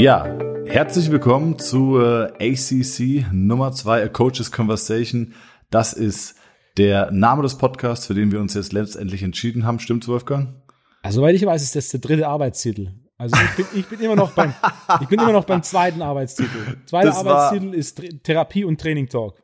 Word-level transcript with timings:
Ja, 0.00 0.24
herzlich 0.64 1.10
willkommen 1.10 1.58
zu 1.58 2.00
äh, 2.00 2.32
ACC 2.40 3.30
Nummer 3.32 3.70
2, 3.72 4.04
A 4.04 4.08
Coaches 4.08 4.50
Conversation. 4.50 5.34
Das 5.68 5.92
ist 5.92 6.36
der 6.78 7.10
Name 7.10 7.42
des 7.42 7.58
Podcasts, 7.58 8.06
für 8.06 8.14
den 8.14 8.32
wir 8.32 8.40
uns 8.40 8.54
jetzt 8.54 8.72
letztendlich 8.72 9.22
entschieden 9.22 9.66
haben. 9.66 9.78
Stimmt's, 9.78 10.08
Wolfgang? 10.08 10.54
Also, 11.02 11.20
soweit 11.20 11.34
ich 11.34 11.44
weiß, 11.44 11.62
ist 11.62 11.76
das 11.76 11.90
der 11.90 12.00
dritte 12.00 12.28
Arbeitstitel. 12.28 12.94
Also 13.18 13.36
ich 13.44 13.56
bin, 13.56 13.78
ich 13.78 13.86
bin 13.88 14.00
immer 14.00 14.16
noch 14.16 14.30
beim, 14.32 14.54
ich 15.02 15.08
bin 15.08 15.20
immer 15.20 15.32
noch 15.32 15.44
beim 15.44 15.62
zweiten 15.62 16.00
Arbeitstitel. 16.00 16.78
Zweiter 16.86 17.14
Arbeitstitel 17.16 17.74
ist 17.74 18.02
Therapie 18.22 18.64
und 18.64 18.80
Training 18.80 19.06
Talk. 19.06 19.34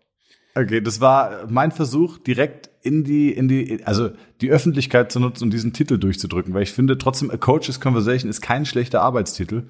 Okay, 0.54 0.80
das 0.80 1.02
war 1.02 1.48
mein 1.50 1.70
Versuch, 1.70 2.16
direkt 2.16 2.70
in 2.80 3.04
die, 3.04 3.30
in 3.30 3.48
die, 3.48 3.84
also 3.84 4.08
die 4.40 4.48
Öffentlichkeit 4.48 5.12
zu 5.12 5.20
nutzen 5.20 5.44
und 5.44 5.50
diesen 5.52 5.74
Titel 5.74 5.98
durchzudrücken, 5.98 6.54
weil 6.54 6.62
ich 6.62 6.72
finde 6.72 6.96
trotzdem, 6.96 7.30
A 7.30 7.36
Coach's 7.36 7.78
Conversation 7.78 8.30
ist 8.30 8.40
kein 8.40 8.64
schlechter 8.64 9.02
Arbeitstitel. 9.02 9.68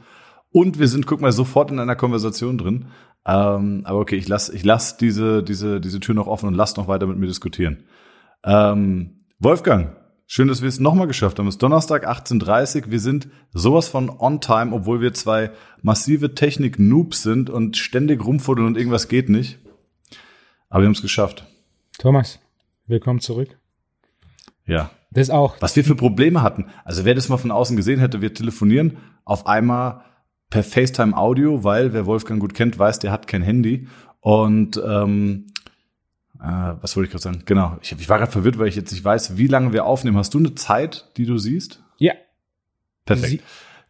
Und 0.51 0.79
wir 0.79 0.89
sind, 0.89 1.07
guck 1.07 1.21
mal, 1.21 1.33
sofort 1.33 1.71
in 1.71 1.79
einer 1.79 1.97
Konversation 1.97 2.59
drin. 2.59 2.87
Ähm, 3.27 3.83
aber 3.85 3.99
okay, 3.99 4.17
ich 4.17 4.29
lass, 4.29 4.49
ich 4.49 4.65
lass 4.65 4.97
diese, 4.97 5.43
diese, 5.43 5.81
diese 5.81 6.01
Tür 6.01 6.15
noch 6.15 6.29
offen 6.29 6.47
und 6.47 6.55
lass 6.55 6.77
noch 6.77 6.89
weiter 6.89 7.07
mit 7.07 7.19
mir 7.19 7.27
diskutieren. 7.27 7.85
Ähm, 8.45 9.19
Wolfgang, 9.39 9.97
schön, 10.27 10.49
dass 10.49 10.63
wir 10.63 10.69
es 10.69 10.79
nochmal 10.79 11.09
geschafft 11.09 11.39
haben. 11.39 11.49
Es 11.49 11.57
ist 11.57 11.63
Donnerstag 11.63 12.09
18.30 12.09 12.91
Wir 12.91 13.01
sind 13.01 13.29
sowas 13.53 13.89
von 13.89 14.09
on 14.09 14.41
time, 14.41 14.73
obwohl 14.73 15.01
wir 15.01 15.13
zwei 15.13 15.51
massive 15.83 16.35
Technik-Noobs 16.35 17.23
sind 17.23 17.51
und 17.51 17.77
ständig 17.77 18.25
rumfuddeln 18.25 18.67
und 18.67 18.77
irgendwas 18.77 19.09
geht 19.09 19.29
nicht. 19.29 19.59
Aber 20.69 20.83
wir 20.83 20.87
haben 20.87 20.95
es 20.95 21.03
geschafft. 21.03 21.47
Thomas, 21.99 22.39
willkommen 22.87 23.21
zurück. 23.21 23.59
Ja. 24.67 24.91
Das 25.11 25.31
auch. 25.31 25.57
Was 25.61 25.75
wir 25.77 25.85
für 25.85 25.95
Probleme 25.95 26.43
hatten. 26.43 26.67
Also 26.85 27.05
wer 27.05 27.15
das 27.15 27.29
mal 27.29 27.39
von 27.39 27.51
außen 27.51 27.77
gesehen 27.77 28.01
hätte, 28.01 28.21
wir 28.21 28.35
telefonieren 28.35 28.99
auf 29.25 29.47
einmal 29.47 30.03
per 30.51 30.63
FaceTime 30.63 31.17
Audio, 31.17 31.65
weil 31.65 31.93
wer 31.93 32.07
Wolfgang 32.07 32.41
gut 32.41 32.55
kennt, 32.55 32.79
weiß, 32.79 32.99
der 33.01 33.13
hat 33.13 33.27
kein 33.27 33.43
Handy. 33.43 33.89
Und 34.21 34.81
ähm, 34.85 35.47
äh, 36.41 36.75
was 36.81 36.97
wollte 36.97 37.07
ich 37.07 37.13
gerade 37.13 37.23
sagen? 37.23 37.43
Genau. 37.47 37.79
Ich, 37.83 37.93
ich 37.93 38.09
war 38.09 38.19
gerade 38.19 38.33
verwirrt, 38.33 38.59
weil 38.59 38.69
ich 38.69 38.77
jetzt 38.77 38.93
nicht 38.93 39.05
weiß, 39.05 39.37
wie 39.37 39.47
lange 39.47 39.73
wir 39.73 39.85
aufnehmen. 39.85 40.17
Hast 40.17 40.35
du 40.35 40.39
eine 40.39 40.55
Zeit, 40.55 41.11
die 41.17 41.27
du 41.27 41.39
siehst? 41.39 41.83
Ja. 41.99 42.15
Perfekt. 43.05 43.31
Sie 43.31 43.41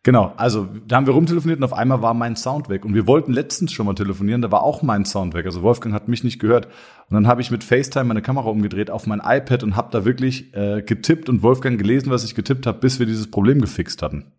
Genau, 0.06 0.32
also 0.36 0.68
da 0.86 0.94
haben 0.94 1.06
wir 1.08 1.14
rumtelefoniert 1.14 1.58
und 1.58 1.64
auf 1.64 1.72
einmal 1.72 2.00
war 2.00 2.14
mein 2.14 2.36
Sound 2.36 2.68
weg. 2.68 2.84
Und 2.84 2.94
wir 2.94 3.08
wollten 3.08 3.32
letztens 3.32 3.72
schon 3.72 3.86
mal 3.86 3.96
telefonieren, 3.96 4.40
da 4.40 4.52
war 4.52 4.62
auch 4.62 4.82
mein 4.82 5.04
Sound 5.04 5.34
weg. 5.34 5.46
Also 5.46 5.62
Wolfgang 5.62 5.92
hat 5.92 6.06
mich 6.06 6.22
nicht 6.22 6.38
gehört. 6.38 6.66
Und 6.66 7.14
dann 7.14 7.27
habe 7.27 7.40
ich 7.40 7.50
mit 7.50 7.64
FaceTime 7.64 8.04
meine 8.04 8.22
Kamera 8.22 8.48
umgedreht 8.48 8.88
auf 8.88 9.08
mein 9.08 9.18
iPad 9.18 9.64
und 9.64 9.74
habe 9.74 9.88
da 9.90 10.04
wirklich 10.04 10.54
äh, 10.54 10.80
getippt 10.82 11.28
und 11.28 11.42
Wolfgang 11.42 11.77
gelesen, 11.77 12.10
was 12.10 12.22
ich 12.22 12.36
getippt 12.36 12.68
habe, 12.68 12.78
bis 12.78 13.00
wir 13.00 13.06
dieses 13.06 13.28
Problem 13.28 13.60
gefixt 13.60 14.00
hatten. 14.00 14.30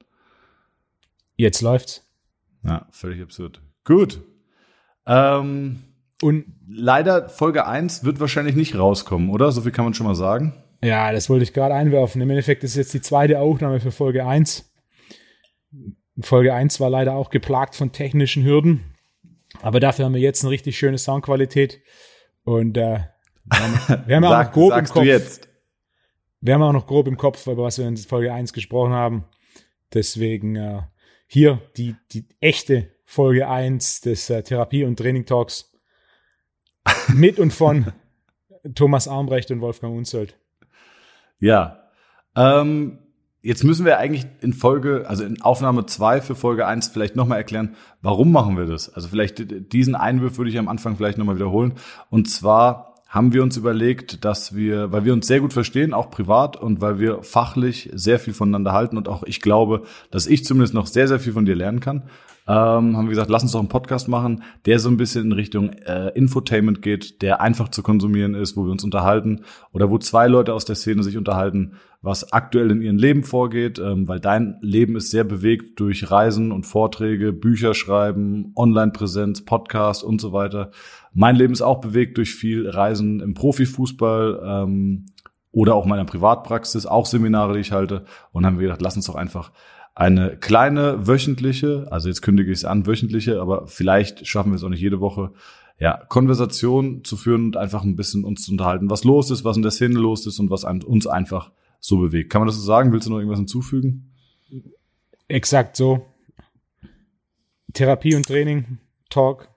Jetzt 1.36 1.62
läuft's. 1.62 2.07
Ja, 2.68 2.86
völlig 2.92 3.22
absurd. 3.22 3.62
Gut. 3.84 4.22
Ähm, 5.06 5.80
und 6.22 6.46
leider 6.68 7.30
Folge 7.30 7.66
1 7.66 8.04
wird 8.04 8.20
wahrscheinlich 8.20 8.56
nicht 8.56 8.78
rauskommen, 8.78 9.30
oder? 9.30 9.52
So 9.52 9.62
viel 9.62 9.72
kann 9.72 9.86
man 9.86 9.94
schon 9.94 10.06
mal 10.06 10.16
sagen. 10.16 10.54
Ja, 10.84 11.12
das 11.12 11.30
wollte 11.30 11.44
ich 11.44 11.54
gerade 11.54 11.74
einwerfen. 11.74 12.22
Im 12.22 12.30
Endeffekt 12.30 12.64
ist 12.64 12.76
jetzt 12.76 12.94
die 12.94 13.02
zweite 13.02 13.40
Aufnahme 13.40 13.80
für 13.80 13.92
Folge 13.92 14.26
1. 14.26 14.72
Folge 16.20 16.54
1 16.54 16.80
war 16.80 16.90
leider 16.90 17.14
auch 17.14 17.30
geplagt 17.30 17.76
von 17.76 17.92
technischen 17.92 18.44
Hürden. 18.44 18.84
Aber 19.62 19.80
dafür 19.80 20.06
haben 20.06 20.14
wir 20.14 20.22
jetzt 20.22 20.44
eine 20.44 20.52
richtig 20.52 20.78
schöne 20.78 20.98
Soundqualität. 20.98 21.82
Und 22.44 22.78
äh, 22.78 23.00
wir 23.46 23.60
haben, 23.60 24.08
wir 24.08 24.16
haben 24.18 24.24
Sag, 24.24 24.32
auch 24.32 24.46
noch 24.46 24.52
grob 24.52 24.78
im 24.78 24.86
Kopf. 24.86 25.04
jetzt? 25.06 25.50
Wir 26.42 26.54
haben 26.54 26.64
auch 26.64 26.74
noch 26.74 26.88
grob 26.88 27.08
im 27.08 27.18
Kopf, 27.18 27.46
über 27.48 27.64
was 27.64 27.78
wir 27.78 27.88
in 27.88 27.98
Folge 27.98 28.34
1 28.34 28.54
gesprochen 28.54 28.94
haben. 28.94 29.26
Deswegen 29.94 30.56
äh, 30.56 30.82
hier 31.28 31.62
die, 31.78 31.96
die 32.12 32.26
echte 32.40 32.90
Folge 33.06 33.48
1 33.48 34.02
des 34.02 34.30
äh, 34.30 34.42
Therapie- 34.44 34.86
und 34.86 34.98
Training-Talks 34.98 35.72
mit 37.14 37.40
und 37.40 37.54
von 37.54 37.94
Thomas 38.74 39.08
Armbrecht 39.08 39.52
und 39.52 39.62
Wolfgang 39.62 39.96
Unzold. 39.96 40.38
Ja, 41.40 41.90
ähm, 42.36 43.00
Jetzt 43.48 43.64
müssen 43.64 43.86
wir 43.86 43.98
eigentlich 43.98 44.26
in 44.42 44.52
Folge, 44.52 45.06
also 45.08 45.24
in 45.24 45.42
Aufnahme 45.42 45.86
zwei 45.86 46.20
für 46.20 46.36
Folge 46.36 46.68
eins 46.68 46.90
vielleicht 46.90 47.16
nochmal 47.16 47.38
erklären, 47.38 47.78
warum 48.02 48.34
machen 48.34 48.58
wir 48.58 48.66
das? 48.66 48.94
Also 48.94 49.08
vielleicht 49.08 49.72
diesen 49.72 49.96
Einwurf 49.96 50.38
würde 50.38 50.50
ich 50.50 50.58
am 50.58 50.68
Anfang 50.68 50.98
vielleicht 50.98 51.18
nochmal 51.18 51.36
wiederholen. 51.36 51.76
Und 52.10 52.30
zwar 52.30 52.97
haben 53.10 53.34
wir 53.34 53.44
uns 53.44 53.58
überlegt, 53.58 54.26
dass 54.26 54.56
wir, 54.56 54.92
weil 54.92 55.06
wir 55.06 55.14
uns 55.14 55.28
sehr 55.28 55.40
gut 55.40 55.54
verstehen, 55.54 55.94
auch 55.94 56.10
privat 56.10 56.58
und 56.58 56.82
weil 56.82 57.00
wir 57.00 57.24
fachlich 57.24 57.90
sehr 57.94 58.20
viel 58.20 58.34
voneinander 58.34 58.74
halten 58.74 58.98
und 58.98 59.08
auch 59.08 59.24
ich 59.24 59.42
glaube, 59.42 59.84
dass 60.12 60.28
ich 60.28 60.44
zumindest 60.46 60.74
noch 60.74 60.88
sehr, 60.88 61.08
sehr 61.08 61.20
viel 61.20 61.34
von 61.34 61.46
dir 61.46 61.56
lernen 61.56 61.80
kann, 61.80 62.04
ähm, 62.48 62.96
haben 62.96 63.06
wir 63.06 63.10
gesagt, 63.10 63.30
lass 63.30 63.44
uns 63.44 63.52
doch 63.52 63.60
einen 63.60 63.68
Podcast 63.68 64.08
machen, 64.08 64.44
der 64.66 64.80
so 64.80 64.90
ein 64.90 64.96
bisschen 64.96 65.26
in 65.26 65.32
Richtung 65.34 65.70
äh, 65.70 66.10
Infotainment 66.16 66.82
geht, 66.82 67.22
der 67.22 67.42
einfach 67.42 67.68
zu 67.70 67.84
konsumieren 67.84 68.36
ist, 68.36 68.56
wo 68.56 68.64
wir 68.64 68.72
uns 68.72 68.86
unterhalten 68.86 69.42
oder 69.74 69.90
wo 69.90 69.98
zwei 69.98 70.28
Leute 70.28 70.54
aus 70.54 70.64
der 70.64 70.76
Szene 70.76 71.04
sich 71.04 71.18
unterhalten, 71.18 71.74
was 72.02 72.32
aktuell 72.32 72.72
in 72.72 72.82
ihrem 72.82 72.98
Leben 72.98 73.24
vorgeht, 73.24 73.80
ähm, 73.80 74.08
weil 74.08 74.22
dein 74.22 74.58
Leben 74.62 74.96
ist 74.96 75.12
sehr 75.12 75.26
bewegt 75.26 75.78
durch 75.82 76.10
Reisen 76.10 76.54
und 76.54 76.66
Vorträge, 76.66 77.34
Bücher 77.34 77.74
schreiben, 77.74 78.54
Online-Präsenz, 78.56 79.44
Podcast 79.44 80.06
und 80.06 80.22
so 80.22 80.32
weiter. 80.32 80.72
Mein 81.20 81.36
Leben 81.36 81.52
ist 81.52 81.64
auch 81.64 81.82
bewegt 81.82 82.18
durch 82.18 82.36
viel 82.36 82.70
Reisen 82.70 83.22
im 83.22 83.34
Profifußball 83.34 84.40
ähm, 84.46 85.08
oder 85.52 85.74
auch 85.74 85.88
meiner 85.88 86.06
Privatpraxis, 86.06 86.86
auch 86.86 87.08
Seminare, 87.08 87.56
die 87.56 87.62
ich 87.62 87.72
halte. 87.72 88.06
Und 88.32 88.44
dann 88.44 88.54
haben 88.54 88.60
wir 88.60 88.68
gedacht, 88.68 88.84
lass 88.84 88.96
uns 88.96 89.08
doch 89.08 89.16
einfach 89.16 89.52
eine 89.96 90.38
kleine 90.38 91.08
wöchentliche, 91.08 91.88
also 91.90 92.08
jetzt 92.08 92.22
kündige 92.22 92.52
ich 92.52 92.60
es 92.60 92.66
an, 92.66 92.86
wöchentliche, 92.86 93.42
aber 93.42 93.66
vielleicht 93.66 94.28
schaffen 94.28 94.52
wir 94.52 94.58
es 94.58 94.64
auch 94.64 94.70
nicht 94.70 94.80
jede 94.80 95.00
Woche, 95.00 95.32
ja, 95.80 95.98
Konversation 96.08 97.04
zu 97.04 97.18
führen 97.18 97.46
und 97.46 97.58
einfach 97.58 97.84
ein 97.84 97.96
bisschen 97.96 98.24
uns 98.24 98.44
zu 98.44 98.52
unterhalten, 98.52 98.92
was 98.92 99.04
los 99.04 99.32
ist, 99.32 99.44
was 99.44 99.58
in 99.58 99.64
der 99.64 99.72
Szene 99.72 99.98
los 99.98 100.28
ist 100.28 100.38
und 100.38 100.52
was 100.52 100.66
uns 100.66 101.08
einfach 101.08 101.52
so 101.80 101.98
bewegt. 101.98 102.32
Kann 102.32 102.42
man 102.42 102.48
das 102.48 102.58
so 102.58 102.62
sagen? 102.62 102.94
Willst 102.94 103.08
du 103.08 103.12
noch 103.12 103.18
irgendwas 103.18 103.40
hinzufügen? 103.40 104.12
Exakt 105.28 105.78
so. 105.78 106.06
Therapie 107.74 108.14
und 108.14 108.28
Training, 108.28 108.78
Talk, 109.10 109.50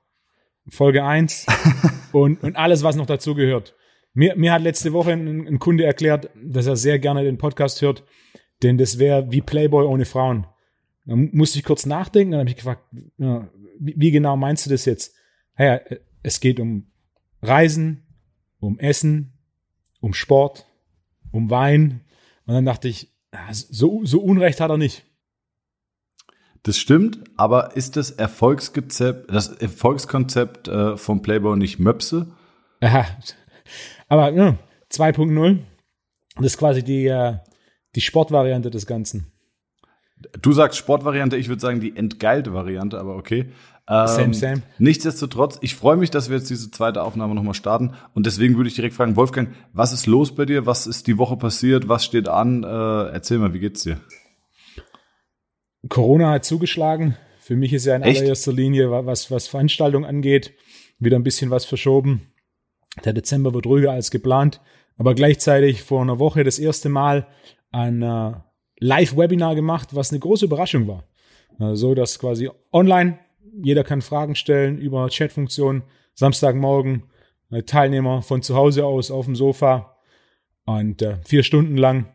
Folge 0.68 1.04
1 1.04 1.46
und, 2.12 2.42
und 2.42 2.56
alles, 2.56 2.82
was 2.82 2.96
noch 2.96 3.06
dazu 3.06 3.34
gehört. 3.34 3.74
Mir, 4.12 4.36
mir 4.36 4.52
hat 4.52 4.62
letzte 4.62 4.92
Woche 4.92 5.12
ein, 5.12 5.46
ein 5.46 5.58
Kunde 5.58 5.84
erklärt, 5.84 6.30
dass 6.42 6.66
er 6.66 6.76
sehr 6.76 6.98
gerne 6.98 7.22
den 7.22 7.38
Podcast 7.38 7.80
hört, 7.82 8.04
denn 8.62 8.78
das 8.78 8.98
wäre 8.98 9.30
wie 9.30 9.40
Playboy 9.40 9.86
ohne 9.86 10.04
Frauen. 10.04 10.46
Da 11.06 11.16
musste 11.16 11.58
ich 11.58 11.64
kurz 11.64 11.86
nachdenken, 11.86 12.32
dann 12.32 12.40
habe 12.40 12.50
ich 12.50 12.56
gefragt, 12.56 12.84
ja, 13.18 13.48
wie, 13.78 13.94
wie, 13.96 14.10
genau 14.10 14.36
meinst 14.36 14.66
du 14.66 14.70
das 14.70 14.84
jetzt? 14.84 15.14
Ja, 15.58 15.80
es 16.22 16.40
geht 16.40 16.60
um 16.60 16.90
Reisen, 17.42 18.06
um 18.58 18.78
Essen, 18.78 19.32
um 20.00 20.12
Sport, 20.12 20.66
um 21.32 21.50
Wein. 21.50 22.02
Und 22.46 22.54
dann 22.54 22.64
dachte 22.64 22.88
ich, 22.88 23.12
so, 23.52 24.04
so 24.04 24.20
Unrecht 24.20 24.60
hat 24.60 24.70
er 24.70 24.76
nicht. 24.76 25.06
Das 26.62 26.76
stimmt, 26.76 27.20
aber 27.36 27.76
ist 27.76 27.96
das 27.96 28.10
Erfolgskonzept, 28.10 29.32
das 29.32 29.48
Erfolgskonzept 29.48 30.68
äh, 30.68 30.96
vom 30.96 31.22
Playboy 31.22 31.56
nicht 31.56 31.78
Möpse? 31.78 32.26
Aha. 32.80 33.06
Aber 34.08 34.30
ja, 34.32 34.58
2.0, 34.92 35.58
das 36.36 36.46
ist 36.46 36.58
quasi 36.58 36.82
die, 36.82 37.06
äh, 37.06 37.36
die 37.94 38.00
Sportvariante 38.00 38.70
des 38.70 38.86
Ganzen. 38.86 39.32
Du 40.42 40.52
sagst 40.52 40.78
Sportvariante, 40.78 41.36
ich 41.36 41.48
würde 41.48 41.62
sagen 41.62 41.80
die 41.80 41.96
entgeilte 41.96 42.52
Variante, 42.52 42.98
aber 42.98 43.16
okay. 43.16 43.52
Ähm, 43.88 44.06
same, 44.06 44.34
same. 44.34 44.62
Nichtsdestotrotz, 44.78 45.58
ich 45.62 45.74
freue 45.74 45.96
mich, 45.96 46.10
dass 46.10 46.28
wir 46.28 46.36
jetzt 46.36 46.50
diese 46.50 46.70
zweite 46.70 47.02
Aufnahme 47.02 47.34
nochmal 47.34 47.54
starten. 47.54 47.94
Und 48.14 48.26
deswegen 48.26 48.56
würde 48.56 48.68
ich 48.68 48.74
direkt 48.74 48.94
fragen, 48.94 49.16
Wolfgang, 49.16 49.48
was 49.72 49.92
ist 49.92 50.06
los 50.06 50.34
bei 50.34 50.44
dir? 50.44 50.66
Was 50.66 50.86
ist 50.86 51.06
die 51.06 51.16
Woche 51.16 51.36
passiert? 51.36 51.88
Was 51.88 52.04
steht 52.04 52.28
an? 52.28 52.62
Äh, 52.62 52.66
erzähl 53.12 53.38
mal, 53.38 53.54
wie 53.54 53.60
geht's 53.60 53.82
dir? 53.82 53.98
Corona 55.88 56.32
hat 56.32 56.44
zugeschlagen. 56.44 57.16
Für 57.40 57.56
mich 57.56 57.72
ist 57.72 57.86
ja 57.86 57.96
in 57.96 58.02
Echt? 58.02 58.20
allererster 58.20 58.52
Linie, 58.52 58.90
was, 58.90 59.30
was 59.30 59.48
Veranstaltungen 59.48 60.04
angeht, 60.04 60.52
wieder 60.98 61.16
ein 61.16 61.24
bisschen 61.24 61.50
was 61.50 61.64
verschoben. 61.64 62.32
Der 63.04 63.12
Dezember 63.12 63.54
wird 63.54 63.66
ruhiger 63.66 63.92
als 63.92 64.10
geplant. 64.10 64.60
Aber 64.98 65.14
gleichzeitig 65.14 65.82
vor 65.82 66.02
einer 66.02 66.18
Woche 66.18 66.44
das 66.44 66.58
erste 66.58 66.90
Mal 66.90 67.26
ein 67.70 68.02
äh, 68.02 68.32
Live-Webinar 68.78 69.54
gemacht, 69.54 69.94
was 69.94 70.10
eine 70.10 70.20
große 70.20 70.44
Überraschung 70.44 70.86
war. 70.86 71.04
Äh, 71.58 71.74
so 71.74 71.94
dass 71.94 72.18
quasi 72.18 72.50
online 72.72 73.18
jeder 73.62 73.84
kann 73.84 74.02
Fragen 74.02 74.34
stellen 74.34 74.78
über 74.78 75.08
Chatfunktion. 75.08 75.82
Samstagmorgen 76.14 77.04
äh, 77.50 77.62
Teilnehmer 77.62 78.22
von 78.22 78.42
zu 78.42 78.54
Hause 78.54 78.84
aus 78.84 79.10
auf 79.10 79.24
dem 79.24 79.36
Sofa 79.36 79.96
und 80.64 81.02
äh, 81.02 81.16
vier 81.24 81.42
Stunden 81.42 81.76
lang 81.76 82.06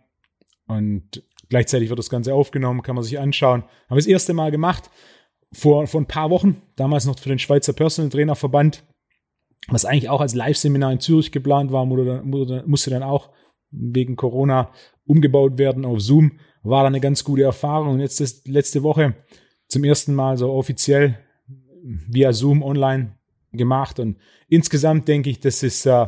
und 0.67 1.23
gleichzeitig 1.49 1.89
wird 1.89 1.99
das 1.99 2.09
Ganze 2.09 2.33
aufgenommen, 2.33 2.81
kann 2.81 2.95
man 2.95 3.03
sich 3.03 3.19
anschauen. 3.19 3.63
Habe 3.89 3.99
das 3.99 4.07
erste 4.07 4.33
Mal 4.33 4.51
gemacht 4.51 4.89
vor, 5.51 5.87
vor 5.87 6.01
ein 6.01 6.07
paar 6.07 6.29
Wochen, 6.29 6.61
damals 6.75 7.05
noch 7.05 7.19
für 7.19 7.29
den 7.29 7.39
Schweizer 7.39 7.73
Personal 7.73 8.09
Trainer 8.09 8.35
Verband, 8.35 8.83
was 9.67 9.85
eigentlich 9.85 10.09
auch 10.09 10.21
als 10.21 10.35
Live-Seminar 10.35 10.91
in 10.91 10.99
Zürich 10.99 11.31
geplant 11.31 11.71
war, 11.71 11.85
musste 11.85 12.89
dann 12.89 13.03
auch 13.03 13.31
wegen 13.71 14.15
Corona 14.15 14.71
umgebaut 15.05 15.57
werden 15.57 15.85
auf 15.85 16.01
Zoom. 16.01 16.39
War 16.63 16.83
dann 16.83 16.93
eine 16.93 17.01
ganz 17.01 17.23
gute 17.23 17.43
Erfahrung. 17.43 17.89
Und 17.89 17.99
jetzt 17.99 18.21
ist 18.21 18.47
letzte 18.47 18.83
Woche 18.83 19.15
zum 19.67 19.83
ersten 19.83 20.13
Mal 20.13 20.37
so 20.37 20.51
offiziell 20.51 21.17
via 21.83 22.31
Zoom 22.33 22.61
online 22.61 23.17
gemacht. 23.53 23.99
Und 23.99 24.17
insgesamt 24.47 25.07
denke 25.07 25.29
ich, 25.29 25.39
das 25.39 25.63
ist, 25.63 25.85
äh, 25.85 26.07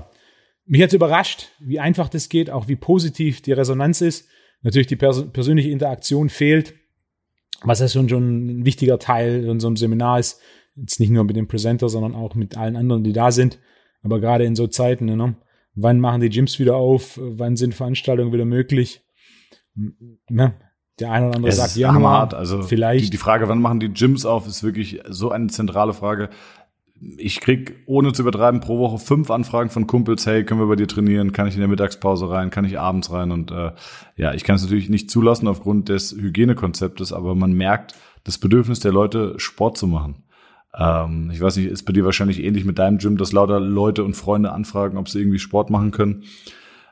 mich 0.65 0.81
hat 0.81 0.93
überrascht, 0.93 1.49
wie 1.59 1.79
einfach 1.79 2.09
das 2.09 2.29
geht, 2.29 2.49
auch 2.49 2.67
wie 2.67 2.75
positiv 2.75 3.41
die 3.41 3.53
Resonanz 3.53 4.01
ist. 4.01 4.27
Natürlich 4.61 4.87
die 4.87 4.95
pers 4.95 5.31
persönliche 5.31 5.69
Interaktion 5.69 6.29
fehlt, 6.29 6.73
was 7.63 7.79
ja 7.79 7.87
schon, 7.87 8.09
schon 8.09 8.59
ein 8.59 8.65
wichtiger 8.65 8.99
Teil 8.99 9.45
in 9.45 9.59
so 9.59 9.67
einem 9.67 9.77
Seminar 9.77 10.19
ist. 10.19 10.41
Jetzt 10.75 10.99
nicht 10.99 11.09
nur 11.09 11.23
mit 11.23 11.35
dem 11.35 11.47
Presenter, 11.47 11.89
sondern 11.89 12.15
auch 12.15 12.35
mit 12.35 12.57
allen 12.57 12.75
anderen, 12.75 13.03
die 13.03 13.13
da 13.13 13.31
sind. 13.31 13.59
Aber 14.03 14.19
gerade 14.19 14.45
in 14.45 14.55
so 14.55 14.67
Zeiten, 14.67 15.05
ne? 15.05 15.35
wann 15.73 15.99
machen 15.99 16.21
die 16.21 16.29
Gyms 16.29 16.59
wieder 16.59 16.75
auf? 16.75 17.19
Wann 17.21 17.55
sind 17.55 17.73
Veranstaltungen 17.73 18.31
wieder 18.31 18.45
möglich? 18.45 19.01
Ne? 20.29 20.53
Der 20.99 21.11
eine 21.11 21.27
oder 21.27 21.35
andere 21.35 21.51
es 21.51 21.57
sagt 21.57 21.75
ja 21.75 21.93
hart. 21.93 22.33
Also 22.33 22.63
vielleicht. 22.63 23.05
Die, 23.05 23.09
die 23.11 23.17
Frage, 23.17 23.47
wann 23.47 23.61
machen 23.61 23.79
die 23.79 23.89
Gyms 23.89 24.25
auf, 24.25 24.47
ist 24.47 24.63
wirklich 24.63 25.01
so 25.07 25.31
eine 25.31 25.47
zentrale 25.47 25.93
Frage. 25.93 26.29
Ich 27.17 27.39
krieg 27.39 27.75
ohne 27.85 28.13
zu 28.13 28.23
übertreiben 28.23 28.59
pro 28.59 28.79
Woche 28.79 28.97
fünf 28.97 29.29
Anfragen 29.29 29.69
von 29.69 29.87
Kumpels. 29.87 30.25
Hey, 30.25 30.43
können 30.43 30.59
wir 30.59 30.67
bei 30.67 30.75
dir 30.75 30.87
trainieren? 30.87 31.31
Kann 31.31 31.47
ich 31.47 31.53
in 31.53 31.59
der 31.59 31.69
Mittagspause 31.69 32.29
rein? 32.29 32.49
Kann 32.49 32.65
ich 32.65 32.79
abends 32.79 33.11
rein? 33.11 33.31
Und 33.31 33.51
äh, 33.51 33.71
ja, 34.15 34.33
ich 34.33 34.43
kann 34.43 34.55
es 34.55 34.63
natürlich 34.63 34.89
nicht 34.89 35.11
zulassen 35.11 35.47
aufgrund 35.47 35.89
des 35.89 36.13
Hygienekonzeptes, 36.13 37.13
aber 37.13 37.35
man 37.35 37.53
merkt 37.53 37.93
das 38.23 38.37
Bedürfnis 38.37 38.79
der 38.79 38.91
Leute, 38.91 39.35
Sport 39.37 39.77
zu 39.77 39.87
machen. 39.87 40.23
Ähm, 40.77 41.29
ich 41.31 41.41
weiß 41.41 41.57
nicht, 41.57 41.67
ist 41.67 41.83
bei 41.83 41.93
dir 41.93 42.05
wahrscheinlich 42.05 42.43
ähnlich 42.43 42.65
mit 42.65 42.79
deinem 42.79 42.97
Gym, 42.97 43.17
dass 43.17 43.31
lauter 43.31 43.59
Leute 43.59 44.03
und 44.03 44.15
Freunde 44.15 44.51
anfragen, 44.51 44.97
ob 44.97 45.09
sie 45.09 45.19
irgendwie 45.19 45.39
Sport 45.39 45.69
machen 45.69 45.91
können. 45.91 46.23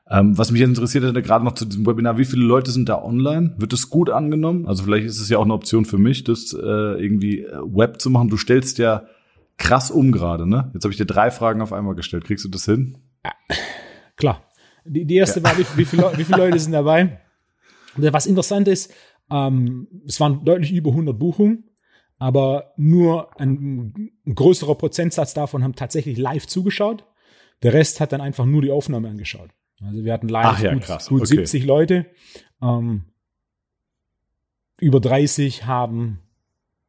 Ähm, 0.09 0.37
was 0.37 0.51
mich 0.51 0.61
jetzt 0.61 0.69
interessiert 0.69 1.03
hätte, 1.03 1.21
gerade 1.23 1.43
noch 1.43 1.53
zu 1.53 1.65
diesem 1.65 1.85
Webinar, 1.85 2.17
wie 2.17 2.25
viele 2.25 2.45
Leute 2.45 2.69
sind 2.69 2.89
da 2.89 3.01
online? 3.01 3.55
Wird 3.57 3.73
es 3.73 3.89
gut 3.89 4.11
angenommen? 4.11 4.67
Also 4.67 4.83
vielleicht 4.83 5.07
ist 5.07 5.19
es 5.19 5.29
ja 5.29 5.39
auch 5.39 5.45
eine 5.45 5.53
Option 5.53 5.85
für 5.85 5.97
mich, 5.97 6.23
das 6.23 6.53
äh, 6.53 6.57
irgendwie 6.57 7.41
äh, 7.41 7.57
Web 7.61 7.99
zu 7.99 8.11
machen. 8.11 8.29
Du 8.29 8.37
stellst 8.37 8.77
ja 8.77 9.03
krass 9.57 9.91
um 9.91 10.11
gerade, 10.11 10.47
ne? 10.47 10.71
Jetzt 10.73 10.83
habe 10.83 10.91
ich 10.91 10.97
dir 10.97 11.05
drei 11.05 11.31
Fragen 11.31 11.61
auf 11.61 11.73
einmal 11.73 11.95
gestellt. 11.95 12.25
Kriegst 12.25 12.45
du 12.45 12.49
das 12.49 12.65
hin? 12.65 12.97
Ja, 13.23 13.31
klar. 14.15 14.49
Die, 14.85 15.05
die 15.05 15.15
erste 15.15 15.39
ja. 15.39 15.45
war, 15.45 15.57
wie, 15.57 15.65
wie, 15.75 15.85
viele, 15.85 16.11
wie 16.17 16.23
viele 16.23 16.37
Leute 16.37 16.59
sind 16.59 16.73
dabei? 16.73 17.21
Was 17.95 18.25
interessant 18.25 18.67
ist, 18.67 18.93
ähm, 19.31 19.87
es 20.05 20.19
waren 20.19 20.43
deutlich 20.45 20.71
über 20.73 20.91
100 20.91 21.17
Buchungen, 21.17 21.69
aber 22.17 22.73
nur 22.77 23.39
ein, 23.39 24.11
ein 24.25 24.35
größerer 24.35 24.75
Prozentsatz 24.75 25.33
davon 25.33 25.63
haben 25.63 25.75
tatsächlich 25.75 26.17
live 26.17 26.45
zugeschaut. 26.45 27.05
Der 27.63 27.73
Rest 27.73 27.99
hat 27.99 28.11
dann 28.11 28.21
einfach 28.21 28.45
nur 28.45 28.61
die 28.61 28.71
Aufnahme 28.71 29.09
angeschaut. 29.09 29.49
Also 29.81 30.03
wir 30.03 30.13
hatten 30.13 30.29
live 30.29 30.61
ja, 30.61 30.73
gut, 30.73 30.87
gut 31.07 31.21
okay. 31.21 31.37
70 31.37 31.65
Leute. 31.65 32.05
Ähm, 32.61 33.05
über 34.77 34.99
30 34.99 35.65
haben 35.65 36.19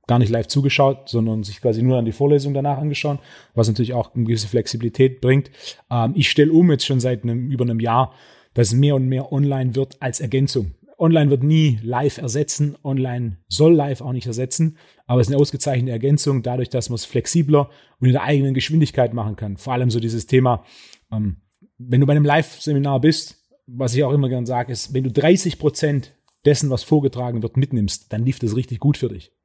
gar 0.07 0.19
nicht 0.19 0.31
live 0.31 0.47
zugeschaut, 0.47 1.09
sondern 1.09 1.43
sich 1.43 1.61
quasi 1.61 1.83
nur 1.83 1.99
an 1.99 2.05
die 2.05 2.13
Vorlesung 2.13 2.55
danach 2.55 2.79
angeschaut, 2.79 3.19
was 3.55 3.69
natürlich 3.69 3.93
auch 3.93 4.15
eine 4.15 4.25
gewisse 4.25 4.49
Flexibilität 4.49 5.21
bringt. 5.21 5.51
Ähm, 5.91 6.13
ich 6.15 6.31
stelle 6.31 6.53
um 6.53 6.71
jetzt 6.71 6.87
schon 6.87 7.01
seit 7.01 7.25
einem, 7.25 7.51
über 7.51 7.65
einem 7.65 7.81
Jahr, 7.81 8.13
dass 8.55 8.73
mehr 8.73 8.95
und 8.95 9.09
mehr 9.09 9.33
online 9.33 9.75
wird 9.75 10.01
als 10.01 10.21
Ergänzung. 10.21 10.75
Online 10.99 11.31
wird 11.31 11.43
nie 11.43 11.79
live 11.83 12.17
ersetzen, 12.17 12.77
online 12.83 13.37
soll 13.49 13.75
live 13.75 14.01
auch 14.01 14.13
nicht 14.13 14.27
ersetzen, 14.27 14.79
aber 15.07 15.21
es 15.21 15.27
ist 15.27 15.35
eine 15.35 15.41
ausgezeichnete 15.43 15.93
Ergänzung, 15.93 16.43
dadurch, 16.43 16.71
dass 16.71 16.89
man 16.89 16.95
es 16.95 17.05
flexibler 17.05 17.69
und 18.01 18.07
in 18.07 18.13
der 18.13 18.23
eigenen 18.23 18.55
Geschwindigkeit 18.55 19.13
machen 19.13 19.37
kann. 19.37 19.59
Vor 19.59 19.75
allem 19.75 19.91
so 19.91 20.01
dieses 20.01 20.27
Thema, 20.27 20.65
ähm, 21.13 21.43
wenn 21.77 22.01
du 22.01 22.07
bei 22.07 22.13
einem 22.13 22.25
Live-Seminar 22.25 23.01
bist, 23.01 23.37
was 23.67 23.95
ich 23.95 24.05
auch 24.05 24.13
immer 24.13 24.31
gern 24.31 24.47
sage, 24.47 24.73
ist, 24.73 24.95
wenn 24.95 25.05
du 25.05 25.11
30 25.11 25.59
Prozent 25.59 26.15
dessen, 26.47 26.71
was 26.71 26.83
vorgetragen 26.83 27.43
wird, 27.43 27.59
mitnimmst, 27.59 28.11
dann 28.13 28.25
lief 28.25 28.39
das 28.39 28.57
richtig 28.57 28.79
gut 28.79 28.97
für 28.97 29.09
dich. 29.09 29.36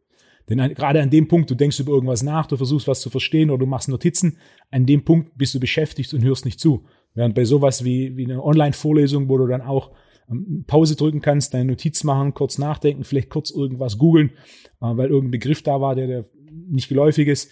Denn 0.51 0.74
gerade 0.74 1.01
an 1.01 1.09
dem 1.09 1.30
Punkt, 1.30 1.50
du 1.50 1.56
denkst 1.56 1.80
über 1.80 1.94
irgendwas 1.94 2.24
nach, 2.24 2.45
du 2.45 2.57
versuchst 2.57 2.88
was 2.88 3.00
zu 3.00 3.09
verstehen 3.09 3.50
oder 3.50 3.59
du 3.59 3.65
machst 3.65 3.88
Notizen, 3.88 4.38
an 4.69 4.86
dem 4.86 5.06
Punkt 5.06 5.38
bist 5.38 5.56
du 5.56 5.62
beschäftigt 5.62 6.13
und 6.13 6.24
hörst 6.24 6.44
nicht 6.44 6.59
zu. 6.59 6.83
Während 7.13 7.36
bei 7.36 7.45
sowas 7.45 7.86
wie, 7.86 8.18
wie 8.18 8.25
eine 8.25 8.44
Online-Vorlesung, 8.44 9.30
wo 9.30 9.38
du 9.38 9.48
dann 9.48 9.62
auch 9.62 9.92
ähm, 10.30 10.65
Pause 10.68 10.98
drücken 10.98 11.21
kannst, 11.21 11.53
deine 11.53 11.65
Notiz 11.71 12.03
machen, 12.03 12.33
kurz 12.33 12.57
nachdenken, 12.57 13.06
vielleicht 13.06 13.30
kurz 13.30 13.50
irgendwas 13.50 13.98
googeln, 13.98 14.31
äh, 14.81 14.98
weil 14.98 15.09
irgendein 15.09 15.31
Begriff 15.31 15.63
da 15.63 15.80
war, 15.80 15.95
der, 15.95 16.07
der 16.07 16.25
nicht 16.51 16.89
geläufig 16.89 17.30
ist, 17.30 17.50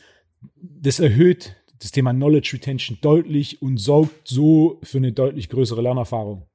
das 0.60 1.00
erhöht 1.00 1.56
das 1.80 1.92
Thema 1.92 2.12
Knowledge 2.14 2.52
Retention 2.56 2.98
deutlich 3.02 3.62
und 3.62 3.78
sorgt 3.78 4.28
so 4.28 4.80
für 4.84 4.98
eine 4.98 5.14
deutlich 5.14 5.48
größere 5.48 5.82
Lernerfahrung. 5.82 6.49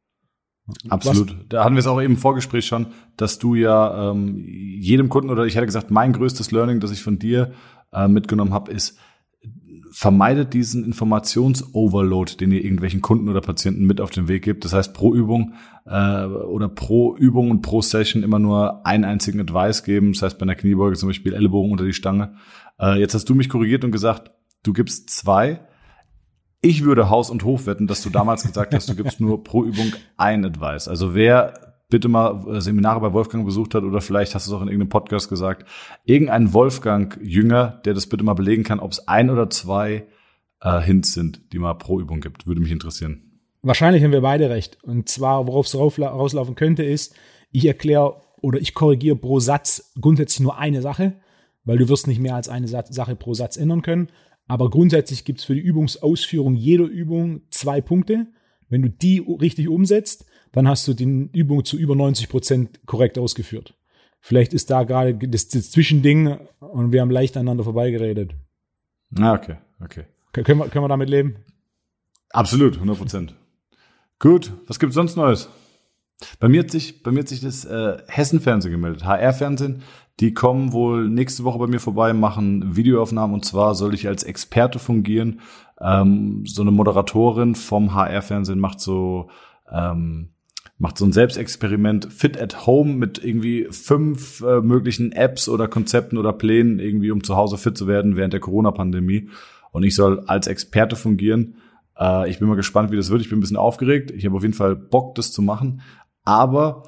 Absolut. 0.88 1.30
Was? 1.30 1.36
Da 1.48 1.64
hatten 1.64 1.74
wir 1.74 1.80
es 1.80 1.86
auch 1.86 2.00
eben 2.00 2.14
im 2.14 2.18
Vorgespräch 2.18 2.66
schon, 2.66 2.86
dass 3.16 3.38
du 3.38 3.54
ja 3.54 4.10
ähm, 4.10 4.44
jedem 4.46 5.08
Kunden 5.08 5.30
oder 5.30 5.44
ich 5.44 5.56
hätte 5.56 5.66
gesagt, 5.66 5.90
mein 5.90 6.12
größtes 6.12 6.50
Learning, 6.52 6.80
das 6.80 6.90
ich 6.90 7.02
von 7.02 7.18
dir 7.18 7.52
äh, 7.92 8.08
mitgenommen 8.08 8.54
habe, 8.54 8.72
ist, 8.72 8.98
vermeidet 9.90 10.54
diesen 10.54 10.84
Informationsoverload, 10.84 12.36
den 12.38 12.50
ihr 12.50 12.64
irgendwelchen 12.64 13.00
Kunden 13.00 13.28
oder 13.28 13.40
Patienten 13.40 13.84
mit 13.84 14.00
auf 14.00 14.10
den 14.10 14.26
Weg 14.26 14.42
gebt. 14.42 14.64
Das 14.64 14.72
heißt, 14.72 14.92
pro 14.92 15.14
Übung 15.14 15.54
äh, 15.86 16.24
oder 16.24 16.68
pro 16.68 17.14
Übung 17.14 17.50
und 17.52 17.62
pro 17.62 17.80
Session 17.80 18.24
immer 18.24 18.40
nur 18.40 18.84
einen 18.84 19.04
einzigen 19.04 19.40
Advice 19.40 19.84
geben. 19.84 20.12
Das 20.12 20.22
heißt, 20.22 20.38
bei 20.38 20.42
einer 20.42 20.56
Kniebeuge 20.56 20.96
zum 20.96 21.10
Beispiel 21.10 21.32
Ellenbogen 21.32 21.70
unter 21.70 21.84
die 21.84 21.92
Stange. 21.92 22.34
Äh, 22.80 22.98
jetzt 22.98 23.14
hast 23.14 23.28
du 23.28 23.36
mich 23.36 23.48
korrigiert 23.48 23.84
und 23.84 23.92
gesagt, 23.92 24.32
du 24.64 24.72
gibst 24.72 25.10
zwei. 25.10 25.60
Ich 26.64 26.82
würde 26.82 27.10
Haus 27.10 27.28
und 27.28 27.44
Hof 27.44 27.66
wetten, 27.66 27.86
dass 27.86 28.02
du 28.02 28.08
damals 28.08 28.42
gesagt 28.42 28.74
hast, 28.74 28.88
du 28.88 28.94
gibst 28.94 29.20
nur 29.20 29.44
pro 29.44 29.64
Übung 29.64 29.92
ein 30.16 30.46
Advice. 30.46 30.88
Also 30.88 31.14
wer 31.14 31.74
bitte 31.90 32.08
mal 32.08 32.42
äh, 32.48 32.62
Seminare 32.62 33.02
bei 33.02 33.12
Wolfgang 33.12 33.44
besucht 33.44 33.74
hat 33.74 33.84
oder 33.84 34.00
vielleicht 34.00 34.34
hast 34.34 34.46
du 34.46 34.50
es 34.50 34.56
auch 34.56 34.62
in 34.62 34.68
irgendeinem 34.68 34.88
Podcast 34.88 35.28
gesagt, 35.28 35.68
irgendein 36.06 36.54
Wolfgang-Jünger, 36.54 37.82
der 37.84 37.92
das 37.92 38.06
bitte 38.06 38.24
mal 38.24 38.32
belegen 38.32 38.62
kann, 38.62 38.80
ob 38.80 38.92
es 38.92 39.06
ein 39.06 39.28
oder 39.28 39.50
zwei 39.50 40.06
äh, 40.62 40.80
Hints 40.80 41.12
sind, 41.12 41.52
die 41.52 41.58
mal 41.58 41.74
pro 41.74 42.00
Übung 42.00 42.22
gibt. 42.22 42.46
Würde 42.46 42.62
mich 42.62 42.72
interessieren. 42.72 43.42
Wahrscheinlich 43.60 44.02
haben 44.02 44.12
wir 44.12 44.22
beide 44.22 44.48
recht. 44.48 44.82
Und 44.84 45.10
zwar, 45.10 45.46
worauf 45.46 45.66
es 45.66 45.76
rauslaufen 45.76 46.54
könnte, 46.54 46.82
ist, 46.82 47.14
ich 47.50 47.66
erkläre 47.66 48.22
oder 48.40 48.58
ich 48.58 48.72
korrigiere 48.72 49.16
pro 49.16 49.38
Satz 49.38 49.92
grundsätzlich 50.00 50.40
nur 50.40 50.56
eine 50.56 50.80
Sache, 50.80 51.12
weil 51.64 51.76
du 51.76 51.90
wirst 51.90 52.06
nicht 52.06 52.20
mehr 52.20 52.36
als 52.36 52.48
eine 52.48 52.68
Sache 52.68 53.16
pro 53.16 53.34
Satz 53.34 53.58
ändern 53.58 53.82
können. 53.82 54.08
Aber 54.46 54.70
grundsätzlich 54.70 55.24
gibt 55.24 55.40
es 55.40 55.44
für 55.44 55.54
die 55.54 55.60
Übungsausführung 55.60 56.54
jeder 56.54 56.84
Übung 56.84 57.42
zwei 57.50 57.80
Punkte. 57.80 58.26
Wenn 58.68 58.82
du 58.82 58.90
die 58.90 59.18
richtig 59.18 59.68
umsetzt, 59.68 60.26
dann 60.52 60.68
hast 60.68 60.86
du 60.86 60.94
die 60.94 61.30
Übung 61.32 61.64
zu 61.64 61.76
über 61.76 61.96
90 61.96 62.28
Prozent 62.28 62.86
korrekt 62.86 63.18
ausgeführt. 63.18 63.74
Vielleicht 64.20 64.54
ist 64.54 64.70
da 64.70 64.84
gerade 64.84 65.14
das, 65.14 65.48
das, 65.48 65.70
Zwischending 65.70 66.38
und 66.60 66.92
wir 66.92 67.00
haben 67.00 67.10
leicht 67.10 67.36
aneinander 67.36 67.64
vorbeigeredet. 67.64 68.34
Ah, 69.18 69.34
okay, 69.34 69.56
okay. 69.80 70.04
Können 70.32 70.60
wir, 70.60 70.68
können 70.68 70.84
wir 70.84 70.88
damit 70.88 71.10
leben? 71.10 71.36
Absolut, 72.30 72.74
100 72.74 72.98
Prozent. 72.98 73.34
Gut, 74.18 74.52
was 74.66 74.78
gibt's 74.78 74.94
sonst 74.94 75.16
Neues? 75.16 75.48
Bei 76.38 76.48
mir 76.48 76.60
hat 76.60 76.70
sich, 76.70 77.02
bei 77.02 77.10
mir 77.10 77.20
hat 77.20 77.28
sich 77.28 77.40
das 77.40 77.64
äh, 77.64 77.98
Hessen-Fernsehen 78.06 78.72
gemeldet, 78.72 79.04
HR-Fernsehen. 79.04 79.82
Die 80.20 80.32
kommen 80.32 80.72
wohl 80.72 81.08
nächste 81.08 81.44
Woche 81.44 81.58
bei 81.58 81.66
mir 81.66 81.80
vorbei, 81.80 82.12
machen 82.12 82.76
Videoaufnahmen 82.76 83.34
und 83.34 83.44
zwar 83.44 83.74
soll 83.74 83.94
ich 83.94 84.06
als 84.06 84.22
Experte 84.22 84.78
fungieren. 84.78 85.40
Ähm, 85.80 86.44
so 86.46 86.62
eine 86.62 86.70
Moderatorin 86.70 87.54
vom 87.54 87.94
HR-Fernsehen 87.94 88.60
macht 88.60 88.80
so 88.80 89.28
ähm, 89.70 90.30
macht 90.78 90.98
so 90.98 91.04
ein 91.04 91.12
Selbstexperiment 91.12 92.12
Fit 92.12 92.40
at 92.40 92.66
Home 92.66 92.94
mit 92.94 93.22
irgendwie 93.22 93.68
fünf 93.70 94.40
äh, 94.42 94.60
möglichen 94.60 95.12
Apps 95.12 95.48
oder 95.48 95.68
Konzepten 95.68 96.18
oder 96.18 96.32
Plänen 96.32 96.78
irgendwie, 96.78 97.10
um 97.10 97.22
zu 97.22 97.36
Hause 97.36 97.58
fit 97.58 97.76
zu 97.78 97.86
werden 97.86 98.16
während 98.16 98.32
der 98.32 98.40
Corona-Pandemie. 98.40 99.28
Und 99.70 99.82
ich 99.84 99.94
soll 99.94 100.24
als 100.26 100.46
Experte 100.46 100.96
fungieren. 100.96 101.56
Äh, 101.98 102.28
ich 102.28 102.38
bin 102.38 102.48
mal 102.48 102.56
gespannt, 102.56 102.90
wie 102.90 102.96
das 102.96 103.10
wird. 103.10 103.20
Ich 103.20 103.28
bin 103.28 103.38
ein 103.38 103.40
bisschen 103.40 103.56
aufgeregt. 103.56 104.10
Ich 104.10 104.24
habe 104.26 104.36
auf 104.36 104.42
jeden 104.42 104.54
Fall 104.54 104.76
Bock, 104.76 105.14
das 105.14 105.32
zu 105.32 105.42
machen. 105.42 105.82
Aber 106.24 106.84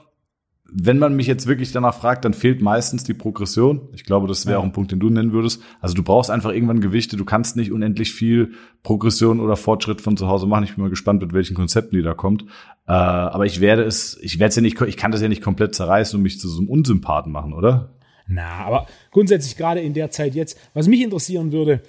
wenn 0.70 0.98
man 0.98 1.14
mich 1.14 1.26
jetzt 1.26 1.46
wirklich 1.46 1.72
danach 1.72 1.94
fragt, 1.94 2.24
dann 2.24 2.34
fehlt 2.34 2.60
meistens 2.60 3.04
die 3.04 3.14
Progression. 3.14 3.88
Ich 3.94 4.04
glaube, 4.04 4.26
das 4.26 4.46
wäre 4.46 4.54
ja. 4.54 4.58
auch 4.58 4.64
ein 4.64 4.72
Punkt, 4.72 4.90
den 4.90 4.98
du 4.98 5.08
nennen 5.08 5.32
würdest. 5.32 5.62
Also 5.80 5.94
du 5.94 6.02
brauchst 6.02 6.30
einfach 6.30 6.52
irgendwann 6.52 6.80
Gewichte. 6.80 7.16
Du 7.16 7.24
kannst 7.24 7.56
nicht 7.56 7.72
unendlich 7.72 8.12
viel 8.12 8.52
Progression 8.82 9.40
oder 9.40 9.56
Fortschritt 9.56 10.00
von 10.00 10.16
zu 10.16 10.26
Hause 10.26 10.46
machen. 10.46 10.64
Ich 10.64 10.74
bin 10.74 10.82
mal 10.82 10.90
gespannt, 10.90 11.22
mit 11.22 11.32
welchen 11.32 11.54
Konzepten 11.54 11.96
die 11.96 12.02
da 12.02 12.14
kommt. 12.14 12.42
Äh, 12.86 12.92
aber 12.92 13.46
ich 13.46 13.60
werde 13.60 13.84
es, 13.84 14.18
ich 14.20 14.38
werde 14.38 14.50
es 14.50 14.56
ja 14.56 14.62
nicht, 14.62 14.80
ich 14.80 14.96
kann 14.96 15.12
das 15.12 15.22
ja 15.22 15.28
nicht 15.28 15.42
komplett 15.42 15.74
zerreißen 15.74 16.16
und 16.16 16.22
mich 16.22 16.40
zu 16.40 16.48
so 16.48 16.60
einem 16.60 16.68
Unsympathen 16.68 17.30
machen, 17.30 17.52
oder? 17.52 17.94
Na, 18.26 18.64
aber 18.64 18.86
grundsätzlich 19.12 19.56
gerade 19.56 19.80
in 19.80 19.94
der 19.94 20.10
Zeit 20.10 20.34
jetzt, 20.34 20.58
was 20.74 20.88
mich 20.88 21.00
interessieren 21.00 21.52
würde, 21.52 21.82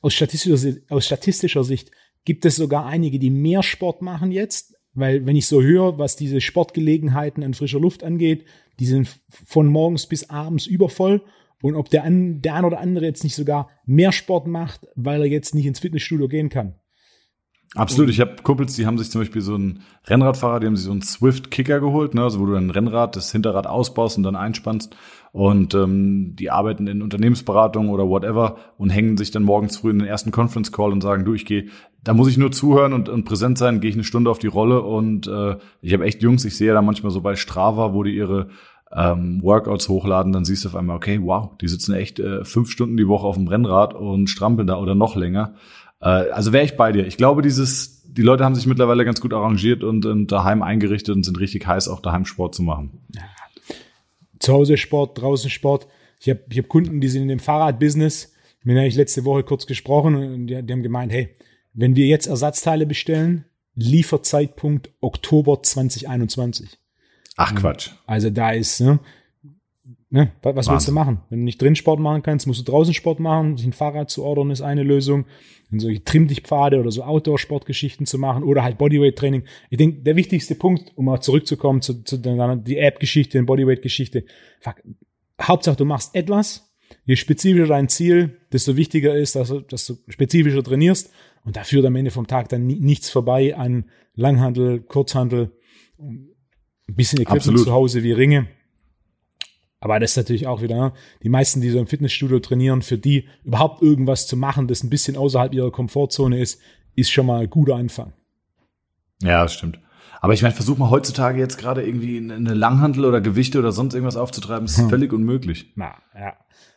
aus 0.00 0.14
statistischer, 0.14 0.76
aus 0.90 1.06
statistischer 1.06 1.64
Sicht, 1.64 1.90
gibt 2.24 2.44
es 2.44 2.56
sogar 2.56 2.86
einige, 2.86 3.18
die 3.18 3.30
mehr 3.30 3.62
Sport 3.62 4.00
machen 4.00 4.30
jetzt, 4.30 4.73
weil 4.94 5.26
wenn 5.26 5.36
ich 5.36 5.46
so 5.46 5.62
höre, 5.62 5.98
was 5.98 6.16
diese 6.16 6.40
Sportgelegenheiten 6.40 7.42
an 7.42 7.54
frischer 7.54 7.80
Luft 7.80 8.04
angeht, 8.04 8.44
die 8.78 8.86
sind 8.86 9.08
von 9.28 9.66
morgens 9.66 10.06
bis 10.06 10.30
abends 10.30 10.66
übervoll. 10.66 11.22
Und 11.62 11.76
ob 11.76 11.88
der, 11.88 12.04
an, 12.04 12.42
der 12.42 12.56
ein 12.56 12.64
oder 12.64 12.80
andere 12.80 13.06
jetzt 13.06 13.24
nicht 13.24 13.34
sogar 13.34 13.70
mehr 13.86 14.12
Sport 14.12 14.46
macht, 14.46 14.86
weil 14.96 15.20
er 15.20 15.26
jetzt 15.26 15.54
nicht 15.54 15.66
ins 15.66 15.80
Fitnessstudio 15.80 16.28
gehen 16.28 16.50
kann. 16.50 16.74
Absolut. 17.74 18.08
Ich 18.08 18.20
habe 18.20 18.36
Kumpels, 18.42 18.76
die 18.76 18.86
haben 18.86 18.98
sich 18.98 19.10
zum 19.10 19.20
Beispiel 19.20 19.42
so 19.42 19.54
einen 19.54 19.82
Rennradfahrer, 20.06 20.60
die 20.60 20.66
haben 20.66 20.76
sich 20.76 20.84
so 20.84 20.92
einen 20.92 21.02
Swift 21.02 21.50
Kicker 21.50 21.80
geholt, 21.80 22.14
ne, 22.14 22.22
also 22.22 22.38
wo 22.38 22.46
du 22.46 22.54
ein 22.54 22.70
Rennrad, 22.70 23.16
das 23.16 23.32
Hinterrad 23.32 23.66
ausbaust 23.66 24.16
und 24.16 24.22
dann 24.22 24.36
einspannst. 24.36 24.94
Und 25.32 25.74
ähm, 25.74 26.36
die 26.36 26.50
arbeiten 26.50 26.86
in 26.86 27.02
Unternehmensberatung 27.02 27.88
oder 27.88 28.08
whatever 28.08 28.58
und 28.78 28.90
hängen 28.90 29.16
sich 29.16 29.32
dann 29.32 29.42
morgens 29.42 29.78
früh 29.78 29.90
in 29.90 29.98
den 29.98 30.06
ersten 30.06 30.30
Conference 30.30 30.70
Call 30.70 30.92
und 30.92 31.00
sagen, 31.00 31.24
du, 31.24 31.34
ich 31.34 31.46
gehe, 31.46 31.66
da 32.04 32.12
muss 32.12 32.28
ich 32.28 32.36
nur 32.36 32.52
zuhören 32.52 32.92
und, 32.92 33.08
und 33.08 33.24
präsent 33.24 33.58
sein, 33.58 33.80
gehe 33.80 33.88
ich 33.88 33.96
eine 33.96 34.04
Stunde 34.04 34.30
auf 34.30 34.38
die 34.38 34.46
Rolle. 34.46 34.82
Und 34.82 35.26
äh, 35.26 35.56
ich 35.80 35.92
habe 35.94 36.04
echt 36.04 36.22
Jungs, 36.22 36.44
ich 36.44 36.56
sehe 36.56 36.72
da 36.72 36.82
manchmal 36.82 37.10
so 37.10 37.22
bei 37.22 37.34
Strava, 37.34 37.94
wo 37.94 38.02
die 38.02 38.14
ihre 38.14 38.48
ähm, 38.92 39.42
Workouts 39.42 39.88
hochladen, 39.88 40.32
dann 40.32 40.44
siehst 40.44 40.64
du 40.64 40.68
auf 40.68 40.76
einmal, 40.76 40.96
okay, 40.96 41.18
wow, 41.22 41.50
die 41.60 41.66
sitzen 41.66 41.94
echt 41.94 42.20
äh, 42.20 42.44
fünf 42.44 42.70
Stunden 42.70 42.96
die 42.96 43.08
Woche 43.08 43.26
auf 43.26 43.36
dem 43.36 43.48
Rennrad 43.48 43.94
und 43.94 44.28
strampeln 44.28 44.68
da 44.68 44.78
oder 44.78 44.94
noch 44.94 45.16
länger. 45.16 45.54
Äh, 46.00 46.06
also 46.30 46.52
wäre 46.52 46.64
ich 46.64 46.76
bei 46.76 46.92
dir. 46.92 47.06
Ich 47.06 47.16
glaube, 47.16 47.42
dieses, 47.42 48.04
die 48.04 48.22
Leute 48.22 48.44
haben 48.44 48.54
sich 48.54 48.66
mittlerweile 48.66 49.04
ganz 49.04 49.20
gut 49.20 49.32
arrangiert 49.32 49.82
und, 49.82 50.06
und 50.06 50.30
daheim 50.30 50.62
eingerichtet 50.62 51.16
und 51.16 51.24
sind 51.24 51.40
richtig 51.40 51.66
heiß, 51.66 51.88
auch 51.88 52.00
daheim 52.00 52.26
Sport 52.26 52.54
zu 52.54 52.62
machen. 52.62 53.00
Zu 54.38 54.52
Hause 54.52 54.76
Sport, 54.76 55.20
draußen 55.20 55.50
Sport. 55.50 55.88
Ich 56.20 56.28
habe 56.28 56.40
ich 56.50 56.58
hab 56.58 56.68
Kunden, 56.68 57.00
die 57.00 57.08
sind 57.08 57.22
in 57.22 57.28
dem 57.28 57.40
Fahrradbusiness. 57.40 58.32
Mit 58.62 58.76
denen 58.76 58.86
ich 58.86 58.96
letzte 58.96 59.26
Woche 59.26 59.42
kurz 59.42 59.66
gesprochen 59.66 60.14
und 60.14 60.46
die, 60.46 60.62
die 60.62 60.72
haben 60.72 60.82
gemeint, 60.82 61.12
hey, 61.12 61.36
wenn 61.74 61.96
wir 61.96 62.06
jetzt 62.06 62.26
Ersatzteile 62.26 62.86
bestellen, 62.86 63.44
Lieferzeitpunkt 63.74 64.90
Oktober 65.00 65.62
2021. 65.62 66.78
Ach 67.36 67.54
Quatsch. 67.54 67.90
Also 68.06 68.30
da 68.30 68.52
ist, 68.52 68.80
ne, 68.80 69.00
Ne? 70.14 70.30
Was 70.42 70.54
Wahnsinn. 70.54 70.72
willst 70.74 70.88
du 70.88 70.92
machen? 70.92 71.22
Wenn 71.28 71.40
du 71.40 71.44
nicht 71.44 71.60
drin 71.60 71.74
Sport 71.74 71.98
machen 71.98 72.22
kannst, 72.22 72.46
musst 72.46 72.60
du 72.60 72.70
draußen 72.70 72.94
Sport 72.94 73.18
machen. 73.18 73.56
Sich 73.56 73.66
ein 73.66 73.72
Fahrrad 73.72 74.10
zu 74.10 74.22
ordern 74.22 74.52
ist 74.52 74.60
eine 74.60 74.84
Lösung. 74.84 75.24
Und 75.72 75.80
solche 75.80 76.04
Trimm-Dich-Pfade 76.04 76.78
oder 76.78 76.92
so 76.92 77.02
Outdoor-Sportgeschichten 77.02 78.06
zu 78.06 78.16
machen 78.18 78.44
oder 78.44 78.62
halt 78.62 78.78
Bodyweight-Training. 78.78 79.42
Ich 79.70 79.78
denke, 79.78 80.02
der 80.02 80.14
wichtigste 80.14 80.54
Punkt, 80.54 80.92
um 80.94 81.06
mal 81.06 81.20
zurückzukommen 81.20 81.82
zu, 81.82 82.04
zu 82.04 82.18
der, 82.18 82.54
die 82.54 82.78
App-Geschichte, 82.78 83.38
die 83.38 83.44
Bodyweight-Geschichte. 83.44 84.24
Hauptsache, 85.42 85.74
du 85.74 85.84
machst 85.84 86.14
etwas. 86.14 86.72
Je 87.06 87.16
spezifischer 87.16 87.66
dein 87.66 87.88
Ziel, 87.88 88.38
desto 88.52 88.76
wichtiger 88.76 89.16
ist, 89.16 89.34
dass 89.34 89.48
du, 89.48 89.62
dass 89.62 89.84
du 89.84 89.96
spezifischer 90.06 90.62
trainierst. 90.62 91.10
Und 91.44 91.56
da 91.56 91.64
führt 91.64 91.84
am 91.84 91.96
Ende 91.96 92.10
vom 92.10 92.26
Tag 92.26 92.48
dann 92.48 92.66
nichts 92.66 93.10
vorbei 93.10 93.56
an 93.56 93.84
Langhandel, 94.14 94.80
Kurzhandel, 94.80 95.52
ein 95.98 96.34
bisschen 96.86 97.20
Equipment 97.20 97.42
Absolut. 97.42 97.64
zu 97.64 97.72
Hause 97.72 98.02
wie 98.02 98.12
Ringe 98.12 98.48
aber 99.84 100.00
das 100.00 100.12
ist 100.12 100.16
natürlich 100.16 100.46
auch 100.46 100.62
wieder, 100.62 100.76
ne? 100.76 100.92
die 101.22 101.28
meisten, 101.28 101.60
die 101.60 101.68
so 101.68 101.78
im 101.78 101.86
Fitnessstudio 101.86 102.38
trainieren, 102.40 102.80
für 102.80 102.96
die 102.96 103.28
überhaupt 103.44 103.82
irgendwas 103.82 104.26
zu 104.26 104.34
machen, 104.34 104.66
das 104.66 104.82
ein 104.82 104.88
bisschen 104.88 105.14
außerhalb 105.14 105.52
ihrer 105.52 105.70
Komfortzone 105.70 106.40
ist, 106.40 106.58
ist 106.94 107.10
schon 107.10 107.26
mal 107.26 107.42
ein 107.42 107.50
guter 107.50 107.76
Anfang. 107.76 108.14
Ja, 109.20 109.42
das 109.42 109.52
stimmt. 109.52 109.78
Aber 110.22 110.32
ich 110.32 110.40
meine, 110.40 110.54
versuch 110.54 110.78
mal 110.78 110.88
heutzutage 110.88 111.38
jetzt 111.38 111.58
gerade 111.58 111.86
irgendwie 111.86 112.16
eine 112.16 112.54
Langhandel 112.54 113.04
oder 113.04 113.20
Gewichte 113.20 113.58
oder 113.58 113.72
sonst 113.72 113.92
irgendwas 113.92 114.16
aufzutreiben, 114.16 114.64
das 114.64 114.78
ist 114.78 114.84
hm. 114.84 114.88
völlig 114.88 115.12
unmöglich. 115.12 115.74
Na, 115.76 115.96
ja. 116.18 116.32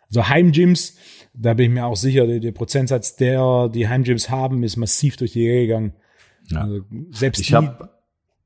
Also 0.10 0.28
Heimgyms, 0.28 0.98
da 1.40 1.54
bin 1.54 1.68
ich 1.68 1.72
mir 1.72 1.86
auch 1.86 1.96
sicher, 1.96 2.26
der, 2.26 2.40
der 2.40 2.52
Prozentsatz 2.52 3.16
der, 3.16 3.70
die 3.70 3.88
Heimgyms 3.88 4.30
haben, 4.30 4.64
ist 4.64 4.78
massiv 4.78 5.18
durch 5.18 5.34
die 5.34 5.50
Reihe 5.50 5.68
gegangen. 5.68 5.94
Ja. 6.48 6.62
Also 6.62 6.82
selbst 7.12 7.40
ich 7.42 7.54
habe 7.54 7.90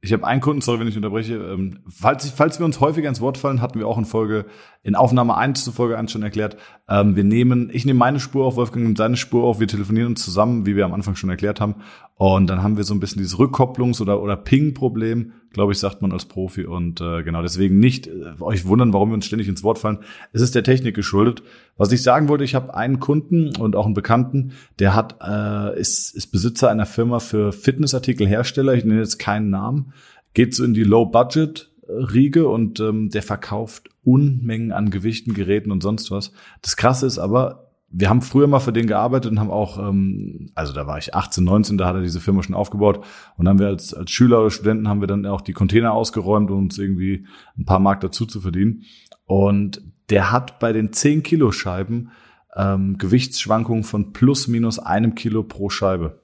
ich 0.03 0.11
habe 0.13 0.25
einen 0.25 0.41
Kunden, 0.41 0.61
sorry, 0.61 0.79
wenn 0.79 0.87
ich 0.87 0.95
unterbreche. 0.95 1.35
Ähm, 1.35 1.81
falls, 1.87 2.31
falls 2.31 2.57
wir 2.57 2.65
uns 2.65 2.79
häufiger 2.79 3.07
ins 3.07 3.21
Wort 3.21 3.37
fallen, 3.37 3.61
hatten 3.61 3.77
wir 3.77 3.87
auch 3.87 3.99
in 3.99 4.05
Folge, 4.05 4.45
in 4.81 4.95
Aufnahme 4.95 5.37
1 5.37 5.63
zu 5.63 5.71
Folge 5.71 5.95
1 5.95 6.11
schon 6.11 6.23
erklärt. 6.23 6.57
Ähm, 6.89 7.15
wir 7.15 7.23
nehmen, 7.23 7.69
ich 7.71 7.85
nehme 7.85 7.99
meine 7.99 8.19
Spur 8.19 8.45
auf, 8.47 8.55
Wolfgang 8.55 8.83
nimmt 8.83 8.97
seine 8.97 9.15
Spur 9.15 9.43
auf, 9.43 9.59
wir 9.59 9.67
telefonieren 9.67 10.07
uns 10.07 10.23
zusammen, 10.23 10.65
wie 10.65 10.75
wir 10.75 10.85
am 10.85 10.93
Anfang 10.95 11.15
schon 11.15 11.29
erklärt 11.29 11.61
haben. 11.61 11.75
Und 12.21 12.51
dann 12.51 12.61
haben 12.61 12.77
wir 12.77 12.83
so 12.83 12.93
ein 12.93 12.99
bisschen 12.99 13.17
dieses 13.17 13.39
Rückkopplungs- 13.39 13.99
oder, 13.99 14.21
oder 14.21 14.37
Ping-Problem, 14.37 15.31
glaube 15.53 15.71
ich, 15.71 15.79
sagt 15.79 16.03
man 16.03 16.11
als 16.11 16.25
Profi. 16.25 16.65
Und 16.65 17.01
äh, 17.01 17.23
genau 17.23 17.41
deswegen 17.41 17.79
nicht 17.79 18.05
äh, 18.05 18.39
euch 18.41 18.67
wundern, 18.67 18.93
warum 18.93 19.09
wir 19.09 19.15
uns 19.15 19.25
ständig 19.25 19.47
ins 19.47 19.63
Wort 19.63 19.79
fallen. 19.79 20.03
Es 20.31 20.43
ist 20.43 20.53
der 20.53 20.61
Technik 20.61 20.95
geschuldet. 20.95 21.41
Was 21.77 21.91
ich 21.91 22.03
sagen 22.03 22.29
wollte, 22.29 22.43
ich 22.43 22.53
habe 22.53 22.75
einen 22.75 22.99
Kunden 22.99 23.55
und 23.55 23.75
auch 23.75 23.85
einen 23.85 23.95
Bekannten, 23.95 24.51
der 24.77 24.93
hat 24.93 25.15
äh, 25.27 25.79
ist, 25.79 26.15
ist 26.15 26.27
Besitzer 26.27 26.69
einer 26.69 26.85
Firma 26.85 27.17
für 27.17 27.51
Fitnessartikelhersteller. 27.51 28.75
Ich 28.75 28.85
nenne 28.85 28.99
jetzt 28.99 29.17
keinen 29.17 29.49
Namen. 29.49 29.91
Geht 30.35 30.53
so 30.53 30.63
in 30.63 30.75
die 30.75 30.83
Low-Budget 30.83 31.71
Riege 31.89 32.47
und 32.47 32.79
ähm, 32.81 33.09
der 33.09 33.23
verkauft 33.23 33.89
Unmengen 34.03 34.71
an 34.71 34.91
Gewichten, 34.91 35.33
Geräten 35.33 35.71
und 35.71 35.81
sonst 35.81 36.11
was. 36.11 36.33
Das 36.61 36.77
Krasse 36.77 37.07
ist 37.07 37.17
aber, 37.17 37.70
wir 37.91 38.09
haben 38.09 38.21
früher 38.21 38.47
mal 38.47 38.59
für 38.59 38.73
den 38.73 38.87
gearbeitet 38.87 39.31
und 39.31 39.39
haben 39.39 39.51
auch, 39.51 39.77
ähm, 39.77 40.49
also 40.55 40.73
da 40.73 40.87
war 40.87 40.97
ich 40.97 41.13
18, 41.13 41.43
19, 41.43 41.77
da 41.77 41.87
hat 41.87 41.95
er 41.95 42.01
diese 42.01 42.21
Firma 42.21 42.41
schon 42.41 42.55
aufgebaut 42.55 43.03
und 43.37 43.47
haben 43.47 43.59
wir 43.59 43.67
als, 43.67 43.93
als 43.93 44.11
Schüler 44.11 44.39
oder 44.39 44.49
Studenten 44.49 44.87
haben 44.87 45.01
wir 45.01 45.07
dann 45.07 45.25
auch 45.25 45.41
die 45.41 45.53
Container 45.53 45.93
ausgeräumt, 45.93 46.49
um 46.51 46.59
uns 46.59 46.77
irgendwie 46.77 47.25
ein 47.57 47.65
paar 47.65 47.79
Mark 47.79 48.01
dazu 48.01 48.25
zu 48.25 48.39
verdienen. 48.39 48.83
Und 49.25 49.81
der 50.09 50.31
hat 50.31 50.59
bei 50.59 50.73
den 50.73 50.93
10 50.93 51.23
Kilo 51.23 51.51
Scheiben 51.51 52.11
ähm, 52.55 52.97
Gewichtsschwankungen 52.97 53.83
von 53.83 54.13
plus 54.13 54.47
minus 54.47 54.79
einem 54.79 55.15
Kilo 55.15 55.43
pro 55.43 55.69
Scheibe. 55.69 56.20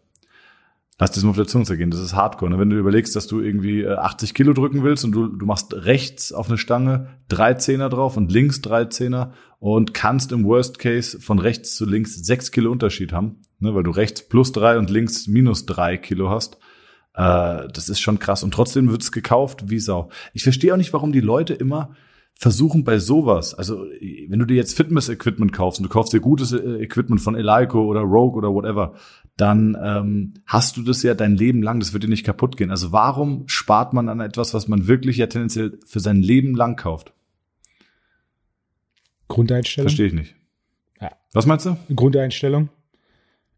Lass 1.00 1.22
mal 1.22 1.30
auf 1.30 1.36
der 1.36 1.46
Zunge 1.46 1.66
zergehen, 1.66 1.92
das 1.92 2.00
ist 2.00 2.16
Hardcore. 2.16 2.52
Ne? 2.52 2.60
Wenn 2.60 2.72
du 2.72 2.78
überlegst, 2.78 3.16
dass 3.16 3.28
du 3.28 3.40
irgendwie 3.40 3.88
80 3.88 4.30
äh, 4.30 4.34
Kilo 4.34 4.54
drücken 4.54 4.84
willst 4.84 5.06
und 5.06 5.12
du, 5.12 5.28
du 5.28 5.46
machst 5.46 5.74
rechts 5.74 6.32
auf 6.32 6.48
eine 6.48 6.58
Stange 6.58 7.10
drei 7.28 7.54
Zehner 7.54 7.90
drauf 7.90 8.18
und 8.18 8.32
links 8.32 8.62
drei 8.62 8.86
Zehner 8.86 9.34
und 9.60 9.94
kannst 9.94 10.32
im 10.32 10.44
Worst 10.44 10.80
Case 10.80 11.20
von 11.20 11.38
rechts 11.38 11.76
zu 11.76 11.86
links 11.86 12.16
sechs 12.16 12.52
Kilo 12.52 12.72
Unterschied 12.72 13.14
haben, 13.14 13.44
ne? 13.60 13.76
weil 13.76 13.84
du 13.84 13.92
rechts 13.92 14.28
plus 14.28 14.52
drei 14.52 14.80
und 14.80 14.90
links 14.90 15.28
minus 15.28 15.68
drei 15.68 15.98
Kilo 15.98 16.32
hast. 16.32 16.58
Äh, 17.14 17.68
das 17.72 17.90
ist 17.90 18.00
schon 18.00 18.18
krass. 18.18 18.42
Und 18.42 18.52
trotzdem 18.52 18.90
wird's 18.90 19.12
gekauft 19.12 19.70
wie 19.70 19.80
Sau. 19.80 20.10
Ich 20.34 20.42
verstehe 20.42 20.74
auch 20.74 20.78
nicht, 20.78 20.94
warum 20.94 21.12
die 21.12 21.22
Leute 21.22 21.54
immer 21.54 21.96
versuchen 22.40 22.84
bei 22.84 23.00
sowas, 23.00 23.56
also 23.56 23.84
wenn 24.28 24.38
du 24.38 24.46
dir 24.46 24.56
jetzt 24.56 24.78
Fitness-Equipment 24.78 25.54
kaufst 25.54 25.80
und 25.80 25.86
du 25.86 25.90
kaufst 25.90 26.14
dir 26.14 26.20
gutes 26.20 26.52
äh, 26.52 26.84
Equipment 26.84 27.20
von 27.20 27.36
Eleiko 27.36 27.84
oder 27.86 28.02
Rogue 28.02 28.38
oder 28.38 28.54
whatever, 28.54 28.94
dann 29.38 29.78
ähm, 29.82 30.34
hast 30.46 30.78
du 30.78 30.82
das 30.82 31.04
ja 31.04 31.14
dein 31.14 31.36
Leben 31.36 31.62
lang, 31.62 31.80
das 31.80 31.94
wird 31.94 32.04
dir 32.04 32.10
nicht 32.10 32.26
kaputt 32.26 32.58
gehen. 32.58 32.72
Also 32.72 32.92
warum 32.92 33.48
spart 33.48 33.94
man 33.94 34.10
an 34.10 34.20
etwas, 34.20 34.54
was 34.54 34.68
man 34.68 34.88
wirklich 34.88 35.18
ja 35.18 35.28
tendenziell 35.28 35.80
für 35.86 36.00
sein 36.00 36.22
Leben 36.22 36.56
lang 36.56 36.76
kauft? 36.76 37.14
Grundeinstellung. 39.28 39.90
Verstehe 39.90 40.08
ich 40.08 40.14
nicht. 40.14 40.36
Ja. 41.00 41.12
Was 41.34 41.46
meinst 41.46 41.68
du? 41.68 41.78
Grundeinstellung. 41.96 42.70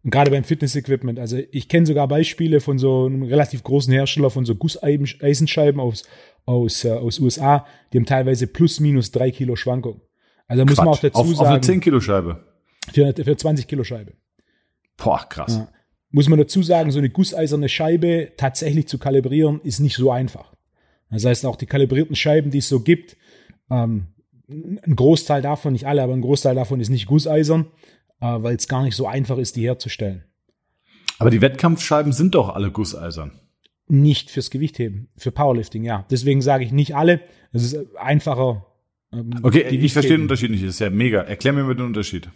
Und 0.04 0.12
gerade 0.12 0.32
beim 0.32 0.44
Fitness-Equipment. 0.44 1.20
Also 1.20 1.40
ich 1.52 1.68
kenne 1.70 1.86
sogar 1.86 2.08
Beispiele 2.08 2.60
von 2.62 2.78
so 2.78 3.06
einem 3.06 3.24
relativ 3.24 3.64
großen 3.64 3.94
Hersteller 3.94 4.30
von 4.30 4.46
so 4.46 4.56
Gusseisenscheiben 4.56 5.80
aus, 5.80 6.04
aus, 6.46 6.84
äh, 6.84 6.92
aus 6.92 7.20
USA, 7.20 7.66
die 7.92 7.98
haben 7.98 8.06
teilweise 8.06 8.48
plus 8.48 8.80
minus 8.80 9.12
drei 9.12 9.32
Kilo 9.32 9.56
Schwankung. 9.56 10.02
Also 10.48 10.64
da 10.64 10.70
muss 10.70 10.78
man 10.78 10.88
auch 10.90 11.00
dazu 11.00 11.20
auf, 11.20 11.28
sagen. 11.28 11.40
Auf 11.40 11.48
eine 11.48 11.62
10 11.62 11.80
Kilo 11.80 12.02
Scheibe. 12.02 12.44
Für, 12.92 13.14
für 13.14 13.38
20 13.38 13.68
Kilo 13.68 13.84
Scheibe. 13.84 14.14
Boah, 15.04 15.26
krass. 15.28 15.58
Ja. 15.58 15.68
Muss 16.12 16.28
man 16.28 16.40
dazu 16.40 16.64
sagen, 16.64 16.92
so 16.92 17.00
eine 17.00 17.10
gusseiserne 17.10 17.70
Scheibe 17.70 18.32
tatsächlich 18.38 18.88
zu 18.88 18.98
kalibrieren, 18.98 19.62
ist 19.64 19.80
nicht 19.80 19.96
so 19.96 20.12
einfach. 20.12 20.54
Das 21.12 21.26
heißt, 21.26 21.46
auch 21.46 21.56
die 21.56 21.66
kalibrierten 21.66 22.16
Scheiben, 22.16 22.52
die 22.52 22.60
es 22.60 22.70
so 22.70 22.82
gibt, 22.82 23.18
ähm, 23.70 24.08
ein 24.50 24.96
Großteil 24.96 25.42
davon, 25.42 25.74
nicht 25.74 25.86
alle, 25.86 26.02
aber 26.02 26.14
ein 26.14 26.22
Großteil 26.22 26.56
davon 26.56 26.80
ist 26.80 26.90
nicht 26.90 27.06
gusseisern, 27.06 27.68
äh, 28.20 28.26
weil 28.26 28.56
es 28.56 28.68
gar 28.68 28.84
nicht 28.84 28.96
so 28.96 29.08
einfach 29.08 29.38
ist, 29.38 29.56
die 29.56 29.64
herzustellen. 29.64 30.24
Aber 31.20 31.30
die 31.30 31.42
Wettkampfscheiben 31.42 32.14
sind 32.14 32.36
doch 32.36 32.50
alle 32.50 32.72
gusseisern. 32.72 33.32
Nicht 33.88 34.32
fürs 34.32 34.50
Gewichtheben, 34.50 35.10
für 35.18 35.32
Powerlifting, 35.32 35.84
ja. 35.84 36.06
Deswegen 36.10 36.42
sage 36.42 36.64
ich 36.64 36.72
nicht 36.72 36.96
alle. 36.96 37.22
Es 37.52 37.64
ist 37.64 37.96
einfacher. 37.98 38.66
Ähm, 39.12 39.32
okay, 39.44 39.62
ich 39.68 39.94
verstehe 39.94 40.18
den 40.18 40.24
Unterschied 40.24 40.52
nicht. 40.52 40.64
Das 40.64 40.72
ist 40.72 40.80
ja 40.80 40.90
mega. 40.90 41.22
Erklär 41.22 41.54
mir 41.54 41.64
mal 41.64 41.76
den 41.76 41.86
Unterschied. 41.86 42.30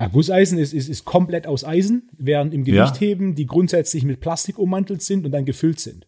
Ja, 0.00 0.06
Gusseisen 0.08 0.58
ist, 0.58 0.72
ist, 0.72 0.88
ist 0.88 1.04
komplett 1.04 1.46
aus 1.46 1.64
Eisen, 1.64 2.08
während 2.16 2.54
im 2.54 2.64
Gewichtheben 2.64 3.30
ja. 3.30 3.34
die 3.34 3.46
grundsätzlich 3.46 4.04
mit 4.04 4.20
Plastik 4.20 4.58
ummantelt 4.58 5.02
sind 5.02 5.26
und 5.26 5.32
dann 5.32 5.44
gefüllt 5.44 5.80
sind. 5.80 6.06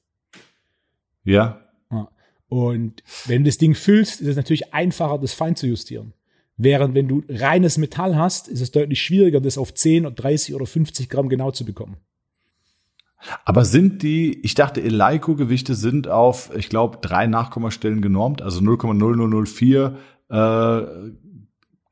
Ja. 1.24 1.60
ja. 1.90 2.08
Und 2.48 3.02
wenn 3.26 3.42
du 3.42 3.48
das 3.48 3.58
Ding 3.58 3.74
füllst, 3.74 4.20
ist 4.20 4.28
es 4.28 4.36
natürlich 4.36 4.72
einfacher, 4.72 5.18
das 5.18 5.32
fein 5.32 5.56
zu 5.56 5.66
justieren. 5.66 6.14
Während 6.56 6.94
wenn 6.94 7.08
du 7.08 7.24
reines 7.28 7.78
Metall 7.78 8.16
hast, 8.16 8.46
ist 8.46 8.60
es 8.60 8.70
deutlich 8.70 9.02
schwieriger, 9.02 9.40
das 9.40 9.58
auf 9.58 9.74
10, 9.74 10.14
30 10.14 10.54
oder 10.54 10.66
50 10.66 11.08
Gramm 11.08 11.28
genau 11.28 11.50
zu 11.50 11.64
bekommen. 11.64 11.96
Aber 13.44 13.64
sind 13.64 14.02
die, 14.02 14.40
ich 14.42 14.54
dachte, 14.54 14.82
Eleiko-Gewichte 14.82 15.74
sind 15.74 16.08
auf, 16.08 16.50
ich 16.56 16.68
glaube, 16.68 16.98
drei 17.00 17.26
Nachkommastellen 17.26 18.02
genormt, 18.02 18.40
also 18.40 18.60
0,0004 18.60 19.94
äh, 20.30 21.12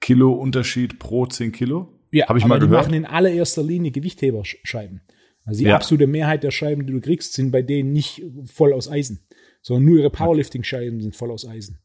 Kilo 0.08 0.32
Unterschied 0.32 0.98
pro 0.98 1.26
10 1.26 1.52
Kilo. 1.52 1.92
Ja, 2.12 2.28
habe 2.28 2.38
ich 2.38 2.46
mal 2.46 2.58
gehört. 2.58 2.86
Die 2.86 2.88
machen 2.88 2.94
in 2.94 3.04
allererster 3.04 3.62
Linie 3.62 3.90
Gewichtheberscheiben. 3.90 5.02
Also 5.44 5.58
die 5.58 5.66
ja. 5.66 5.76
absolute 5.76 6.06
Mehrheit 6.06 6.42
der 6.44 6.50
Scheiben, 6.50 6.86
die 6.86 6.94
du 6.94 7.00
kriegst, 7.02 7.34
sind 7.34 7.50
bei 7.50 7.60
denen 7.60 7.92
nicht 7.92 8.22
voll 8.46 8.72
aus 8.72 8.90
Eisen, 8.90 9.20
sondern 9.60 9.84
nur 9.84 9.98
ihre 9.98 10.08
Powerlifting-Scheiben 10.08 11.02
sind 11.02 11.14
voll 11.14 11.30
aus 11.30 11.46
Eisen. 11.46 11.80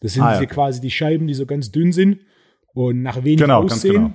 Das 0.00 0.14
sind 0.14 0.24
ah, 0.24 0.40
ja. 0.40 0.46
quasi 0.46 0.80
die 0.80 0.90
Scheiben, 0.90 1.28
die 1.28 1.34
so 1.34 1.46
ganz 1.46 1.70
dünn 1.70 1.92
sind 1.92 2.18
und 2.74 3.02
nach 3.02 3.22
wenig 3.22 3.42
genau, 3.42 3.62
aussehen, 3.62 3.92
genau. 3.92 4.12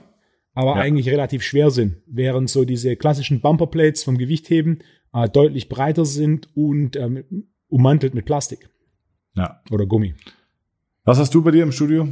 aber 0.56 0.76
ja. 0.76 0.82
eigentlich 0.82 1.08
relativ 1.08 1.42
schwer 1.42 1.72
sind. 1.72 2.02
Während 2.06 2.50
so 2.50 2.66
diese 2.66 2.98
klassischen 2.98 3.40
Bumperplates 3.40 4.04
vom 4.04 4.18
Gewichtheben 4.18 4.80
äh, 5.14 5.30
deutlich 5.30 5.70
breiter 5.70 6.04
sind 6.04 6.50
und 6.54 6.98
ähm, 6.98 7.48
ummantelt 7.70 8.14
mit 8.14 8.26
Plastik. 8.26 8.70
Ja. 9.38 9.62
Oder 9.72 9.86
Gummi. 9.86 10.16
Was 11.06 11.18
hast 11.18 11.34
du 11.34 11.42
bei 11.42 11.52
dir 11.52 11.64
im 11.64 11.72
Studio? 11.72 12.10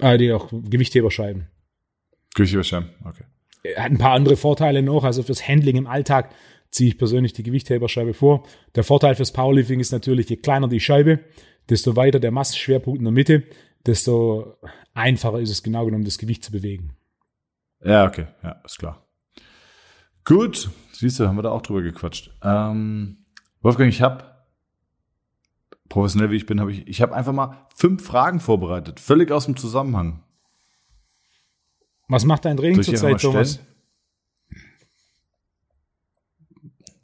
Äh, 0.00 0.18
die 0.18 0.32
auch 0.32 0.48
Gewichtheberscheiben. 0.50 1.46
Gewichtheberscheiben, 2.34 2.90
okay. 3.04 3.24
Hat 3.76 3.90
ein 3.90 3.98
paar 3.98 4.12
andere 4.12 4.36
Vorteile 4.36 4.82
noch. 4.82 5.04
Also 5.04 5.22
fürs 5.22 5.46
Handling 5.46 5.76
im 5.76 5.86
Alltag 5.86 6.34
ziehe 6.70 6.88
ich 6.88 6.98
persönlich 6.98 7.32
die 7.32 7.42
Gewichtheberscheibe 7.42 8.14
vor. 8.14 8.46
Der 8.74 8.84
Vorteil 8.84 9.14
fürs 9.14 9.32
Powerlifting 9.32 9.80
ist 9.80 9.92
natürlich, 9.92 10.28
je 10.28 10.36
kleiner 10.36 10.68
die 10.68 10.80
Scheibe, 10.80 11.20
desto 11.68 11.96
weiter 11.96 12.20
der 12.20 12.30
Massenschwerpunkt 12.30 12.98
in 12.98 13.04
der 13.04 13.12
Mitte, 13.12 13.42
desto 13.86 14.56
einfacher 14.94 15.40
ist 15.40 15.50
es 15.50 15.62
genau 15.62 15.84
genommen, 15.84 16.04
das 16.04 16.18
Gewicht 16.18 16.44
zu 16.44 16.52
bewegen. 16.52 16.92
Ja, 17.84 18.06
okay, 18.06 18.26
ja, 18.42 18.60
ist 18.64 18.78
klar. 18.78 19.06
Gut, 20.24 20.70
siehst 20.92 21.18
du, 21.18 21.26
haben 21.26 21.36
wir 21.36 21.42
da 21.42 21.50
auch 21.50 21.62
drüber 21.62 21.82
gequatscht. 21.82 22.30
Ähm, 22.42 23.24
Wolfgang, 23.62 23.90
ich 23.90 24.02
habe 24.02 24.29
professionell 25.90 26.30
wie 26.30 26.36
ich 26.36 26.46
bin, 26.46 26.60
habe 26.60 26.72
ich, 26.72 26.88
ich 26.88 27.02
habe 27.02 27.14
einfach 27.14 27.34
mal 27.34 27.66
fünf 27.76 28.02
Fragen 28.02 28.40
vorbereitet, 28.40 28.98
völlig 28.98 29.30
aus 29.30 29.44
dem 29.44 29.56
Zusammenhang. 29.56 30.22
Was 32.08 32.24
macht 32.24 32.46
dein 32.46 32.56
Training 32.56 32.82
zurzeit, 32.82 33.20
Thomas? 33.20 33.60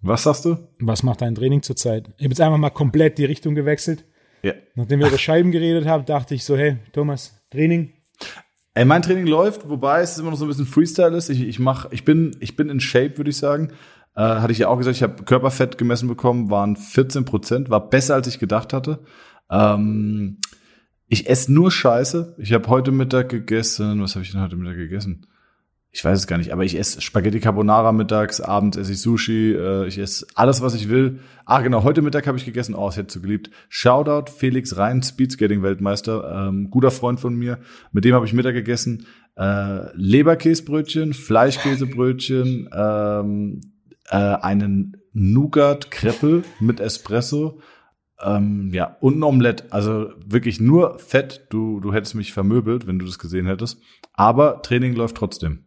Was 0.00 0.22
sagst 0.22 0.44
du? 0.44 0.56
Was 0.78 1.02
macht 1.02 1.20
dein 1.20 1.34
Training 1.34 1.62
zurzeit? 1.62 2.08
Ich 2.16 2.24
habe 2.24 2.30
jetzt 2.32 2.40
einfach 2.40 2.58
mal 2.58 2.70
komplett 2.70 3.18
die 3.18 3.24
Richtung 3.24 3.54
gewechselt. 3.54 4.04
Ja. 4.42 4.54
Nachdem 4.76 5.00
wir 5.00 5.08
über 5.08 5.18
Scheiben 5.18 5.50
geredet 5.50 5.86
haben, 5.86 6.04
dachte 6.06 6.34
ich 6.34 6.44
so, 6.44 6.56
hey, 6.56 6.78
Thomas, 6.92 7.40
Training? 7.50 7.92
Ey, 8.74 8.84
mein 8.84 9.02
Training 9.02 9.26
läuft, 9.26 9.68
wobei 9.68 10.02
es 10.02 10.18
immer 10.18 10.30
noch 10.30 10.36
so 10.36 10.44
ein 10.44 10.48
bisschen 10.48 10.66
Freestyle 10.66 11.16
ist. 11.16 11.28
Ich, 11.28 11.40
ich 11.40 11.58
mach, 11.58 11.90
ich 11.90 12.04
bin, 12.04 12.36
ich 12.40 12.54
bin 12.54 12.68
in 12.68 12.78
Shape, 12.78 13.16
würde 13.16 13.30
ich 13.30 13.36
sagen. 13.36 13.72
Äh, 14.16 14.22
hatte 14.22 14.52
ich 14.52 14.58
ja 14.58 14.68
auch 14.68 14.78
gesagt, 14.78 14.96
ich 14.96 15.02
habe 15.02 15.22
Körperfett 15.24 15.78
gemessen 15.78 16.08
bekommen, 16.08 16.50
waren 16.50 16.76
14 16.76 17.24
Prozent, 17.24 17.70
war 17.70 17.88
besser 17.88 18.14
als 18.14 18.26
ich 18.26 18.38
gedacht 18.38 18.72
hatte. 18.72 19.00
Ähm, 19.50 20.38
ich 21.08 21.28
esse 21.28 21.52
nur 21.52 21.70
Scheiße. 21.70 22.34
Ich 22.38 22.52
habe 22.52 22.68
heute 22.68 22.90
Mittag 22.90 23.28
gegessen. 23.28 24.02
Was 24.02 24.14
habe 24.14 24.24
ich 24.24 24.32
denn 24.32 24.40
heute 24.40 24.56
Mittag 24.56 24.76
gegessen? 24.76 25.26
ich 25.96 26.04
weiß 26.04 26.18
es 26.18 26.26
gar 26.26 26.36
nicht, 26.36 26.52
aber 26.52 26.62
ich 26.62 26.78
esse 26.78 27.00
Spaghetti 27.00 27.40
Carbonara 27.40 27.90
mittags, 27.90 28.42
abends 28.42 28.76
esse 28.76 28.92
ich 28.92 29.00
Sushi, 29.00 29.52
äh, 29.52 29.86
ich 29.86 29.96
esse 29.96 30.26
alles, 30.34 30.60
was 30.60 30.74
ich 30.74 30.90
will. 30.90 31.20
Ah, 31.46 31.62
genau, 31.62 31.84
heute 31.84 32.02
Mittag 32.02 32.26
habe 32.26 32.36
ich 32.36 32.44
gegessen, 32.44 32.74
oh, 32.74 32.86
es 32.86 32.98
hätte 32.98 33.14
so 33.14 33.22
geliebt. 33.22 33.50
Shoutout 33.70 34.30
Felix 34.30 34.76
Rhein, 34.76 35.02
Speedskating-Weltmeister, 35.02 36.48
ähm, 36.48 36.68
guter 36.70 36.90
Freund 36.90 37.18
von 37.18 37.34
mir, 37.34 37.60
mit 37.92 38.04
dem 38.04 38.14
habe 38.14 38.26
ich 38.26 38.34
Mittag 38.34 38.52
gegessen. 38.52 39.06
Äh, 39.36 39.90
Leberkäsebrötchen, 39.94 41.14
Fleischkäsebrötchen, 41.14 42.68
ähm, 42.76 43.60
äh, 44.10 44.16
einen 44.16 44.96
Nougat-Kreppel 45.12 46.44
mit 46.60 46.80
Espresso, 46.80 47.60
ähm, 48.24 48.70
ja, 48.72 48.96
und 49.00 49.18
ein 49.18 49.22
Omelette. 49.22 49.64
Also 49.70 50.10
wirklich 50.24 50.60
nur 50.60 50.98
Fett. 50.98 51.46
Du, 51.50 51.80
du 51.80 51.92
hättest 51.92 52.14
mich 52.14 52.32
vermöbelt, 52.32 52.86
wenn 52.86 52.98
du 52.98 53.04
das 53.04 53.18
gesehen 53.18 53.46
hättest. 53.46 53.80
Aber 54.14 54.62
Training 54.62 54.94
läuft 54.94 55.16
trotzdem. 55.16 55.66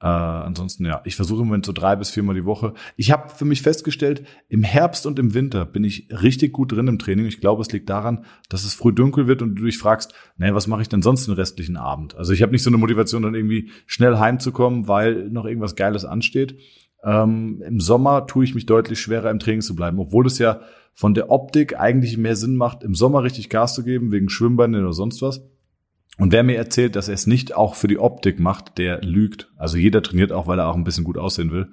Äh, 0.00 0.06
ansonsten, 0.06 0.84
ja, 0.84 1.00
ich 1.04 1.14
versuche 1.14 1.42
im 1.42 1.46
Moment 1.46 1.64
so 1.64 1.72
drei 1.72 1.94
bis 1.94 2.10
viermal 2.10 2.34
die 2.34 2.44
Woche. 2.44 2.74
Ich 2.96 3.12
habe 3.12 3.28
für 3.28 3.44
mich 3.44 3.62
festgestellt, 3.62 4.26
im 4.48 4.64
Herbst 4.64 5.06
und 5.06 5.18
im 5.20 5.32
Winter 5.32 5.64
bin 5.64 5.84
ich 5.84 6.08
richtig 6.10 6.52
gut 6.52 6.72
drin 6.72 6.88
im 6.88 6.98
Training. 6.98 7.26
Ich 7.26 7.40
glaube, 7.40 7.62
es 7.62 7.70
liegt 7.70 7.88
daran, 7.88 8.24
dass 8.48 8.64
es 8.64 8.74
früh 8.74 8.92
dunkel 8.92 9.28
wird 9.28 9.42
und 9.42 9.54
du 9.54 9.64
dich 9.64 9.78
fragst, 9.78 10.12
naja, 10.36 10.56
was 10.56 10.66
mache 10.66 10.82
ich 10.82 10.88
denn 10.88 11.02
sonst 11.02 11.28
den 11.28 11.34
restlichen 11.34 11.76
Abend? 11.76 12.16
Also 12.16 12.32
ich 12.32 12.42
habe 12.42 12.50
nicht 12.50 12.64
so 12.64 12.70
eine 12.70 12.78
Motivation, 12.78 13.22
dann 13.22 13.36
irgendwie 13.36 13.70
schnell 13.86 14.18
heimzukommen, 14.18 14.88
weil 14.88 15.30
noch 15.30 15.44
irgendwas 15.44 15.76
Geiles 15.76 16.04
ansteht. 16.04 16.58
Ähm, 17.04 17.62
Im 17.66 17.80
Sommer 17.80 18.26
tue 18.26 18.44
ich 18.44 18.54
mich 18.54 18.66
deutlich 18.66 19.00
schwerer, 19.00 19.30
im 19.30 19.38
Training 19.38 19.60
zu 19.60 19.74
bleiben, 19.74 19.98
obwohl 19.98 20.26
es 20.26 20.38
ja 20.38 20.60
von 20.94 21.14
der 21.14 21.30
Optik 21.30 21.78
eigentlich 21.78 22.16
mehr 22.18 22.36
Sinn 22.36 22.56
macht, 22.56 22.84
im 22.84 22.94
Sommer 22.94 23.22
richtig 23.22 23.48
Gas 23.48 23.74
zu 23.74 23.82
geben, 23.82 24.12
wegen 24.12 24.28
Schwimmbeinen 24.28 24.82
oder 24.82 24.92
sonst 24.92 25.22
was. 25.22 25.42
Und 26.18 26.32
wer 26.32 26.42
mir 26.42 26.56
erzählt, 26.56 26.94
dass 26.94 27.08
er 27.08 27.14
es 27.14 27.26
nicht 27.26 27.56
auch 27.56 27.74
für 27.74 27.88
die 27.88 27.98
Optik 27.98 28.38
macht, 28.38 28.76
der 28.78 29.00
lügt. 29.02 29.50
Also 29.56 29.78
jeder 29.78 30.02
trainiert 30.02 30.30
auch, 30.30 30.46
weil 30.46 30.58
er 30.58 30.68
auch 30.68 30.76
ein 30.76 30.84
bisschen 30.84 31.04
gut 31.04 31.16
aussehen 31.16 31.52
will. 31.52 31.68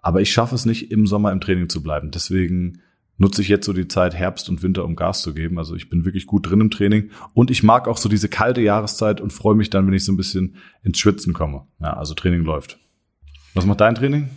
Aber 0.00 0.20
ich 0.20 0.32
schaffe 0.32 0.54
es 0.54 0.64
nicht, 0.64 0.90
im 0.90 1.06
Sommer 1.06 1.32
im 1.32 1.40
Training 1.40 1.68
zu 1.68 1.82
bleiben. 1.82 2.10
Deswegen 2.10 2.80
nutze 3.18 3.42
ich 3.42 3.48
jetzt 3.48 3.66
so 3.66 3.72
die 3.72 3.88
Zeit 3.88 4.14
Herbst 4.14 4.48
und 4.48 4.62
Winter, 4.62 4.84
um 4.84 4.96
Gas 4.96 5.20
zu 5.20 5.34
geben. 5.34 5.58
Also 5.58 5.74
ich 5.74 5.90
bin 5.90 6.04
wirklich 6.04 6.26
gut 6.26 6.48
drin 6.48 6.62
im 6.62 6.70
Training. 6.70 7.10
Und 7.34 7.50
ich 7.50 7.62
mag 7.62 7.86
auch 7.86 7.98
so 7.98 8.08
diese 8.08 8.28
kalte 8.28 8.62
Jahreszeit 8.62 9.20
und 9.20 9.32
freue 9.32 9.54
mich 9.54 9.70
dann, 9.70 9.86
wenn 9.86 9.94
ich 9.94 10.04
so 10.04 10.12
ein 10.12 10.16
bisschen 10.16 10.56
ins 10.82 10.98
Schwitzen 10.98 11.34
komme. 11.34 11.66
Ja, 11.80 11.94
also 11.94 12.14
Training 12.14 12.42
läuft. 12.42 12.78
Was 13.52 13.66
macht 13.66 13.80
dein 13.80 13.94
Training? 13.94 14.30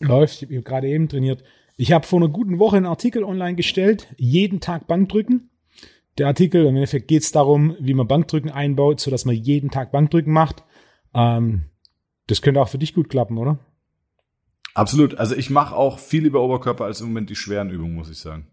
Läuft. 0.00 0.42
Ich 0.42 0.48
habe 0.50 0.62
gerade 0.62 0.88
eben 0.88 1.08
trainiert. 1.08 1.44
Ich 1.76 1.92
habe 1.92 2.06
vor 2.06 2.18
einer 2.18 2.28
guten 2.28 2.58
Woche 2.58 2.76
einen 2.76 2.86
Artikel 2.86 3.24
online 3.24 3.54
gestellt. 3.54 4.08
Jeden 4.16 4.60
Tag 4.60 4.86
Bankdrücken 4.86 5.50
der 6.18 6.26
Artikel. 6.26 6.66
Im 6.66 6.76
Endeffekt 6.76 7.08
geht 7.08 7.22
es 7.22 7.32
darum, 7.32 7.76
wie 7.80 7.94
man 7.94 8.06
Bankdrücken 8.06 8.50
einbaut, 8.50 9.00
sodass 9.00 9.24
man 9.24 9.34
jeden 9.34 9.70
Tag 9.70 9.92
Bankdrücken 9.92 10.32
macht. 10.32 10.62
Ähm, 11.14 11.64
das 12.26 12.42
könnte 12.42 12.60
auch 12.60 12.68
für 12.68 12.78
dich 12.78 12.94
gut 12.94 13.08
klappen, 13.08 13.38
oder? 13.38 13.58
Absolut. 14.74 15.16
Also 15.16 15.34
ich 15.34 15.50
mache 15.50 15.74
auch 15.74 15.98
viel 15.98 16.22
lieber 16.22 16.40
Oberkörper 16.42 16.84
als 16.84 17.00
im 17.00 17.08
Moment 17.08 17.30
die 17.30 17.36
schweren 17.36 17.70
Übungen, 17.70 17.94
muss 17.94 18.10
ich 18.10 18.18
sagen. 18.18 18.46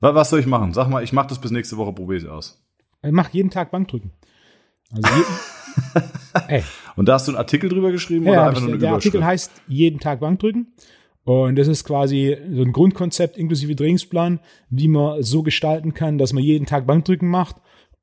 Was 0.00 0.30
soll 0.30 0.40
ich 0.40 0.46
machen? 0.46 0.72
Sag 0.72 0.88
mal, 0.88 1.04
ich 1.04 1.12
mache 1.12 1.28
das 1.28 1.40
bis 1.40 1.50
nächste 1.50 1.76
Woche, 1.76 1.92
probiere 1.92 2.18
ich 2.18 2.28
aus. 2.28 2.64
Ich 3.02 3.12
mache 3.12 3.32
jeden 3.32 3.50
Tag 3.50 3.70
Bankdrücken. 3.70 4.12
Also 4.92 5.08
jeden, 5.08 6.64
Und 6.96 7.08
da 7.08 7.14
hast 7.14 7.28
du 7.28 7.32
einen 7.32 7.38
Artikel 7.38 7.68
drüber 7.68 7.92
geschrieben 7.92 8.26
ja, 8.26 8.32
oder 8.32 8.48
einfach 8.48 8.60
nur 8.60 8.70
eine 8.70 8.78
Der 8.78 8.92
Artikel 8.92 9.24
heißt 9.24 9.52
jeden 9.68 10.00
Tag 10.00 10.20
Bankdrücken. 10.20 10.72
Und 11.24 11.56
das 11.56 11.68
ist 11.68 11.84
quasi 11.84 12.36
so 12.50 12.62
ein 12.62 12.72
Grundkonzept 12.72 13.36
inklusive 13.36 13.76
Trainingsplan, 13.76 14.40
wie 14.70 14.88
man 14.88 15.22
so 15.22 15.42
gestalten 15.42 15.94
kann, 15.94 16.18
dass 16.18 16.32
man 16.32 16.42
jeden 16.42 16.66
Tag 16.66 16.86
Bankdrücken 16.86 17.28
macht, 17.28 17.56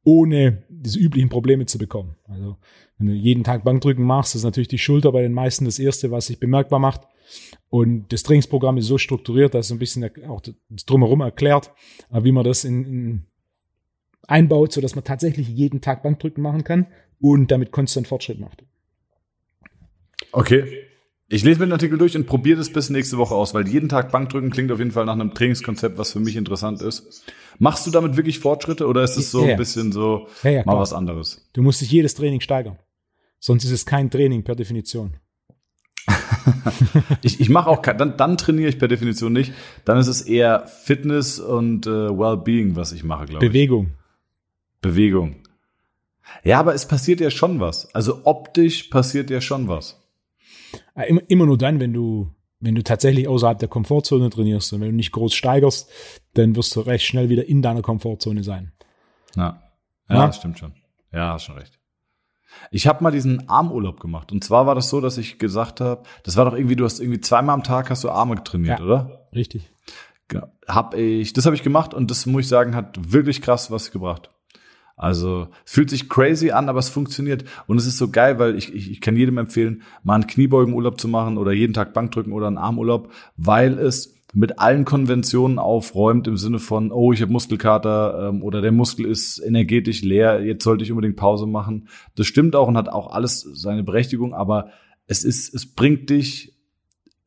ohne 0.04 0.63
diese 0.69 1.00
üblichen 1.00 1.30
Probleme 1.30 1.65
zu 1.65 1.78
bekommen. 1.78 2.15
Also 2.26 2.58
wenn 2.97 3.08
du 3.08 3.13
jeden 3.13 3.43
Tag 3.43 3.63
Bankdrücken 3.63 4.06
machst, 4.06 4.36
ist 4.36 4.43
natürlich 4.43 4.67
die 4.67 4.78
Schulter 4.78 5.12
bei 5.12 5.21
den 5.21 5.34
meisten 5.34 5.65
das 5.65 5.80
Erste, 5.80 6.12
was 6.12 6.28
sich 6.28 6.39
bemerkbar 6.39 6.80
macht. 6.80 7.02
Und 7.69 8.13
das 8.13 8.23
Trainingsprogramm 8.23 8.78
ist 8.78 8.88
so 8.88 8.97
strukturiert, 8.97 9.54
dass 9.54 9.65
es 9.65 9.71
ein 9.71 9.80
bisschen 9.80 10.10
auch 10.28 10.41
das 10.41 10.86
drumherum 10.86 11.21
erklärt, 11.21 11.71
wie 12.10 12.32
man 12.32 12.45
das 12.45 12.63
in, 12.63 12.86
in 12.86 13.27
einbaut, 14.28 14.74
so 14.74 14.82
dass 14.82 14.96
man 14.96 15.04
tatsächlich 15.04 15.48
jeden 15.48 15.82
Tag 15.82 16.04
Bankdrücken 16.04 16.44
machen 16.44 16.63
kann 16.63 16.88
und 17.20 17.52
damit 17.52 17.72
konstant 17.72 18.08
Fortschritt 18.08 18.40
macht. 18.40 18.63
Okay. 20.32 20.84
Ich 21.30 21.44
lese 21.44 21.60
mir 21.60 21.66
den 21.66 21.74
Artikel 21.74 21.98
durch 21.98 22.16
und 22.16 22.26
probiere 22.26 22.58
das 22.58 22.72
bis 22.72 22.90
nächste 22.90 23.18
Woche 23.18 23.36
aus, 23.36 23.54
weil 23.54 23.68
jeden 23.68 23.90
Tag 23.90 24.13
Bankdrücken 24.13 24.50
klingt 24.50 24.72
auf 24.72 24.80
jeden 24.80 24.92
Fall 24.92 25.04
nach 25.06 25.13
einem 25.13 25.34
Trainingskonzept, 25.34 25.98
was 25.98 26.13
für 26.13 26.22
mich 26.22 26.38
interessant 26.38 26.82
ist. 26.82 27.26
Machst 27.60 27.86
du 27.86 27.92
damit 27.92 28.16
wirklich 28.16 28.40
Fortschritte 28.40 28.88
oder 28.88 29.04
ist 29.04 29.18
es 29.18 29.32
so 29.32 29.44
ja, 29.44 29.52
ein 29.52 29.58
bisschen 29.58 29.92
so 29.92 30.28
ja, 30.44 30.52
ja, 30.52 30.63
mal 30.66 30.78
was 30.78 30.94
anderes? 30.94 31.46
Du 31.52 31.62
musst 31.62 31.82
dich 31.82 31.92
jedes 31.92 32.13
Training 32.13 32.40
steigern. 32.40 32.80
Sonst 33.40 33.66
ist 33.66 33.72
es 33.72 33.86
kein 33.86 34.10
Training 34.10 34.44
per 34.44 34.56
Definition. 34.56 35.18
ich 37.24 37.42
ich 37.42 37.50
mache 37.50 37.70
auch 37.70 37.82
dann, 37.82 38.16
dann 38.16 38.38
trainiere 38.38 38.70
ich 38.70 38.80
per 38.80 38.88
Definition 38.88 39.34
nicht. 39.34 39.52
Dann 39.84 39.98
ist 39.98 40.08
es 40.08 40.22
eher 40.22 40.66
Fitness 40.68 41.42
und 41.42 41.88
äh, 41.88 41.90
Wellbeing, 41.90 42.78
was 42.78 42.94
ich 42.94 43.04
mache, 43.04 43.26
glaube 43.26 43.46
ich. 43.46 43.52
Bewegung. 43.52 43.97
Bewegung. 44.82 45.44
Ja, 46.44 46.60
aber 46.60 46.74
es 46.74 46.88
passiert 46.88 47.20
ja 47.20 47.32
schon 47.32 47.60
was. 47.60 47.94
Also 47.96 48.22
optisch 48.26 48.84
passiert 48.84 49.30
ja 49.30 49.42
schon 49.42 49.68
was. 49.68 50.02
Äh, 50.96 51.10
immer, 51.10 51.22
immer 51.28 51.46
nur 51.46 51.58
dann, 51.58 51.80
wenn 51.80 51.94
du, 51.94 52.32
wenn 52.60 52.76
du 52.76 52.84
tatsächlich 52.84 53.28
außerhalb 53.28 53.60
der 53.60 53.70
Komfortzone 53.70 54.30
trainierst 54.30 54.74
und 54.74 54.82
wenn 54.82 54.90
du 54.90 54.96
nicht 54.96 55.12
groß 55.12 55.34
steigerst, 55.34 55.90
dann 56.34 56.56
wirst 56.56 56.76
du 56.76 56.82
recht 56.82 57.06
schnell 57.06 57.30
wieder 57.30 57.48
in 57.48 57.62
deiner 57.62 57.82
Komfortzone 57.82 58.44
sein. 58.44 58.74
Ja, 59.36 59.62
ja, 60.10 60.16
ja? 60.16 60.34
stimmt 60.34 60.60
schon. 60.60 60.74
Ja, 61.12 61.34
hast 61.34 61.46
schon 61.46 61.58
recht. 61.58 61.80
Ich 62.72 62.88
habe 62.88 63.04
mal 63.04 63.12
diesen 63.12 63.50
Armurlaub 63.50 64.00
gemacht. 64.00 64.32
Und 64.32 64.44
zwar 64.44 64.66
war 64.66 64.76
das 64.76 64.90
so, 64.90 65.02
dass 65.02 65.18
ich 65.18 65.38
gesagt 65.38 65.80
habe, 65.82 66.04
das 66.24 66.38
war 66.38 66.46
doch 66.46 66.54
irgendwie, 66.54 66.76
du 66.76 66.86
hast 66.86 67.00
irgendwie 67.00 67.22
zweimal 67.22 67.54
am 67.54 67.63
Tag 67.63 67.90
hast 67.90 68.04
du 68.04 68.10
Arme 68.10 68.44
trainiert, 68.44 68.80
ja, 68.80 68.86
oder? 68.86 69.28
Richtig. 69.34 69.72
Genau. 70.28 70.48
Hab 70.68 70.94
ich, 70.96 71.34
das 71.34 71.46
habe 71.46 71.56
ich 71.56 71.63
gemacht 71.63 71.94
und 71.94 72.10
das 72.12 72.26
muss 72.26 72.42
ich 72.42 72.48
sagen, 72.48 72.76
hat 72.76 73.13
wirklich 73.13 73.42
krass 73.42 73.72
was 73.72 73.92
gebracht. 73.92 74.32
Also 74.98 75.48
es 75.64 75.74
fühlt 75.74 75.92
sich 75.92 76.10
crazy 76.10 76.50
an, 76.50 76.70
aber 76.70 76.80
es 76.80 76.90
funktioniert. 76.90 77.46
Und 77.68 77.78
es 77.78 77.86
ist 77.86 77.98
so 77.98 78.10
geil, 78.10 78.40
weil 78.40 78.58
ich, 78.58 78.74
ich, 78.74 78.92
ich 78.92 79.00
kann 79.00 79.16
jedem 79.16 79.38
empfehlen, 79.38 79.84
mal 80.04 80.16
einen 80.16 80.28
Kniebeugenurlaub 80.28 81.00
zu 81.00 81.08
machen 81.08 81.38
oder 81.38 81.52
jeden 81.54 81.74
Tag 81.74 81.94
Bankdrücken 81.94 82.34
oder 82.34 82.48
einen 82.48 82.58
Armurlaub, 82.58 83.12
weil 83.38 83.78
es 83.78 84.16
mit 84.34 84.60
allen 84.60 84.86
Konventionen 84.86 85.60
aufräumt 85.60 86.28
im 86.28 86.36
Sinne 86.36 86.60
von, 86.60 86.92
oh, 86.92 87.14
ich 87.14 87.22
habe 87.22 87.32
Muskelkater 87.32 88.30
ähm, 88.30 88.44
oder 88.44 88.62
der 88.62 88.72
Muskel 88.72 89.06
ist 89.06 89.40
energetisch 89.40 90.02
leer, 90.02 90.44
jetzt 90.44 90.64
sollte 90.64 90.84
ich 90.84 90.92
unbedingt 90.92 91.16
Pause 91.16 91.46
machen. 91.46 91.88
Das 92.16 92.28
stimmt 92.28 92.56
auch 92.56 92.68
und 92.68 92.76
hat 92.76 92.90
auch 92.90 93.12
alles 93.12 93.42
seine 93.54 93.84
Berechtigung, 93.84 94.34
aber 94.34 94.72
es 95.06 95.24
ist, 95.24 95.54
es 95.54 95.66
bringt 95.66 96.10
dich 96.10 96.58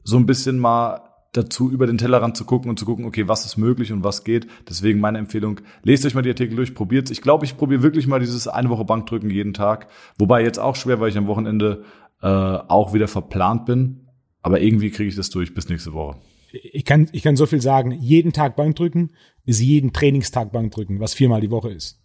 so 0.03 0.17
ein 0.17 0.27
bisschen 0.27 0.59
mal 0.59 1.10
dazu, 1.33 1.71
über 1.71 1.87
den 1.87 1.99
Tellerrand 1.99 2.37
zu 2.37 2.45
gucken 2.45 2.71
und 2.71 2.79
zu 2.79 2.85
gucken, 2.85 3.05
okay, 3.05 3.29
was 3.29 3.45
ist 3.45 3.57
möglich 3.57 3.93
und 3.93 4.03
was 4.03 4.25
geht. 4.25 4.47
Deswegen 4.69 5.01
meine 5.01 5.19
Empfehlung, 5.19 5.61
lest 5.83 6.05
euch 6.05 6.15
mal 6.15 6.23
die 6.23 6.31
Artikel 6.31 6.57
durch, 6.57 6.75
probiert's. 6.75 7.11
Ich 7.11 7.23
glaube, 7.23 7.45
ich 7.45 7.57
probiere 7.57 7.83
wirklich 7.83 8.07
mal 8.07 8.21
dieses 8.21 8.49
eine 8.49 8.69
Woche 8.71 8.85
Bankdrücken 8.85 9.31
jeden 9.31 9.55
Tag. 9.55 9.89
Wobei 10.19 10.43
jetzt 10.43 10.59
auch 10.59 10.77
schwer, 10.77 11.01
weil 11.01 11.11
ich 11.11 11.19
am 11.19 11.27
Wochenende 11.27 11.85
äh, 12.23 12.27
auch 12.27 12.93
wieder 12.93 13.09
verplant 13.09 13.67
bin. 13.67 14.07
Aber 14.43 14.61
irgendwie 14.61 14.91
kriege 14.91 15.09
ich 15.09 15.17
das 15.17 15.31
durch 15.31 15.55
bis 15.55 15.69
nächste 15.69 15.93
Woche. 15.93 16.19
ich 16.53 16.85
kann, 16.85 17.09
ich 17.13 17.23
kann 17.23 17.37
so 17.37 17.47
viel 17.47 17.61
sagen. 17.61 17.93
Jeden 17.93 18.33
Tag 18.33 18.57
Bankdrücken 18.57 19.13
ist 19.45 19.61
jeden 19.61 19.93
Trainingstag 19.93 20.53
Bankdrücken, 20.53 20.99
was 20.99 21.15
viermal 21.15 21.41
die 21.41 21.51
Woche 21.51 21.71
ist. 21.71 22.01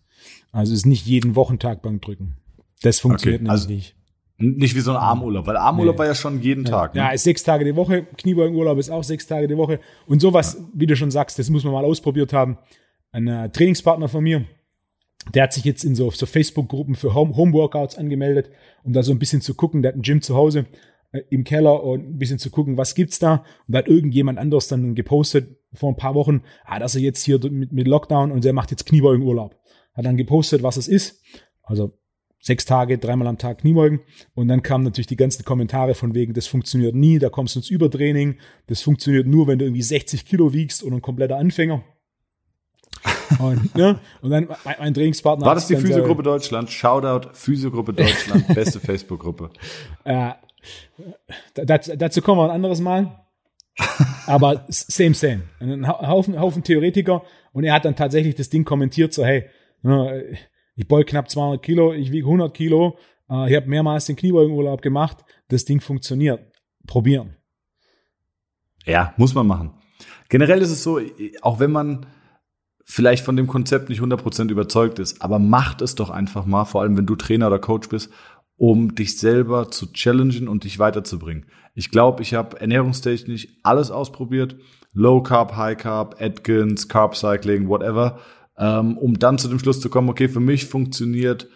Also 0.52 0.74
ist 0.74 0.86
nicht 0.86 1.06
jeden 1.06 1.36
Wochentag 1.36 1.82
Bankdrücken. 1.82 2.38
Das 2.82 3.00
funktioniert 3.00 3.42
okay, 3.42 3.50
also 3.50 3.70
nicht. 3.70 3.96
Nicht 4.38 4.76
wie 4.76 4.82
so 4.82 4.92
ein 4.92 4.98
Armurlaub, 4.98 5.48
weil 5.48 5.56
Armurlaub 5.56 5.96
nee. 5.96 6.00
war 6.00 6.06
ja 6.08 6.16
schon 6.16 6.42
jeden 6.42 6.66
ja. 6.66 6.72
Tag. 6.72 6.94
Ne? 6.94 7.02
Ja, 7.02 7.10
ist 7.10 7.24
sechs 7.24 7.44
Tage 7.44 7.64
die 7.64 7.76
Woche. 7.76 8.06
Kniebeugenurlaub 8.18 8.78
ist 8.78 8.90
auch 8.90 9.04
sechs 9.04 9.28
Tage 9.28 9.48
die 9.48 9.56
Woche. 9.56 9.80
Und 10.08 10.22
sowas, 10.22 10.58
ja. 10.60 10.66
wie 10.74 10.88
du 10.88 10.96
schon 10.96 11.10
sagst, 11.12 11.40
das 11.40 11.50
muss 11.50 11.64
man 11.64 11.72
mal 11.72 11.86
ausprobiert 11.86 12.34
haben. 12.34 12.58
Ein 13.12 13.28
äh, 13.28 13.50
Trainingspartner 13.50 14.10
von 14.10 14.24
mir, 14.24 14.46
der 15.34 15.44
hat 15.44 15.54
sich 15.54 15.64
jetzt 15.64 15.86
in 15.86 15.96
so, 15.96 16.12
so 16.12 16.26
Facebook-Gruppen 16.26 16.96
für 16.96 17.14
Home, 17.14 17.36
Home 17.38 17.54
Workouts 17.54 17.98
angemeldet, 17.98 18.50
um 18.84 18.92
da 18.92 19.04
so 19.04 19.14
ein 19.14 19.20
bisschen 19.20 19.40
zu 19.40 19.54
gucken. 19.54 19.82
Der 19.82 19.94
hat 19.94 19.98
ein 19.98 20.02
Gym 20.02 20.22
zu 20.22 20.36
Hause 20.36 20.66
äh, 21.14 21.22
im 21.30 21.46
Keller 21.46 21.82
und 21.84 22.02
ein 22.02 22.18
bisschen 22.18 22.38
zu 22.38 22.50
gucken, 22.50 22.78
was 22.78 22.94
gibt's 22.94 23.20
da. 23.20 23.46
Und 23.68 23.74
da 23.74 23.80
hat 23.80 23.88
irgendjemand 23.88 24.38
anders 24.38 24.68
dann 24.68 24.96
gepostet 24.96 25.58
vor 25.74 25.90
ein 25.90 25.98
paar 25.98 26.14
Wochen, 26.14 26.42
ah, 26.66 26.80
dass 26.80 26.96
er 26.96 27.02
jetzt 27.02 27.24
hier 27.24 27.40
mit, 27.50 27.72
mit 27.72 27.88
Lockdown 27.88 28.32
und 28.32 28.44
der 28.44 28.52
macht 28.52 28.72
jetzt 28.72 28.86
Kniebeugenurlaub. 28.86 29.56
Hat 29.94 30.06
dann 30.06 30.18
gepostet, 30.18 30.62
was 30.62 30.76
es 30.76 30.90
ist. 30.90 31.22
Also 31.64 31.98
sechs 32.46 32.66
Tage, 32.66 33.00
dreimal 33.00 33.28
am 33.28 33.40
Tag 33.40 33.60
Kniebeugen. 33.60 34.02
Und 34.36 34.48
dann 34.48 34.62
kamen 34.62 34.84
natürlich 34.84 35.08
die 35.08 35.16
ganzen 35.16 35.44
Kommentare 35.46 35.96
von 35.96 36.14
wegen, 36.14 36.34
das 36.34 36.46
funktioniert 36.46 36.94
nie, 36.94 37.18
da 37.18 37.30
kommst 37.30 37.56
du 37.56 37.60
ins 37.60 37.72
Übertraining, 37.72 38.38
das 38.68 38.82
funktioniert 38.82 39.26
nur, 39.26 39.48
wenn 39.48 39.58
du 39.58 39.66
irgendwie 39.66 39.82
60 39.82 40.26
Kilo 40.26 40.54
wiegst 40.54 40.84
und 40.84 40.94
ein 40.94 41.02
kompletter 41.02 41.38
Anfänger. 41.38 41.84
und, 43.40 43.76
ne? 43.76 44.00
und 44.22 44.30
dann 44.30 44.48
mein, 44.64 44.76
mein 44.80 44.94
Trainingspartner. 44.94 45.46
War 45.46 45.56
das 45.56 45.68
die 45.68 45.76
Physiogruppe 45.76 46.22
Deutschland? 46.22 46.70
Shoutout, 46.70 47.30
Physiogruppe 47.34 47.94
Deutschland, 47.94 48.48
beste 48.54 48.80
Facebook-Gruppe. 48.80 49.50
Äh, 50.04 50.32
dazu, 51.56 51.96
dazu 51.98 52.22
kommen 52.22 52.42
wir 52.42 52.46
ein 52.46 52.52
anderes 52.52 52.80
Mal. 52.80 53.26
Aber 54.28 54.66
same, 54.70 55.16
same. 55.16 55.42
Ein 55.60 55.88
Haufen, 55.88 56.40
Haufen 56.40 56.64
Theoretiker 56.64 57.24
und 57.54 57.64
er 57.64 57.74
hat 57.74 57.86
dann 57.86 57.96
tatsächlich 57.96 58.36
das 58.36 58.50
Ding 58.50 58.64
kommentiert, 58.64 59.14
so 59.14 59.26
hey, 59.26 59.46
ne, 59.82 60.38
ich 60.76 60.88
beug 60.88 61.08
knapp 61.08 61.30
200 61.30 61.64
Kilo, 61.64 61.94
ich 61.94 62.12
wiege 62.12 62.26
100 62.26 62.54
Kilo, 62.54 62.98
äh, 63.30 63.50
ich 63.50 63.56
habe 63.56 63.68
mehrmals 63.68 64.06
den 64.06 64.16
Kniebeugenurlaub 64.16 64.82
gemacht, 64.82 65.18
das 65.48 65.66
Ding 65.66 65.82
funktioniert. 65.82 66.52
Probieren. 66.88 67.36
Ja, 68.86 69.14
muss 69.18 69.34
man 69.34 69.48
machen. 69.48 69.72
Generell 70.30 70.62
ist 70.62 70.70
es 70.70 70.84
so, 70.84 71.00
auch 71.42 71.60
wenn 71.60 71.72
man 71.72 72.06
vielleicht 72.84 73.26
von 73.26 73.36
dem 73.36 73.48
Konzept 73.48 73.90
nicht 73.90 74.02
100% 74.02 74.52
überzeugt 74.52 75.00
ist, 75.00 75.22
aber 75.22 75.40
macht 75.40 75.82
es 75.82 75.96
doch 75.96 76.12
einfach 76.12 76.46
mal, 76.46 76.66
vor 76.66 76.82
allem 76.82 76.96
wenn 76.96 77.08
du 77.08 77.16
Trainer 77.16 77.48
oder 77.48 77.58
Coach 77.58 77.90
bist, 77.90 78.12
um 78.58 78.94
dich 78.94 79.18
selber 79.18 79.72
zu 79.72 79.92
challengen 79.92 80.48
und 80.48 80.64
dich 80.64 80.78
weiterzubringen. 80.78 81.48
Ich 81.74 81.90
glaube, 81.90 82.22
ich 82.22 82.36
habe 82.36 82.60
ernährungstechnisch 82.60 83.48
alles 83.64 83.92
ausprobiert. 83.92 84.56
Low 84.94 85.22
Carb, 85.22 85.58
High 85.58 85.78
Carb, 85.78 86.22
Atkins, 86.22 86.88
Carb 86.88 87.16
Cycling, 87.16 87.68
whatever 87.68 88.20
ähm, 88.58 88.98
um 88.98 89.20
dann 89.20 89.38
zu 89.38 89.48
dem 89.48 89.60
Schluss 89.60 89.82
zu 89.82 89.90
kommen, 89.90 90.10
okay, 90.10 90.28
für 90.28 90.40
mich 90.40 90.66
funktioniert 90.66 91.48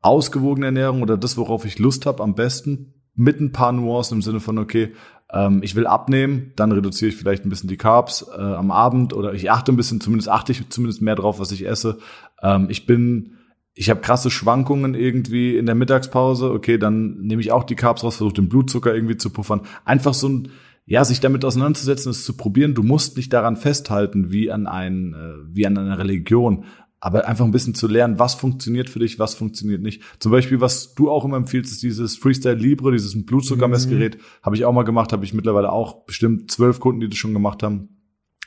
ausgewogene 0.00 0.66
Ernährung 0.66 1.02
oder 1.02 1.16
das, 1.16 1.36
worauf 1.36 1.64
ich 1.64 1.78
Lust 1.78 2.06
habe, 2.06 2.22
am 2.22 2.34
besten 2.34 2.94
mit 3.14 3.40
ein 3.40 3.52
paar 3.52 3.72
Nuancen 3.72 4.18
im 4.18 4.22
Sinne 4.22 4.40
von, 4.40 4.58
okay, 4.58 4.92
ähm, 5.32 5.62
ich 5.62 5.74
will 5.74 5.86
abnehmen, 5.86 6.52
dann 6.56 6.72
reduziere 6.72 7.08
ich 7.08 7.16
vielleicht 7.16 7.44
ein 7.44 7.48
bisschen 7.48 7.68
die 7.68 7.78
Carbs 7.78 8.26
äh, 8.28 8.40
am 8.40 8.70
Abend 8.70 9.12
oder 9.12 9.32
ich 9.34 9.50
achte 9.50 9.72
ein 9.72 9.76
bisschen, 9.76 10.00
zumindest 10.00 10.28
achte 10.28 10.52
ich 10.52 10.68
zumindest 10.68 11.02
mehr 11.02 11.16
drauf, 11.16 11.40
was 11.40 11.50
ich 11.50 11.66
esse. 11.66 11.98
Ähm, 12.42 12.66
ich 12.68 12.86
bin 12.86 13.36
ich 13.78 13.90
habe 13.90 14.00
krasse 14.00 14.30
Schwankungen 14.30 14.94
irgendwie 14.94 15.56
in 15.58 15.66
der 15.66 15.74
Mittagspause, 15.74 16.50
okay, 16.50 16.78
dann 16.78 17.18
nehme 17.18 17.42
ich 17.42 17.52
auch 17.52 17.62
die 17.62 17.74
Carbs 17.76 18.02
raus, 18.02 18.16
versuche 18.16 18.34
den 18.34 18.48
Blutzucker 18.48 18.94
irgendwie 18.94 19.18
zu 19.18 19.28
puffern. 19.28 19.60
Einfach 19.84 20.14
so 20.14 20.30
ein, 20.30 20.48
ja, 20.86 21.04
sich 21.04 21.20
damit 21.20 21.44
auseinanderzusetzen, 21.44 22.10
es 22.10 22.24
zu 22.24 22.36
probieren. 22.36 22.74
Du 22.74 22.84
musst 22.84 23.16
nicht 23.16 23.32
daran 23.32 23.56
festhalten, 23.56 24.30
wie 24.30 24.50
an 24.52 24.66
ein, 24.66 25.14
äh, 25.14 25.54
wie 25.54 25.66
an 25.66 25.76
einer 25.76 25.98
Religion, 25.98 26.64
aber 27.00 27.26
einfach 27.26 27.44
ein 27.44 27.50
bisschen 27.50 27.74
zu 27.74 27.88
lernen, 27.88 28.18
was 28.18 28.34
funktioniert 28.34 28.88
für 28.88 29.00
dich, 29.00 29.18
was 29.18 29.34
funktioniert 29.34 29.82
nicht. 29.82 30.02
Zum 30.18 30.32
Beispiel, 30.32 30.60
was 30.60 30.94
du 30.94 31.10
auch 31.10 31.24
immer 31.24 31.36
empfiehlst, 31.36 31.72
ist 31.72 31.82
dieses 31.82 32.16
Freestyle 32.16 32.54
Libre, 32.54 32.92
dieses 32.92 33.26
Blutzuckermessgerät, 33.26 34.16
mhm. 34.16 34.20
habe 34.42 34.56
ich 34.56 34.64
auch 34.64 34.72
mal 34.72 34.84
gemacht, 34.84 35.12
habe 35.12 35.24
ich 35.24 35.34
mittlerweile 35.34 35.72
auch 35.72 36.04
bestimmt 36.04 36.50
zwölf 36.50 36.80
Kunden, 36.80 37.00
die 37.00 37.08
das 37.08 37.18
schon 37.18 37.34
gemacht 37.34 37.62
haben. 37.62 37.90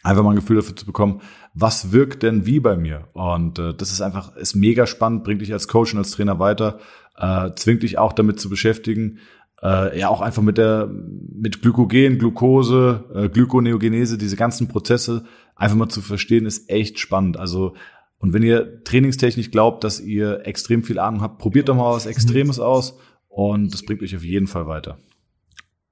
Einfach 0.02 0.24
mal 0.24 0.32
ein 0.32 0.38
Gefühl 0.38 0.56
dafür 0.56 0.78
zu 0.78 0.86
bekommen, 0.86 1.22
was 1.54 1.92
wirkt 1.92 2.24
denn 2.24 2.46
wie 2.46 2.62
bei 2.62 2.78
mir? 2.78 3.10
Und 3.14 3.60
äh, 3.60 3.74
das 3.74 3.92
ist 3.92 4.02
einfach, 4.02 4.36
ist 4.38 4.56
mega 4.56 4.88
spannend, 4.88 5.26
bringt 5.26 5.42
dich 5.42 5.52
als 5.52 5.68
Coach 5.68 5.94
und 5.94 6.00
als 6.00 6.12
Trainer 6.12 6.40
weiter, 6.40 6.80
äh, 7.18 7.52
zwingt 7.56 7.84
dich 7.84 7.98
auch 7.98 8.14
damit 8.14 8.40
zu 8.40 8.50
beschäftigen, 8.50 9.20
äh, 9.64 10.00
ja 10.00 10.10
auch 10.10 10.22
einfach 10.22 10.42
mit 10.42 10.58
der 10.58 10.88
mit 10.88 11.62
Glykogen, 11.62 12.18
Glucose, 12.18 13.06
äh, 13.14 13.30
Glykoneogenese, 13.30 14.18
diese 14.18 14.36
ganzen 14.36 14.68
Prozesse 14.68 15.26
einfach 15.56 15.78
mal 15.78 15.90
zu 15.90 16.02
verstehen, 16.02 16.46
ist 16.46 16.70
echt 16.70 17.00
spannend. 17.00 17.38
Also 17.38 17.74
und 18.20 18.34
wenn 18.34 18.44
ihr 18.44 18.84
trainingstechnisch 18.84 19.52
glaubt, 19.52 19.84
dass 19.84 20.02
ihr 20.02 20.46
extrem 20.46 20.84
viel 20.84 21.00
Ahnung 21.00 21.22
habt, 21.22 21.40
probiert 21.40 21.70
doch 21.70 21.76
mal 21.76 21.94
was 21.94 22.06
Extremes 22.06 22.60
aus 22.60 22.98
und 23.28 23.74
das 23.74 23.84
bringt 23.84 24.02
euch 24.02 24.16
auf 24.16 24.24
jeden 24.24 24.48
Fall 24.48 24.68
weiter. 24.68 24.98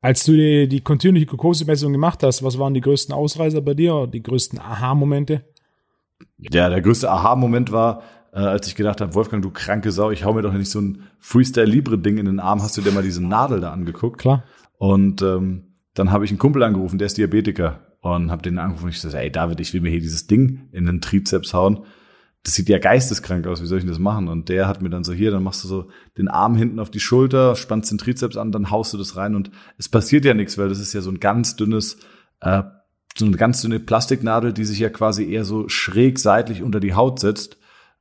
Als 0.01 0.23
du 0.25 0.33
die, 0.33 0.67
die 0.67 0.81
Continuous 0.81 1.25
Glukosemessung 1.25 1.91
gemacht 1.91 2.21
hast, 2.23 2.43
was 2.43 2.59
waren 2.59 2.73
die 2.73 2.81
größten 2.81 3.15
Ausreißer 3.15 3.61
bei 3.61 3.73
dir, 3.73 4.07
die 4.07 4.21
größten 4.21 4.59
Aha-Momente? 4.59 5.43
Ja, 6.37 6.69
der 6.69 6.81
größte 6.81 7.09
Aha-Moment 7.09 7.71
war, 7.71 8.03
äh, 8.37 8.41
als 8.41 8.67
ich 8.67 8.75
gedacht 8.75 9.01
habe, 9.01 9.15
Wolfgang, 9.15 9.41
du 9.41 9.49
kranke 9.49 9.91
Sau, 9.91 10.11
ich 10.11 10.23
hau 10.23 10.33
mir 10.33 10.43
doch 10.43 10.53
nicht 10.53 10.69
so 10.69 10.79
ein 10.79 11.01
Freestyle 11.17 11.65
Libre 11.65 11.97
Ding 11.97 12.19
in 12.19 12.27
den 12.27 12.39
Arm. 12.39 12.61
Hast 12.61 12.77
du 12.77 12.81
dir 12.81 12.91
mal 12.91 13.01
diese 13.01 13.25
Nadel 13.25 13.61
da 13.61 13.71
angeguckt? 13.71 14.19
Klar. 14.19 14.43
Und 14.77 15.23
ähm, 15.23 15.63
dann 15.95 16.11
habe 16.11 16.23
ich 16.23 16.29
einen 16.29 16.37
Kumpel 16.37 16.61
angerufen, 16.61 16.99
der 16.99 17.07
ist 17.07 17.17
Diabetiker 17.17 17.79
und 18.01 18.29
habe 18.29 18.43
den 18.43 18.59
angerufen 18.59 18.85
und 18.85 18.89
ich 18.91 19.01
so, 19.01 19.09
ey 19.09 19.31
David, 19.31 19.59
ich 19.59 19.73
will 19.73 19.81
mir 19.81 19.89
hier 19.89 20.01
dieses 20.01 20.27
Ding 20.27 20.69
in 20.71 20.85
den 20.85 21.01
Trizeps 21.01 21.55
hauen. 21.55 21.79
Das 22.43 22.53
sieht 22.53 22.69
ja 22.69 22.77
geisteskrank 22.77 23.47
aus, 23.47 23.63
wie 23.63 23.65
soll 23.65 23.79
ich 23.79 23.83
denn 23.83 23.91
das 23.91 23.99
machen? 23.99 24.27
Und 24.27 24.49
der 24.49 24.67
hat 24.67 24.83
mir 24.83 24.89
dann 24.89 25.03
so 25.03 25.13
hier, 25.13 25.31
dann 25.31 25.41
machst 25.41 25.63
du 25.63 25.67
so 25.67 25.87
den 26.19 26.27
Arm 26.27 26.55
hinten 26.55 26.79
auf 26.79 26.91
die 26.91 26.99
Schulter, 26.99 27.55
spannst 27.55 27.91
den 27.91 27.97
Trizeps 27.97 28.37
an, 28.37 28.51
dann 28.51 28.69
haust 28.69 28.93
du 28.93 28.99
das 28.99 29.17
rein 29.17 29.35
und 29.35 29.49
es 29.79 29.89
passiert 29.89 30.25
ja 30.25 30.35
nichts, 30.35 30.59
weil 30.59 30.69
das 30.69 30.79
ist 30.79 30.93
ja 30.93 31.01
so 31.01 31.09
ein 31.09 31.19
ganz 31.19 31.55
dünnes 31.55 31.97
äh, 32.41 32.61
so 33.17 33.25
eine 33.25 33.35
ganz 33.35 33.63
dünne 33.63 33.79
Plastiknadel, 33.79 34.53
die 34.53 34.63
sich 34.63 34.77
ja 34.77 34.89
quasi 34.89 35.27
eher 35.27 35.43
so 35.43 35.67
schräg 35.69 36.19
seitlich 36.19 36.61
unter 36.61 36.79
die 36.79 36.93
Haut 36.93 37.19
setzt 37.19 37.56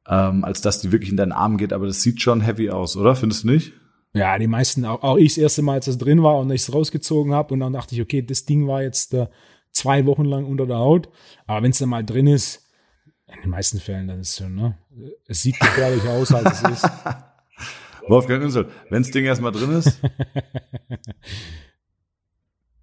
ähm, 0.08 0.44
als 0.44 0.60
dass 0.60 0.80
die 0.80 0.92
wirklich 0.92 1.10
in 1.10 1.16
deinen 1.16 1.32
Arm 1.32 1.56
geht. 1.56 1.72
Aber 1.72 1.86
das 1.86 2.02
sieht 2.02 2.20
schon 2.22 2.40
heavy 2.40 2.70
aus, 2.70 2.96
oder? 2.96 3.16
Findest 3.16 3.44
du 3.44 3.48
nicht? 3.48 3.72
Ja, 4.12 4.38
die 4.38 4.46
meisten, 4.46 4.84
auch, 4.84 5.02
auch 5.02 5.16
ich 5.16 5.34
das 5.34 5.38
erste 5.38 5.62
Mal, 5.62 5.74
als 5.74 5.86
das 5.86 5.98
drin 5.98 6.22
war 6.22 6.38
und 6.38 6.50
ich 6.50 6.62
es 6.62 6.72
rausgezogen 6.72 7.34
habe 7.34 7.52
und 7.52 7.60
dann 7.60 7.74
dachte 7.74 7.94
ich, 7.94 8.00
okay, 8.00 8.22
das 8.22 8.46
Ding 8.46 8.66
war 8.66 8.82
jetzt 8.82 9.12
äh, 9.12 9.26
zwei 9.72 10.06
Wochen 10.06 10.24
lang 10.24 10.46
unter 10.46 10.66
der 10.66 10.78
Haut. 10.78 11.08
Aber 11.46 11.62
wenn 11.62 11.70
es 11.70 11.78
dann 11.78 11.90
mal 11.90 12.04
drin 12.04 12.26
ist, 12.26 12.66
in 13.26 13.42
den 13.42 13.50
meisten 13.50 13.78
Fällen, 13.78 14.08
dann 14.08 14.20
ist 14.20 14.30
es 14.30 14.36
schon, 14.38 14.54
ne? 14.54 14.78
Es 15.26 15.42
sieht 15.42 15.58
gefährlicher 15.58 16.10
aus, 16.12 16.32
als 16.32 16.62
es 16.62 16.82
ist. 16.82 16.88
Wolfgang 18.08 18.42
Ünsel, 18.42 18.68
wenn 18.88 19.02
das 19.02 19.10
Ding 19.10 19.24
erstmal 19.24 19.52
drin 19.52 19.72
ist. 19.72 20.00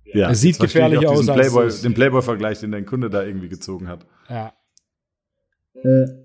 ja, 0.04 0.30
es 0.30 0.42
sieht 0.42 0.60
gefährlicher 0.60 1.10
aus, 1.10 1.26
Playboy, 1.26 1.64
als 1.64 1.82
Den 1.82 1.94
Playboy-Vergleich, 1.94 2.60
den 2.60 2.72
dein 2.72 2.86
Kunde 2.86 3.10
da 3.10 3.24
irgendwie 3.24 3.48
gezogen 3.48 3.88
hat. 3.88 4.06
Ja. 4.30 4.54
Äh. 5.76 6.23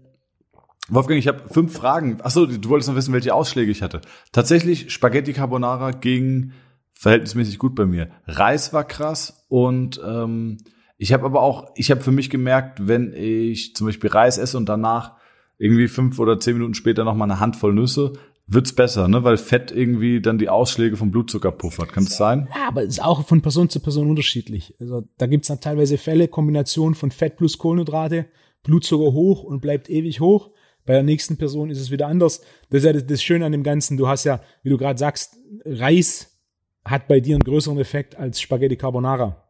Wolfgang, 0.89 1.19
ich 1.19 1.29
habe 1.29 1.43
fünf 1.51 1.75
Fragen. 1.75 2.21
Achso, 2.23 2.47
du 2.47 2.69
wolltest 2.69 2.89
noch 2.89 2.97
wissen, 2.97 3.13
welche 3.13 3.35
Ausschläge 3.35 3.71
ich 3.71 3.83
hatte. 3.83 4.01
Tatsächlich, 4.33 4.91
Spaghetti 4.93 5.33
Carbonara 5.33 5.91
ging 5.91 6.53
verhältnismäßig 6.95 7.59
gut 7.59 7.75
bei 7.75 7.87
mir. 7.87 8.11
Reis 8.27 8.73
war 8.73 8.85
krass 8.85 9.45
und 9.49 10.01
ähm, 10.05 10.59
ich 10.97 11.13
habe 11.13 11.27
aber 11.27 11.43
auch, 11.43 11.71
ich 11.77 11.91
habe 11.91 12.01
für 12.01 12.11
mich 12.11 12.31
gemerkt, 12.31 12.89
wenn 12.89 13.13
ich 13.15 13.77
zum 13.77 13.87
Beispiel 13.87 14.11
Reis 14.11 14.37
esse 14.37 14.57
und 14.57 14.69
danach 14.69 15.17
irgendwie 15.59 15.89
fünf 15.89 16.19
oder 16.19 16.41
zehn 16.41 16.55
Minuten 16.55 16.75
später 16.75 17.05
noch 17.05 17.15
mal 17.15 17.25
eine 17.25 17.39
Handvoll 17.39 17.73
Nüsse, 17.73 18.15
wird's 18.49 18.73
besser, 18.73 19.07
ne? 19.07 19.23
Weil 19.23 19.37
Fett 19.37 19.71
irgendwie 19.71 20.21
dann 20.21 20.39
die 20.39 20.49
Ausschläge 20.49 20.97
vom 20.97 21.11
Blutzucker 21.11 21.53
puffert. 21.53 21.93
Kann 21.93 22.05
das 22.05 22.17
sein? 22.17 22.49
Ja, 22.55 22.69
aber 22.69 22.83
es 22.83 22.95
ist 22.95 23.05
auch 23.05 23.27
von 23.27 23.43
Person 23.43 23.69
zu 23.69 23.79
Person 23.81 24.11
unterschiedlich. 24.11 24.75
Also 24.81 25.05
da 25.19 25.27
gibt's 25.27 25.49
dann 25.49 25.61
teilweise 25.61 25.99
Fälle, 25.99 26.29
Kombination 26.29 26.95
von 26.95 27.11
Fett 27.11 27.37
plus 27.37 27.59
Kohlenhydrate, 27.59 28.27
Blutzucker 28.65 29.13
hoch 29.13 29.45
und 29.45 29.61
bleibt 29.61 29.91
ewig 29.91 30.21
hoch. 30.21 30.51
Bei 30.89 30.95
der 30.95 31.03
nächsten 31.03 31.37
Person 31.37 31.69
ist 31.69 31.81
es 31.81 31.91
wieder 31.91 32.07
anders. 32.07 32.41
Das 32.71 32.83
ist 32.83 32.87
ja 32.87 32.95
das 32.95 33.23
Schöne 33.23 33.45
an 33.45 33.53
dem 33.53 33.63
Ganzen. 33.63 33.99
Du 33.99 34.09
hast 34.09 34.25
ja, 34.25 34.41
wie 34.63 34.71
du 34.71 34.79
gerade 34.79 34.99
sagst, 34.99 35.37
Reis 35.67 36.41
hat 36.83 37.09
bei 37.09 37.21
dir 37.21 37.35
einen 37.35 37.45
größeren 37.45 37.79
Effekt 37.79 38.17
als 38.17 38.41
Spaghetti 38.41 38.77
Carbonara. 38.77 39.45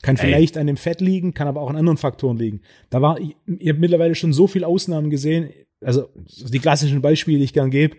Kann 0.00 0.16
vielleicht 0.16 0.56
Ey. 0.56 0.60
an 0.62 0.66
dem 0.66 0.78
Fett 0.78 1.02
liegen, 1.02 1.34
kann 1.34 1.46
aber 1.46 1.60
auch 1.60 1.68
an 1.68 1.76
anderen 1.76 1.98
Faktoren 1.98 2.38
liegen. 2.38 2.62
Da 2.88 3.02
war, 3.02 3.20
ich, 3.20 3.36
ich 3.58 3.68
habe 3.68 3.80
mittlerweile 3.80 4.14
schon 4.14 4.32
so 4.32 4.46
viele 4.46 4.66
Ausnahmen 4.66 5.10
gesehen. 5.10 5.50
Also 5.82 6.08
die 6.26 6.58
klassischen 6.58 7.02
Beispiele, 7.02 7.36
die 7.36 7.44
ich 7.44 7.52
gern 7.52 7.70
gebe. 7.70 7.98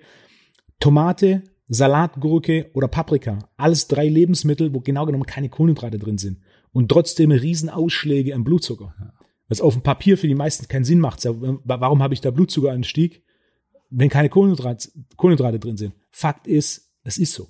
Tomate, 0.80 1.43
Salatgurke 1.67 2.72
oder 2.74 2.88
Paprika. 2.88 3.38
Alles 3.58 3.88
drei 3.88 4.08
Lebensmittel, 4.08 4.74
wo 4.74 4.80
genau 4.80 5.06
genommen 5.06 5.28
keine 5.28 5.50
Kohlenhydrate 5.50 6.00
drin 6.00 6.17
sind. 6.17 6.39
Und 6.72 6.89
trotzdem 6.89 7.30
Riesenausschläge 7.30 8.34
am 8.34 8.43
Blutzucker. 8.43 8.96
Was 9.48 9.62
auf 9.62 9.74
dem 9.74 9.84
Papier 9.84 10.18
für 10.18 10.28
die 10.28 10.36
meisten 10.36 10.68
keinen 10.68 10.84
Sinn 10.84 11.00
macht. 11.00 11.24
Warum 11.26 12.04
habe 12.04 12.14
ich 12.14 12.22
da 12.22 12.32
Blutzuckeranstieg, 12.32 13.24
wenn 13.90 14.10
keine 14.10 14.30
Kohlenhydrate, 14.30 14.90
Kohlenhydrate 15.16 15.60
drin 15.60 15.78
sind? 15.78 15.94
Fakt 16.12 16.48
ist, 16.48 16.92
es 17.04 17.18
ist 17.18 17.34
so. 17.34 17.48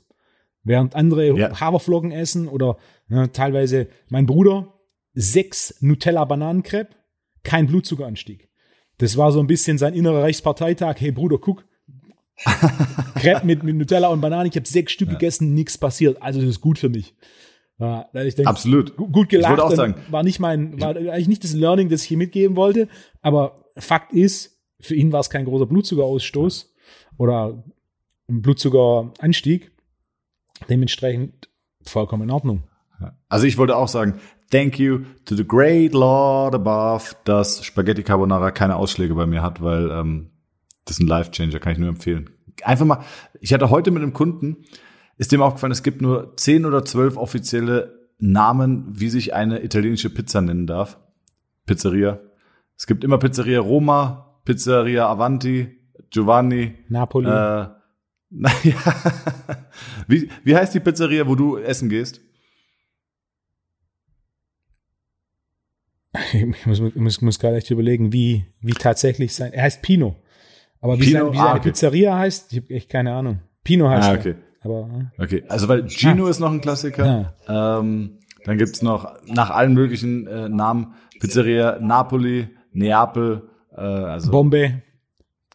Während 0.63 0.95
andere 0.95 1.37
ja. 1.37 1.59
Haferflocken 1.59 2.11
essen 2.11 2.47
oder 2.47 2.77
ne, 3.07 3.31
teilweise 3.31 3.87
mein 4.09 4.25
Bruder, 4.25 4.73
sechs 5.13 5.81
Nutella-Bananencrepe, 5.81 6.95
kein 7.43 7.67
Blutzuckeranstieg. 7.67 8.49
Das 8.97 9.15
war 9.15 9.31
so 9.31 9.39
ein 9.39 9.47
bisschen 9.47 9.77
sein 9.77 9.93
innerer 9.93 10.23
Rechtsparteitag. 10.23 10.95
Hey 10.99 11.11
Bruder, 11.11 11.37
guck, 11.37 11.65
Crepe 13.15 13.45
mit, 13.45 13.63
mit 13.63 13.75
Nutella 13.75 14.09
und 14.09 14.21
Bananen. 14.21 14.49
Ich 14.49 14.55
habe 14.55 14.67
sechs 14.67 14.91
Stück 14.91 15.09
ja. 15.09 15.13
gegessen, 15.15 15.53
nichts 15.53 15.77
passiert. 15.77 16.21
Also 16.21 16.39
das 16.39 16.49
ist 16.49 16.61
gut 16.61 16.77
für 16.77 16.89
mich. 16.89 17.15
Ja, 17.79 18.09
ich 18.13 18.35
denke, 18.35 18.49
Absolut. 18.49 18.95
Gut 18.97 19.29
gelacht. 19.29 19.53
Ich 19.53 19.59
auch 19.59 19.71
sagen. 19.71 19.95
War 20.09 20.23
nicht 20.23 20.39
mein, 20.39 20.81
war 20.81 20.95
eigentlich 20.95 21.27
nicht 21.27 21.43
das 21.43 21.53
Learning, 21.53 21.89
das 21.89 22.01
ich 22.01 22.07
hier 22.07 22.17
mitgeben 22.17 22.55
wollte. 22.55 22.87
Aber 23.21 23.65
Fakt 23.77 24.13
ist, 24.13 24.59
für 24.79 24.95
ihn 24.95 25.11
war 25.11 25.19
es 25.19 25.29
kein 25.29 25.45
großer 25.45 25.67
Blutzuckerausstoß 25.67 26.73
oder 27.17 27.63
ein 28.27 28.41
Blutzuckeranstieg. 28.41 29.71
Dementsprechend 30.69 31.49
vollkommen 31.83 32.23
in 32.23 32.31
Ordnung. 32.31 32.63
Also 33.29 33.45
ich 33.45 33.57
wollte 33.59 33.75
auch 33.75 33.87
sagen, 33.87 34.19
thank 34.49 34.79
you 34.79 35.01
to 35.25 35.35
the 35.35 35.45
great 35.45 35.93
Lord 35.93 36.55
above, 36.55 37.15
dass 37.25 37.63
Spaghetti 37.63 38.01
Carbonara 38.01 38.49
keine 38.51 38.75
Ausschläge 38.75 39.13
bei 39.13 39.27
mir 39.27 39.43
hat, 39.43 39.61
weil 39.61 39.91
ähm, 39.91 40.31
das 40.85 40.97
ist 40.97 41.01
ein 41.01 41.07
Life-Changer, 41.07 41.59
kann 41.59 41.73
ich 41.73 41.77
nur 41.77 41.89
empfehlen. 41.89 42.29
Einfach 42.63 42.85
mal, 42.85 43.03
ich 43.39 43.53
hatte 43.53 43.69
heute 43.69 43.91
mit 43.91 44.01
einem 44.01 44.13
Kunden, 44.13 44.65
ist 45.17 45.31
dem 45.31 45.41
aufgefallen, 45.41 45.71
es 45.71 45.83
gibt 45.83 46.01
nur 46.01 46.35
zehn 46.37 46.65
oder 46.65 46.85
zwölf 46.85 47.17
offizielle 47.17 48.09
Namen, 48.19 48.85
wie 48.89 49.09
sich 49.09 49.33
eine 49.33 49.63
italienische 49.63 50.09
Pizza 50.09 50.41
nennen 50.41 50.67
darf. 50.67 50.99
Pizzeria. 51.65 52.19
Es 52.77 52.87
gibt 52.87 53.03
immer 53.03 53.17
Pizzeria 53.17 53.59
Roma, 53.59 54.39
Pizzeria 54.45 55.07
Avanti, 55.07 55.77
Giovanni. 56.09 56.75
Napoli. 56.89 57.27
Äh, 57.27 57.67
naja. 58.29 58.77
wie, 60.07 60.29
wie 60.43 60.55
heißt 60.55 60.73
die 60.73 60.79
Pizzeria, 60.79 61.27
wo 61.27 61.35
du 61.35 61.57
essen 61.57 61.89
gehst? 61.89 62.21
Ich 66.33 66.65
muss, 66.65 66.79
muss, 66.95 67.21
muss 67.21 67.39
gerade 67.39 67.57
echt 67.57 67.69
überlegen, 67.69 68.11
wie, 68.11 68.45
wie 68.61 68.73
tatsächlich 68.73 69.35
sein. 69.35 69.53
Er 69.53 69.63
heißt 69.63 69.81
Pino. 69.81 70.15
Aber 70.81 70.99
wie, 70.99 71.05
Pino, 71.05 71.25
sein, 71.25 71.33
wie 71.33 71.37
seine 71.37 71.49
ah, 71.49 71.53
okay. 71.53 71.69
Pizzeria 71.69 72.17
heißt, 72.17 72.53
ich 72.53 72.59
habe 72.59 72.73
echt 72.73 72.89
keine 72.89 73.13
Ahnung. 73.13 73.39
Pino 73.63 73.89
heißt 73.89 74.09
ah, 74.09 74.13
okay. 74.13 74.29
er. 74.31 74.46
Aber, 74.61 75.11
okay, 75.17 75.43
also 75.47 75.67
weil 75.67 75.87
Gino 75.87 76.25
ah. 76.25 76.29
ist 76.29 76.39
noch 76.39 76.51
ein 76.51 76.61
Klassiker. 76.61 77.33
Ja. 77.47 77.79
Ähm, 77.79 78.19
dann 78.45 78.57
gibt's 78.57 78.81
noch 78.81 79.17
nach 79.25 79.49
allen 79.49 79.73
möglichen 79.73 80.25
äh, 80.27 80.49
Namen 80.49 80.93
Pizzeria 81.19 81.79
Napoli, 81.79 82.47
Neapel, 82.71 83.49
äh, 83.75 83.81
also 83.81 84.31
Bombay. 84.31 84.81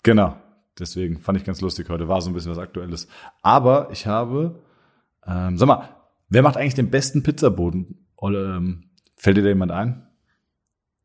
Genau. 0.02 0.36
Deswegen 0.78 1.20
fand 1.20 1.38
ich 1.38 1.44
ganz 1.44 1.60
lustig 1.60 1.88
heute. 1.88 2.08
War 2.08 2.20
so 2.20 2.30
ein 2.30 2.34
bisschen 2.34 2.50
was 2.50 2.58
Aktuelles. 2.58 3.06
Aber 3.42 3.88
ich 3.92 4.06
habe, 4.06 4.62
ähm, 5.26 5.56
sag 5.56 5.66
mal, 5.66 5.88
wer 6.28 6.42
macht 6.42 6.56
eigentlich 6.56 6.74
den 6.74 6.90
besten 6.90 7.22
Pizzaboden? 7.22 8.06
Oder, 8.16 8.56
ähm, 8.56 8.90
fällt 9.16 9.36
dir 9.36 9.42
da 9.42 9.48
jemand 9.48 9.70
ein? 9.70 10.06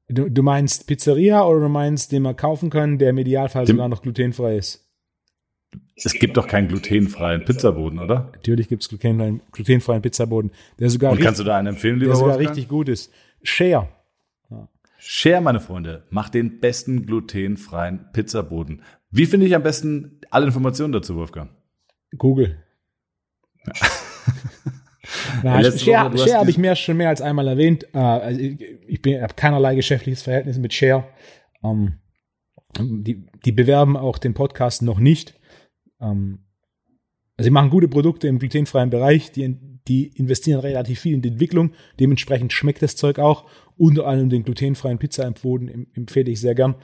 Du, 0.10 0.30
du 0.30 0.42
meinst 0.42 0.88
Pizzeria 0.88 1.44
oder 1.44 1.62
du 1.62 1.70
meinst, 1.70 2.12
den 2.12 2.24
wir 2.24 2.34
kaufen 2.34 2.70
können, 2.70 2.98
der 2.98 3.10
im 3.10 3.18
Idealfall 3.18 3.66
Dem, 3.66 3.76
sogar 3.76 3.90
noch 3.90 4.02
glutenfrei 4.02 4.58
ist? 4.58 4.87
Es 6.04 6.14
gibt 6.14 6.38
doch 6.38 6.48
keinen 6.48 6.68
glutenfreien 6.68 7.44
Pizzaboden, 7.44 8.00
oder? 8.00 8.30
Natürlich 8.34 8.68
gibt 8.68 8.84
es 8.84 8.90
glutenfreien, 8.90 9.42
glutenfreien 9.52 10.02
Pizzaboden, 10.02 10.52
der 10.80 10.90
sogar 10.90 11.12
Und 11.12 11.20
kannst 11.20 11.40
du 11.40 11.44
da 11.44 11.58
einen 11.58 11.70
empfehlen, 11.70 11.96
lieber 11.96 12.12
Der 12.12 12.16
sogar 12.18 12.36
Wolfgang? 12.36 12.50
richtig 12.50 12.70
gut 12.70 12.88
ist. 12.88 13.12
Share. 13.42 13.90
Ja. 14.50 14.68
Share, 15.00 15.42
meine 15.42 15.60
Freunde, 15.60 16.04
macht 16.10 16.36
den 16.36 16.60
besten 16.60 17.06
glutenfreien 17.06 18.12
Pizzaboden. 18.14 18.84
Wie 19.10 19.26
finde 19.26 19.48
ich 19.48 19.56
am 19.56 19.64
besten 19.64 20.22
alle 20.30 20.46
Informationen 20.46 20.92
dazu, 20.92 21.16
Wolfgang? 21.16 21.50
Google. 22.18 22.58
Ja. 25.44 25.62
Na, 25.62 25.72
Share, 25.72 26.18
Share 26.18 26.40
habe 26.40 26.50
ich 26.50 26.58
mehr, 26.58 26.76
schon 26.76 26.98
mehr 26.98 27.08
als 27.10 27.22
einmal 27.22 27.48
erwähnt. 27.48 27.86
Äh, 27.94 27.98
also 27.98 28.40
ich 28.42 28.60
ich 29.06 29.22
habe 29.22 29.34
keinerlei 29.36 29.76
geschäftliches 29.76 30.22
Verhältnis 30.22 30.58
mit 30.58 30.74
Share. 30.74 31.06
Ähm, 31.64 31.94
die, 32.78 33.26
die 33.46 33.52
bewerben 33.54 33.96
auch 33.96 34.18
den 34.18 34.34
Podcast 34.34 34.82
noch 34.82 35.00
nicht. 35.00 35.37
Ähm, 36.02 36.40
sie 37.38 37.50
machen 37.50 37.70
gute 37.70 37.88
Produkte 37.88 38.28
im 38.28 38.40
glutenfreien 38.40 38.90
Bereich, 38.90 39.32
die, 39.32 39.58
die 39.88 40.08
investieren 40.16 40.60
relativ 40.60 41.00
viel 41.00 41.14
in 41.14 41.22
die 41.22 41.30
Entwicklung, 41.30 41.72
dementsprechend 42.00 42.54
schmeckt 42.54 42.82
das 42.82 42.96
Zeug 42.96 43.20
auch. 43.20 43.46
Unter 43.78 44.08
anderem 44.08 44.30
den 44.30 44.44
glutenfreien 44.44 44.98
Pizza 44.98 45.26
empfohlen, 45.26 45.88
empfehle 45.94 46.32
ich 46.32 46.42
sehr 46.42 46.56
gern. 46.56 46.76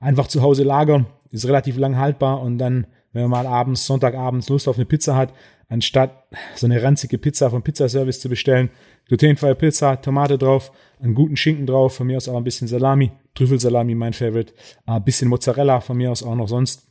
Einfach 0.00 0.26
zu 0.26 0.42
Hause 0.42 0.64
lagern, 0.64 1.06
ist 1.30 1.46
relativ 1.46 1.78
lang 1.78 1.96
haltbar 1.96 2.42
und 2.42 2.58
dann, 2.58 2.86
wenn 3.12 3.22
man 3.28 3.44
mal 3.44 3.46
abends, 3.46 3.86
Sonntagabends 3.86 4.48
Lust 4.48 4.68
auf 4.68 4.76
eine 4.76 4.84
Pizza 4.84 5.16
hat, 5.16 5.32
anstatt 5.68 6.26
so 6.54 6.66
eine 6.66 6.82
ranzige 6.82 7.16
Pizza 7.16 7.48
vom 7.48 7.62
Pizzaservice 7.62 8.20
zu 8.20 8.28
bestellen, 8.28 8.70
glutenfreie 9.06 9.54
Pizza, 9.54 10.00
Tomate 10.00 10.36
drauf, 10.36 10.70
einen 11.00 11.14
guten 11.14 11.36
Schinken 11.36 11.66
drauf, 11.66 11.96
von 11.96 12.06
mir 12.06 12.18
aus 12.18 12.28
auch 12.28 12.36
ein 12.36 12.44
bisschen 12.44 12.68
Salami, 12.68 13.12
Trüffelsalami, 13.34 13.94
mein 13.94 14.12
Favorite, 14.12 14.52
ein 14.84 15.02
bisschen 15.02 15.28
Mozzarella, 15.28 15.80
von 15.80 15.96
mir 15.96 16.10
aus 16.10 16.22
auch 16.22 16.34
noch 16.34 16.48
sonst 16.48 16.90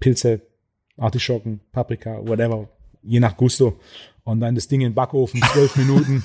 Pilze, 0.00 0.42
Artischocken, 1.00 1.60
Paprika, 1.72 2.20
whatever, 2.26 2.68
je 3.02 3.20
nach 3.20 3.36
Gusto. 3.36 3.78
Und 4.24 4.40
dann 4.40 4.54
das 4.54 4.68
Ding 4.68 4.82
in 4.82 4.90
den 4.90 4.94
Backofen, 4.94 5.40
zwölf 5.52 5.76
Minuten 5.76 6.22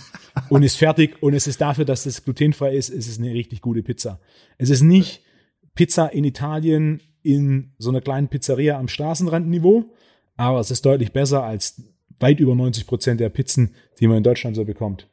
und 0.49 0.63
ist 0.63 0.75
fertig. 0.75 1.21
Und 1.21 1.33
es 1.33 1.47
ist 1.47 1.61
dafür, 1.61 1.85
dass 1.85 2.05
es 2.05 2.23
glutenfrei 2.23 2.75
ist, 2.75 2.89
es 2.89 3.07
ist 3.07 3.19
eine 3.19 3.33
richtig 3.33 3.61
gute 3.61 3.81
Pizza. 3.81 4.19
Es 4.57 4.69
ist 4.69 4.81
nicht 4.81 5.21
Pizza 5.73 6.07
in 6.07 6.23
Italien 6.23 7.01
in 7.23 7.73
so 7.77 7.89
einer 7.89 8.01
kleinen 8.01 8.27
Pizzeria 8.27 8.77
am 8.77 8.87
Straßenrandniveau, 8.87 9.85
aber 10.37 10.59
es 10.59 10.69
ist 10.69 10.85
deutlich 10.85 11.11
besser 11.11 11.43
als 11.43 11.81
weit 12.19 12.39
über 12.39 12.55
90 12.55 12.85
Prozent 12.85 13.19
der 13.19 13.29
Pizzen, 13.29 13.75
die 13.99 14.07
man 14.07 14.17
in 14.17 14.23
Deutschland 14.23 14.55
so 14.55 14.65
bekommt. 14.65 15.09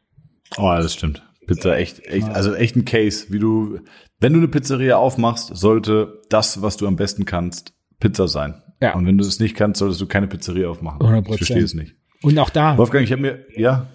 Oh, 0.58 0.74
das 0.76 0.92
stimmt. 0.92 1.22
Pizza 1.46 1.76
echt, 1.76 2.06
echt, 2.06 2.28
also 2.28 2.54
echt 2.54 2.76
ein 2.76 2.84
Case, 2.84 3.26
wie 3.30 3.38
du, 3.38 3.80
wenn 4.20 4.32
du 4.32 4.38
eine 4.38 4.48
Pizzeria 4.48 4.98
aufmachst, 4.98 5.56
sollte 5.56 6.20
das, 6.28 6.62
was 6.62 6.76
du 6.76 6.86
am 6.86 6.96
besten 6.96 7.24
kannst, 7.24 7.72
Pizza 7.98 8.28
sein. 8.28 8.62
Ja. 8.82 8.94
Und 8.94 9.06
wenn 9.06 9.16
du 9.16 9.24
es 9.24 9.38
nicht 9.38 9.54
kannst, 9.54 9.78
solltest 9.78 10.00
du 10.00 10.06
keine 10.06 10.26
Pizzeria 10.26 10.68
aufmachen. 10.68 11.00
100%. 11.00 11.30
Ich 11.30 11.36
verstehe 11.36 11.62
es 11.62 11.72
nicht. 11.72 11.94
Und 12.20 12.36
auch 12.38 12.50
da. 12.50 12.76
Wolfgang, 12.76 13.04
ich 13.04 13.12
habe 13.12 13.22
mir, 13.22 13.46
ja. 13.56 13.86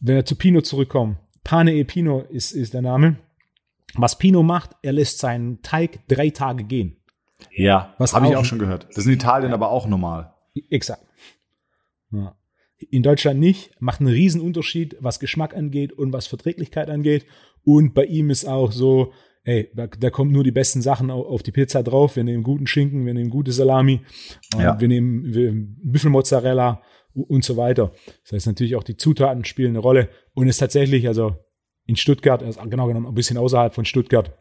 Wenn 0.00 0.16
wir 0.16 0.24
zu 0.24 0.34
Pino 0.34 0.60
zurückkommen. 0.60 1.18
Pane 1.44 1.72
e 1.74 1.84
Pino 1.84 2.22
ist, 2.22 2.50
ist 2.50 2.74
der 2.74 2.82
Name. 2.82 3.16
Was 3.94 4.18
Pino 4.18 4.42
macht, 4.42 4.70
er 4.82 4.92
lässt 4.92 5.18
seinen 5.18 5.62
Teig 5.62 6.06
drei 6.08 6.30
Tage 6.30 6.64
gehen. 6.64 6.96
Ja, 7.50 7.94
was 7.98 8.14
habe 8.14 8.26
ich 8.26 8.36
auch 8.36 8.44
schon 8.44 8.58
gehört. 8.58 8.86
Das 8.90 8.98
ist 8.98 9.06
in 9.06 9.12
Italien 9.12 9.50
ja. 9.50 9.54
aber 9.54 9.70
auch 9.70 9.86
normal. 9.86 10.32
Exakt. 10.70 11.04
Ja. 12.10 12.34
In 12.90 13.02
Deutschland 13.04 13.38
nicht, 13.38 13.70
macht 13.80 14.00
einen 14.00 14.08
riesen 14.08 14.40
Unterschied, 14.40 14.96
was 15.00 15.20
Geschmack 15.20 15.54
angeht 15.54 15.92
und 15.92 16.12
was 16.12 16.26
Verträglichkeit 16.26 16.90
angeht. 16.90 17.26
Und 17.64 17.94
bei 17.94 18.06
ihm 18.06 18.30
ist 18.30 18.44
auch 18.44 18.72
so, 18.72 19.12
ey, 19.44 19.70
da, 19.74 19.86
da 19.86 20.10
kommt 20.10 20.32
nur 20.32 20.44
die 20.44 20.52
besten 20.52 20.82
Sachen 20.82 21.10
auf, 21.10 21.26
auf, 21.26 21.42
die 21.42 21.52
Pizza 21.52 21.82
drauf. 21.82 22.16
Wir 22.16 22.24
nehmen 22.24 22.42
guten 22.42 22.66
Schinken, 22.66 23.06
wir 23.06 23.14
nehmen 23.14 23.30
gute 23.30 23.52
Salami, 23.52 24.00
ja. 24.58 24.80
wir 24.80 24.88
nehmen 24.88 25.34
wir, 25.34 25.52
Büffelmozzarella 25.54 26.82
und 27.14 27.44
so 27.44 27.56
weiter. 27.56 27.92
Das 28.22 28.32
heißt 28.32 28.46
natürlich 28.46 28.76
auch 28.76 28.84
die 28.84 28.96
Zutaten 28.96 29.44
spielen 29.44 29.70
eine 29.70 29.80
Rolle. 29.80 30.08
Und 30.34 30.48
es 30.48 30.56
ist 30.56 30.60
tatsächlich, 30.60 31.08
also 31.08 31.36
in 31.86 31.96
Stuttgart, 31.96 32.42
also 32.42 32.60
genau 32.68 32.86
genommen 32.86 33.06
ein 33.06 33.14
bisschen 33.14 33.36
außerhalb 33.36 33.74
von 33.74 33.84
Stuttgart, 33.84 34.32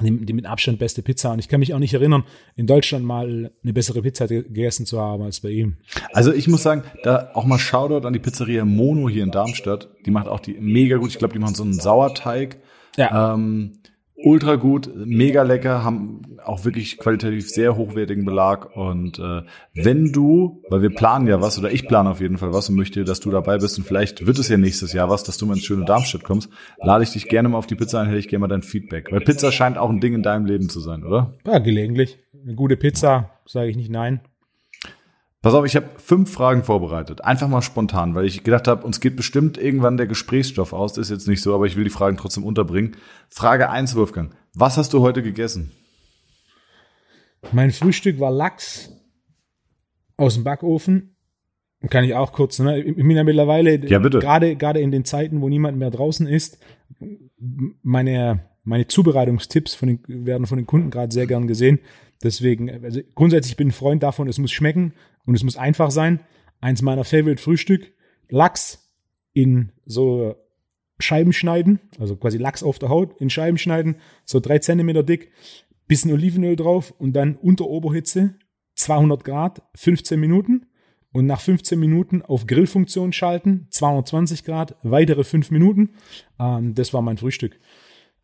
die, 0.00 0.24
die 0.24 0.32
mit 0.32 0.46
Abstand 0.46 0.78
beste 0.78 1.02
Pizza. 1.02 1.32
Und 1.32 1.38
ich 1.40 1.48
kann 1.48 1.60
mich 1.60 1.74
auch 1.74 1.78
nicht 1.78 1.92
erinnern, 1.92 2.24
in 2.56 2.66
Deutschland 2.66 3.04
mal 3.04 3.50
eine 3.62 3.72
bessere 3.72 4.00
Pizza 4.02 4.26
gegessen 4.26 4.86
zu 4.86 5.00
haben 5.00 5.22
als 5.22 5.40
bei 5.40 5.50
ihm. 5.50 5.76
Also 6.12 6.32
ich 6.32 6.48
muss 6.48 6.62
sagen, 6.62 6.84
da 7.02 7.30
auch 7.34 7.44
mal 7.44 7.58
Shoutout 7.58 8.06
an 8.06 8.12
die 8.12 8.18
Pizzeria 8.18 8.64
Mono 8.64 9.08
hier 9.08 9.24
in 9.24 9.30
Darmstadt. 9.30 9.90
Die 10.06 10.10
macht 10.10 10.28
auch 10.28 10.40
die 10.40 10.54
mega 10.58 10.96
gut. 10.96 11.10
Ich 11.10 11.18
glaube, 11.18 11.34
die 11.34 11.40
machen 11.40 11.54
so 11.54 11.64
einen 11.64 11.74
Sauerteig. 11.74 12.58
Ja. 12.96 13.34
Ähm, 13.34 13.78
ultra 14.24 14.56
gut, 14.56 14.90
mega 14.94 15.42
lecker, 15.42 15.84
haben 15.84 16.22
auch 16.44 16.64
wirklich 16.64 16.98
qualitativ 16.98 17.48
sehr 17.48 17.76
hochwertigen 17.76 18.24
Belag. 18.24 18.76
Und 18.76 19.18
äh, 19.18 19.42
wenn 19.74 20.12
du, 20.12 20.62
weil 20.68 20.82
wir 20.82 20.90
planen 20.90 21.26
ja 21.26 21.40
was, 21.40 21.58
oder 21.58 21.70
ich 21.70 21.86
plane 21.86 22.10
auf 22.10 22.20
jeden 22.20 22.38
Fall 22.38 22.52
was 22.52 22.68
und 22.68 22.76
möchte, 22.76 23.04
dass 23.04 23.20
du 23.20 23.30
dabei 23.30 23.58
bist 23.58 23.78
und 23.78 23.84
vielleicht 23.84 24.26
wird 24.26 24.38
es 24.38 24.48
ja 24.48 24.56
nächstes 24.56 24.92
Jahr 24.92 25.08
was, 25.08 25.22
dass 25.24 25.38
du 25.38 25.46
mal 25.46 25.54
ins 25.54 25.64
schöne 25.64 25.84
Darmstadt 25.84 26.24
kommst, 26.24 26.50
lade 26.82 27.04
ich 27.04 27.12
dich 27.12 27.28
gerne 27.28 27.48
mal 27.48 27.58
auf 27.58 27.66
die 27.66 27.74
Pizza 27.74 28.00
ein, 28.00 28.06
hätte 28.06 28.18
ich 28.18 28.28
gerne 28.28 28.40
mal 28.40 28.48
dein 28.48 28.62
Feedback. 28.62 29.10
Weil 29.12 29.20
Pizza 29.20 29.52
scheint 29.52 29.78
auch 29.78 29.90
ein 29.90 30.00
Ding 30.00 30.14
in 30.14 30.22
deinem 30.22 30.46
Leben 30.46 30.68
zu 30.68 30.80
sein, 30.80 31.04
oder? 31.04 31.34
Ja, 31.46 31.58
gelegentlich. 31.58 32.18
Eine 32.42 32.54
gute 32.54 32.76
Pizza, 32.76 33.30
sage 33.46 33.70
ich 33.70 33.76
nicht 33.76 33.90
nein. 33.90 34.20
Pass 35.42 35.54
auf, 35.54 35.64
ich 35.64 35.74
habe 35.74 35.88
fünf 35.96 36.32
Fragen 36.32 36.62
vorbereitet. 36.62 37.24
Einfach 37.24 37.48
mal 37.48 37.62
spontan, 37.62 38.14
weil 38.14 38.26
ich 38.26 38.44
gedacht 38.44 38.68
habe, 38.68 38.86
uns 38.86 39.00
geht 39.00 39.16
bestimmt 39.16 39.58
irgendwann 39.58 39.96
der 39.96 40.06
Gesprächsstoff 40.06 40.72
aus. 40.72 40.92
Das 40.92 41.06
ist 41.06 41.10
jetzt 41.10 41.26
nicht 41.28 41.42
so, 41.42 41.52
aber 41.52 41.66
ich 41.66 41.74
will 41.74 41.82
die 41.82 41.90
Fragen 41.90 42.16
trotzdem 42.16 42.44
unterbringen. 42.44 42.96
Frage 43.28 43.68
eins, 43.68 43.96
Wolfgang. 43.96 44.32
Was 44.54 44.76
hast 44.76 44.92
du 44.92 45.00
heute 45.00 45.20
gegessen? 45.20 45.72
Mein 47.50 47.72
Frühstück 47.72 48.20
war 48.20 48.30
Lachs 48.30 48.92
aus 50.16 50.34
dem 50.34 50.44
Backofen. 50.44 51.16
Kann 51.90 52.04
ich 52.04 52.14
auch 52.14 52.32
kurz, 52.32 52.60
ne? 52.60 52.80
Ich 52.80 52.94
bin 52.94 53.10
ja 53.10 53.24
mittlerweile, 53.24 53.84
ja, 53.88 53.98
bitte. 53.98 54.20
gerade, 54.20 54.54
gerade 54.54 54.78
in 54.78 54.92
den 54.92 55.04
Zeiten, 55.04 55.40
wo 55.40 55.48
niemand 55.48 55.76
mehr 55.76 55.90
draußen 55.90 56.28
ist, 56.28 56.58
meine, 57.82 58.48
meine 58.62 58.86
Zubereitungstipps 58.86 59.74
von 59.74 59.88
den, 59.88 60.00
werden 60.06 60.46
von 60.46 60.58
den 60.58 60.66
Kunden 60.66 60.90
gerade 60.90 61.12
sehr 61.12 61.26
gern 61.26 61.48
gesehen. 61.48 61.80
Deswegen, 62.22 62.84
also 62.84 63.00
grundsätzlich 63.14 63.56
bin 63.56 63.68
ich 63.68 63.74
ein 63.74 63.78
Freund 63.78 64.02
davon, 64.02 64.28
es 64.28 64.38
muss 64.38 64.52
schmecken 64.52 64.92
und 65.26 65.34
es 65.34 65.42
muss 65.42 65.56
einfach 65.56 65.90
sein. 65.90 66.20
Eins 66.60 66.82
meiner 66.82 67.04
Favorite 67.04 67.42
Frühstück, 67.42 67.92
Lachs 68.28 68.90
in 69.32 69.72
so 69.84 70.36
Scheiben 70.98 71.32
schneiden, 71.32 71.80
also 71.98 72.16
quasi 72.16 72.38
Lachs 72.38 72.62
auf 72.62 72.78
der 72.78 72.88
Haut 72.88 73.20
in 73.20 73.30
Scheiben 73.30 73.58
schneiden, 73.58 73.96
so 74.24 74.38
drei 74.38 74.58
Zentimeter 74.60 75.02
dick, 75.02 75.32
bisschen 75.88 76.12
Olivenöl 76.12 76.54
drauf 76.54 76.94
und 76.98 77.14
dann 77.14 77.36
unter 77.36 77.66
Oberhitze 77.66 78.34
200 78.76 79.24
Grad, 79.24 79.62
15 79.74 80.18
Minuten 80.18 80.66
und 81.12 81.26
nach 81.26 81.40
15 81.40 81.78
Minuten 81.78 82.22
auf 82.22 82.46
Grillfunktion 82.46 83.12
schalten, 83.12 83.66
220 83.70 84.44
Grad, 84.44 84.76
weitere 84.82 85.24
5 85.24 85.50
Minuten. 85.50 85.90
Ähm, 86.38 86.74
das 86.74 86.94
war 86.94 87.02
mein 87.02 87.18
Frühstück. 87.18 87.58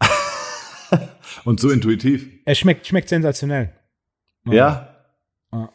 und 1.44 1.60
so 1.60 1.70
intuitiv. 1.70 2.28
Es 2.44 2.58
schmeckt, 2.58 2.86
schmeckt 2.86 3.08
sensationell. 3.08 3.74
Ja. 4.52 4.94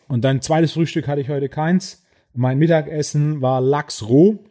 Und 0.07 0.23
dann 0.23 0.41
zweites 0.41 0.73
Frühstück 0.73 1.07
hatte 1.07 1.21
ich 1.21 1.29
heute 1.29 1.49
keins. 1.49 2.05
Mein 2.33 2.57
Mittagessen 2.57 3.41
war 3.41 3.61
Lachs 3.61 4.07
roh. 4.07 4.43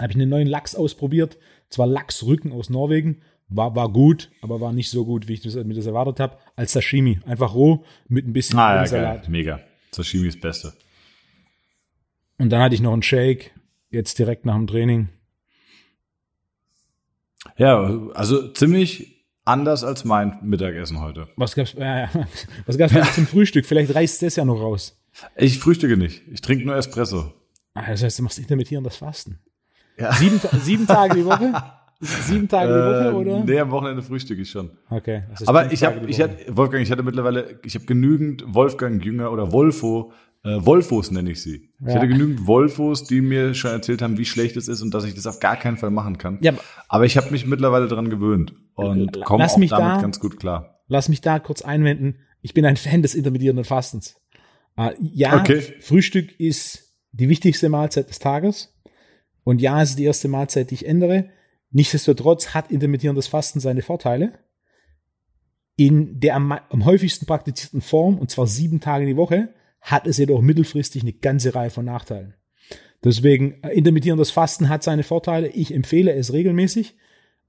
Habe 0.00 0.10
ich 0.10 0.16
einen 0.16 0.30
neuen 0.30 0.48
Lachs 0.48 0.74
ausprobiert. 0.74 1.38
Zwar 1.68 1.86
Lachsrücken 1.86 2.52
aus 2.52 2.70
Norwegen. 2.70 3.22
War, 3.48 3.74
war 3.76 3.90
gut, 3.90 4.30
aber 4.40 4.60
war 4.60 4.72
nicht 4.72 4.88
so 4.88 5.04
gut, 5.04 5.28
wie 5.28 5.34
ich 5.34 5.42
das, 5.42 5.54
mir 5.54 5.74
das 5.74 5.86
erwartet 5.86 6.20
habe. 6.20 6.38
Als 6.56 6.72
Sashimi. 6.72 7.20
Einfach 7.26 7.54
roh 7.54 7.84
mit 8.08 8.26
ein 8.26 8.32
bisschen 8.32 8.58
ah, 8.58 8.76
ja, 8.76 8.86
Salat. 8.86 9.22
Geil. 9.22 9.30
Mega. 9.30 9.60
Sashimi 9.90 10.28
ist 10.28 10.36
das 10.36 10.40
Beste. 10.40 10.72
Und 12.38 12.50
dann 12.50 12.62
hatte 12.62 12.74
ich 12.74 12.80
noch 12.80 12.92
einen 12.92 13.02
Shake. 13.02 13.52
Jetzt 13.90 14.18
direkt 14.18 14.46
nach 14.46 14.56
dem 14.56 14.66
Training. 14.66 15.10
Ja, 17.58 18.10
also 18.14 18.48
ziemlich 18.52 19.21
anders 19.44 19.84
als 19.84 20.04
mein 20.04 20.38
Mittagessen 20.42 21.00
heute. 21.00 21.28
Was 21.36 21.54
gab's, 21.54 21.74
äh, 21.74 22.06
was 22.66 22.78
gab's 22.78 22.92
ja. 22.92 23.04
zum 23.04 23.26
Frühstück? 23.26 23.66
Vielleicht 23.66 23.94
reißt 23.94 24.22
das 24.22 24.36
ja 24.36 24.44
noch 24.44 24.60
raus. 24.60 24.98
Ich 25.36 25.58
frühstücke 25.58 25.96
nicht. 25.96 26.22
Ich 26.30 26.40
trinke 26.40 26.64
nur 26.64 26.76
Espresso. 26.76 27.32
Ah, 27.74 27.90
das 27.90 28.02
heißt, 28.02 28.18
du 28.18 28.22
machst 28.24 28.38
intermittierendes 28.38 28.96
Fasten. 28.96 29.38
Ja. 29.98 30.12
Sieben, 30.12 30.40
sieben 30.60 30.86
Tage 30.86 31.16
die 31.16 31.24
Woche? 31.24 31.52
Sieben 32.04 32.48
Tage 32.48 32.72
die 32.72 32.78
Woche, 32.80 33.10
äh, 33.10 33.12
oder? 33.12 33.44
Nee, 33.44 33.60
am 33.60 33.70
Wochenende 33.70 34.02
frühstücke 34.02 34.42
ich 34.42 34.50
schon. 34.50 34.70
Okay. 34.90 35.22
Aber 35.46 35.70
ich 35.70 35.84
habe, 35.84 36.04
ich 36.08 36.20
hatte, 36.20 36.36
Wolfgang, 36.48 36.82
ich 36.82 36.90
hatte 36.90 37.04
mittlerweile, 37.04 37.60
ich 37.64 37.76
habe 37.76 37.84
genügend 37.84 38.42
Wolfgang 38.48 39.04
Jünger 39.04 39.30
oder 39.30 39.52
Wolfo, 39.52 40.12
äh, 40.44 40.64
Wolfos 40.66 41.10
nenne 41.10 41.30
ich 41.30 41.42
sie. 41.42 41.70
Ja. 41.80 41.88
Ich 41.88 41.94
hatte 41.94 42.08
genügend 42.08 42.46
Wolfos, 42.46 43.04
die 43.04 43.20
mir 43.20 43.54
schon 43.54 43.70
erzählt 43.70 44.02
haben, 44.02 44.18
wie 44.18 44.24
schlecht 44.24 44.56
es 44.56 44.68
ist 44.68 44.82
und 44.82 44.92
dass 44.92 45.04
ich 45.04 45.14
das 45.14 45.26
auf 45.26 45.40
gar 45.40 45.56
keinen 45.56 45.76
Fall 45.76 45.90
machen 45.90 46.18
kann. 46.18 46.38
Ja, 46.40 46.52
aber 46.88 47.04
ich 47.04 47.16
habe 47.16 47.30
mich 47.30 47.46
mittlerweile 47.46 47.86
daran 47.86 48.10
gewöhnt 48.10 48.54
und 48.74 49.22
komme 49.22 49.44
auch 49.44 49.54
damit 49.54 49.70
da, 49.70 50.00
ganz 50.00 50.18
gut 50.18 50.38
klar. 50.38 50.80
Lass 50.88 51.08
mich 51.08 51.20
da 51.20 51.38
kurz 51.38 51.62
einwenden. 51.62 52.16
Ich 52.40 52.54
bin 52.54 52.64
ein 52.66 52.76
Fan 52.76 53.02
des 53.02 53.14
intermittierenden 53.14 53.64
Fastens. 53.64 54.16
Äh, 54.76 54.90
ja, 55.00 55.38
okay. 55.38 55.60
Frühstück 55.80 56.38
ist 56.40 56.92
die 57.12 57.28
wichtigste 57.28 57.68
Mahlzeit 57.68 58.08
des 58.08 58.18
Tages. 58.18 58.74
Und 59.44 59.60
ja, 59.60 59.80
es 59.82 59.90
ist 59.90 59.98
die 59.98 60.04
erste 60.04 60.28
Mahlzeit, 60.28 60.70
die 60.70 60.74
ich 60.74 60.86
ändere. 60.86 61.28
Nichtsdestotrotz 61.70 62.48
hat 62.48 62.70
intermittierendes 62.70 63.28
Fasten 63.28 63.60
seine 63.60 63.82
Vorteile. 63.82 64.38
In 65.76 66.20
der 66.20 66.36
am, 66.36 66.52
am 66.52 66.84
häufigsten 66.84 67.26
praktizierten 67.26 67.80
Form, 67.80 68.18
und 68.18 68.30
zwar 68.30 68.46
sieben 68.46 68.80
Tage 68.80 69.06
die 69.06 69.16
Woche, 69.16 69.54
hat 69.82 70.06
es 70.06 70.16
jedoch 70.16 70.40
mittelfristig 70.40 71.02
eine 71.02 71.12
ganze 71.12 71.54
Reihe 71.54 71.70
von 71.70 71.84
Nachteilen. 71.84 72.34
Deswegen, 73.04 73.62
äh, 73.62 73.70
intermittierendes 73.70 74.30
Fasten 74.30 74.68
hat 74.68 74.82
seine 74.82 75.02
Vorteile. 75.02 75.48
Ich 75.48 75.74
empfehle 75.74 76.12
es 76.14 76.32
regelmäßig. 76.32 76.94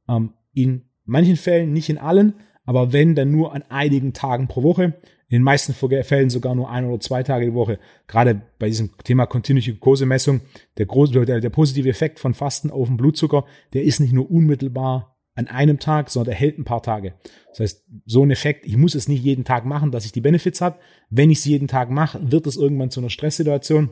Ähm, 0.09 0.33
in 0.53 0.89
manchen 1.05 1.37
Fällen, 1.37 1.71
nicht 1.71 1.89
in 1.89 1.97
allen, 1.97 2.33
aber 2.65 2.91
wenn, 2.91 3.15
dann 3.15 3.31
nur 3.31 3.53
an 3.53 3.63
einigen 3.69 4.13
Tagen 4.13 4.47
pro 4.47 4.63
Woche. 4.63 4.95
In 5.27 5.39
den 5.39 5.43
meisten 5.43 5.73
Fällen 5.73 6.29
sogar 6.29 6.53
nur 6.53 6.69
ein 6.69 6.85
oder 6.85 6.99
zwei 6.99 7.23
Tage 7.23 7.45
die 7.45 7.53
Woche. 7.53 7.79
Gerade 8.07 8.41
bei 8.59 8.67
diesem 8.67 8.91
Thema 9.03 9.25
Continuous 9.25 9.65
Glukosemessung, 9.65 10.41
der, 10.77 10.85
der, 11.25 11.39
der 11.39 11.49
positive 11.49 11.89
Effekt 11.89 12.19
von 12.19 12.33
Fasten 12.33 12.69
auf 12.69 12.87
den 12.87 12.97
Blutzucker, 12.97 13.45
der 13.73 13.83
ist 13.83 13.99
nicht 13.99 14.13
nur 14.13 14.29
unmittelbar 14.29 15.12
an 15.35 15.47
einem 15.47 15.79
Tag, 15.79 16.09
sondern 16.09 16.31
der 16.31 16.39
hält 16.39 16.59
ein 16.59 16.65
paar 16.65 16.83
Tage. 16.83 17.13
Das 17.49 17.59
heißt, 17.59 17.85
so 18.05 18.23
ein 18.23 18.31
Effekt, 18.31 18.65
ich 18.65 18.77
muss 18.77 18.95
es 18.95 19.07
nicht 19.07 19.23
jeden 19.23 19.45
Tag 19.45 19.65
machen, 19.65 19.91
dass 19.91 20.05
ich 20.05 20.11
die 20.11 20.21
Benefits 20.21 20.61
habe. 20.61 20.79
Wenn 21.09 21.31
ich 21.31 21.39
es 21.39 21.45
jeden 21.45 21.67
Tag 21.67 21.89
mache, 21.89 22.31
wird 22.31 22.45
es 22.45 22.55
irgendwann 22.55 22.91
zu 22.91 22.99
einer 22.99 23.09
Stresssituation 23.09 23.89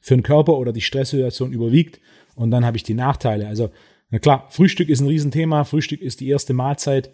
für 0.00 0.14
den 0.14 0.22
Körper 0.22 0.56
oder 0.56 0.72
die 0.72 0.80
Stresssituation 0.80 1.52
überwiegt 1.52 2.00
und 2.34 2.50
dann 2.50 2.64
habe 2.64 2.76
ich 2.76 2.82
die 2.82 2.94
Nachteile. 2.94 3.46
Also, 3.46 3.70
na 4.10 4.18
klar, 4.18 4.46
Frühstück 4.50 4.88
ist 4.88 5.00
ein 5.00 5.06
Riesenthema. 5.06 5.64
Frühstück 5.64 6.00
ist 6.00 6.20
die 6.20 6.28
erste 6.28 6.52
Mahlzeit, 6.52 7.12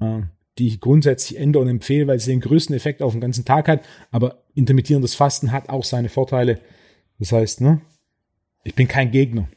äh, 0.00 0.22
die 0.58 0.68
ich 0.68 0.80
grundsätzlich 0.80 1.38
ändere 1.38 1.62
und 1.62 1.68
empfehle, 1.68 2.06
weil 2.06 2.16
es 2.16 2.24
den 2.24 2.40
größten 2.40 2.74
Effekt 2.74 3.02
auf 3.02 3.12
den 3.12 3.20
ganzen 3.20 3.44
Tag 3.44 3.68
hat. 3.68 3.84
Aber 4.10 4.44
intermittierendes 4.54 5.14
Fasten 5.14 5.52
hat 5.52 5.68
auch 5.68 5.84
seine 5.84 6.08
Vorteile. 6.08 6.60
Das 7.18 7.32
heißt, 7.32 7.60
ne, 7.60 7.80
ich 8.64 8.74
bin 8.74 8.88
kein 8.88 9.10
Gegner. 9.10 9.48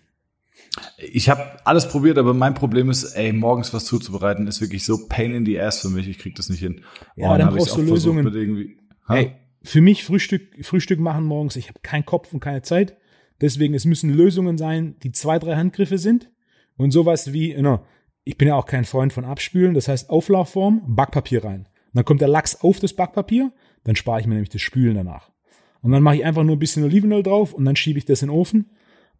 Ich 0.98 1.30
habe 1.30 1.58
alles 1.66 1.88
probiert, 1.88 2.18
aber 2.18 2.34
mein 2.34 2.56
Problem 2.56 2.90
ist, 2.90 3.04
ey, 3.14 3.32
morgens 3.32 3.74
was 3.74 3.86
zuzubereiten, 3.86 4.48
ist 4.48 4.62
wirklich 4.62 4.86
so 4.86 5.08
pain 5.08 5.34
in 5.34 5.46
the 5.46 5.60
ass 5.60 5.82
für 5.82 5.90
mich. 5.90 6.08
Ich 6.08 6.18
krieg 6.18 6.36
das 6.36 6.50
nicht 6.50 6.60
hin. 6.60 6.82
Ja, 7.16 7.28
aber 7.28 7.38
dann 7.38 7.56
brauchst 7.56 7.78
du 7.78 7.82
Lösungen. 7.82 8.26
Irgendwie, 8.34 8.78
ey, 9.08 9.34
für 9.62 9.82
mich 9.82 10.04
Frühstück, 10.04 10.66
Frühstück 10.66 11.00
machen 11.00 11.26
morgens, 11.26 11.56
ich 11.56 11.70
habe 11.70 11.80
keinen 11.82 12.06
Kopf 12.06 12.34
und 12.34 12.40
keine 12.40 12.64
Zeit. 12.64 12.98
Deswegen, 13.40 13.74
es 13.74 13.86
müssen 13.86 14.10
Lösungen 14.10 14.58
sein, 14.58 14.96
die 15.04 15.12
zwei, 15.12 15.40
drei 15.40 15.56
Handgriffe 15.56 15.98
sind. 15.98 16.32
Und 16.76 16.92
sowas 16.92 17.34
wie, 17.34 17.54
know, 17.54 17.82
ich 18.24 18.38
bin 18.38 18.48
ja 18.48 18.56
auch 18.56 18.66
kein 18.66 18.86
Freund 18.86 19.14
von 19.14 19.26
Abspülen, 19.26 19.74
das 19.74 19.88
heißt 19.88 20.10
Auflaufform, 20.10 20.96
Backpapier 20.96 21.44
rein. 21.44 21.62
Und 21.62 21.96
dann 21.98 22.06
kommt 22.06 22.22
der 22.22 22.28
Lachs 22.28 22.62
auf 22.62 22.80
das 22.80 22.94
Backpapier, 22.94 23.52
dann 23.84 23.96
spare 23.96 24.22
ich 24.22 24.28
mir 24.28 24.34
nämlich 24.34 24.50
das 24.50 24.62
Spülen 24.62 24.96
danach. 24.96 25.30
Und 25.82 25.92
dann 25.92 26.02
mache 26.02 26.16
ich 26.16 26.26
einfach 26.26 26.44
nur 26.44 26.56
ein 26.56 26.60
bisschen 26.60 26.84
Olivenöl 26.84 27.22
drauf 27.22 27.54
und 27.54 27.66
dann 27.66 27.76
schiebe 27.76 28.00
ich 28.00 28.06
das 28.06 28.22
in 28.22 28.30
den 28.30 28.36
Ofen 28.36 28.72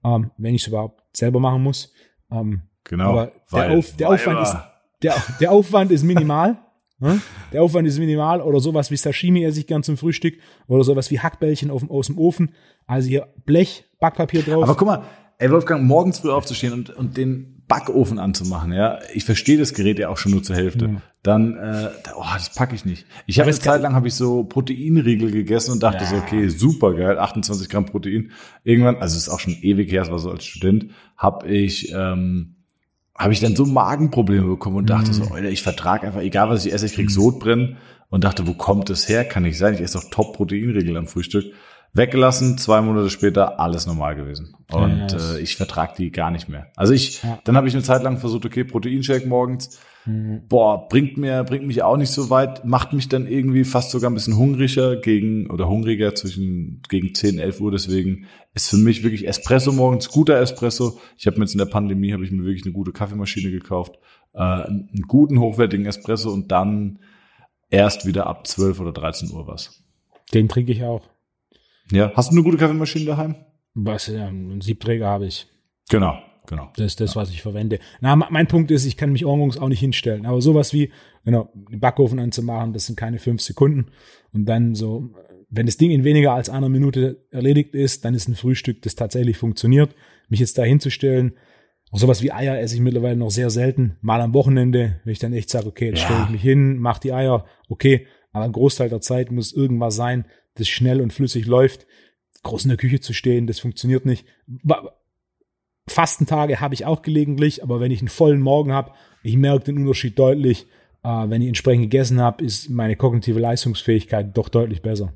ähm, 0.04 0.32
wenn 0.38 0.56
ich 0.56 0.62
es 0.64 0.68
überhaupt 0.68 1.04
selber 1.16 1.40
machen 1.40 1.64
muss. 1.64 1.94
Ähm, 2.32 2.64
genau. 2.84 3.12
Aber 3.12 3.32
weil, 3.50 3.70
der, 3.70 3.78
Auf, 3.78 3.96
der 3.96 4.10
Aufwand 4.10 4.42
ist 4.42 4.58
der, 5.04 5.16
der 5.40 5.52
Aufwand 5.52 5.92
ist 5.92 6.04
minimal. 6.04 6.58
ne? 7.00 7.22
Der 7.52 7.62
Aufwand 7.62 7.88
ist 7.88 8.00
minimal 8.00 8.42
oder 8.42 8.60
sowas 8.60 8.90
wie 8.90 8.98
Sashimi 8.98 9.44
esse 9.44 9.60
ich 9.60 9.68
gern 9.68 9.84
zum 9.84 9.98
Frühstück 9.98 10.36
oder 10.68 10.84
sowas 10.84 11.12
wie 11.12 11.20
Hackbällchen 11.20 11.70
auf, 11.70 11.90
aus 11.90 12.08
dem 12.08 12.18
Ofen. 12.18 12.54
Also 12.88 13.10
hier 13.10 13.28
Blech, 13.46 13.86
Backpapier 14.00 14.44
drauf. 14.44 14.64
Aber 14.64 14.76
guck 14.76 14.88
mal, 14.88 15.04
ey 15.38 15.52
Wolfgang, 15.52 15.84
morgens 15.84 16.20
früh 16.20 16.32
aufzustehen 16.32 16.74
und, 16.74 16.90
und 16.90 17.18
den 17.18 17.64
Backofen 17.68 18.20
anzumachen, 18.20 18.72
ja. 18.74 19.00
Ich 19.14 19.26
verstehe 19.26 19.58
das 19.58 19.74
Gerät 19.74 20.00
ja 20.00 20.10
auch 20.10 20.18
schon 20.18 20.32
nur 20.32 20.44
zur 20.44 20.56
Hälfte. 20.56 20.88
Mhm. 20.88 21.02
Dann, 21.24 21.56
äh, 21.56 21.90
oh, 22.18 22.26
das 22.34 22.54
packe 22.54 22.76
ich 22.76 22.84
nicht. 22.84 23.06
Ich 23.26 23.40
habe 23.40 23.50
eine 23.50 23.58
Zeit 23.58 23.82
lang 23.82 23.96
habe 23.96 24.10
ich 24.10 24.14
so 24.14 24.44
Proteinriegel 24.44 25.32
gegessen 25.32 25.72
und 25.72 25.82
dachte 25.82 26.04
ja. 26.04 26.10
so, 26.10 26.18
okay, 26.18 26.50
super 26.50 26.94
geil, 26.94 27.18
28 27.18 27.70
Gramm 27.70 27.86
Protein. 27.86 28.32
Irgendwann, 28.66 28.98
also 28.98 29.18
ist 29.18 29.30
auch 29.30 29.40
schon 29.40 29.54
ewig 29.62 29.90
her, 29.90 30.02
es 30.02 30.12
war 30.12 30.20
so 30.20 30.30
als 30.30 30.44
Student, 30.44 30.92
habe 31.16 31.48
ich 31.48 31.94
ähm, 31.94 32.56
habe 33.16 33.32
ich 33.32 33.40
dann 33.40 33.56
so 33.56 33.66
Magenprobleme 33.66 34.48
bekommen 34.48 34.78
und 34.78 34.90
dachte 34.90 35.10
mhm. 35.10 35.14
so, 35.14 35.24
Alter, 35.26 35.50
ich 35.50 35.64
vertrage 35.64 36.08
einfach, 36.08 36.22
egal 36.22 36.50
was 36.50 36.66
ich 36.66 36.74
esse, 36.74 36.88
ich 36.88 36.94
krieg 36.94 37.06
mhm. 37.06 37.12
Sodbrennen 37.12 37.78
und 38.10 38.24
dachte, 38.24 38.48
wo 38.48 38.54
kommt 38.54 38.90
das 38.90 39.08
her? 39.08 39.24
Kann 39.24 39.44
nicht 39.44 39.58
sein. 39.58 39.76
Ich 39.76 39.82
esse 39.82 40.00
doch 40.00 40.10
top 40.10 40.36
Proteinriegel 40.36 40.98
am 40.98 41.08
Frühstück. 41.08 41.54
Weggelassen, 41.96 42.58
zwei 42.58 42.82
Monate 42.82 43.12
später 43.12 43.60
alles 43.60 43.86
normal 43.86 44.16
gewesen. 44.16 44.56
Und 44.72 45.12
ja, 45.12 45.36
äh, 45.36 45.40
ich 45.40 45.56
vertrag 45.56 45.96
die 45.96 46.12
gar 46.12 46.32
nicht 46.32 46.50
mehr. 46.50 46.68
Also 46.76 46.92
ich, 46.92 47.22
ja. 47.22 47.40
dann 47.44 47.56
habe 47.56 47.68
ich 47.68 47.76
eine 47.76 47.84
Zeit 47.84 48.02
lang 48.02 48.18
versucht, 48.18 48.46
okay, 48.46 48.64
Proteinshake 48.64 49.28
morgens. 49.28 49.80
Mhm. 50.06 50.48
Boah, 50.50 50.88
bringt 50.88 51.18
mir, 51.18 51.44
bringt 51.44 51.68
mich 51.68 51.84
auch 51.84 51.96
nicht 51.96 52.10
so 52.10 52.32
weit, 52.32 52.66
macht 52.66 52.94
mich 52.94 53.10
dann 53.10 53.28
irgendwie 53.28 53.64
fast 53.64 53.92
sogar 53.92 54.10
ein 54.10 54.16
bisschen 54.16 54.36
hungriger 54.36 54.96
gegen 54.96 55.52
oder 55.52 55.70
hungriger 55.70 56.16
zwischen 56.16 56.82
gegen 56.90 57.14
10, 57.14 57.38
11 57.38 57.62
Uhr. 57.62 57.72
Deswegen 57.72 58.26
ist 58.56 58.70
für 58.70 58.78
mich 58.78 59.04
wirklich 59.04 59.28
Espresso 59.28 59.72
morgens, 59.72 60.10
guter 60.10 60.40
Espresso. 60.40 61.00
Ich 61.16 61.28
habe 61.28 61.38
mir 61.38 61.46
jetzt 61.46 61.54
in 61.54 61.60
der 61.60 61.66
Pandemie 61.66 62.12
habe 62.12 62.24
ich 62.24 62.32
mir 62.32 62.44
wirklich 62.44 62.66
eine 62.66 62.74
gute 62.74 62.92
Kaffeemaschine 62.92 63.52
gekauft, 63.52 64.00
äh, 64.34 64.40
einen 64.40 65.06
guten 65.08 65.40
hochwertigen 65.40 65.86
Espresso 65.86 66.32
und 66.32 66.52
dann 66.52 67.00
erst 67.70 68.08
wieder 68.08 68.26
ab 68.26 68.48
12 68.48 68.80
oder 68.80 68.94
13 68.94 69.32
Uhr 69.32 69.48
was. 69.48 69.84
Den 70.34 70.50
trinke 70.50 70.72
ich 70.72 70.84
auch. 70.84 71.13
Ja, 71.94 72.12
hast 72.16 72.32
du 72.32 72.36
eine 72.36 72.44
gute 72.44 72.58
Kaffeemaschine 72.58 73.06
daheim? 73.06 73.36
Was, 73.76 74.08
ja, 74.08 74.28
einen 74.28 74.62
Siebträger 74.62 75.08
habe 75.08 75.28
ich. 75.28 75.48
Genau, 75.90 76.18
genau. 76.48 76.70
Das 76.76 76.88
ist 76.88 77.02
das, 77.02 77.16
was 77.16 77.30
ich 77.30 77.42
verwende. 77.42 77.80
Na, 78.02 78.16
mein 78.16 78.48
Punkt 78.48 78.72
ist, 78.72 78.86
ich 78.86 78.98
kann 78.98 79.12
mich 79.12 79.24
morgens 79.24 79.58
auch 79.58 79.68
nicht 79.70 79.80
hinstellen. 79.80 80.26
Aber 80.26 80.42
sowas 80.42 80.74
wie, 80.74 80.92
genau, 81.24 81.52
den 81.54 81.80
Backofen 81.80 82.20
anzumachen, 82.20 82.74
das 82.74 82.88
sind 82.88 82.98
keine 82.98 83.20
fünf 83.20 83.42
Sekunden. 83.42 83.92
Und 84.32 84.46
dann 84.46 84.74
so, 84.74 85.12
wenn 85.50 85.68
das 85.68 85.78
Ding 85.78 85.92
in 85.92 86.04
weniger 86.04 86.34
als 86.34 86.50
einer 86.50 86.70
Minute 86.70 87.26
erledigt 87.30 87.76
ist, 87.76 88.04
dann 88.06 88.16
ist 88.16 88.28
ein 88.28 88.36
Frühstück, 88.36 88.82
das 88.82 88.96
tatsächlich 88.96 89.38
funktioniert. 89.38 89.96
Mich 90.30 90.40
jetzt 90.40 90.58
da 90.58 90.64
hinzustellen, 90.64 91.34
auch 91.92 92.00
sowas 92.00 92.24
wie 92.24 92.32
Eier 92.32 92.60
esse 92.60 92.74
ich 92.74 92.82
mittlerweile 92.82 93.18
noch 93.18 93.30
sehr 93.30 93.52
selten. 93.52 93.98
Mal 94.02 94.20
am 94.20 94.34
Wochenende, 94.34 95.00
wenn 95.04 95.12
ich 95.12 95.20
dann 95.20 95.32
echt 95.32 95.52
sage, 95.52 95.68
okay, 95.68 95.90
jetzt 95.90 96.00
ja. 96.00 96.06
stelle 96.06 96.24
ich 96.24 96.30
mich 96.32 96.42
hin, 96.42 96.78
mach 96.80 96.98
die 96.98 97.14
Eier, 97.14 97.46
okay. 97.70 98.08
Aber 98.32 98.46
ein 98.46 98.52
Großteil 98.52 98.90
der 98.90 99.02
Zeit 99.02 99.32
muss 99.32 99.54
irgendwas 99.54 99.96
sein, 99.96 100.26
das 100.56 100.68
schnell 100.68 101.02
und 101.02 101.14
flüssig 101.14 101.46
läuft. 101.46 101.86
Groß 102.44 102.66
in 102.66 102.70
der 102.70 102.78
Küche 102.78 103.00
zu 103.00 103.14
stehen, 103.14 103.48
das 103.48 103.60
funktioniert 103.60 104.06
nicht. 104.06 104.26
Fastentage 105.88 106.60
habe 106.60 106.74
ich 106.74 106.86
auch 106.86 107.02
gelegentlich, 107.02 107.64
aber 107.64 107.80
wenn 107.80 107.92
ich 107.92 108.00
einen 108.00 108.10
vollen 108.10 108.42
Morgen 108.42 108.72
habe, 108.72 108.92
ich 109.22 109.38
merke 109.38 109.66
den 109.66 109.78
Unterschied 109.78 110.18
deutlich. 110.18 110.68
Äh, 111.04 111.30
wenn 111.30 111.42
ich 111.42 111.48
entsprechend 111.48 111.84
gegessen 111.84 112.22
habe, 112.22 112.44
ist 112.44 112.70
meine 112.70 112.96
kognitive 112.96 113.40
Leistungsfähigkeit 113.40 114.36
doch 114.38 114.50
deutlich 114.50 114.82
besser. 114.82 115.14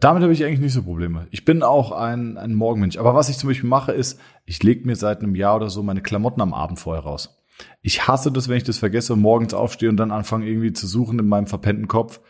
Damit 0.00 0.22
habe 0.22 0.32
ich 0.32 0.44
eigentlich 0.44 0.60
nicht 0.60 0.72
so 0.72 0.82
Probleme. 0.82 1.28
Ich 1.30 1.44
bin 1.44 1.62
auch 1.62 1.92
ein, 1.92 2.36
ein 2.38 2.54
Morgenmensch. 2.54 2.96
Aber 2.96 3.14
was 3.14 3.28
ich 3.28 3.36
zum 3.36 3.48
Beispiel 3.48 3.68
mache, 3.68 3.92
ist, 3.92 4.18
ich 4.44 4.62
lege 4.62 4.86
mir 4.86 4.96
seit 4.96 5.20
einem 5.20 5.34
Jahr 5.34 5.56
oder 5.56 5.70
so 5.70 5.82
meine 5.82 6.02
Klamotten 6.02 6.40
am 6.40 6.54
Abend 6.54 6.80
vorher 6.80 7.04
raus. 7.04 7.40
Ich 7.82 8.08
hasse 8.08 8.32
das, 8.32 8.48
wenn 8.48 8.56
ich 8.56 8.64
das 8.64 8.78
vergesse 8.78 9.12
und 9.12 9.20
morgens 9.20 9.54
aufstehe 9.54 9.88
und 9.88 9.96
dann 9.96 10.10
anfange 10.10 10.46
irgendwie 10.46 10.72
zu 10.72 10.86
suchen 10.86 11.18
in 11.18 11.28
meinem 11.28 11.46
verpennten 11.46 11.86
Kopf. 11.86 12.20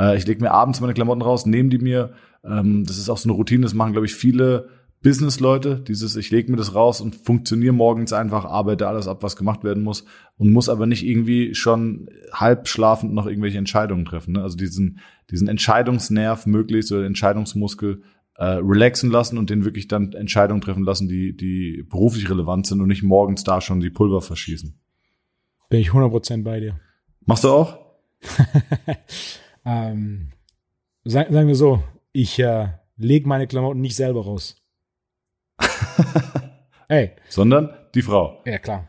Äh, 0.00 0.16
ich 0.16 0.26
lege 0.26 0.40
mir 0.40 0.50
abends 0.50 0.80
meine 0.80 0.94
Klamotten 0.94 1.22
raus, 1.22 1.46
nehme 1.46 1.68
die 1.68 1.78
mir. 1.78 2.14
Ähm, 2.42 2.84
das 2.86 2.96
ist 2.98 3.10
auch 3.10 3.18
so 3.18 3.28
eine 3.28 3.36
Routine, 3.36 3.62
das 3.62 3.74
machen, 3.74 3.92
glaube 3.92 4.06
ich, 4.06 4.14
viele 4.14 4.70
Business-Leute, 5.02 5.80
dieses, 5.80 6.16
ich 6.16 6.30
lege 6.30 6.50
mir 6.50 6.58
das 6.58 6.74
raus 6.74 7.00
und 7.00 7.16
funktioniere 7.16 7.72
morgens 7.72 8.12
einfach, 8.12 8.44
arbeite 8.44 8.86
alles 8.86 9.08
ab, 9.08 9.22
was 9.22 9.34
gemacht 9.36 9.64
werden 9.64 9.82
muss 9.82 10.04
und 10.36 10.52
muss 10.52 10.68
aber 10.68 10.86
nicht 10.86 11.06
irgendwie 11.06 11.54
schon 11.54 12.10
halb 12.32 12.68
schlafend 12.68 13.14
noch 13.14 13.26
irgendwelche 13.26 13.56
Entscheidungen 13.56 14.04
treffen. 14.04 14.34
Ne? 14.34 14.42
Also 14.42 14.58
diesen, 14.58 14.98
diesen 15.30 15.48
Entscheidungsnerv 15.48 16.44
möglichst 16.44 16.92
oder 16.92 17.06
Entscheidungsmuskel 17.06 18.02
äh, 18.36 18.44
relaxen 18.44 19.10
lassen 19.10 19.38
und 19.38 19.48
den 19.48 19.64
wirklich 19.64 19.88
dann 19.88 20.12
Entscheidungen 20.12 20.60
treffen 20.60 20.84
lassen, 20.84 21.08
die, 21.08 21.34
die 21.34 21.82
beruflich 21.88 22.28
relevant 22.28 22.66
sind 22.66 22.82
und 22.82 22.88
nicht 22.88 23.02
morgens 23.02 23.42
da 23.42 23.62
schon 23.62 23.80
die 23.80 23.90
Pulver 23.90 24.20
verschießen. 24.20 24.78
Bin 25.70 25.80
ich 25.80 25.90
100% 25.90 26.42
bei 26.42 26.60
dir. 26.60 26.78
Machst 27.24 27.44
du 27.44 27.48
auch? 27.48 27.78
ähm, 29.70 30.32
sagen, 31.04 31.32
sagen 31.32 31.48
wir 31.48 31.54
so, 31.54 31.82
ich 32.12 32.38
äh, 32.38 32.68
lege 32.96 33.28
meine 33.28 33.46
Klamotten 33.46 33.80
nicht 33.80 33.96
selber 33.96 34.24
raus. 34.24 34.56
Ey. 36.88 37.12
Sondern 37.28 37.70
die 37.94 38.02
Frau. 38.02 38.42
Ja, 38.44 38.58
klar. 38.58 38.88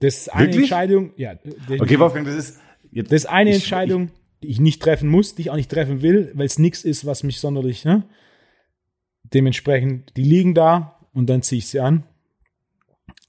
Das 0.00 0.16
ist 0.16 0.32
eine 0.32 0.46
Wirklich? 0.46 0.62
Entscheidung, 0.62 1.12
ja. 1.16 1.34
Okay, 1.68 1.98
Wolfgang, 1.98 2.26
das 2.26 2.36
ist. 2.36 2.60
Jetzt, 2.90 3.12
das 3.12 3.24
ist 3.24 3.26
eine 3.26 3.50
ich, 3.50 3.56
Entscheidung, 3.56 4.04
ich, 4.04 4.12
die 4.42 4.48
ich 4.48 4.60
nicht 4.60 4.82
treffen 4.82 5.08
muss, 5.08 5.34
die 5.34 5.42
ich 5.42 5.50
auch 5.50 5.56
nicht 5.56 5.70
treffen 5.70 6.02
will, 6.02 6.30
weil 6.34 6.46
es 6.46 6.58
nichts 6.58 6.84
ist, 6.84 7.04
was 7.04 7.22
mich 7.22 7.40
sonderlich, 7.40 7.84
ne? 7.84 8.04
Dementsprechend, 9.24 10.16
die 10.16 10.22
liegen 10.22 10.54
da 10.54 10.98
und 11.12 11.28
dann 11.28 11.42
ziehe 11.42 11.58
ich 11.58 11.66
sie 11.66 11.80
an. 11.80 12.04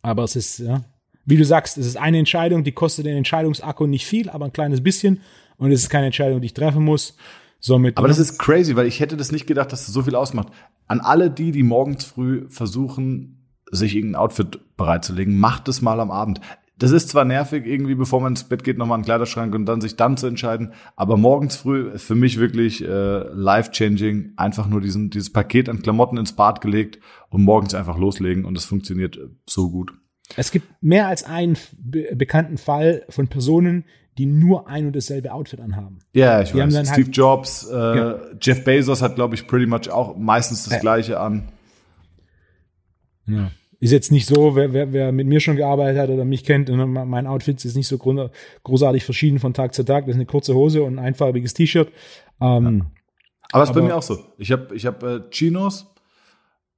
Aber 0.02 0.24
es 0.24 0.36
ist, 0.36 0.60
ja, 0.60 0.86
wie 1.30 1.38
du 1.38 1.46
sagst, 1.46 1.78
es 1.78 1.86
ist 1.86 1.98
eine 1.98 2.18
Entscheidung, 2.18 2.64
die 2.64 2.72
kostet 2.72 3.06
den 3.06 3.16
Entscheidungsakku 3.16 3.86
nicht 3.86 4.06
viel, 4.06 4.30
aber 4.30 4.46
ein 4.46 4.54
kleines 4.54 4.82
bisschen. 4.82 5.22
Und 5.58 5.72
es 5.72 5.84
ist 5.84 5.90
keine 5.90 6.08
Entscheidung, 6.08 6.42
die 6.42 6.48
ich 6.48 6.54
treffen 6.54 6.84
muss. 6.84 7.16
Somit, 7.60 7.98
aber 7.98 8.08
das 8.08 8.20
ist 8.20 8.40
crazy, 8.40 8.76
weil 8.78 8.88
ich 8.88 9.02
hätte 9.02 9.18
das 9.18 9.34
nicht 9.34 9.46
gedacht, 9.46 9.74
dass 9.74 9.86
das 9.86 9.94
so 9.94 10.02
viel 10.02 10.16
ausmacht. 10.16 10.48
An 10.88 11.02
alle 11.02 11.30
die, 11.30 11.52
die 11.52 11.64
morgens 11.64 12.06
früh 12.06 12.48
versuchen, 12.50 13.50
sich 13.70 13.96
irgendein 13.96 14.22
Outfit 14.22 14.60
bereitzulegen, 14.78 15.38
macht 15.38 15.68
es 15.68 15.82
mal 15.82 16.00
am 16.00 16.10
Abend. 16.10 16.40
Das 16.78 16.92
ist 16.92 17.10
zwar 17.10 17.26
nervig, 17.26 17.66
irgendwie, 17.66 17.96
bevor 17.96 18.22
man 18.22 18.32
ins 18.32 18.46
Bett 18.46 18.64
geht, 18.64 18.78
nochmal 18.78 18.96
einen 18.96 19.04
Kleiderschrank 19.04 19.54
und 19.54 19.66
dann 19.66 19.82
sich 19.82 19.98
dann 19.98 20.16
zu 20.16 20.28
entscheiden, 20.28 20.72
aber 20.96 21.18
morgens 21.18 21.58
früh 21.58 21.98
für 21.98 22.16
mich 22.16 22.40
wirklich 22.40 22.82
äh, 22.82 23.24
life-changing, 23.34 24.34
einfach 24.38 24.68
nur 24.68 24.80
diesen, 24.80 25.10
dieses 25.10 25.34
Paket 25.34 25.68
an 25.68 25.82
Klamotten 25.82 26.18
ins 26.18 26.32
Bad 26.32 26.62
gelegt 26.62 27.00
und 27.30 27.44
morgens 27.44 27.74
einfach 27.74 27.98
loslegen 27.98 28.46
und 28.46 28.58
es 28.58 28.64
funktioniert 28.64 29.20
so 29.46 29.70
gut. 29.70 29.92
Es 30.36 30.52
gibt 30.52 30.68
mehr 30.82 31.08
als 31.08 31.24
einen 31.24 31.58
be 31.78 32.16
bekannten 32.16 32.58
Fall 32.58 33.04
von 33.10 33.28
Personen, 33.28 33.86
die 34.18 34.26
nur 34.26 34.68
ein 34.68 34.86
und 34.86 34.96
dasselbe 34.96 35.32
Outfit 35.32 35.62
anhaben. 35.62 36.00
Ja, 36.14 36.42
ich 36.42 36.52
die 36.52 36.58
weiß. 36.58 36.74
Steve 36.74 37.06
halt, 37.06 37.16
Jobs, 37.16 37.68
äh, 37.72 37.76
ja. 37.76 38.20
Jeff 38.42 38.64
Bezos 38.64 39.02
hat, 39.02 39.16
glaube 39.16 39.36
ich, 39.36 39.48
pretty 39.48 39.66
much 39.66 39.90
auch 39.90 40.18
meistens 40.18 40.66
das 40.66 40.74
ja. 40.74 40.80
Gleiche 40.80 41.20
an. 41.20 41.48
Ja. 43.26 43.52
Ist 43.80 43.92
jetzt 43.92 44.12
nicht 44.12 44.26
so, 44.26 44.58
wer, 44.58 44.74
wer, 44.74 44.92
wer 44.92 45.14
mit 45.14 45.26
mir 45.28 45.40
schon 45.40 45.56
gearbeitet 45.56 46.02
hat 46.02 46.10
oder 46.10 46.26
mich 46.26 46.44
kennt, 46.44 46.68
ne, 46.68 46.86
mein 46.86 47.28
Outfit 47.28 47.64
ist 47.64 47.78
nicht 47.78 47.88
so 47.88 47.98
großartig 47.98 49.06
verschieden 49.06 49.40
von 49.40 49.54
Tag 49.54 49.74
zu 49.74 49.86
Tag. 49.86 50.06
Das 50.06 50.16
ist 50.16 50.18
eine 50.18 50.26
kurze 50.26 50.54
Hose 50.54 50.84
und 50.84 51.00
ein 51.00 51.06
einfarbiges 51.06 51.54
T-Shirt. 51.54 51.90
Ähm, 52.42 52.88
aber 53.54 53.64
es 53.64 53.70
ist 53.70 53.76
bei 53.76 53.82
mir 53.82 53.96
auch 53.96 54.04
so. 54.04 54.20
Ich 54.38 54.52
habe 54.52 54.76
ich 54.76 54.86
hab, 54.86 55.02
äh, 55.02 55.22
Chinos, 55.30 55.88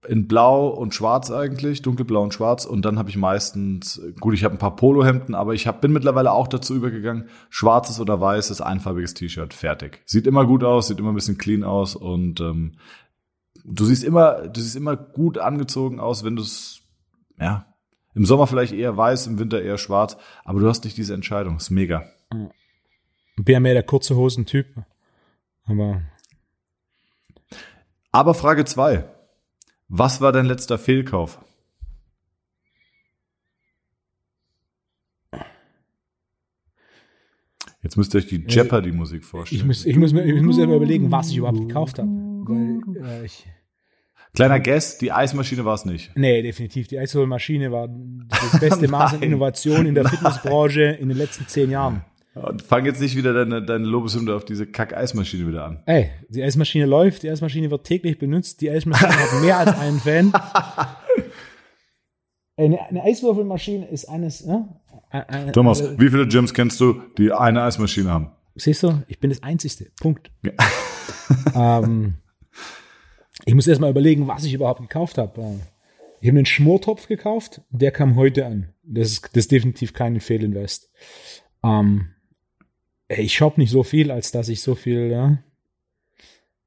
in 0.08 0.28
Blau 0.28 0.68
und 0.68 0.96
Schwarz 0.96 1.30
eigentlich, 1.30 1.82
dunkelblau 1.84 2.24
und 2.24 2.34
schwarz. 2.34 2.66
Und 2.66 2.84
dann 2.86 2.98
habe 2.98 3.10
ich 3.10 3.18
meistens, 3.18 4.02
gut, 4.20 4.34
ich 4.34 4.44
habe 4.44 4.56
ein 4.56 4.60
paar 4.60 4.76
Polohemden, 4.76 5.36
aber 5.36 5.54
ich 5.54 5.68
hab, 5.68 5.82
bin 5.82 5.94
mittlerweile 5.94 6.32
auch 6.32 6.48
dazu 6.48 6.76
übergegangen, 6.76 7.30
schwarzes 7.50 8.00
oder 8.00 8.20
weißes, 8.20 8.62
einfarbiges 8.62 9.14
T-Shirt, 9.14 9.54
fertig. 9.54 10.02
Sieht 10.06 10.26
immer 10.26 10.46
gut 10.46 10.64
aus, 10.64 10.88
sieht 10.88 11.00
immer 11.00 11.12
ein 11.12 11.16
bisschen 11.16 11.38
clean 11.38 11.64
aus 11.64 11.96
und 11.96 12.42
ähm, 12.42 12.78
du 13.64 13.86
siehst 13.86 14.04
immer, 14.04 14.48
du 14.48 14.60
siehst 14.60 14.76
immer 14.76 14.96
gut 14.96 15.38
angezogen 15.38 16.00
aus, 16.00 16.24
wenn 16.24 16.36
du 16.36 16.42
es, 16.42 16.82
ja, 17.40 17.68
im 18.16 18.26
Sommer 18.26 18.48
vielleicht 18.48 18.74
eher 18.74 18.98
weiß, 18.98 19.28
im 19.28 19.40
Winter 19.40 19.62
eher 19.62 19.78
schwarz, 19.78 20.18
aber 20.44 20.60
du 20.60 20.68
hast 20.68 20.84
nicht 20.84 20.98
diese 20.98 21.14
Entscheidung. 21.14 21.58
ist 21.58 21.70
mega. 21.70 22.04
Ich 23.38 23.46
bin 23.46 23.54
ja 23.54 23.60
mehr 23.60 23.74
der 23.74 23.84
kurze 23.84 24.16
Hosen-Typ. 24.16 24.68
Aber. 25.66 26.02
Aber 28.12 28.34
Frage 28.34 28.66
zwei 28.66 29.06
was 29.94 30.22
war 30.22 30.32
dein 30.32 30.46
letzter 30.46 30.78
Fehlkauf? 30.78 31.40
Jetzt 37.84 37.98
müsst 37.98 38.14
ihr 38.14 38.20
euch 38.20 38.28
die 38.28 38.46
Jeopardy-Musik 38.48 39.26
vorstellen. 39.26 39.62
Ich 39.62 39.68
muss, 39.68 39.86
ich, 39.86 39.98
muss 39.98 40.14
mir, 40.14 40.24
ich 40.24 40.42
muss 40.42 40.56
mir 40.56 40.64
überlegen, 40.64 41.12
was 41.12 41.30
ich 41.32 41.38
überhaupt 41.38 41.60
gekauft 41.60 42.00
habe. 42.00 42.08
Weil, 42.08 42.82
äh, 43.04 43.26
ich 43.26 43.46
Kleiner 44.34 44.62
Guess, 44.62 44.98
die 44.98 45.12
Eismaschine 45.12 45.66
war 45.66 45.74
es 45.74 45.84
nicht. 45.84 46.12
Nee, 46.16 46.42
definitiv. 46.42 46.88
Die 46.88 46.98
Eishohlmaschine 46.98 47.70
war 47.72 47.90
das 47.90 48.60
beste 48.62 48.88
Maß 48.88 49.16
an 49.16 49.24
Innovation 49.24 49.86
in 49.86 49.94
der 49.94 50.08
Fitnessbranche 50.08 50.84
in 50.84 51.10
den 51.10 51.18
letzten 51.18 51.48
zehn 51.48 51.70
Jahren. 51.70 52.06
Und 52.34 52.62
fang 52.62 52.86
jetzt 52.86 53.02
nicht 53.02 53.18
wieder 53.18 53.34
deine, 53.34 53.62
deine 53.62 53.86
Lobeshymne 53.86 54.34
auf 54.34 54.46
diese 54.46 54.66
Kack-Eismaschine 54.66 55.48
wieder 55.48 55.66
an. 55.66 55.84
Ey, 55.86 56.12
die 56.30 56.42
Eismaschine 56.42 56.86
läuft, 56.86 57.24
die 57.24 57.30
Eismaschine 57.30 57.70
wird 57.70 57.86
täglich 57.86 58.18
benutzt, 58.20 58.62
die 58.62 58.70
Eismaschine 58.70 59.12
hat 59.12 59.42
mehr 59.42 59.58
als 59.58 59.78
einen 59.78 60.00
Fan. 60.00 60.32
Eine, 62.58 62.80
eine 62.90 63.04
Eiswürfelmaschine 63.04 63.88
ist 63.88 64.06
eines. 64.06 64.46
Ne? 64.46 64.68
Eine, 65.10 65.52
Thomas, 65.52 65.82
äh, 65.82 65.98
wie 65.98 66.10
viele 66.10 66.28
Gyms 66.28 66.54
kennst 66.54 66.80
du, 66.80 67.02
die 67.18 67.32
eine 67.32 67.64
Eismaschine 67.64 68.12
haben? 68.12 68.32
Siehst 68.54 68.84
du, 68.84 69.02
ich 69.08 69.20
bin 69.20 69.32
das 69.32 69.42
Einzigste. 69.42 69.88
Punkt. 70.00 70.32
Ja. 70.44 70.52
ähm, 71.84 72.16
ich 73.46 73.56
muss 73.56 73.66
erst 73.66 73.82
mal 73.82 73.90
überlegen, 73.90 74.28
was 74.28 74.44
ich 74.44 74.54
überhaupt 74.54 74.82
gekauft 74.82 75.18
habe. 75.18 75.60
Ich 76.20 76.28
habe 76.28 76.38
einen 76.38 76.46
Schmortopf 76.46 77.08
gekauft, 77.08 77.62
der 77.72 77.92
kam 77.92 78.16
heute 78.16 78.46
an. 78.46 78.74
Das 78.84 79.08
ist, 79.08 79.24
das 79.32 79.46
ist 79.46 79.52
definitiv 79.52 79.94
kein 79.94 80.20
Fehlinvest. 80.20 80.92
Ähm, 81.64 82.10
ich 83.18 83.34
shoppe 83.34 83.60
nicht 83.60 83.72
so 83.72 83.84
viel, 83.84 84.12
als 84.12 84.32
dass 84.32 84.50
ich 84.50 84.62
so 84.62 84.76
viel. 84.76 85.10
Ja. 85.10 85.38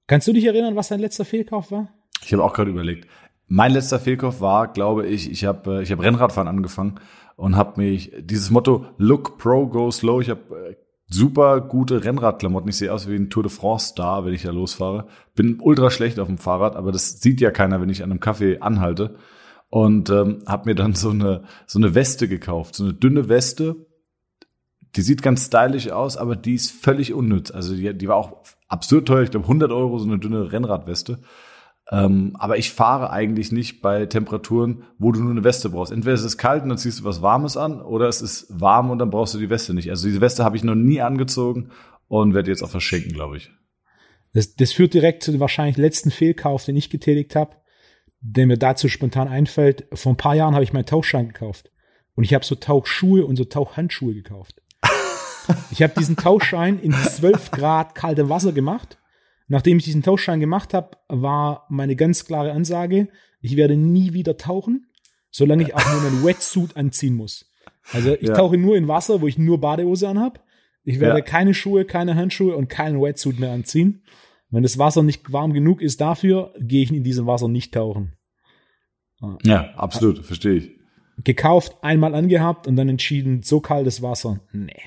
Kannst 0.07 0.29
du 0.29 0.33
dich 0.33 0.45
erinnern, 0.45 0.77
was 0.77 0.89
dein 0.89 1.01
letzter 1.01 1.25
Fehlkauf 1.25 1.71
war? 1.71 1.89
Ich 2.25 2.33
habe 2.33 2.45
auch 2.45 2.53
gerade 2.53 2.71
überlegt. 2.71 3.09
Mein 3.47 3.73
letzter 3.73 4.01
Fehlkauf 4.01 4.41
war, 4.41 4.73
glaube 4.73 5.07
ich, 5.07 5.31
ich 5.31 5.45
habe 5.45 5.79
äh, 5.79 5.83
ich 5.83 5.93
hab 5.93 6.01
Rennradfahren 6.01 6.49
angefangen 6.49 7.01
und 7.37 7.57
habe 7.57 7.81
mich 7.81 8.13
dieses 8.19 8.51
Motto 8.51 8.87
Look 8.97 9.39
Pro 9.39 9.67
Go 9.67 9.91
Slow. 9.91 10.21
Ich 10.21 10.31
habe 10.31 10.71
äh, 10.71 10.77
super 11.09 11.61
gute 11.61 12.05
Rennradklamotten. 12.05 12.69
Ich 12.71 12.77
sehe 12.77 12.93
aus 12.93 13.09
wie 13.09 13.17
ein 13.17 13.31
Tour 13.31 13.43
de 13.43 13.53
France 13.53 13.89
Star, 13.89 14.25
wenn 14.25 14.35
ich 14.35 14.43
da 14.43 14.51
losfahre. 14.51 15.09
Bin 15.35 15.59
ultra 15.61 15.91
schlecht 15.91 16.19
auf 16.19 16.29
dem 16.29 16.39
Fahrrad, 16.39 16.77
aber 16.77 16.93
das 16.93 17.21
sieht 17.21 17.41
ja 17.41 17.51
keiner, 17.51 17.81
wenn 17.81 17.91
ich 17.91 18.03
an 18.03 18.11
einem 18.11 18.21
Kaffee 18.21 18.59
anhalte. 18.61 19.17
Und 19.69 20.09
ähm, 20.11 20.43
habe 20.47 20.71
mir 20.71 20.75
dann 20.75 20.95
so 20.95 21.11
eine 21.11 21.43
so 21.67 21.79
eine 21.79 21.95
Weste 21.95 22.29
gekauft, 22.29 22.77
so 22.77 22.85
eine 22.85 22.95
dünne 22.95 23.29
Weste 23.29 23.84
die 24.97 25.03
sieht 25.03 25.23
ganz 25.23 25.47
stylisch 25.47 25.91
aus, 25.91 26.17
aber 26.17 26.37
die 26.37 26.55
ist 26.55 26.71
völlig 26.71 27.13
unnütz. 27.13 27.51
Also 27.51 27.75
die, 27.75 27.93
die 27.97 28.09
war 28.09 28.17
auch 28.17 28.45
absurd 28.69 29.07
teuer. 29.07 29.23
Ich 29.23 29.31
glaube 29.31 29.47
100 29.47 29.73
Euro 29.73 29.99
so 29.99 30.07
eine 30.07 30.19
dünne 30.19 30.53
Rennradweste. 30.53 31.19
Ähm, 31.91 32.35
aber 32.39 32.57
ich 32.57 32.71
fahre 32.73 33.11
eigentlich 33.11 33.53
nicht 33.53 33.83
bei 33.83 34.07
Temperaturen, 34.07 34.85
wo 34.99 35.13
du 35.13 35.21
nur 35.21 35.33
eine 35.33 35.45
Weste 35.45 35.69
brauchst. 35.69 35.93
Entweder 35.93 36.15
es 36.15 36.25
ist 36.25 36.39
kalt 36.39 36.63
und 36.63 36.71
dann 36.71 36.79
ziehst 36.79 37.01
du 37.01 37.05
was 37.05 37.21
Warmes 37.21 37.57
an, 37.57 37.83
oder 37.83 38.09
es 38.09 38.23
ist 38.23 38.47
warm 38.49 38.91
und 38.91 38.99
dann 38.99 39.11
brauchst 39.11 39.35
du 39.35 39.39
die 39.39 39.51
Weste 39.51 39.75
nicht. 39.75 39.91
Also 39.91 40.09
diese 40.09 40.21
Weste 40.21 40.45
habe 40.45 40.57
ich 40.57 40.65
noch 40.65 40.75
nie 40.75 41.03
angezogen 41.03 41.71
und 42.09 42.35
werde 42.35 42.51
jetzt 42.51 42.63
auch 42.63 42.71
verschenken, 42.71 43.13
glaube 43.13 43.37
ich. 43.37 43.51
Das, 44.33 44.55
das 44.57 44.73
führt 44.73 44.95
direkt 44.95 45.23
zu 45.23 45.31
dem 45.31 45.41
wahrscheinlich 45.41 45.77
letzten 45.77 46.11
Fehlkauf, 46.11 46.65
den 46.65 46.77
ich 46.77 46.89
getätigt 46.89 47.37
habe, 47.37 47.57
der 48.21 48.47
mir 48.47 48.57
dazu 48.57 48.89
spontan 48.89 49.29
einfällt. 49.29 49.87
Vor 49.93 50.13
ein 50.13 50.17
paar 50.17 50.35
Jahren 50.35 50.55
habe 50.55 50.65
ich 50.65 50.73
meinen 50.73 50.87
Tauchschein 50.87 51.29
gekauft. 51.29 51.71
Und 52.15 52.25
ich 52.25 52.33
habe 52.33 52.45
so 52.45 52.55
Tauchschuhe 52.55 53.27
und 53.27 53.37
so 53.37 53.45
Tauchhandschuhe 53.45 54.15
gekauft. 54.15 54.63
Ich 55.71 55.83
habe 55.83 55.95
diesen 55.99 56.17
Tauschschein 56.17 56.79
in 56.79 56.93
12 56.93 57.51
Grad 57.51 57.95
kaltem 57.95 58.29
Wasser 58.29 58.53
gemacht. 58.53 58.99
Nachdem 59.47 59.79
ich 59.79 59.85
diesen 59.85 60.03
Tauschschein 60.03 60.41
gemacht 60.41 60.73
habe, 60.73 60.97
war 61.09 61.67
meine 61.69 61.97
ganz 61.97 62.25
klare 62.25 62.53
Ansage, 62.53 63.09
ich 63.41 63.57
werde 63.57 63.77
nie 63.77 64.15
wieder 64.15 64.37
tauchen, 64.39 64.87
solange 65.31 65.65
ich 65.65 65.75
auch 65.75 65.93
nur 65.93 66.03
einen 66.03 66.25
Wetsuit 66.25 66.77
anziehen 66.77 67.15
muss. 67.15 67.51
Also 67.93 68.15
ich 68.15 68.29
ja. 68.29 68.35
tauche 68.35 68.57
nur 68.57 68.77
in 68.77 68.89
Wasser, 68.89 69.21
wo 69.21 69.27
ich 69.27 69.37
nur 69.37 69.61
Badehose 69.61 70.09
anhab. 70.09 70.43
Ich 70.83 71.01
werde 71.01 71.19
ja. 71.19 71.25
keine 71.25 71.53
Schuhe, 71.53 71.85
keine 71.85 72.15
Handschuhe 72.15 72.57
und 72.57 72.69
keinen 72.69 73.01
Wetsuit 73.03 73.39
mehr 73.39 73.53
anziehen. 73.53 74.03
Wenn 74.51 74.63
das 74.63 74.79
Wasser 74.79 75.03
nicht 75.03 75.33
warm 75.33 75.53
genug 75.53 75.83
ist 75.83 76.01
dafür, 76.01 76.55
gehe 76.59 76.83
ich 76.83 76.93
in 76.93 77.05
diesem 77.05 77.27
Wasser 77.27 77.49
nicht 77.49 77.75
tauchen. 77.75 78.13
Ja, 79.43 79.75
absolut, 79.75 80.25
verstehe 80.25 80.55
ich. 80.55 80.71
Gekauft, 81.23 81.77
einmal 81.83 82.15
angehabt 82.15 82.67
und 82.67 82.77
dann 82.77 82.89
entschieden, 82.89 83.43
so 83.43 83.61
kaltes 83.61 84.03
Wasser, 84.03 84.41
nee. 84.53 84.83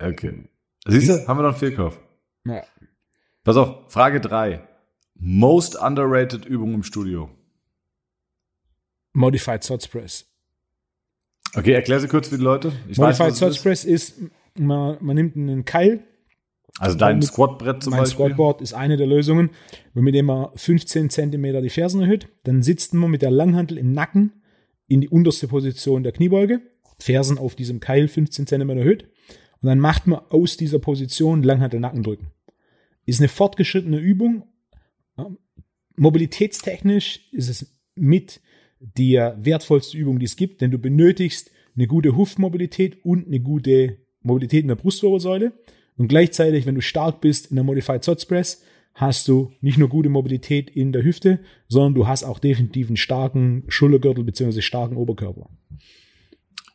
Okay. 0.00 0.48
Siehst 0.86 1.08
du, 1.08 1.26
haben 1.26 1.38
wir 1.38 1.42
noch 1.42 1.50
einen 1.50 1.58
Fehlkauf. 1.58 2.00
Ja. 2.46 2.62
Pass 3.44 3.56
auf, 3.56 3.90
Frage 3.92 4.20
drei. 4.20 4.62
most 5.14 5.76
underrated 5.76 6.44
Übung 6.44 6.74
im 6.74 6.82
Studio? 6.82 7.30
Modified 9.12 9.64
Sod 9.64 9.90
Press. 9.90 10.26
Okay, 11.54 11.72
erklär 11.72 12.00
sie 12.00 12.08
kurz 12.08 12.28
für 12.28 12.38
die 12.38 12.44
Leute. 12.44 12.72
Ich 12.88 12.98
Modified 12.98 13.34
Sod 13.34 13.60
Press 13.62 13.84
ist, 13.84 14.20
man, 14.56 14.96
man 15.00 15.16
nimmt 15.16 15.36
einen 15.36 15.64
Keil. 15.64 16.04
Also 16.78 16.96
dein 16.96 17.20
Squatbrett 17.22 17.82
zum 17.82 17.90
mein 17.90 18.00
Beispiel? 18.00 18.18
Mein 18.20 18.28
Squatboard 18.28 18.60
ist 18.60 18.74
eine 18.74 18.96
der 18.96 19.06
Lösungen, 19.06 19.50
mit 19.94 20.14
dem 20.14 20.26
man 20.26 20.50
15 20.54 21.10
Zentimeter 21.10 21.60
die 21.60 21.70
Fersen 21.70 22.02
erhöht. 22.02 22.28
Dann 22.44 22.62
sitzt 22.62 22.94
man 22.94 23.10
mit 23.10 23.22
der 23.22 23.30
Langhantel 23.30 23.78
im 23.78 23.92
Nacken 23.92 24.32
in 24.86 25.00
die 25.00 25.08
unterste 25.08 25.48
Position 25.48 26.02
der 26.02 26.12
Kniebeuge. 26.12 26.60
Fersen 27.00 27.38
auf 27.38 27.56
diesem 27.56 27.80
Keil 27.80 28.06
15 28.06 28.46
Zentimeter 28.46 28.80
erhöht. 28.80 29.08
Und 29.62 29.68
dann 29.68 29.80
macht 29.80 30.06
man 30.06 30.20
aus 30.28 30.56
dieser 30.56 30.78
Position 30.78 31.42
Langhantel 31.42 31.80
Nackendrücken. 31.80 32.28
Ist 33.06 33.20
eine 33.20 33.28
fortgeschrittene 33.28 33.98
Übung. 33.98 34.44
Mobilitätstechnisch 35.96 37.28
ist 37.32 37.48
es 37.48 37.74
mit 37.94 38.40
die 38.78 39.14
wertvollste 39.14 39.96
Übung, 39.96 40.18
die 40.18 40.26
es 40.26 40.36
gibt, 40.36 40.60
denn 40.60 40.70
du 40.70 40.78
benötigst 40.78 41.50
eine 41.74 41.86
gute 41.86 42.16
Hüftmobilität 42.16 43.04
und 43.04 43.26
eine 43.26 43.40
gute 43.40 43.98
Mobilität 44.22 44.62
in 44.62 44.68
der 44.68 44.76
Brustwirbelsäule. 44.76 45.52
Und 45.96 46.08
gleichzeitig, 46.08 46.66
wenn 46.66 46.76
du 46.76 46.82
stark 46.82 47.20
bist 47.20 47.46
in 47.46 47.56
der 47.56 47.64
Modified 47.64 48.04
Sots 48.04 48.26
Press, 48.26 48.62
hast 48.94 49.26
du 49.28 49.52
nicht 49.60 49.78
nur 49.78 49.88
gute 49.88 50.08
Mobilität 50.08 50.70
in 50.70 50.92
der 50.92 51.04
Hüfte, 51.04 51.40
sondern 51.68 51.94
du 51.94 52.06
hast 52.06 52.24
auch 52.24 52.38
definitiv 52.38 52.88
einen 52.88 52.96
starken 52.96 53.64
Schultergürtel 53.68 54.24
bzw. 54.24 54.60
starken 54.60 54.96
Oberkörper. 54.96 55.50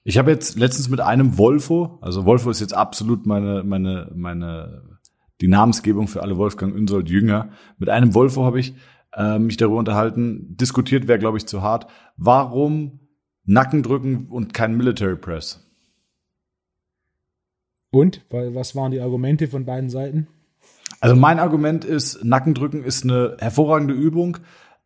Ich 0.03 0.17
habe 0.17 0.31
jetzt 0.31 0.57
letztens 0.57 0.89
mit 0.89 0.99
einem 0.99 1.37
Volvo, 1.37 1.97
also 2.01 2.25
Volvo 2.25 2.49
ist 2.49 2.59
jetzt 2.59 2.75
absolut 2.75 3.25
meine, 3.25 3.63
meine, 3.63 4.11
meine, 4.13 4.99
die 5.39 5.47
Namensgebung 5.47 6.07
für 6.07 6.21
alle 6.21 6.37
Wolfgang 6.37 6.75
Unsold 6.75 7.09
Jünger. 7.09 7.49
Mit 7.77 7.89
einem 7.89 8.13
Volvo 8.13 8.43
habe 8.43 8.59
ich 8.59 8.73
äh, 9.13 9.39
mich 9.39 9.55
darüber 9.55 9.77
unterhalten. 9.77 10.57
Diskutiert 10.57 11.07
wäre, 11.07 11.19
glaube 11.19 11.37
ich, 11.37 11.45
zu 11.45 11.61
hart. 11.61 11.87
Warum 12.17 12.99
Nackendrücken 13.45 14.27
und 14.27 14.53
kein 14.53 14.75
Military 14.75 15.15
Press? 15.15 15.61
Und? 17.91 18.25
Was 18.29 18.75
waren 18.75 18.91
die 18.91 18.99
Argumente 18.99 19.47
von 19.47 19.65
beiden 19.65 19.89
Seiten? 19.89 20.27
Also 20.99 21.15
mein 21.15 21.39
Argument 21.39 21.85
ist, 21.85 22.23
Nackendrücken 22.25 22.83
ist 22.83 23.03
eine 23.03 23.37
hervorragende 23.39 23.93
Übung. 23.93 24.37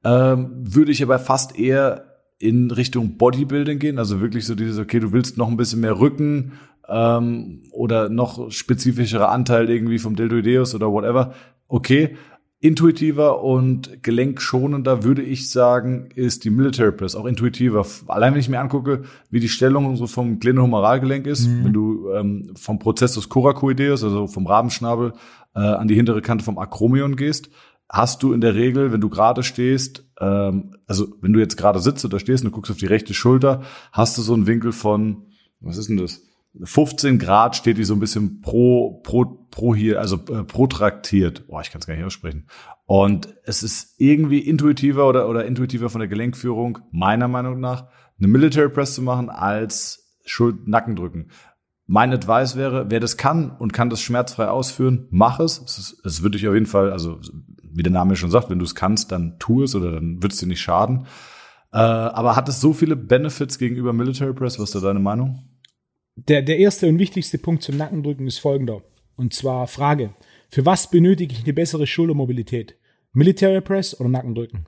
Ähm, 0.03 0.51
würde 0.59 0.91
ich 0.91 1.01
aber 1.01 1.17
fast 1.17 1.57
eher 1.57 2.16
in 2.39 2.71
Richtung 2.71 3.17
Bodybuilding 3.17 3.79
gehen, 3.79 3.97
also 3.99 4.21
wirklich 4.21 4.45
so 4.45 4.55
dieses, 4.55 4.77
okay, 4.77 4.99
du 4.99 5.11
willst 5.11 5.37
noch 5.37 5.47
ein 5.47 5.57
bisschen 5.57 5.81
mehr 5.81 5.99
Rücken 5.99 6.53
ähm, 6.87 7.63
oder 7.71 8.09
noch 8.09 8.51
spezifischere 8.51 9.29
Anteil 9.29 9.69
irgendwie 9.69 9.99
vom 9.99 10.15
Deltoideus 10.15 10.75
oder 10.75 10.91
whatever. 10.91 11.33
Okay, 11.67 12.15
intuitiver 12.59 13.43
und 13.43 14.01
gelenkschonender, 14.03 15.03
würde 15.03 15.21
ich 15.21 15.49
sagen, 15.49 16.09
ist 16.15 16.43
die 16.43 16.49
Military 16.49 16.91
Press. 16.91 17.15
Auch 17.15 17.25
intuitiver. 17.25 17.85
Allein 18.07 18.33
wenn 18.33 18.39
ich 18.39 18.49
mir 18.49 18.59
angucke, 18.59 19.03
wie 19.29 19.39
die 19.39 19.49
Stellung 19.49 19.95
so 19.95 20.07
vom 20.07 20.39
Glenohumeralgelenk 20.39 21.27
ist, 21.27 21.47
mhm. 21.47 21.65
wenn 21.65 21.73
du 21.73 22.11
ähm, 22.13 22.51
vom 22.55 22.79
Prozessus 22.79 23.29
coracoideus, 23.29 24.03
also 24.03 24.27
vom 24.27 24.47
Rabenschnabel, 24.47 25.13
äh, 25.55 25.59
an 25.59 25.87
die 25.87 25.95
hintere 25.95 26.21
Kante 26.21 26.43
vom 26.43 26.57
Akromion 26.57 27.15
gehst, 27.15 27.49
hast 27.89 28.23
du 28.23 28.33
in 28.33 28.41
der 28.41 28.55
Regel, 28.55 28.91
wenn 28.91 29.01
du 29.01 29.09
gerade 29.09 29.43
stehst, 29.43 30.05
ähm, 30.19 30.75
also 30.87 31.07
wenn 31.21 31.33
du 31.33 31.39
jetzt 31.39 31.57
gerade 31.57 31.79
sitzt 31.79 32.03
oder 32.05 32.19
stehst 32.19 32.43
und 32.43 32.51
du 32.51 32.55
guckst 32.55 32.71
auf 32.71 32.77
die 32.77 32.85
rechte 32.85 33.13
Schulter, 33.13 33.63
hast 33.91 34.17
du 34.17 34.21
so 34.21 34.33
einen 34.33 34.47
Winkel 34.47 34.71
von, 34.71 35.27
was 35.59 35.77
ist 35.77 35.89
denn 35.89 35.97
das? 35.97 36.21
15 36.63 37.19
Grad 37.19 37.55
steht 37.55 37.77
die 37.77 37.83
so 37.83 37.93
ein 37.93 37.99
bisschen 37.99 38.41
pro, 38.41 39.01
pro, 39.03 39.25
pro 39.51 39.75
hier, 39.75 39.99
also 39.99 40.15
äh, 40.15 40.43
protraktiert. 40.43 41.47
Boah, 41.47 41.61
ich 41.61 41.71
kann 41.71 41.81
es 41.81 41.87
gar 41.87 41.95
nicht 41.95 42.05
aussprechen. 42.05 42.47
Und 42.85 43.35
es 43.43 43.63
ist 43.63 43.95
irgendwie 43.99 44.39
intuitiver 44.39 45.07
oder, 45.07 45.29
oder 45.29 45.45
intuitiver 45.45 45.89
von 45.89 45.99
der 45.99 46.07
Gelenkführung, 46.07 46.79
meiner 46.91 47.27
Meinung 47.27 47.59
nach, 47.59 47.87
eine 48.17 48.27
Military 48.27 48.69
Press 48.69 48.95
zu 48.95 49.01
machen 49.01 49.29
als 49.29 50.17
Schuld-Nackendrücken. 50.25 51.31
Mein 51.85 52.11
Advice 52.11 52.55
wäre, 52.55 52.89
wer 52.89 52.99
das 52.99 53.15
kann 53.15 53.51
und 53.51 53.71
kann 53.71 53.89
das 53.89 54.01
schmerzfrei 54.01 54.47
ausführen, 54.47 55.07
mach 55.09 55.39
es. 55.39 55.61
Es, 55.61 55.77
ist, 55.77 56.05
es 56.05 56.21
würde 56.21 56.37
dich 56.37 56.47
auf 56.47 56.53
jeden 56.53 56.65
Fall, 56.65 56.91
also 56.91 57.19
wie 57.71 57.83
der 57.83 57.91
Name 57.91 58.15
schon 58.15 58.31
sagt, 58.31 58.49
wenn 58.49 58.59
du 58.59 58.65
es 58.65 58.75
kannst, 58.75 59.11
dann 59.11 59.37
tu 59.39 59.63
es 59.63 59.75
oder 59.75 59.91
dann 59.91 60.21
wird 60.21 60.33
es 60.33 60.39
dir 60.39 60.47
nicht 60.47 60.61
schaden. 60.61 61.05
Äh, 61.73 61.77
aber 61.77 62.35
hat 62.35 62.49
es 62.49 62.61
so 62.61 62.73
viele 62.73 62.95
Benefits 62.95 63.59
gegenüber 63.59 63.93
Military 63.93 64.33
Press? 64.33 64.59
Was 64.59 64.69
ist 64.69 64.75
da 64.75 64.87
deine 64.87 64.99
Meinung? 64.99 65.43
Der, 66.15 66.41
der 66.41 66.57
erste 66.57 66.87
und 66.87 66.97
wichtigste 66.97 67.37
Punkt 67.37 67.63
zum 67.63 67.77
Nackendrücken 67.77 68.25
ist 68.27 68.39
folgender. 68.39 68.81
Und 69.15 69.33
zwar 69.33 69.67
Frage. 69.67 70.13
Für 70.49 70.65
was 70.65 70.89
benötige 70.89 71.33
ich 71.33 71.43
eine 71.43 71.53
bessere 71.53 71.85
Schultermobilität? 71.85 72.75
Military 73.13 73.61
Press 73.61 73.99
oder 73.99 74.09
Nackendrücken? 74.09 74.65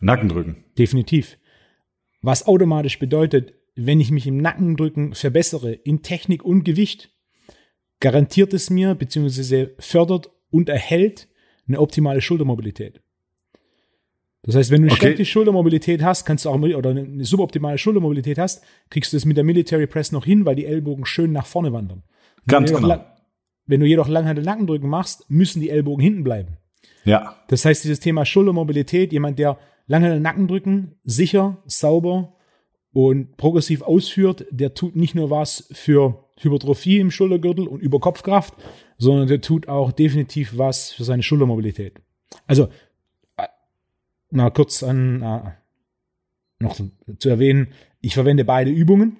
Nackendrücken. 0.00 0.64
Definitiv. 0.78 1.38
Was 2.22 2.46
automatisch 2.46 2.98
bedeutet, 2.98 3.54
wenn 3.74 4.00
ich 4.00 4.10
mich 4.10 4.26
im 4.26 4.36
Nackendrücken 4.36 5.14
verbessere 5.14 5.72
in 5.72 6.02
Technik 6.02 6.44
und 6.44 6.64
Gewicht, 6.64 7.10
garantiert 8.00 8.54
es 8.54 8.70
mir 8.70 8.94
bzw. 8.94 9.68
fördert 9.78 10.30
und 10.50 10.68
erhält 10.68 11.28
eine 11.66 11.80
optimale 11.80 12.20
Schultermobilität. 12.20 13.00
Das 14.42 14.56
heißt, 14.56 14.70
wenn 14.70 14.82
du 14.82 14.88
eine 14.88 14.92
okay. 14.92 15.06
schlechte 15.06 15.24
Schultermobilität 15.24 16.02
hast, 16.02 16.26
kannst 16.26 16.44
du 16.44 16.50
auch 16.50 16.60
oder 16.60 16.90
eine 16.90 17.24
suboptimale 17.24 17.78
Schultermobilität 17.78 18.38
hast, 18.38 18.62
kriegst 18.90 19.12
du 19.12 19.16
es 19.16 19.24
mit 19.24 19.38
der 19.38 19.44
Military 19.44 19.86
Press 19.86 20.12
noch 20.12 20.26
hin, 20.26 20.44
weil 20.44 20.54
die 20.54 20.66
Ellbogen 20.66 21.06
schön 21.06 21.32
nach 21.32 21.46
vorne 21.46 21.72
wandern. 21.72 22.02
Ganz 22.46 22.70
wenn 22.70 22.82
genau. 22.82 23.04
wenn 23.66 23.80
du 23.80 23.86
jedoch 23.86 24.06
Langhandel 24.06 24.44
Nackendrücken 24.44 24.88
machst, 24.88 25.30
müssen 25.30 25.62
die 25.62 25.70
Ellbogen 25.70 26.02
hinten 26.02 26.24
bleiben. 26.24 26.58
Ja. 27.04 27.36
Das 27.48 27.64
heißt, 27.64 27.84
dieses 27.84 28.00
Thema 28.00 28.26
Schultermobilität, 28.26 29.12
jemand, 29.12 29.38
der 29.38 29.58
Langhandel 29.86 30.20
Nackendrücken 30.20 30.96
sicher, 31.04 31.62
sauber 31.66 32.34
und 32.92 33.38
progressiv 33.38 33.80
ausführt, 33.80 34.46
der 34.50 34.74
tut 34.74 34.94
nicht 34.94 35.14
nur 35.14 35.30
was 35.30 35.68
für 35.72 36.23
Hypertrophie 36.40 36.98
im 36.98 37.10
Schultergürtel 37.10 37.66
und 37.66 37.80
Überkopfkraft, 37.80 38.54
sondern 38.98 39.28
der 39.28 39.40
tut 39.40 39.68
auch 39.68 39.92
definitiv 39.92 40.58
was 40.58 40.92
für 40.92 41.04
seine 41.04 41.22
Schultermobilität. 41.22 42.00
Also 42.46 42.68
mal 44.30 44.50
kurz 44.50 44.82
an 44.82 45.18
na, 45.18 45.56
noch 46.60 46.78
zu 47.18 47.28
erwähnen, 47.28 47.68
ich 48.00 48.14
verwende 48.14 48.44
beide 48.44 48.70
Übungen, 48.70 49.16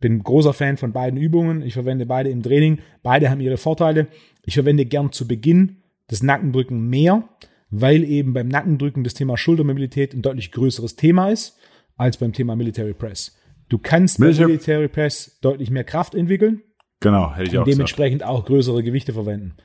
bin 0.00 0.22
großer 0.22 0.52
Fan 0.52 0.76
von 0.76 0.92
beiden 0.92 1.18
Übungen, 1.18 1.62
ich 1.62 1.72
verwende 1.72 2.06
beide 2.06 2.30
im 2.30 2.42
Training, 2.42 2.78
beide 3.02 3.30
haben 3.30 3.40
ihre 3.40 3.56
Vorteile. 3.56 4.06
Ich 4.44 4.54
verwende 4.54 4.86
gern 4.86 5.12
zu 5.12 5.26
Beginn 5.26 5.78
das 6.06 6.22
Nackendrücken 6.22 6.88
mehr, 6.88 7.28
weil 7.70 8.04
eben 8.04 8.32
beim 8.32 8.48
Nackendrücken 8.48 9.04
das 9.04 9.14
Thema 9.14 9.36
Schultermobilität 9.36 10.14
ein 10.14 10.22
deutlich 10.22 10.52
größeres 10.52 10.96
Thema 10.96 11.30
ist 11.30 11.58
als 11.96 12.16
beim 12.16 12.32
Thema 12.32 12.54
Military 12.56 12.94
Press. 12.94 13.36
Du 13.68 13.78
kannst 13.78 14.18
Military, 14.18 14.44
bei 14.44 14.52
Military 14.52 14.88
Press 14.88 15.38
deutlich 15.40 15.70
mehr 15.70 15.84
Kraft 15.84 16.14
entwickeln. 16.14 16.62
Genau, 17.00 17.34
hätte 17.34 17.48
ich 17.48 17.52
und 17.52 17.58
auch 17.60 17.64
dementsprechend 17.64 18.20
gesagt. 18.20 18.38
auch 18.38 18.44
größere 18.44 18.82
Gewichte 18.82 19.12
verwenden. 19.12 19.56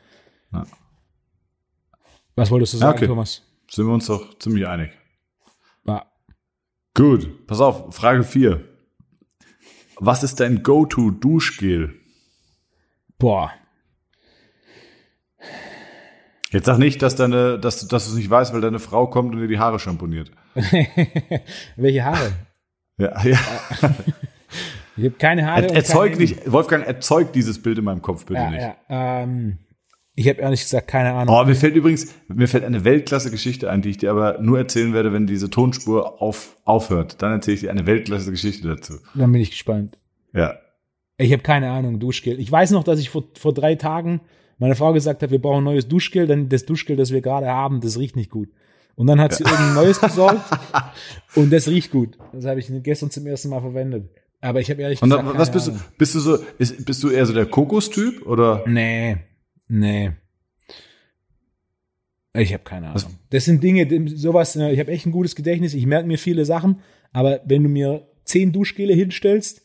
Ja. 0.51 0.65
Was 2.35 2.51
wolltest 2.51 2.73
du 2.73 2.77
sagen, 2.77 2.97
okay. 2.97 3.07
Thomas? 3.07 3.43
Sind 3.69 3.87
wir 3.87 3.93
uns 3.93 4.07
doch 4.07 4.37
ziemlich 4.39 4.67
einig. 4.67 4.91
Ja. 5.85 6.05
Gut, 6.93 7.47
pass 7.47 7.59
auf, 7.59 7.95
Frage 7.95 8.23
4. 8.23 8.63
Was 9.97 10.23
ist 10.23 10.39
dein 10.39 10.63
Go-To-Duschgel? 10.63 11.93
Boah. 13.17 13.51
Jetzt 16.51 16.65
sag 16.65 16.77
nicht, 16.77 17.01
dass 17.01 17.15
deine, 17.15 17.57
dass, 17.57 17.87
dass 17.87 18.05
du 18.05 18.11
es 18.11 18.17
nicht 18.17 18.29
weißt, 18.29 18.53
weil 18.53 18.61
deine 18.61 18.79
Frau 18.79 19.07
kommt 19.07 19.33
und 19.33 19.41
dir 19.41 19.47
die 19.47 19.59
Haare 19.59 19.79
schamponiert. 19.79 20.31
Welche 21.75 22.05
Haare? 22.05 22.33
Ja, 22.97 23.25
ja. 23.25 23.39
Ich 24.95 25.05
habe 25.05 25.15
keine 25.15 25.47
Haare. 25.47 25.69
Er, 25.69 25.75
erzeug 25.75 26.19
nicht, 26.19 26.51
Wolfgang, 26.51 26.85
erzeug 26.85 27.33
dieses 27.33 27.61
Bild 27.61 27.79
in 27.79 27.83
meinem 27.83 28.01
Kopf 28.01 28.25
bitte 28.25 28.39
ja, 28.39 28.49
nicht. 28.51 28.61
Ja, 28.61 28.75
ähm, 29.23 29.57
ich 30.15 30.27
habe 30.29 30.39
ehrlich 30.39 30.61
gesagt 30.61 30.87
keine 30.87 31.13
Ahnung. 31.13 31.35
Oh, 31.35 31.43
mir 31.43 31.55
fällt 31.55 31.75
übrigens, 31.75 32.13
mir 32.27 32.47
fällt 32.47 32.63
eine 32.63 32.83
Weltklasse-Geschichte 32.85 33.71
ein, 33.71 33.81
die 33.81 33.89
ich 33.89 33.97
dir 33.97 34.11
aber 34.11 34.37
nur 34.39 34.59
erzählen 34.59 34.93
werde, 34.93 35.11
wenn 35.11 35.25
diese 35.25 35.49
Tonspur 35.49 36.21
auf, 36.21 36.57
aufhört. 36.65 37.21
Dann 37.23 37.31
erzähle 37.31 37.55
ich 37.55 37.61
dir 37.61 37.71
eine 37.71 37.87
Weltklasse-Geschichte 37.87 38.67
dazu. 38.67 38.93
Dann 39.15 39.31
bin 39.31 39.41
ich 39.41 39.49
gespannt. 39.49 39.97
Ja. 40.33 40.59
Ich 41.17 41.31
habe 41.31 41.41
keine 41.41 41.71
Ahnung, 41.71 41.99
Duschgel. 41.99 42.39
Ich 42.39 42.51
weiß 42.51 42.71
noch, 42.71 42.83
dass 42.83 42.99
ich 42.99 43.09
vor, 43.09 43.23
vor 43.39 43.53
drei 43.53 43.73
Tagen 43.75 44.21
meine 44.59 44.75
Frau 44.75 44.93
gesagt 44.93 45.23
hat, 45.23 45.31
wir 45.31 45.41
brauchen 45.41 45.61
ein 45.61 45.63
neues 45.63 45.87
Duschgel, 45.87 46.27
denn 46.27 46.49
das 46.49 46.65
Duschgel, 46.65 46.95
das 46.95 47.11
wir 47.11 47.21
gerade 47.21 47.47
haben, 47.47 47.81
das 47.81 47.97
riecht 47.97 48.15
nicht 48.15 48.29
gut. 48.29 48.49
Und 48.95 49.07
dann 49.07 49.19
hat 49.19 49.33
sie 49.33 49.43
ja. 49.43 49.49
irgendein 49.49 49.75
neues 49.75 49.99
besorgt 49.99 50.41
und 51.35 51.51
das 51.51 51.67
riecht 51.67 51.91
gut. 51.91 52.17
Das 52.31 52.45
habe 52.45 52.59
ich 52.59 52.71
gestern 52.83 53.09
zum 53.09 53.25
ersten 53.25 53.49
Mal 53.49 53.61
verwendet. 53.61 54.09
Aber 54.39 54.59
ich 54.59 54.69
habe 54.69 54.81
ehrlich 54.81 55.01
und 55.01 55.09
gesagt. 55.09 55.27
Und 55.27 55.37
was 55.37 55.51
bist 55.51 55.69
Ahnung. 55.69 55.81
du? 55.81 55.97
Bist 55.97 56.15
du 56.15 56.19
so? 56.19 56.37
Ist, 56.57 56.85
bist 56.85 57.01
du 57.01 57.09
eher 57.09 57.25
so 57.25 57.33
der 57.33 57.45
Kokostyp 57.45 58.25
oder? 58.27 58.63
Nee, 58.67 59.17
nee. 59.67 60.11
Ich 62.35 62.53
habe 62.53 62.63
keine 62.63 62.87
Ahnung. 62.87 62.95
Was? 62.95 63.07
Das 63.29 63.45
sind 63.45 63.63
Dinge, 63.63 63.87
sowas. 64.15 64.55
Ich 64.55 64.79
habe 64.79 64.91
echt 64.91 65.05
ein 65.05 65.11
gutes 65.11 65.35
Gedächtnis. 65.35 65.73
Ich 65.73 65.85
merke 65.85 66.07
mir 66.07 66.17
viele 66.17 66.45
Sachen. 66.45 66.81
Aber 67.13 67.41
wenn 67.45 67.63
du 67.63 67.69
mir 67.69 68.07
zehn 68.25 68.51
Duschgele 68.51 68.93
hinstellst 68.93 69.63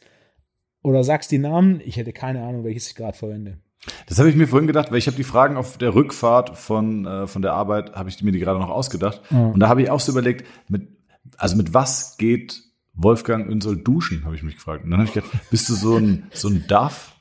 oder 0.82 1.02
sagst 1.02 1.32
die 1.32 1.38
Namen, 1.38 1.80
ich 1.84 1.96
hätte 1.96 2.12
keine 2.12 2.42
Ahnung, 2.42 2.64
welches 2.64 2.88
ich 2.88 2.94
gerade 2.94 3.16
verwende. 3.16 3.58
Das 4.06 4.18
habe 4.18 4.28
ich 4.28 4.36
mir 4.36 4.48
vorhin 4.48 4.66
gedacht, 4.66 4.90
weil 4.90 4.98
ich 4.98 5.06
habe 5.06 5.16
die 5.16 5.24
Fragen 5.24 5.56
auf 5.56 5.78
der 5.78 5.94
Rückfahrt 5.94 6.58
von, 6.58 7.06
äh, 7.06 7.26
von 7.26 7.42
der 7.42 7.52
Arbeit, 7.54 7.94
habe 7.94 8.08
ich 8.08 8.22
mir 8.22 8.32
die 8.32 8.38
gerade 8.38 8.58
noch 8.58 8.70
ausgedacht. 8.70 9.20
Mhm. 9.30 9.50
Und 9.52 9.60
da 9.60 9.68
habe 9.68 9.82
ich 9.82 9.90
auch 9.90 10.00
so 10.00 10.12
überlegt, 10.12 10.46
mit, 10.68 10.88
also 11.36 11.56
mit 11.56 11.74
was 11.74 12.16
geht 12.16 12.62
Wolfgang 12.94 13.48
Önsol 13.48 13.76
duschen, 13.76 14.24
habe 14.24 14.34
ich 14.34 14.42
mich 14.42 14.56
gefragt. 14.56 14.84
Und 14.84 14.90
dann 14.90 15.00
habe 15.00 15.08
ich 15.08 15.14
gedacht, 15.14 15.30
bist 15.50 15.68
du 15.68 15.74
so 15.74 15.96
ein, 15.96 16.24
so 16.32 16.48
ein 16.48 16.64
Duff? 16.66 17.14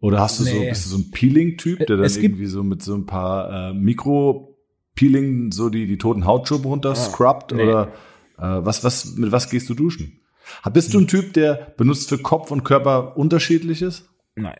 Oder 0.00 0.20
hast 0.20 0.40
du 0.40 0.44
nee. 0.44 0.50
so, 0.50 0.60
bist 0.60 0.84
du 0.84 0.90
so 0.90 0.98
ein 0.98 1.10
Peeling-Typ, 1.12 1.86
der 1.86 1.96
dann 1.96 2.10
irgendwie 2.10 2.46
so 2.46 2.62
mit 2.62 2.82
so 2.82 2.94
ein 2.94 3.06
paar 3.06 3.70
äh, 3.70 3.72
Mikro-Peeling 3.72 5.52
so 5.52 5.70
die, 5.70 5.86
die 5.86 5.96
toten 5.96 6.26
Hautschuppen 6.26 6.66
runter 6.66 6.90
ah, 6.90 6.94
scrubbt? 6.96 7.52
Nee. 7.52 7.62
Oder 7.62 7.92
äh, 8.36 8.42
was, 8.42 8.84
was, 8.84 9.14
mit 9.16 9.32
was 9.32 9.48
gehst 9.48 9.68
du 9.70 9.74
duschen? 9.74 10.20
Bist 10.72 10.92
du 10.92 10.98
ein 10.98 11.06
Typ, 11.06 11.32
der 11.34 11.72
benutzt 11.76 12.08
für 12.08 12.18
Kopf 12.18 12.50
und 12.50 12.64
Körper 12.64 13.16
unterschiedliches? 13.16 14.08
Nein. 14.34 14.56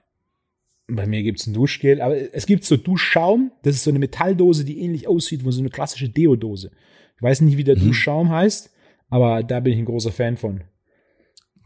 Bei 0.89 1.07
mir 1.07 1.23
gibt's 1.23 1.47
ein 1.47 1.55
Duschgel, 1.55 2.01
aber 2.01 2.35
es 2.35 2.47
gibt 2.47 2.65
so 2.65 2.77
Duschschaum. 2.77 3.53
Das 3.63 3.77
ist 3.77 3.85
so 3.85 3.91
eine 3.91 3.99
Metalldose, 3.99 4.65
die 4.65 4.81
ähnlich 4.81 5.09
aussieht 5.09 5.45
wie 5.45 5.53
so 5.53 5.61
eine 5.61 5.71
klassische 5.71 6.09
Deodose. 6.09 6.71
Ich 7.17 7.23
weiß 7.23 7.41
nicht, 7.43 7.57
wie 7.57 7.65
der 7.65 7.77
mhm. 7.77 7.87
Duschschaum 7.87 8.31
heißt, 8.31 8.71
aber 9.09 9.43
da 9.43 9.61
bin 9.61 9.73
ich 9.73 9.79
ein 9.79 9.85
großer 9.85 10.13
Fan 10.13 10.37
von. 10.37 10.65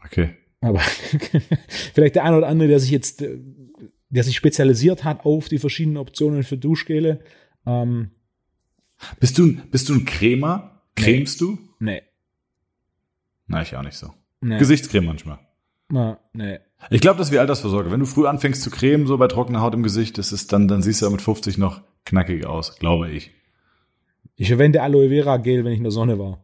Okay. 0.05 0.29
Aber 0.61 0.79
vielleicht 1.93 2.15
der 2.15 2.23
eine 2.23 2.37
oder 2.37 2.47
andere, 2.47 2.69
der 2.69 2.79
sich 2.79 2.91
jetzt, 2.91 3.23
der 4.09 4.23
sich 4.23 4.35
spezialisiert 4.35 5.03
hat 5.03 5.25
auf 5.25 5.49
die 5.49 5.59
verschiedenen 5.59 5.97
Optionen 5.97 6.43
für 6.43 6.57
Duschgele. 6.57 7.19
Ähm, 7.65 8.11
bist 9.19 9.37
du, 9.37 9.55
bist 9.71 9.89
du 9.89 9.95
ein 9.95 10.05
Cremer? 10.05 10.81
Cremst 10.95 11.41
nee. 11.41 11.47
du? 11.47 11.59
Nee. 11.79 12.01
Na, 13.47 13.61
ich 13.61 13.75
auch 13.75 13.83
nicht 13.83 13.97
so. 13.97 14.13
Nee. 14.41 14.57
Gesichtscreme 14.57 15.05
manchmal. 15.05 15.39
Na, 15.89 16.19
nee. 16.33 16.59
Ich 16.89 17.01
glaube, 17.01 17.17
das 17.17 17.27
ist 17.27 17.33
wie 17.33 17.39
Altersvorsorge. 17.39 17.91
Wenn 17.91 17.99
du 17.99 18.05
früh 18.05 18.27
anfängst 18.27 18.61
zu 18.61 18.69
cremen, 18.69 19.07
so 19.07 19.17
bei 19.17 19.27
trockener 19.27 19.61
Haut 19.61 19.73
im 19.73 19.83
Gesicht, 19.83 20.17
das 20.17 20.31
ist 20.31 20.53
dann, 20.53 20.67
dann 20.67 20.81
siehst 20.81 21.01
du 21.01 21.05
ja 21.05 21.11
mit 21.11 21.21
50 21.21 21.57
noch 21.57 21.81
knackig 22.05 22.45
aus, 22.45 22.77
glaube 22.77 23.09
ich. 23.09 23.31
Ich 24.35 24.47
verwende 24.49 24.81
Aloe 24.81 25.09
Vera 25.09 25.37
Gel, 25.37 25.65
wenn 25.65 25.71
ich 25.71 25.79
in 25.79 25.83
der 25.83 25.91
Sonne 25.91 26.19
war. 26.19 26.43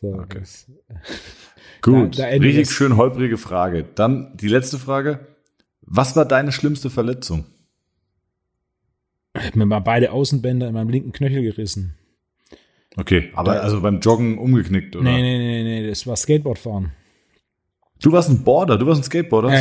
So, 0.00 0.14
okay. 0.14 0.38
Das, 0.40 0.70
Gut, 1.82 2.18
da, 2.18 2.22
da 2.22 2.28
richtig 2.28 2.70
schön 2.70 2.96
holprige 2.96 3.38
Frage. 3.38 3.84
Dann 3.94 4.36
die 4.36 4.48
letzte 4.48 4.78
Frage. 4.78 5.26
Was 5.82 6.16
war 6.16 6.24
deine 6.24 6.52
schlimmste 6.52 6.90
Verletzung? 6.90 7.44
Ich 9.36 9.44
habe 9.44 9.58
mir 9.58 9.66
mal 9.66 9.80
beide 9.80 10.12
Außenbänder 10.12 10.68
in 10.68 10.74
meinem 10.74 10.88
linken 10.88 11.12
Knöchel 11.12 11.42
gerissen. 11.42 11.94
Okay, 12.96 13.30
aber 13.34 13.54
da, 13.54 13.60
also 13.60 13.82
beim 13.82 14.00
Joggen 14.00 14.38
umgeknickt, 14.38 14.96
oder? 14.96 15.04
Nee, 15.04 15.20
nee, 15.20 15.38
nee, 15.38 15.62
nee, 15.62 15.88
das 15.88 16.06
war 16.06 16.16
Skateboardfahren. 16.16 16.92
Du 18.00 18.12
warst 18.12 18.28
ein 18.28 18.42
Boarder, 18.42 18.78
du 18.78 18.86
warst 18.86 19.00
ein 19.00 19.04
Skateboarder? 19.04 19.52
Ja, 19.52 19.60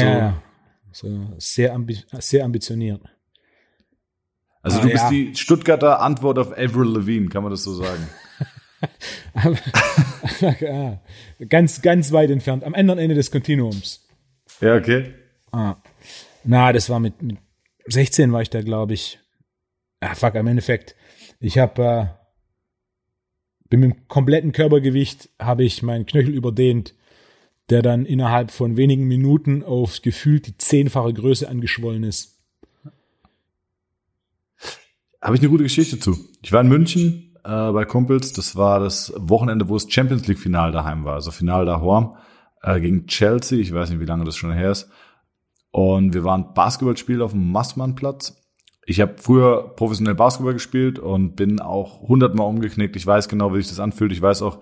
so. 0.92 1.08
ja, 1.08 1.24
so 1.28 1.34
sehr, 1.38 1.74
ambi 1.74 1.98
sehr 2.20 2.44
ambitioniert. 2.44 3.02
Also 4.62 4.80
ah, 4.80 4.82
du 4.82 4.90
bist 4.90 5.04
ja. 5.04 5.10
die 5.10 5.36
Stuttgarter 5.36 6.02
Antwort 6.02 6.40
auf 6.40 6.52
Avril 6.52 6.98
Levine, 6.98 7.30
kann 7.30 7.44
man 7.44 7.52
das 7.52 7.64
so 7.64 7.74
sagen? 7.74 8.10
ganz, 11.50 11.82
ganz 11.82 12.12
weit 12.12 12.30
entfernt, 12.30 12.64
am 12.64 12.74
anderen 12.74 13.00
Ende 13.00 13.16
des 13.16 13.32
Kontinuums. 13.32 14.08
Ja, 14.62 14.76
okay. 14.76 15.14
Ah. 15.52 15.76
Na, 16.44 16.74
das 16.74 16.90
war 16.90 17.00
mit, 17.00 17.22
mit 17.22 17.38
16 17.86 18.32
war 18.32 18.42
ich 18.42 18.50
da, 18.50 18.62
glaube 18.62 18.94
ich. 18.94 19.20
Ah, 20.00 20.16
fuck, 20.16 20.36
im 20.36 20.48
Endeffekt. 20.48 20.96
Ich 21.40 21.58
habe 21.58 21.84
äh, 21.84 22.06
bin 23.70 23.80
mit 23.80 23.92
dem 23.92 24.08
kompletten 24.08 24.52
Körpergewicht 24.52 25.30
habe 25.40 25.64
ich 25.64 25.84
meinen 25.84 26.06
Knöchel 26.06 26.34
überdehnt, 26.34 26.94
der 27.70 27.82
dann 27.82 28.06
innerhalb 28.06 28.52
von 28.52 28.78
wenigen 28.78 29.06
Minuten 29.06 29.64
auf 29.64 30.02
gefühlt 30.02 30.48
die 30.48 30.58
zehnfache 30.58 31.14
Größe 31.14 31.50
angeschwollen 31.50 32.04
ist. 32.04 32.40
Habe 35.22 35.36
ich 35.36 35.42
eine 35.42 35.50
gute 35.50 35.64
Geschichte 35.64 36.00
zu. 36.00 36.16
Ich 36.44 36.52
war 36.52 36.62
in 36.62 36.68
München 36.68 37.36
äh, 37.44 37.72
bei 37.72 37.86
Kumpels. 37.86 38.34
Das 38.34 38.56
war 38.56 38.80
das 38.80 39.12
Wochenende, 39.18 39.68
wo 39.70 39.74
das 39.74 39.92
Champions 39.92 40.28
League 40.28 40.40
Final 40.40 40.72
daheim 40.72 41.04
war. 41.04 41.16
Also 41.16 41.32
Final 41.32 41.66
daheim 41.66 42.12
äh, 42.62 42.80
gegen 42.80 43.08
Chelsea. 43.08 43.58
Ich 43.58 43.74
weiß 43.74 43.90
nicht, 43.90 44.00
wie 44.00 44.06
lange 44.06 44.26
das 44.26 44.36
schon 44.36 44.52
her 44.52 44.72
ist. 44.72 44.90
Und 45.72 46.14
wir 46.14 46.24
waren 46.24 46.54
Basketballspiel 46.54 47.22
auf 47.22 47.32
dem 47.32 47.52
Massmannplatz. 47.52 48.42
Ich 48.86 49.02
habe 49.02 49.16
früher 49.18 49.76
professionell 49.76 50.14
Basketball 50.14 50.54
gespielt 50.54 51.00
und 51.00 51.36
bin 51.36 51.60
auch 51.60 52.02
hundertmal 52.02 52.48
umgeknickt. 52.48 52.96
Ich 52.96 53.08
weiß 53.08 53.28
genau, 53.28 53.54
wie 53.54 53.58
sich 53.58 53.70
das 53.70 53.80
anfühlt. 53.80 54.12
Ich 54.12 54.22
weiß 54.22 54.44
auch, 54.44 54.60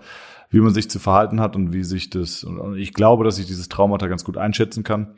wie 0.54 0.60
man 0.60 0.72
sich 0.72 0.88
zu 0.88 1.00
verhalten 1.00 1.40
hat 1.40 1.56
und 1.56 1.72
wie 1.72 1.82
sich 1.82 2.10
das. 2.10 2.44
Und 2.44 2.76
ich 2.76 2.94
glaube, 2.94 3.24
dass 3.24 3.40
ich 3.40 3.46
dieses 3.46 3.68
Traumata 3.68 4.06
ganz 4.06 4.22
gut 4.22 4.36
einschätzen 4.36 4.84
kann. 4.84 5.16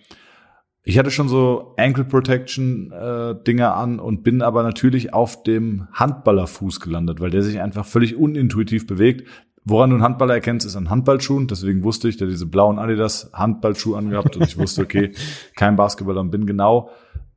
Ich 0.83 0.99
hatte 0.99 1.11
schon 1.11 1.29
so 1.29 1.75
Ankle 1.77 2.05
Protection 2.05 2.91
äh, 2.91 3.35
Dinger 3.47 3.75
an 3.75 4.01
und 4.01 4.23
bin 4.23 4.41
aber 4.41 4.63
natürlich 4.63 5.13
auf 5.13 5.43
dem 5.43 5.89
Handballerfuß 5.93 6.81
gelandet, 6.81 7.21
weil 7.21 7.31
der 7.31 7.43
sich 7.43 7.61
einfach 7.61 7.85
völlig 7.85 8.17
unintuitiv 8.17 8.87
bewegt. 8.87 9.29
Woran 9.63 9.91
du 9.91 9.97
einen 9.97 10.05
Handballer 10.05 10.33
erkennst, 10.33 10.65
ist 10.65 10.77
an 10.77 10.89
Handballschuhen. 10.89 11.49
Deswegen 11.49 11.85
wusste 11.85 12.09
ich, 12.09 12.17
der 12.17 12.29
diese 12.29 12.47
blauen 12.47 12.79
Adidas 12.79 13.31
Handballschuhe 13.35 13.99
angehabt 13.99 14.37
und 14.37 14.45
ich 14.45 14.57
wusste, 14.57 14.83
okay, 14.83 15.13
kein 15.55 15.77
Basketballer 15.77 16.23
und 16.23 16.31
bin 16.31 16.47
genau 16.47 16.89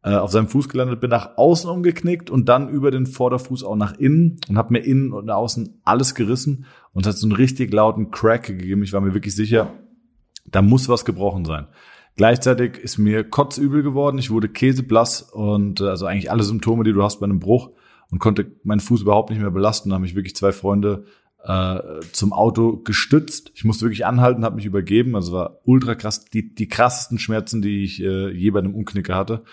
äh, 0.04 0.14
auf 0.16 0.32
seinem 0.32 0.48
Fuß 0.48 0.70
gelandet, 0.70 1.02
bin 1.02 1.10
nach 1.10 1.36
außen 1.36 1.70
umgeknickt 1.70 2.30
und 2.30 2.48
dann 2.48 2.70
über 2.70 2.92
den 2.92 3.08
Vorderfuß 3.08 3.66
auch 3.66 3.76
nach 3.76 3.98
innen 3.98 4.40
und 4.48 4.58
habe 4.58 4.72
mir 4.72 4.80
innen 4.80 5.12
und 5.12 5.30
außen 5.30 5.82
alles 5.84 6.16
gerissen 6.16 6.66
und 6.94 7.06
es 7.06 7.14
hat 7.14 7.18
so 7.18 7.28
einen 7.28 7.36
richtig 7.36 7.72
lauten 7.74 8.12
Crack 8.12 8.44
gegeben. 8.44 8.84
Ich 8.84 8.94
war 8.94 9.02
mir 9.02 9.14
wirklich 9.14 9.36
sicher, 9.36 9.74
da 10.46 10.62
muss 10.62 10.90
was 10.90 11.06
gebrochen 11.06 11.46
sein. 11.46 11.68
Gleichzeitig 12.16 12.78
ist 12.78 12.98
mir 12.98 13.24
kotzübel 13.24 13.82
geworden. 13.82 14.18
Ich 14.18 14.30
wurde 14.30 14.50
käseblass 14.50 15.22
und 15.22 15.80
äh, 15.80 15.86
also 15.86 16.06
eigentlich 16.06 16.32
alle 16.32 16.44
Symptome, 16.44 16.84
die 16.84 16.94
du 16.94 17.04
hast 17.04 17.20
bei 17.20 17.26
einem 17.26 17.40
Bruch 17.40 17.72
und 18.10 18.20
konnte 18.20 18.52
meinen 18.64 18.82
Fuß 18.82 19.04
überhaupt 19.04 19.30
nicht 19.30 19.40
mehr 19.40 19.52
belasten. 19.52 19.90
Da 19.90 19.96
haben 19.96 20.02
mich 20.02 20.16
wirklich 20.16 20.36
zwei 20.36 20.52
Freunde 20.52 21.06
äh, 21.44 21.80
zum 22.12 22.34
Auto 22.34 22.78
gestützt. 22.78 23.52
Ich 23.56 23.64
musste 23.64 23.86
wirklich 23.86 24.06
anhalten, 24.06 24.44
habe 24.44 24.58
mich 24.58 24.66
übergeben. 24.66 25.16
Also 25.16 25.32
war 25.32 25.60
ultra 25.64 25.96
krass, 25.96 26.26
die, 26.26 26.54
die 26.54 26.68
krassesten 26.68 27.20
Schmerzen, 27.20 27.62
die 27.62 27.84
ich 27.84 28.02
äh, 28.02 28.32
je 28.32 28.52
bei 28.52 28.60
einem 28.60 28.76
Umknicker 28.76 29.16
hatte. 29.16 29.44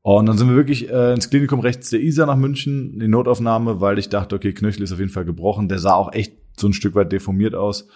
Und 0.00 0.26
dann 0.26 0.38
sind 0.38 0.48
wir 0.48 0.56
wirklich 0.56 0.88
äh, 0.88 1.12
ins 1.12 1.28
Klinikum 1.28 1.60
rechts 1.60 1.90
der 1.90 2.00
Isar 2.00 2.26
nach 2.26 2.36
München, 2.36 2.94
in 2.94 3.00
die 3.00 3.08
Notaufnahme, 3.08 3.82
weil 3.82 3.98
ich 3.98 4.08
dachte, 4.08 4.36
okay, 4.36 4.54
Knöchel 4.54 4.82
ist 4.82 4.92
auf 4.92 5.00
jeden 5.00 5.10
Fall 5.10 5.26
gebrochen. 5.26 5.68
Der 5.68 5.78
sah 5.78 5.94
auch 5.94 6.12
echt 6.14 6.37
so 6.58 6.68
ein 6.68 6.72
Stück 6.72 6.94
weit 6.94 7.12
deformiert 7.12 7.54
aus. 7.54 7.88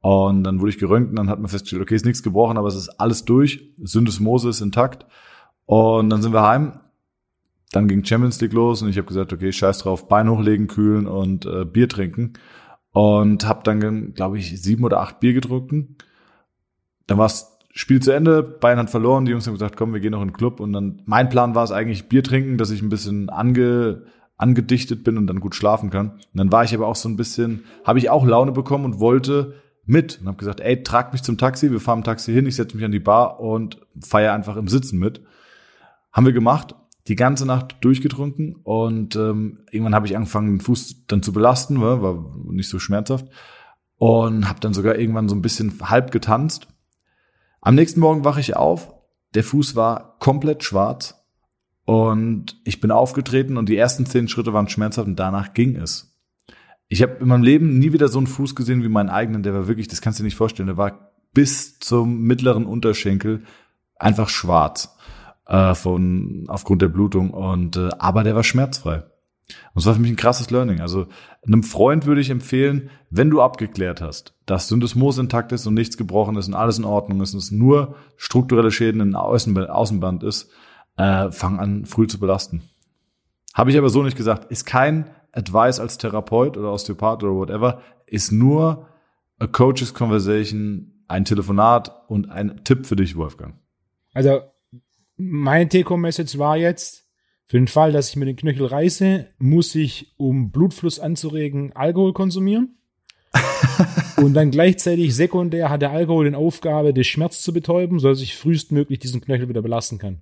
Und 0.00 0.44
dann 0.44 0.60
wurde 0.60 0.70
ich 0.70 0.78
geröntgt 0.78 1.10
und 1.10 1.16
dann 1.16 1.28
hat 1.28 1.40
man 1.40 1.48
festgestellt, 1.48 1.82
okay, 1.82 1.94
ist 1.94 2.06
nichts 2.06 2.22
gebrochen, 2.22 2.56
aber 2.56 2.68
es 2.68 2.74
ist 2.74 2.88
alles 3.00 3.24
durch. 3.24 3.70
Syndesmose 3.82 4.48
ist 4.48 4.60
intakt. 4.60 5.06
Und 5.66 6.10
dann 6.10 6.22
sind 6.22 6.32
wir 6.32 6.42
heim. 6.42 6.80
Dann 7.72 7.86
ging 7.86 8.04
Champions 8.04 8.40
League 8.40 8.54
los 8.54 8.82
und 8.82 8.88
ich 8.88 8.96
habe 8.96 9.06
gesagt, 9.06 9.32
okay, 9.32 9.52
scheiß 9.52 9.78
drauf, 9.78 10.08
Bein 10.08 10.28
hochlegen, 10.28 10.66
kühlen 10.66 11.06
und 11.06 11.46
äh, 11.46 11.64
Bier 11.64 11.88
trinken. 11.88 12.32
Und 12.92 13.46
habe 13.46 13.60
dann, 13.62 14.14
glaube 14.14 14.38
ich, 14.38 14.60
sieben 14.60 14.84
oder 14.84 15.00
acht 15.00 15.20
Bier 15.20 15.34
getrunken. 15.34 15.96
Dann 17.06 17.18
war 17.18 17.26
das 17.26 17.58
Spiel 17.72 18.00
zu 18.02 18.10
Ende, 18.10 18.42
Bayern 18.42 18.78
hat 18.78 18.90
verloren, 18.90 19.24
die 19.24 19.30
Jungs 19.30 19.46
haben 19.46 19.54
gesagt, 19.54 19.76
komm, 19.76 19.92
wir 19.92 20.00
gehen 20.00 20.10
noch 20.10 20.22
in 20.22 20.28
den 20.28 20.36
Club. 20.36 20.58
Und 20.58 20.72
dann, 20.72 21.02
mein 21.04 21.28
Plan 21.28 21.54
war 21.54 21.62
es 21.62 21.70
eigentlich, 21.70 22.08
Bier 22.08 22.24
trinken, 22.24 22.58
dass 22.58 22.70
ich 22.70 22.82
ein 22.82 22.88
bisschen 22.88 23.30
ange, 23.30 24.02
angedichtet 24.40 25.04
bin 25.04 25.18
und 25.18 25.26
dann 25.26 25.40
gut 25.40 25.54
schlafen 25.54 25.90
kann. 25.90 26.12
Und 26.12 26.34
dann 26.34 26.50
war 26.50 26.64
ich 26.64 26.74
aber 26.74 26.86
auch 26.86 26.96
so 26.96 27.08
ein 27.08 27.16
bisschen, 27.16 27.64
habe 27.84 27.98
ich 27.98 28.10
auch 28.10 28.24
Laune 28.24 28.52
bekommen 28.52 28.86
und 28.86 29.00
wollte 29.00 29.54
mit 29.84 30.20
und 30.20 30.28
habe 30.28 30.38
gesagt, 30.38 30.60
ey, 30.60 30.82
trag 30.82 31.12
mich 31.12 31.22
zum 31.22 31.36
Taxi, 31.36 31.70
wir 31.70 31.80
fahren 31.80 31.98
im 31.98 32.04
Taxi 32.04 32.32
hin, 32.32 32.46
ich 32.46 32.56
setze 32.56 32.76
mich 32.76 32.84
an 32.84 32.92
die 32.92 33.00
Bar 33.00 33.40
und 33.40 33.80
feiere 34.00 34.32
einfach 34.32 34.56
im 34.56 34.68
Sitzen 34.68 34.98
mit. 34.98 35.22
Haben 36.12 36.26
wir 36.26 36.32
gemacht, 36.32 36.74
die 37.06 37.16
ganze 37.16 37.46
Nacht 37.46 37.76
durchgetrunken 37.82 38.56
und 38.56 39.16
ähm, 39.16 39.60
irgendwann 39.70 39.94
habe 39.94 40.06
ich 40.06 40.16
angefangen, 40.16 40.58
den 40.58 40.60
Fuß 40.60 41.06
dann 41.06 41.22
zu 41.22 41.32
belasten, 41.32 41.80
war, 41.80 42.02
war 42.02 42.34
nicht 42.50 42.68
so 42.68 42.78
schmerzhaft 42.78 43.26
und 43.96 44.48
habe 44.48 44.60
dann 44.60 44.74
sogar 44.74 44.96
irgendwann 44.96 45.28
so 45.28 45.34
ein 45.34 45.42
bisschen 45.42 45.74
halb 45.82 46.12
getanzt. 46.12 46.68
Am 47.60 47.74
nächsten 47.74 48.00
Morgen 48.00 48.24
wache 48.24 48.40
ich 48.40 48.56
auf, 48.56 48.94
der 49.34 49.44
Fuß 49.44 49.76
war 49.76 50.18
komplett 50.18 50.64
schwarz 50.64 51.19
und 51.90 52.56
ich 52.62 52.80
bin 52.80 52.92
aufgetreten 52.92 53.56
und 53.56 53.68
die 53.68 53.76
ersten 53.76 54.06
zehn 54.06 54.28
Schritte 54.28 54.52
waren 54.52 54.68
schmerzhaft 54.68 55.08
und 55.08 55.18
danach 55.18 55.54
ging 55.54 55.74
es. 55.74 56.16
Ich 56.86 57.02
habe 57.02 57.14
in 57.14 57.26
meinem 57.26 57.42
Leben 57.42 57.80
nie 57.80 57.92
wieder 57.92 58.06
so 58.06 58.18
einen 58.18 58.28
Fuß 58.28 58.54
gesehen 58.54 58.84
wie 58.84 58.88
meinen 58.88 59.08
eigenen. 59.08 59.42
Der 59.42 59.54
war 59.54 59.66
wirklich, 59.66 59.88
das 59.88 60.00
kannst 60.00 60.16
du 60.16 60.22
dir 60.22 60.28
nicht 60.28 60.36
vorstellen, 60.36 60.68
der 60.68 60.76
war 60.76 61.10
bis 61.34 61.80
zum 61.80 62.20
mittleren 62.20 62.64
Unterschenkel 62.64 63.42
einfach 63.96 64.28
schwarz 64.28 64.96
äh, 65.48 65.74
von 65.74 66.44
aufgrund 66.46 66.80
der 66.80 66.90
Blutung 66.90 67.32
und 67.32 67.76
äh, 67.76 67.88
aber 67.98 68.22
der 68.22 68.36
war 68.36 68.44
schmerzfrei. 68.44 69.02
Und 69.74 69.80
es 69.80 69.86
war 69.86 69.94
für 69.94 70.00
mich 70.00 70.12
ein 70.12 70.16
krasses 70.16 70.52
Learning. 70.52 70.80
Also 70.80 71.08
einem 71.44 71.64
Freund 71.64 72.06
würde 72.06 72.20
ich 72.20 72.30
empfehlen, 72.30 72.90
wenn 73.10 73.30
du 73.30 73.42
abgeklärt 73.42 74.00
hast, 74.00 74.36
dass 74.46 74.68
Syndesmos 74.68 75.18
intakt 75.18 75.50
ist 75.50 75.66
und 75.66 75.74
nichts 75.74 75.96
gebrochen 75.96 76.36
ist 76.36 76.46
und 76.46 76.54
alles 76.54 76.78
in 76.78 76.84
Ordnung 76.84 77.20
ist 77.20 77.34
und 77.34 77.40
es 77.40 77.50
nur 77.50 77.96
strukturelle 78.16 78.70
Schäden 78.70 79.00
in 79.00 79.16
Außenband 79.16 80.22
ist, 80.22 80.52
äh, 81.00 81.32
fang 81.32 81.58
an 81.58 81.86
früh 81.86 82.06
zu 82.06 82.20
belasten. 82.20 82.62
Habe 83.54 83.70
ich 83.70 83.78
aber 83.78 83.88
so 83.88 84.02
nicht 84.02 84.16
gesagt. 84.16 84.50
Ist 84.50 84.66
kein 84.66 85.10
Advice 85.32 85.80
als 85.80 85.96
Therapeut 85.96 86.58
oder 86.58 86.72
Osteopath 86.72 87.22
oder 87.22 87.34
whatever, 87.34 87.80
ist 88.06 88.32
nur 88.32 88.86
a 89.38 89.46
coach's 89.46 89.94
conversation, 89.94 91.04
ein 91.08 91.24
Telefonat 91.24 92.04
und 92.08 92.30
ein 92.30 92.62
Tipp 92.64 92.84
für 92.86 92.96
dich, 92.96 93.16
Wolfgang. 93.16 93.54
Also, 94.12 94.40
meine 95.16 95.68
Take-Home-Message 95.68 96.38
war 96.38 96.56
jetzt, 96.56 97.06
Für 97.46 97.58
den 97.58 97.66
Fall, 97.66 97.90
dass 97.90 98.10
ich 98.10 98.14
mir 98.14 98.26
den 98.26 98.36
Knöchel 98.36 98.66
reiße, 98.66 99.26
muss 99.38 99.74
ich, 99.74 100.14
um 100.18 100.52
Blutfluss 100.52 101.00
anzuregen, 101.00 101.72
Alkohol 101.74 102.12
konsumieren. 102.12 102.78
und 104.18 104.34
dann 104.34 104.52
gleichzeitig 104.52 105.16
sekundär 105.16 105.68
hat 105.68 105.82
der 105.82 105.90
Alkohol 105.90 106.30
die 106.30 106.36
Aufgabe, 106.36 106.94
den 106.94 107.02
Schmerz 107.02 107.42
zu 107.42 107.52
betäuben, 107.52 107.98
sodass 107.98 108.20
ich 108.20 108.36
frühestmöglich 108.36 109.00
diesen 109.00 109.20
Knöchel 109.20 109.48
wieder 109.48 109.62
belasten 109.62 109.98
kann. 109.98 110.20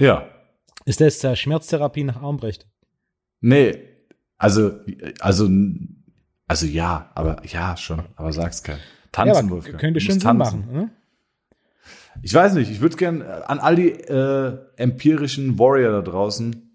Ja. 0.00 0.26
Ist 0.86 1.00
das 1.00 1.20
der 1.20 1.36
Schmerztherapie 1.36 2.04
nach 2.04 2.20
Armbrecht? 2.20 2.66
Nee, 3.40 3.78
also, 4.38 4.72
also, 5.20 5.48
also 6.48 6.66
ja, 6.66 7.10
aber 7.14 7.36
ja, 7.46 7.76
schon, 7.76 8.02
aber 8.16 8.32
sag's 8.32 8.62
kein. 8.62 8.78
Tanzen, 9.12 9.46
ja, 9.46 9.50
Wolfgang. 9.50 9.78
Könnte 9.78 10.00
schon 10.00 10.18
Sinn 10.18 10.36
machen, 10.36 10.68
ne? 10.72 10.90
Ich 12.22 12.34
weiß 12.34 12.54
nicht, 12.54 12.70
ich 12.70 12.80
würde 12.80 12.96
gern 12.96 13.20
äh, 13.20 13.24
an 13.46 13.60
all 13.60 13.76
die 13.76 13.90
äh, 13.90 14.58
empirischen 14.76 15.58
Warrior 15.58 15.92
da 15.92 16.02
draußen, 16.02 16.70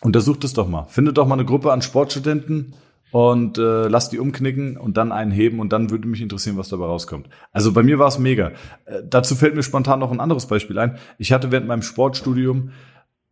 untersucht 0.00 0.44
es 0.44 0.52
doch 0.52 0.68
mal. 0.68 0.84
Findet 0.86 1.18
doch 1.18 1.26
mal 1.26 1.34
eine 1.34 1.44
Gruppe 1.44 1.72
an 1.72 1.82
Sportstudenten 1.82 2.74
und 3.12 3.58
äh, 3.58 3.88
lasst 3.88 4.12
die 4.12 4.18
umknicken 4.18 4.78
und 4.78 4.96
dann 4.96 5.12
einen 5.12 5.30
heben 5.30 5.60
und 5.60 5.72
dann 5.72 5.90
würde 5.90 6.08
mich 6.08 6.22
interessieren, 6.22 6.56
was 6.56 6.70
dabei 6.70 6.86
rauskommt. 6.86 7.28
Also 7.52 7.72
bei 7.72 7.82
mir 7.82 7.98
war 7.98 8.08
es 8.08 8.18
mega. 8.18 8.52
Äh, 8.86 9.02
dazu 9.08 9.34
fällt 9.34 9.54
mir 9.54 9.62
spontan 9.62 10.00
noch 10.00 10.10
ein 10.10 10.18
anderes 10.18 10.46
Beispiel 10.46 10.78
ein. 10.78 10.96
Ich 11.18 11.30
hatte 11.30 11.52
während 11.52 11.68
meinem 11.68 11.82
Sportstudium 11.82 12.70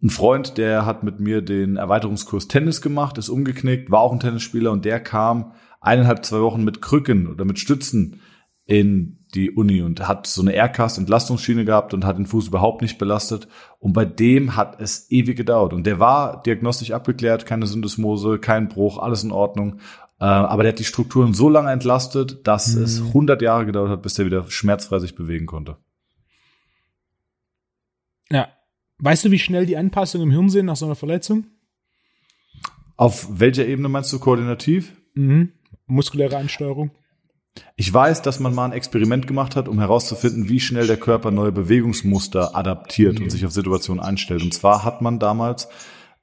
einen 0.03 0.11
Freund, 0.11 0.59
der 0.59 0.85
hat 0.85 1.03
mit 1.03 1.18
mir 1.18 1.41
den 1.41 1.76
Erweiterungskurs 1.76 2.47
Tennis 2.47 2.83
gemacht, 2.83 3.16
ist 3.16 3.31
umgeknickt, 3.31 3.91
war 3.91 4.01
auch 4.01 4.12
ein 4.12 4.20
Tennisspieler 4.20 4.70
und 4.70 4.85
der 4.85 5.01
kam 5.01 5.53
eineinhalb, 5.81 6.26
zwei 6.26 6.41
Wochen 6.41 6.62
mit 6.62 6.83
Krücken 6.83 7.26
oder 7.26 7.47
mit 7.47 7.59
Stützen 7.59 8.20
in 8.67 9.21
die 9.35 9.51
Uni 9.51 9.83
und 9.83 10.07
hat 10.07 10.27
so 10.27 10.43
eine 10.43 10.53
Aircast-Entlastungsschiene 10.53 11.65
gehabt 11.65 11.95
und 11.95 12.05
hat 12.05 12.19
den 12.19 12.27
Fuß 12.27 12.49
überhaupt 12.49 12.83
nicht 12.83 12.99
belastet. 12.99 13.49
Und 13.79 13.93
bei 13.93 14.05
dem 14.05 14.57
hat 14.57 14.81
es 14.81 15.11
ewig 15.11 15.37
gedauert. 15.37 15.73
Und 15.73 15.85
der 15.87 16.01
war 16.01 16.43
diagnostisch 16.43 16.91
abgeklärt, 16.91 17.47
keine 17.47 17.67
Syndesmose, 17.67 18.39
kein 18.39 18.69
Bruch, 18.69 18.99
alles 18.99 19.23
in 19.23 19.33
Ordnung. 19.33 19.81
Äh, 20.21 20.25
aber 20.25 20.63
der 20.63 20.73
hat 20.73 20.79
die 20.79 20.85
Strukturen 20.85 21.33
so 21.33 21.49
lange 21.49 21.71
entlastet, 21.71 22.47
dass 22.47 22.75
mhm. 22.75 22.83
es 22.83 23.01
100 23.01 23.41
Jahre 23.43 23.67
gedauert 23.67 23.91
hat, 23.91 24.03
bis 24.03 24.15
der 24.15 24.27
wieder 24.27 24.51
schmerzfrei 24.51 24.99
sich 24.99 25.15
bewegen 25.15 25.47
konnte. 25.47 25.77
Ja. 28.31 28.49
Weißt 28.99 29.25
du, 29.25 29.31
wie 29.31 29.39
schnell 29.39 29.65
die 29.65 29.79
Anpassungen 29.79 30.29
im 30.29 30.33
Hirn 30.33 30.51
sind 30.51 30.67
nach 30.67 30.77
so 30.77 30.85
einer 30.85 30.95
Verletzung? 30.95 31.47
Auf 32.97 33.41
welcher 33.41 33.67
Ebene 33.67 33.89
meinst 33.89 34.13
du 34.13 34.19
koordinativ? 34.19 34.95
Mhm. 35.15 35.53
Muskuläre 35.87 36.37
Ansteuerung. 36.37 36.91
Ich 37.77 37.93
weiß, 37.93 38.23
dass 38.23 38.41
man 38.41 38.55
mal 38.55 38.67
ein 38.67 38.73
Experiment 38.73 39.27
gemacht 39.27 39.57
hat, 39.57 39.69
um 39.69 39.79
herauszufinden, 39.79 40.49
wie 40.49 40.61
schnell 40.61 40.87
der 40.87 40.99
Körper 40.99 41.31
neue 41.31 41.53
Bewegungsmuster 41.53 42.55
adaptiert 42.55 43.21
und 43.21 43.31
sich 43.31 43.45
auf 43.45 43.53
Situationen 43.53 44.03
einstellt. 44.03 44.43
Und 44.43 44.55
zwar 44.55 44.85
hat 44.85 45.03
man 45.03 45.19
damals 45.19 45.69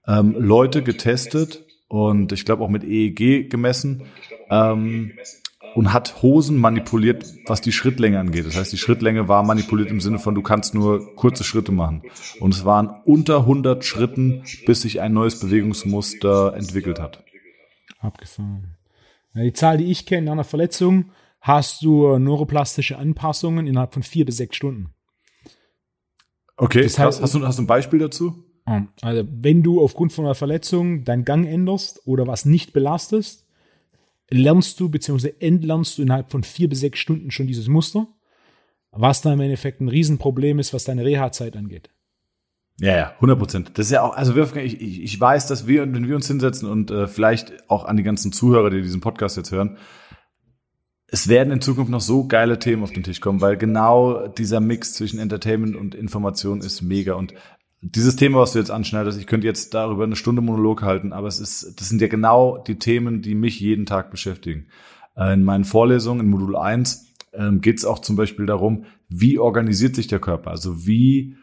ähm, 0.08 0.36
Leute 0.38 0.84
getestet 0.84 1.66
und 1.90 2.32
ich 2.32 2.46
glaube 2.46 2.64
auch 2.64 2.70
mit 2.70 2.84
EEG 2.84 3.50
gemessen 3.50 4.04
ähm, 4.50 5.14
und 5.76 5.94
hat 5.94 6.22
Hosen 6.22 6.58
manipuliert, 6.58 7.26
was 7.46 7.62
die 7.62 7.72
Schrittlänge 7.72 8.20
angeht. 8.20 8.46
Das 8.46 8.56
heißt, 8.56 8.72
die 8.72 8.78
Schrittlänge 8.78 9.28
war 9.28 9.44
manipuliert 9.44 9.90
im 9.90 10.00
Sinne 10.00 10.20
von, 10.20 10.34
du 10.34 10.42
kannst 10.42 10.74
nur 10.74 11.16
kurze 11.16 11.44
Schritte 11.44 11.72
machen. 11.72 12.04
Und 12.40 12.54
es 12.54 12.66
waren 12.66 12.90
unter 13.06 13.40
100 13.40 13.84
Schritten, 13.84 14.44
bis 14.66 14.82
sich 14.82 15.02
ein 15.02 15.14
neues 15.14 15.40
Bewegungsmuster 15.40 16.54
entwickelt 16.56 17.00
hat. 17.00 17.24
Abgefahren. 18.00 18.77
Die 19.44 19.54
Zahl, 19.54 19.78
die 19.78 19.92
ich 19.92 20.06
kenne, 20.06 20.26
nach 20.26 20.34
einer 20.34 20.44
Verletzung 20.44 21.12
hast 21.42 21.84
du 21.84 22.18
neuroplastische 22.18 22.98
Anpassungen 22.98 23.68
innerhalb 23.68 23.94
von 23.94 24.04
vier 24.04 24.26
bis 24.26 24.38
sechs 24.38 24.56
Stunden. 24.56 24.94
Okay, 26.58 26.82
das 26.82 26.98
heißt, 26.98 27.22
hast, 27.22 27.36
du, 27.36 27.46
hast 27.46 27.60
du 27.60 27.64
ein 27.64 27.68
Beispiel 27.68 28.00
dazu? 28.00 28.44
Also, 29.02 29.28
wenn 29.32 29.64
du 29.64 29.82
aufgrund 29.82 30.12
von 30.12 30.26
einer 30.26 30.36
Verletzung 30.36 31.06
deinen 31.06 31.24
Gang 31.24 31.48
änderst 31.48 32.02
oder 32.06 32.28
was 32.28 32.46
nicht 32.46 32.74
belastest, 32.74 33.48
lernst 34.30 34.80
du 34.80 34.90
bzw. 34.90 35.34
entlernst 35.40 35.98
du 35.98 36.02
innerhalb 36.02 36.32
von 36.32 36.44
vier 36.44 36.68
bis 36.68 36.82
sechs 36.82 37.00
Stunden 37.00 37.32
schon 37.32 37.48
dieses 37.48 37.70
Muster, 37.70 38.08
was 38.92 39.22
dann 39.22 39.34
im 39.34 39.42
Endeffekt 39.42 39.80
ein 39.80 39.88
Riesenproblem 39.88 40.60
ist, 40.60 40.74
was 40.74 40.84
deine 40.84 41.06
Reha-Zeit 41.06 41.56
angeht. 41.56 41.90
Ja, 42.80 42.96
ja, 42.96 43.12
100 43.16 43.40
Prozent. 43.40 43.72
Das 43.74 43.88
ist 43.88 43.92
ja 43.92 44.04
auch, 44.04 44.16
also 44.16 44.36
ich, 44.38 44.82
ich, 44.82 45.02
ich 45.02 45.20
weiß, 45.20 45.48
dass 45.48 45.66
wir, 45.66 45.82
wenn 45.82 46.08
wir 46.08 46.16
uns 46.16 46.28
hinsetzen 46.28 46.70
und 46.70 46.92
äh, 46.92 47.08
vielleicht 47.08 47.70
auch 47.70 47.86
an 47.86 47.98
die 47.98 48.04
ganzen 48.04 48.32
Zuhörer, 48.32 48.70
die 48.70 48.82
diesen 48.82 49.02
Podcast 49.02 49.36
jetzt 49.36 49.52
hören, 49.52 49.78
es 51.08 51.28
werden 51.28 51.52
in 51.52 51.62
Zukunft 51.62 51.90
noch 51.90 52.02
so 52.02 52.28
geile 52.28 52.60
Themen 52.60 52.84
auf 52.84 52.92
den 52.92 53.04
Tisch 53.04 53.22
kommen, 53.22 53.42
weil 53.42 53.58
genau 53.58 54.28
dieser 54.28 54.60
Mix 54.60 54.94
zwischen 54.94 55.20
Entertainment 55.20 55.76
und 55.76 55.96
Information 55.96 56.60
ist 56.60 56.82
mega. 56.82 57.14
Und 57.14 57.34
dieses 57.82 58.16
Thema, 58.16 58.40
was 58.40 58.52
du 58.52 58.60
jetzt 58.60 58.72
anschneidest, 58.72 59.20
ich 59.20 59.26
könnte 59.26 59.48
jetzt 59.48 59.74
darüber 59.74 60.04
eine 60.04 60.16
Stunde 60.16 60.42
Monolog 60.42 60.84
halten, 60.84 61.14
aber 61.14 61.28
es 61.28 61.40
ist, 61.40 61.80
das 61.80 61.90
sind 61.90 62.02
ja 62.02 62.08
genau 62.08 62.58
die 62.58 62.78
Themen, 62.78 63.22
die 63.22 63.36
mich 63.36 63.60
jeden 63.60 63.86
Tag 63.86 64.12
beschäftigen. 64.12 64.68
Äh, 65.16 65.34
in 65.34 65.44
meinen 65.44 65.64
Vorlesungen 65.64 66.22
in 66.22 66.28
Modul 66.28 66.56
1 66.56 67.08
ähm, 67.34 67.62
geht 67.62 67.78
es 67.78 67.86
auch 67.86 68.00
zum 68.00 68.16
Beispiel 68.16 68.46
darum, 68.46 68.86
wie 69.10 69.40
organisiert 69.40 69.96
sich 69.96 70.08
der 70.08 70.20
Körper? 70.20 70.52
Also 70.52 70.86
wie 70.86 71.38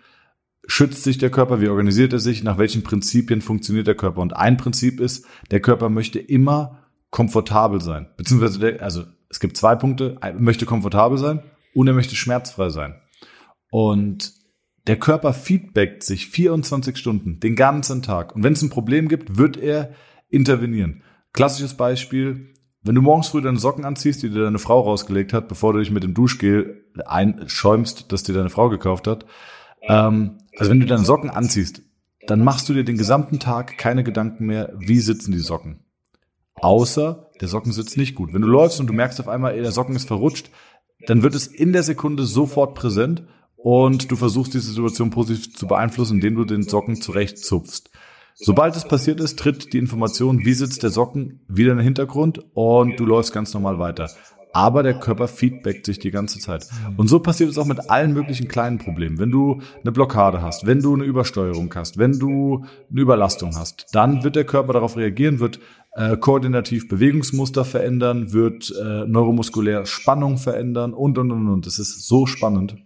schützt 0.66 1.02
sich 1.02 1.18
der 1.18 1.30
Körper, 1.30 1.60
wie 1.60 1.68
organisiert 1.68 2.12
er 2.12 2.18
sich, 2.18 2.42
nach 2.42 2.58
welchen 2.58 2.82
Prinzipien 2.82 3.42
funktioniert 3.42 3.86
der 3.86 3.94
Körper. 3.94 4.20
Und 4.20 4.36
ein 4.36 4.56
Prinzip 4.56 5.00
ist, 5.00 5.26
der 5.50 5.60
Körper 5.60 5.88
möchte 5.88 6.18
immer 6.18 6.84
komfortabel 7.10 7.80
sein. 7.80 8.08
Beziehungsweise, 8.16 8.58
der, 8.58 8.82
also 8.82 9.04
es 9.28 9.40
gibt 9.40 9.56
zwei 9.56 9.74
Punkte, 9.74 10.16
er 10.20 10.34
möchte 10.34 10.66
komfortabel 10.66 11.18
sein 11.18 11.42
und 11.74 11.86
er 11.86 11.94
möchte 11.94 12.16
schmerzfrei 12.16 12.70
sein. 12.70 12.94
Und 13.70 14.32
der 14.86 14.98
Körper 14.98 15.32
feedbackt 15.32 16.02
sich 16.02 16.28
24 16.28 16.96
Stunden, 16.96 17.40
den 17.40 17.56
ganzen 17.56 18.02
Tag. 18.02 18.34
Und 18.34 18.42
wenn 18.42 18.52
es 18.52 18.62
ein 18.62 18.70
Problem 18.70 19.08
gibt, 19.08 19.38
wird 19.38 19.56
er 19.56 19.94
intervenieren. 20.28 21.02
Klassisches 21.32 21.74
Beispiel, 21.74 22.54
wenn 22.82 22.94
du 22.94 23.00
morgens 23.00 23.28
früh 23.28 23.40
deine 23.40 23.58
Socken 23.58 23.84
anziehst, 23.84 24.22
die 24.22 24.30
dir 24.30 24.44
deine 24.44 24.58
Frau 24.58 24.80
rausgelegt 24.80 25.32
hat, 25.32 25.48
bevor 25.48 25.72
du 25.72 25.78
dich 25.78 25.90
mit 25.90 26.02
dem 26.02 26.14
Duschgel 26.14 26.84
einschäumst, 27.06 28.12
das 28.12 28.24
dir 28.24 28.34
deine 28.34 28.50
Frau 28.50 28.68
gekauft 28.68 29.06
hat, 29.06 29.24
ähm, 29.88 30.38
also 30.56 30.70
wenn 30.70 30.80
du 30.80 30.86
deine 30.86 31.04
Socken 31.04 31.30
anziehst, 31.30 31.82
dann 32.26 32.42
machst 32.42 32.68
du 32.68 32.74
dir 32.74 32.84
den 32.84 32.96
gesamten 32.96 33.38
Tag 33.38 33.76
keine 33.78 34.04
Gedanken 34.04 34.46
mehr, 34.46 34.72
wie 34.78 35.00
sitzen 35.00 35.32
die 35.32 35.38
Socken. 35.38 35.80
Außer 36.54 37.30
der 37.40 37.48
Socken 37.48 37.72
sitzt 37.72 37.96
nicht 37.96 38.14
gut. 38.14 38.32
Wenn 38.32 38.42
du 38.42 38.48
läufst 38.48 38.80
und 38.80 38.86
du 38.86 38.92
merkst 38.92 39.20
auf 39.20 39.28
einmal, 39.28 39.54
ey, 39.54 39.62
der 39.62 39.72
Socken 39.72 39.96
ist 39.96 40.06
verrutscht, 40.06 40.50
dann 41.06 41.22
wird 41.22 41.34
es 41.34 41.46
in 41.46 41.72
der 41.72 41.82
Sekunde 41.82 42.24
sofort 42.24 42.74
präsent 42.74 43.24
und 43.56 44.10
du 44.10 44.16
versuchst 44.16 44.54
diese 44.54 44.70
Situation 44.70 45.10
positiv 45.10 45.54
zu 45.54 45.66
beeinflussen, 45.66 46.14
indem 46.16 46.36
du 46.36 46.44
den 46.44 46.62
Socken 46.62 47.00
zurechtzupfst. 47.00 47.90
Sobald 48.36 48.76
es 48.76 48.86
passiert 48.86 49.20
ist, 49.20 49.38
tritt 49.38 49.72
die 49.72 49.78
Information, 49.78 50.44
wie 50.44 50.54
sitzt 50.54 50.82
der 50.82 50.90
Socken, 50.90 51.44
wieder 51.48 51.72
in 51.72 51.78
den 51.78 51.84
Hintergrund 51.84 52.40
und 52.54 52.98
du 52.98 53.06
läufst 53.06 53.32
ganz 53.32 53.54
normal 53.54 53.78
weiter 53.78 54.10
aber 54.54 54.84
der 54.84 54.94
Körper 54.94 55.26
feedbackt 55.26 55.84
sich 55.84 55.98
die 55.98 56.12
ganze 56.12 56.38
Zeit. 56.38 56.66
Und 56.96 57.08
so 57.08 57.18
passiert 57.18 57.50
es 57.50 57.58
auch 57.58 57.66
mit 57.66 57.90
allen 57.90 58.12
möglichen 58.12 58.46
kleinen 58.46 58.78
Problemen. 58.78 59.18
Wenn 59.18 59.32
du 59.32 59.60
eine 59.82 59.90
Blockade 59.90 60.42
hast, 60.42 60.64
wenn 60.64 60.80
du 60.80 60.94
eine 60.94 61.02
Übersteuerung 61.02 61.74
hast, 61.74 61.98
wenn 61.98 62.20
du 62.20 62.64
eine 62.88 63.00
Überlastung 63.00 63.56
hast, 63.56 63.86
dann 63.92 64.22
wird 64.22 64.36
der 64.36 64.44
Körper 64.44 64.72
darauf 64.72 64.96
reagieren, 64.96 65.40
wird 65.40 65.58
äh, 65.96 66.16
koordinativ 66.16 66.88
Bewegungsmuster 66.88 67.64
verändern, 67.64 68.32
wird 68.32 68.72
äh, 68.80 69.04
neuromuskulär 69.06 69.86
Spannung 69.86 70.38
verändern 70.38 70.94
und, 70.94 71.18
und, 71.18 71.32
und, 71.32 71.48
und. 71.48 71.66
Das 71.66 71.80
ist 71.80 72.06
so 72.06 72.26
spannend. 72.26 72.76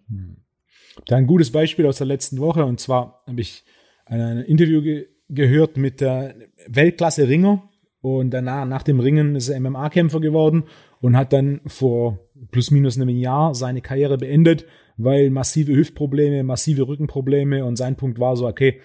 Da 1.04 1.16
ein 1.16 1.26
gutes 1.26 1.52
Beispiel 1.52 1.84
aus 1.86 1.98
der 1.98 2.06
letzten 2.06 2.38
Woche 2.38 2.64
und 2.64 2.80
zwar 2.80 3.22
habe 3.26 3.42
ich 3.42 3.64
ein 4.06 4.38
Interview 4.38 4.82
ge 4.82 5.06
gehört 5.30 5.76
mit 5.76 6.00
der 6.00 6.34
Weltklasse-Ringer 6.68 7.62
und 8.00 8.30
danach, 8.30 8.64
nach 8.64 8.82
dem 8.82 8.98
Ringen 8.98 9.36
ist 9.36 9.50
er 9.50 9.60
MMA-Kämpfer 9.60 10.20
geworden 10.20 10.64
und 11.00 11.16
hat 11.16 11.32
dann 11.32 11.60
vor 11.66 12.18
plus 12.50 12.70
minus 12.70 12.96
einem 12.96 13.08
Jahr 13.08 13.54
seine 13.54 13.80
Karriere 13.80 14.18
beendet, 14.18 14.66
weil 14.96 15.30
massive 15.30 15.74
Hüftprobleme, 15.74 16.42
massive 16.42 16.86
Rückenprobleme 16.88 17.64
und 17.64 17.76
sein 17.76 17.96
Punkt 17.96 18.18
war 18.18 18.36
so, 18.36 18.46
okay, 18.46 18.80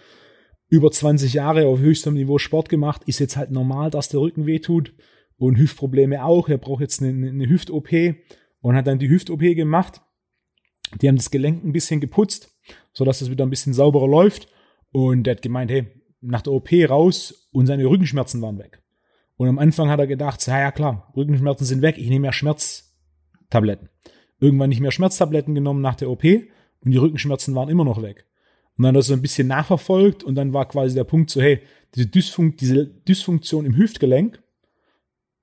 über 0.70 0.92
20 0.92 1.34
Jahre 1.34 1.68
auf 1.68 1.80
höchstem 1.80 2.16
Niveau 2.16 2.38
Sport 2.38 2.70
gemacht, 2.70 3.04
ist 3.06 3.20
jetzt 3.20 3.38
halt 3.38 3.52
normal, 3.52 3.92
dass 3.92 4.10
der 4.10 4.22
Rücken 4.22 4.46
wehtut 4.46 4.94
und 5.38 5.58
Hüftprobleme 5.58 6.24
auch. 6.24 6.50
Er 6.50 6.58
braucht 6.58 6.82
jetzt 6.82 7.02
eine, 7.02 7.30
eine 7.30 7.48
Hüft-OP 7.48 7.90
und 8.62 8.76
hat 8.76 8.88
dann 8.88 9.00
die 9.00 9.10
Hüft-OP 9.10 9.42
gemacht. 9.42 10.02
Die 11.02 11.08
haben 11.08 11.16
das 11.16 11.32
Gelenk 11.32 11.64
ein 11.64 11.74
bisschen 11.74 12.00
geputzt, 12.00 12.56
sodass 12.94 13.22
es 13.22 13.30
wieder 13.30 13.46
ein 13.46 13.50
bisschen 13.50 13.74
sauberer 13.74 14.08
läuft. 14.08 14.48
Und 14.92 15.28
er 15.28 15.36
hat 15.36 15.42
gemeint, 15.42 15.72
hey, 15.72 15.88
nach 16.22 16.42
der 16.42 16.54
OP 16.54 16.70
raus 16.90 17.50
und 17.52 17.68
seine 17.68 17.86
Rückenschmerzen 17.86 18.42
waren 18.42 18.60
weg. 18.60 18.83
Und 19.36 19.50
am 19.50 19.60
Anfang 19.60 19.90
hat 19.90 20.00
er 20.00 20.08
gedacht, 20.08 20.46
ja, 20.48 20.60
ja 20.60 20.72
klar, 20.72 21.12
Rückenschmerzen 21.16 21.66
sind 21.66 21.82
weg, 21.82 21.98
ich 21.98 22.10
nehme 22.10 22.28
ja 22.28 22.34
Schmerztabletten. 22.34 23.90
Irgendwann 24.40 24.70
nicht 24.70 24.82
mehr 24.82 24.92
Schmerztabletten 24.92 25.56
genommen 25.56 25.82
nach 25.82 25.96
der 25.96 26.10
OP 26.10 26.24
und 26.24 26.92
die 26.92 26.98
Rückenschmerzen 26.98 27.56
waren 27.56 27.70
immer 27.70 27.86
noch 27.86 28.02
weg. 28.02 28.26
Und 28.78 28.84
dann 28.84 28.96
hat 28.96 29.02
er 29.02 29.04
so 29.04 29.14
ein 29.14 29.22
bisschen 29.22 29.48
nachverfolgt 29.48 30.24
und 30.24 30.36
dann 30.36 30.54
war 30.54 30.68
quasi 30.68 30.96
der 30.96 31.04
Punkt 31.04 31.30
so, 31.30 31.42
hey, 31.42 31.62
diese, 31.96 32.08
Dysfunk 32.08 32.58
diese 32.58 32.86
Dysfunktion 32.86 33.66
im 33.66 33.78
Hüftgelenk 33.78 34.42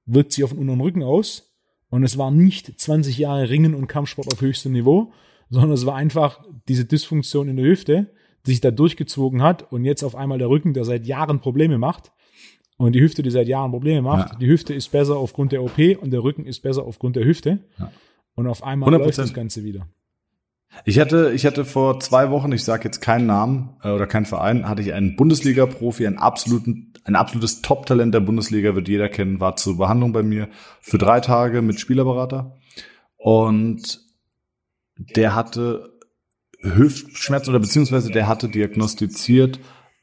wirkt 0.06 0.32
sich 0.32 0.44
auf 0.44 0.50
den 0.50 0.58
unteren 0.58 0.80
Rücken 0.80 1.02
aus. 1.02 1.54
Und 1.90 2.04
es 2.04 2.18
war 2.18 2.30
nicht 2.30 2.78
20 2.78 3.18
Jahre 3.18 3.48
Ringen 3.50 3.74
und 3.74 3.86
Kampfsport 3.86 4.32
auf 4.32 4.40
höchstem 4.40 4.72
Niveau, 4.72 5.12
sondern 5.48 5.72
es 5.72 5.86
war 5.86 5.96
einfach 5.96 6.44
diese 6.68 6.84
Dysfunktion 6.84 7.48
in 7.48 7.56
der 7.56 7.66
Hüfte, 7.66 8.12
sich 8.44 8.60
da 8.60 8.70
durchgezogen 8.70 9.42
hat 9.42 9.72
und 9.72 9.84
jetzt 9.84 10.02
auf 10.02 10.14
einmal 10.14 10.38
der 10.38 10.48
Rücken, 10.48 10.72
der 10.72 10.84
seit 10.84 11.06
Jahren 11.06 11.40
Probleme 11.40 11.78
macht 11.78 12.12
und 12.86 12.92
die 12.94 13.00
Hüfte, 13.02 13.22
die 13.22 13.30
seit 13.30 13.46
Jahren 13.46 13.70
Probleme 13.72 14.00
macht, 14.00 14.32
ja. 14.32 14.38
die 14.38 14.46
Hüfte 14.46 14.72
ist 14.72 14.90
besser 14.90 15.16
aufgrund 15.16 15.52
der 15.52 15.62
OP 15.62 15.78
und 16.00 16.12
der 16.12 16.22
Rücken 16.22 16.46
ist 16.46 16.60
besser 16.60 16.82
aufgrund 16.84 17.14
der 17.14 17.24
Hüfte. 17.26 17.58
Ja. 17.78 17.92
Und 18.34 18.46
auf 18.46 18.62
einmal 18.62 18.88
100%. 18.88 18.98
läuft 18.98 19.18
das 19.18 19.34
Ganze 19.34 19.64
wieder. 19.64 19.86
Ich 20.86 20.98
hatte, 20.98 21.32
ich 21.34 21.44
hatte 21.44 21.66
vor 21.66 22.00
zwei 22.00 22.30
Wochen, 22.30 22.52
ich 22.52 22.64
sage 22.64 22.84
jetzt 22.84 23.00
keinen 23.00 23.26
Namen 23.26 23.76
äh, 23.82 23.90
oder 23.90 24.06
keinen 24.06 24.24
Verein, 24.24 24.66
hatte 24.66 24.80
ich 24.80 24.94
einen 24.94 25.14
Bundesliga-Profi, 25.16 26.06
einen 26.06 26.16
absoluten, 26.16 26.94
ein 27.04 27.16
absolutes 27.16 27.60
Top-Talent 27.60 28.14
der 28.14 28.20
Bundesliga, 28.20 28.74
wird 28.74 28.88
jeder 28.88 29.10
kennen, 29.10 29.40
war 29.40 29.56
zur 29.56 29.76
Behandlung 29.76 30.12
bei 30.12 30.22
mir 30.22 30.48
für 30.80 30.96
drei 30.96 31.20
Tage 31.20 31.60
mit 31.60 31.80
Spielerberater. 31.80 32.56
Und 33.16 34.00
der 34.96 35.34
hatte 35.34 35.98
Hüftschmerzen 36.60 37.50
oder 37.50 37.60
beziehungsweise 37.60 38.10
der 38.10 38.26
hatte 38.26 38.48
diagnostiziert, 38.48 39.60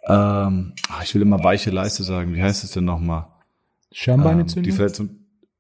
ähm, 0.07 0.73
ich 1.03 1.13
will 1.13 1.21
immer 1.21 1.43
weiche 1.43 1.69
Leiste 1.69 2.03
sagen, 2.03 2.33
wie 2.33 2.41
heißt 2.41 2.63
es 2.63 2.71
denn 2.71 2.85
nochmal? 2.85 3.27
Schambeinentzündung? 3.91 4.63
Ähm, 4.63 4.69
die 4.69 4.75
Verletzung. 4.75 5.09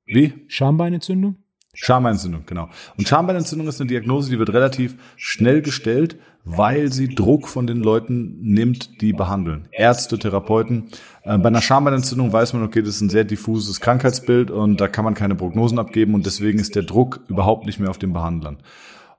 Wie? 0.05 0.33
Schambeinentzündung? 0.47 1.35
Schambeinentzündung, 1.73 2.43
genau. 2.47 2.69
Und 2.97 3.07
Schambeinentzündung 3.07 3.67
ist 3.67 3.79
eine 3.79 3.89
Diagnose, 3.89 4.31
die 4.31 4.39
wird 4.39 4.51
relativ 4.51 4.95
schnell 5.15 5.61
gestellt, 5.61 6.17
weil 6.43 6.91
sie 6.91 7.09
Druck 7.09 7.47
von 7.47 7.67
den 7.67 7.83
Leuten 7.83 8.39
nimmt, 8.41 9.01
die 9.01 9.13
behandeln. 9.13 9.67
Ärzte, 9.71 10.17
Therapeuten. 10.17 10.89
Äh, 11.23 11.37
bei 11.37 11.49
einer 11.49 11.61
Schambeinentzündung 11.61 12.33
weiß 12.33 12.53
man, 12.53 12.63
okay, 12.63 12.81
das 12.81 12.95
ist 12.95 13.01
ein 13.01 13.09
sehr 13.09 13.25
diffuses 13.25 13.79
Krankheitsbild 13.81 14.49
und 14.49 14.81
da 14.81 14.87
kann 14.87 15.05
man 15.05 15.13
keine 15.13 15.35
Prognosen 15.35 15.77
abgeben 15.77 16.15
und 16.15 16.25
deswegen 16.25 16.57
ist 16.57 16.75
der 16.75 16.83
Druck 16.83 17.19
überhaupt 17.27 17.65
nicht 17.65 17.79
mehr 17.79 17.89
auf 17.89 17.99
den 17.99 18.13
Behandlern. 18.13 18.57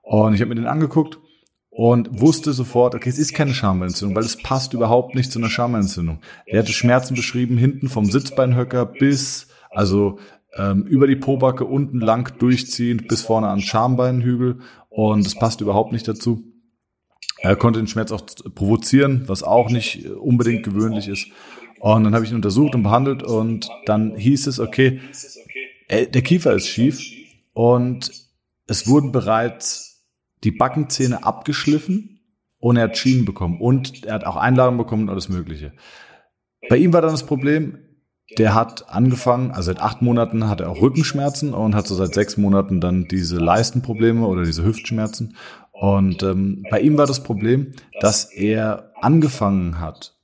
Und 0.02 0.34
ich 0.34 0.40
habe 0.40 0.48
mir 0.48 0.56
den 0.56 0.66
angeguckt 0.66 1.18
und 1.78 2.20
wusste 2.20 2.52
sofort, 2.52 2.96
okay, 2.96 3.08
es 3.08 3.20
ist 3.20 3.34
keine 3.34 3.54
Schambeinentzündung, 3.54 4.16
weil 4.16 4.24
es 4.24 4.36
passt 4.36 4.72
überhaupt 4.74 5.14
nicht 5.14 5.30
zu 5.30 5.38
einer 5.38 5.48
Schambeinentzündung. 5.48 6.18
Er 6.44 6.58
hatte 6.58 6.72
Schmerzen 6.72 7.14
beschrieben, 7.14 7.56
hinten 7.56 7.88
vom 7.88 8.06
Sitzbeinhöcker 8.06 8.84
bis, 8.84 9.46
also 9.70 10.18
ähm, 10.56 10.82
über 10.86 11.06
die 11.06 11.14
Pobacke 11.14 11.64
unten 11.64 12.00
lang 12.00 12.36
durchziehend 12.40 13.06
bis 13.06 13.22
vorne 13.22 13.46
an 13.46 13.60
Schambeinhügel 13.60 14.58
und 14.88 15.24
es 15.24 15.36
passt 15.36 15.60
überhaupt 15.60 15.92
nicht 15.92 16.08
dazu. 16.08 16.42
Er 17.42 17.54
konnte 17.54 17.78
den 17.78 17.86
Schmerz 17.86 18.10
auch 18.10 18.22
provozieren, 18.56 19.22
was 19.28 19.44
auch 19.44 19.70
nicht 19.70 20.04
unbedingt 20.04 20.64
gewöhnlich 20.64 21.06
ist. 21.06 21.28
Und 21.78 22.02
dann 22.02 22.12
habe 22.12 22.24
ich 22.24 22.32
ihn 22.32 22.36
untersucht 22.38 22.74
und 22.74 22.82
behandelt 22.82 23.22
und 23.22 23.68
dann 23.86 24.16
hieß 24.16 24.48
es, 24.48 24.58
okay, 24.58 25.00
äh, 25.86 26.08
der 26.08 26.22
Kiefer 26.22 26.54
ist 26.54 26.66
schief 26.66 27.00
und 27.52 28.10
es 28.66 28.88
wurden 28.88 29.12
bereits 29.12 29.87
die 30.44 30.50
Backenzähne 30.50 31.24
abgeschliffen 31.24 32.20
und 32.58 32.76
er 32.76 32.84
hat 32.84 32.96
Schienen 32.96 33.24
bekommen 33.24 33.60
und 33.60 34.04
er 34.04 34.14
hat 34.14 34.24
auch 34.24 34.36
Einladungen 34.36 34.78
bekommen 34.78 35.04
und 35.04 35.10
alles 35.10 35.28
Mögliche. 35.28 35.72
Bei 36.68 36.76
ihm 36.76 36.92
war 36.92 37.02
dann 37.02 37.12
das 37.12 37.26
Problem, 37.26 37.78
der 38.36 38.54
hat 38.54 38.90
angefangen, 38.90 39.52
also 39.52 39.72
seit 39.72 39.80
acht 39.80 40.02
Monaten 40.02 40.48
hat 40.48 40.60
er 40.60 40.70
auch 40.70 40.82
Rückenschmerzen 40.82 41.54
und 41.54 41.74
hat 41.74 41.86
so 41.86 41.94
seit 41.94 42.12
sechs 42.12 42.36
Monaten 42.36 42.80
dann 42.80 43.06
diese 43.06 43.38
Leistenprobleme 43.38 44.26
oder 44.26 44.44
diese 44.44 44.64
Hüftschmerzen. 44.64 45.34
Und 45.72 46.22
ähm, 46.22 46.64
bei 46.70 46.80
ihm 46.80 46.98
war 46.98 47.06
das 47.06 47.22
Problem, 47.22 47.72
dass 48.00 48.30
er 48.30 48.92
angefangen 49.00 49.80
hat, 49.80 50.18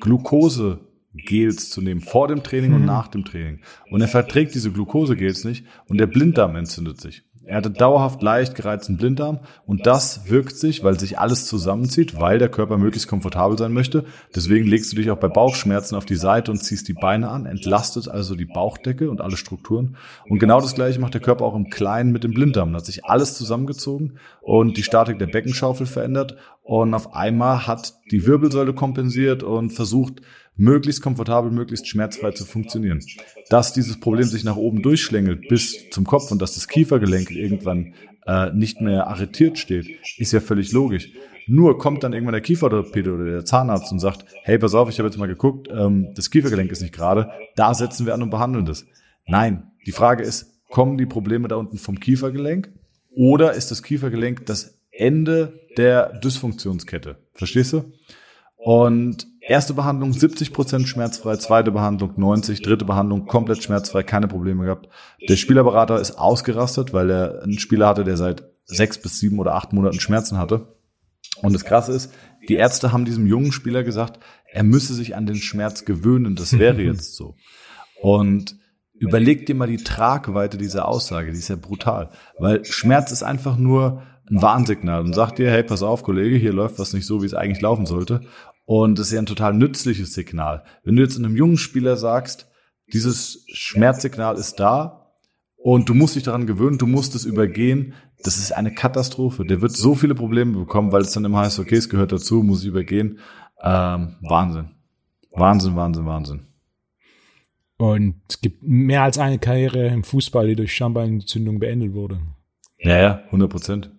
Glukosegels 0.00 1.70
zu 1.70 1.80
nehmen 1.80 2.00
vor 2.00 2.28
dem 2.28 2.42
Training 2.42 2.74
und 2.74 2.80
mhm. 2.80 2.86
nach 2.86 3.08
dem 3.08 3.24
Training. 3.24 3.60
Und 3.90 4.02
er 4.02 4.08
verträgt 4.08 4.54
diese 4.54 4.72
Glukosegels 4.72 5.44
nicht 5.44 5.64
und 5.86 5.98
der 5.98 6.08
Blinddarm 6.08 6.56
entzündet 6.56 7.00
sich. 7.00 7.22
Er 7.46 7.56
hatte 7.56 7.70
dauerhaft 7.70 8.22
leicht 8.22 8.54
gereizten 8.54 8.96
Blinddarm 8.96 9.40
und 9.66 9.86
das 9.86 10.30
wirkt 10.30 10.56
sich, 10.56 10.82
weil 10.82 10.98
sich 10.98 11.18
alles 11.18 11.46
zusammenzieht, 11.46 12.18
weil 12.18 12.38
der 12.38 12.48
Körper 12.48 12.78
möglichst 12.78 13.08
komfortabel 13.08 13.58
sein 13.58 13.72
möchte. 13.72 14.04
Deswegen 14.34 14.66
legst 14.66 14.92
du 14.92 14.96
dich 14.96 15.10
auch 15.10 15.18
bei 15.18 15.28
Bauchschmerzen 15.28 15.96
auf 15.96 16.06
die 16.06 16.16
Seite 16.16 16.50
und 16.50 16.58
ziehst 16.58 16.88
die 16.88 16.94
Beine 16.94 17.28
an, 17.28 17.46
entlastet 17.46 18.08
also 18.08 18.34
die 18.34 18.46
Bauchdecke 18.46 19.10
und 19.10 19.20
alle 19.20 19.36
Strukturen. 19.36 19.96
Und 20.28 20.38
genau 20.38 20.60
das 20.60 20.74
gleiche 20.74 21.00
macht 21.00 21.14
der 21.14 21.20
Körper 21.20 21.44
auch 21.44 21.54
im 21.54 21.68
Kleinen 21.68 22.12
mit 22.12 22.24
dem 22.24 22.32
Blinddarm. 22.32 22.72
Da 22.72 22.78
hat 22.78 22.86
sich 22.86 23.04
alles 23.04 23.34
zusammengezogen 23.34 24.18
und 24.40 24.76
die 24.76 24.82
Statik 24.82 25.18
der 25.18 25.26
Beckenschaufel 25.26 25.86
verändert 25.86 26.36
und 26.64 26.94
auf 26.94 27.14
einmal 27.14 27.66
hat 27.66 27.92
die 28.10 28.26
Wirbelsäule 28.26 28.72
kompensiert 28.72 29.42
und 29.42 29.70
versucht, 29.74 30.22
möglichst 30.56 31.02
komfortabel, 31.02 31.50
möglichst 31.50 31.88
schmerzfrei 31.88 32.30
zu 32.30 32.44
funktionieren. 32.44 33.00
Dass 33.48 33.72
dieses 33.72 33.98
Problem 33.98 34.26
sich 34.26 34.44
nach 34.44 34.56
oben 34.56 34.82
durchschlängelt 34.82 35.48
bis 35.48 35.90
zum 35.90 36.04
Kopf 36.04 36.30
und 36.30 36.40
dass 36.40 36.54
das 36.54 36.68
Kiefergelenk 36.68 37.30
irgendwann 37.30 37.94
äh, 38.26 38.50
nicht 38.52 38.80
mehr 38.80 39.06
arretiert 39.06 39.58
steht, 39.58 39.86
ist 40.18 40.32
ja 40.32 40.40
völlig 40.40 40.72
logisch. 40.72 41.10
Nur 41.46 41.78
kommt 41.78 42.02
dann 42.02 42.12
irgendwann 42.12 42.32
der 42.32 42.40
Kieferorthopäde 42.40 43.12
oder 43.12 43.24
der 43.24 43.44
Zahnarzt 43.44 43.92
und 43.92 43.98
sagt, 43.98 44.24
hey, 44.44 44.58
pass 44.58 44.74
auf, 44.74 44.88
ich 44.88 44.98
habe 44.98 45.08
jetzt 45.08 45.18
mal 45.18 45.26
geguckt, 45.26 45.68
ähm, 45.70 46.08
das 46.14 46.30
Kiefergelenk 46.30 46.70
ist 46.72 46.80
nicht 46.80 46.94
gerade, 46.94 47.30
da 47.56 47.74
setzen 47.74 48.06
wir 48.06 48.14
an 48.14 48.22
und 48.22 48.30
behandeln 48.30 48.64
das. 48.64 48.86
Nein, 49.26 49.70
die 49.86 49.92
Frage 49.92 50.22
ist, 50.22 50.52
kommen 50.70 50.96
die 50.96 51.06
Probleme 51.06 51.48
da 51.48 51.56
unten 51.56 51.76
vom 51.76 52.00
Kiefergelenk 52.00 52.72
oder 53.10 53.52
ist 53.52 53.70
das 53.70 53.82
Kiefergelenk 53.82 54.46
das 54.46 54.78
Ende 54.90 55.60
der 55.76 56.18
Dysfunktionskette? 56.20 57.16
Verstehst 57.34 57.74
du? 57.74 57.92
Und 58.56 59.26
erste 59.46 59.74
Behandlung 59.74 60.12
70 60.12 60.52
Prozent 60.52 60.88
schmerzfrei, 60.88 61.36
zweite 61.36 61.72
Behandlung 61.72 62.12
90, 62.16 62.62
dritte 62.62 62.84
Behandlung 62.84 63.26
komplett 63.26 63.62
schmerzfrei, 63.62 64.02
keine 64.02 64.28
Probleme 64.28 64.64
gehabt. 64.64 64.88
Der 65.28 65.36
Spielerberater 65.36 66.00
ist 66.00 66.18
ausgerastet, 66.18 66.92
weil 66.92 67.10
er 67.10 67.42
einen 67.42 67.58
Spieler 67.58 67.88
hatte, 67.88 68.04
der 68.04 68.16
seit 68.16 68.44
sechs 68.64 68.98
bis 68.98 69.18
sieben 69.20 69.38
oder 69.38 69.54
acht 69.54 69.72
Monaten 69.72 70.00
Schmerzen 70.00 70.38
hatte. 70.38 70.74
Und 71.42 71.52
das 71.52 71.64
Krasse 71.64 71.92
ist, 71.92 72.12
die 72.48 72.54
Ärzte 72.54 72.92
haben 72.92 73.04
diesem 73.04 73.26
jungen 73.26 73.52
Spieler 73.52 73.82
gesagt, 73.82 74.20
er 74.50 74.62
müsse 74.62 74.94
sich 74.94 75.16
an 75.16 75.26
den 75.26 75.36
Schmerz 75.36 75.84
gewöhnen, 75.84 76.36
das 76.36 76.58
wäre 76.58 76.80
jetzt 76.82 77.16
so. 77.16 77.36
Und 78.00 78.56
überleg 78.94 79.46
dir 79.46 79.54
mal 79.54 79.66
die 79.66 79.82
Tragweite 79.82 80.56
dieser 80.56 80.88
Aussage, 80.88 81.32
die 81.32 81.38
ist 81.38 81.48
ja 81.48 81.56
brutal. 81.56 82.10
Weil 82.38 82.64
Schmerz 82.64 83.12
ist 83.12 83.22
einfach 83.22 83.56
nur 83.56 84.02
ein 84.30 84.40
Warnsignal 84.40 85.02
und 85.02 85.14
sagt 85.14 85.38
dir, 85.38 85.50
hey, 85.50 85.62
pass 85.62 85.82
auf, 85.82 86.02
Kollege, 86.02 86.36
hier 86.36 86.52
läuft 86.52 86.78
was 86.78 86.92
nicht 86.94 87.06
so, 87.06 87.22
wie 87.22 87.26
es 87.26 87.34
eigentlich 87.34 87.60
laufen 87.60 87.84
sollte. 87.84 88.22
Und 88.64 88.98
das 88.98 89.08
ist 89.08 89.12
ja 89.12 89.18
ein 89.18 89.26
total 89.26 89.54
nützliches 89.54 90.14
Signal. 90.14 90.64
Wenn 90.82 90.96
du 90.96 91.02
jetzt 91.02 91.18
einem 91.18 91.36
jungen 91.36 91.58
Spieler 91.58 91.96
sagst, 91.96 92.48
dieses 92.92 93.44
Schmerzsignal 93.52 94.36
ist 94.36 94.56
da 94.56 95.12
und 95.56 95.88
du 95.88 95.94
musst 95.94 96.16
dich 96.16 96.22
daran 96.22 96.46
gewöhnen, 96.46 96.78
du 96.78 96.86
musst 96.86 97.14
es 97.14 97.24
übergehen, 97.24 97.94
das 98.22 98.38
ist 98.38 98.52
eine 98.52 98.72
Katastrophe. 98.72 99.44
Der 99.44 99.60
wird 99.60 99.72
so 99.72 99.94
viele 99.94 100.14
Probleme 100.14 100.58
bekommen, 100.58 100.92
weil 100.92 101.02
es 101.02 101.12
dann 101.12 101.24
immer 101.24 101.40
heißt, 101.40 101.58
okay, 101.58 101.76
es 101.76 101.90
gehört 101.90 102.12
dazu, 102.12 102.42
muss 102.42 102.62
ich 102.62 102.68
übergehen. 102.68 103.18
Ähm, 103.62 104.16
Wahnsinn. 104.22 104.70
Wahnsinn, 105.30 105.76
Wahnsinn, 105.76 106.06
Wahnsinn. 106.06 106.40
Und 107.76 108.22
es 108.28 108.40
gibt 108.40 108.62
mehr 108.62 109.02
als 109.02 109.18
eine 109.18 109.38
Karriere 109.38 109.88
im 109.88 110.04
Fußball, 110.04 110.46
die 110.46 110.56
durch 110.56 110.74
Schambeinentzündung 110.74 111.58
beendet 111.58 111.92
wurde. 111.92 112.20
Ja, 112.78 112.98
ja, 112.98 113.22
100 113.26 113.50
Prozent. 113.50 113.90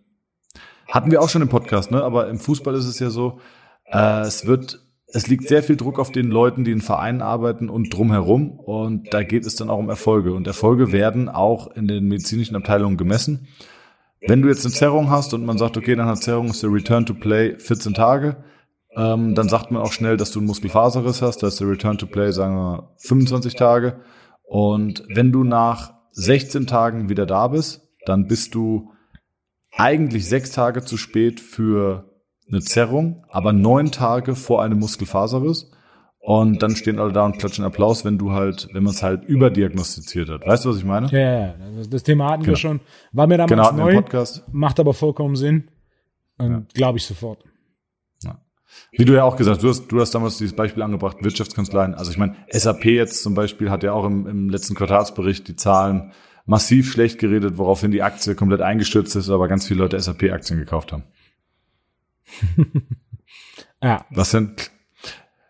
Hatten 0.88 1.12
wir 1.12 1.22
auch 1.22 1.30
schon 1.30 1.42
im 1.42 1.50
Podcast, 1.50 1.92
ne? 1.92 2.04
Aber 2.04 2.30
im 2.30 2.40
Fußball 2.40 2.74
ist 2.76 2.86
es 2.86 3.00
ja 3.00 3.10
so, 3.10 3.40
äh, 3.86 4.22
es 4.22 4.46
wird, 4.46 4.82
es 5.08 5.28
liegt 5.28 5.48
sehr 5.48 5.64
viel 5.64 5.78
Druck 5.78 6.00
auf 6.00 6.12
den 6.12 6.30
Leuten, 6.30 6.64
die 6.64 6.72
in 6.72 6.82
Vereinen 6.82 7.22
arbeiten 7.22 7.70
und 7.70 7.94
drumherum. 7.94 8.52
Und 8.52 9.14
da 9.14 9.24
geht 9.24 9.46
es 9.46 9.56
dann 9.56 9.70
auch 9.70 9.80
um 9.80 9.90
Erfolge. 9.90 10.34
Und 10.34 10.48
Erfolge 10.48 10.92
werden 10.92 11.30
auch 11.30 11.68
in 11.76 11.88
den 11.88 12.08
medizinischen 12.08 12.56
Abteilungen 12.56 12.98
gemessen. 12.98 13.48
Wenn 14.28 14.42
du 14.42 14.48
jetzt 14.50 14.66
eine 14.66 14.74
Zerrung 14.74 15.10
hast 15.10 15.34
und 15.34 15.46
man 15.46 15.58
sagt, 15.58 15.78
okay, 15.78 15.96
dann 15.96 16.08
hat 16.08 16.24
Zerrung 16.24 16.48
ist 16.48 16.64
der 16.64 16.72
Return 16.72 17.06
to 17.06 17.14
Play 17.14 17.60
14 17.60 17.94
Tage, 17.94 18.38
ähm, 18.96 19.36
dann 19.36 19.50
sagt 19.50 19.72
man 19.72 19.82
auch 19.82 19.92
schnell, 19.92 20.18
dass 20.18 20.32
du 20.32 20.40
einen 20.40 20.48
Muskelfaserriss 20.48 21.22
hast, 21.22 21.44
da 21.44 21.48
ist 21.48 21.60
der 21.60 21.70
Return 21.70 21.98
to 21.98 22.08
Play, 22.08 22.32
sagen 22.32 22.56
wir, 22.56 22.92
25 22.98 23.56
Tage. 23.56 24.00
Und 24.44 25.04
wenn 25.14 25.32
du 25.32 25.44
nach 25.44 25.94
16 26.12 26.66
Tagen 26.66 27.10
wieder 27.10 27.26
da 27.26 27.50
bist, 27.50 27.88
dann 28.06 28.28
bist 28.28 28.56
du 28.56 28.92
eigentlich 29.76 30.28
sechs 30.28 30.52
Tage 30.52 30.84
zu 30.84 30.98
spät 30.98 31.40
für 31.40 32.15
eine 32.48 32.62
Zerrung, 32.62 33.26
aber 33.30 33.54
neun 33.54 33.92
Tage 33.92 34.36
vor 34.36 34.62
einem 34.62 34.80
Muskelfaserriss. 34.80 35.72
Und 36.20 36.64
dann 36.64 36.76
stehen 36.76 37.00
alle 37.00 37.14
da 37.14 37.24
und 37.24 37.38
klatschen 37.38 37.64
Applaus, 37.66 38.04
wenn 38.04 38.18
du 38.18 38.32
halt, 38.32 38.68
wenn 38.74 38.84
man 38.84 38.94
es 38.94 39.04
halt 39.04 39.26
überdiagnostiziert 39.26 40.28
hat. 40.28 40.44
Weißt 40.44 40.66
du, 40.66 40.70
was 40.70 40.78
ich 40.78 40.84
meine? 40.84 41.08
Ja, 41.12 41.20
ja, 41.20 41.40
ja. 41.40 41.56
Das 41.88 42.02
Thema 42.02 42.32
hatten 42.32 42.42
genau. 42.42 42.54
wir 42.54 42.58
schon. 42.58 42.80
War 43.12 43.28
mir 43.28 43.38
damals 43.38 43.70
genau, 43.70 43.86
neu. 43.86 43.94
Podcast. 43.94 44.44
Macht 44.52 44.80
aber 44.80 44.96
vollkommen 44.96 45.36
Sinn. 45.36 45.68
Und 46.40 46.52
ja. 46.52 46.64
glaube 46.74 46.98
ich 46.98 47.06
sofort. 47.06 47.44
Ja. 48.24 48.40
Wie 48.92 49.06
du 49.06 49.14
ja 49.14 49.24
auch 49.24 49.36
gesagt 49.36 49.58
hast, 49.58 49.64
du 49.64 49.70
hast, 49.70 49.88
du 49.88 50.02
hast 50.02 50.16
damals 50.16 50.40
dieses 50.40 50.56
Beispiel 50.56 50.82
angebracht, 50.82 51.18
Wirtschaftskanzleien. 51.22 51.94
Also 51.94 52.10
ich 52.10 52.18
meine, 52.18 52.36
SAP 52.50 52.86
jetzt 52.86 53.22
zum 53.22 53.36
Beispiel 53.36 53.70
hat 53.70 53.84
ja 53.84 53.94
auch 53.94 54.06
im, 54.06 54.26
im 54.26 54.50
letzten 54.50 54.74
Quartalsbericht 54.74 55.48
die 55.48 55.56
Zahlen 55.56 56.12
massiv 56.48 56.92
schlecht 56.92 57.20
geredet, 57.20 57.60
woraufhin 57.60 57.92
die 57.92 58.02
Aktie 58.02 58.34
komplett 58.34 58.62
eingestürzt 58.62 59.16
ist, 59.16 59.30
aber 59.30 59.48
ganz 59.48 59.68
viele 59.68 59.82
Leute 59.82 60.00
SAP-Aktien 60.00 60.58
gekauft 60.58 60.92
haben. 60.92 61.04
ja. 63.82 64.06
Was 64.10 64.32
denn? 64.32 64.56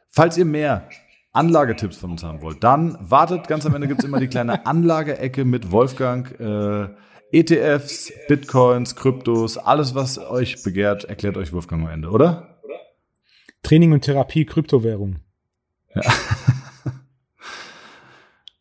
Falls 0.10 0.38
ihr 0.38 0.46
mehr 0.46 0.90
Anlagetipps 1.34 1.98
von 1.98 2.12
uns 2.12 2.24
haben 2.24 2.42
wollt, 2.42 2.64
dann 2.64 2.98
wartet. 3.02 3.48
Ganz 3.48 3.66
am 3.66 3.76
Ende 3.76 3.88
gibt's 3.88 4.06
immer 4.06 4.20
die 4.20 4.28
kleine 4.28 4.66
Anlageecke 4.66 5.44
mit 5.44 5.72
Wolfgang. 5.72 6.40
Äh, 6.40 6.96
ETFs, 7.32 8.14
Bitcoins, 8.28 8.96
Kryptos, 8.96 9.58
alles, 9.58 9.94
was 9.96 10.18
euch 10.18 10.64
begehrt, 10.64 11.04
erklärt 11.06 11.36
euch 11.36 11.52
Wolfgang 11.52 11.84
am 11.84 11.90
Ende, 11.90 12.10
oder? 12.10 12.62
Training 13.64 13.92
und 13.92 14.02
Therapie 14.02 14.46
Kryptowährung. 14.46 15.18
Ja. 15.94 16.02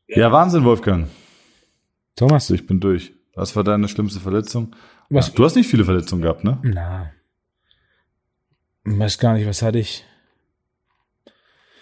ja, 0.09 0.33
Wahnsinn, 0.33 0.65
Wolfgang. 0.65 1.09
Thomas. 2.17 2.51
Ich 2.51 2.67
bin 2.67 2.81
durch. 2.81 3.13
Was 3.35 3.55
war 3.55 3.65
deine 3.65 3.89
schlimmste 3.89 4.21
Verletzung? 4.21 4.75
Was? 5.11 5.33
Du 5.33 5.45
hast 5.45 5.57
nicht 5.57 5.69
viele 5.69 5.85
Verletzungen 5.85 6.23
gehabt, 6.23 6.43
ne? 6.43 6.59
Na. 6.63 7.11
Ich 8.87 8.99
weiß 8.99 9.19
gar 9.19 9.35
nicht, 9.35 9.47
was 9.47 9.63
hatte 9.63 9.79
ich? 9.79 10.05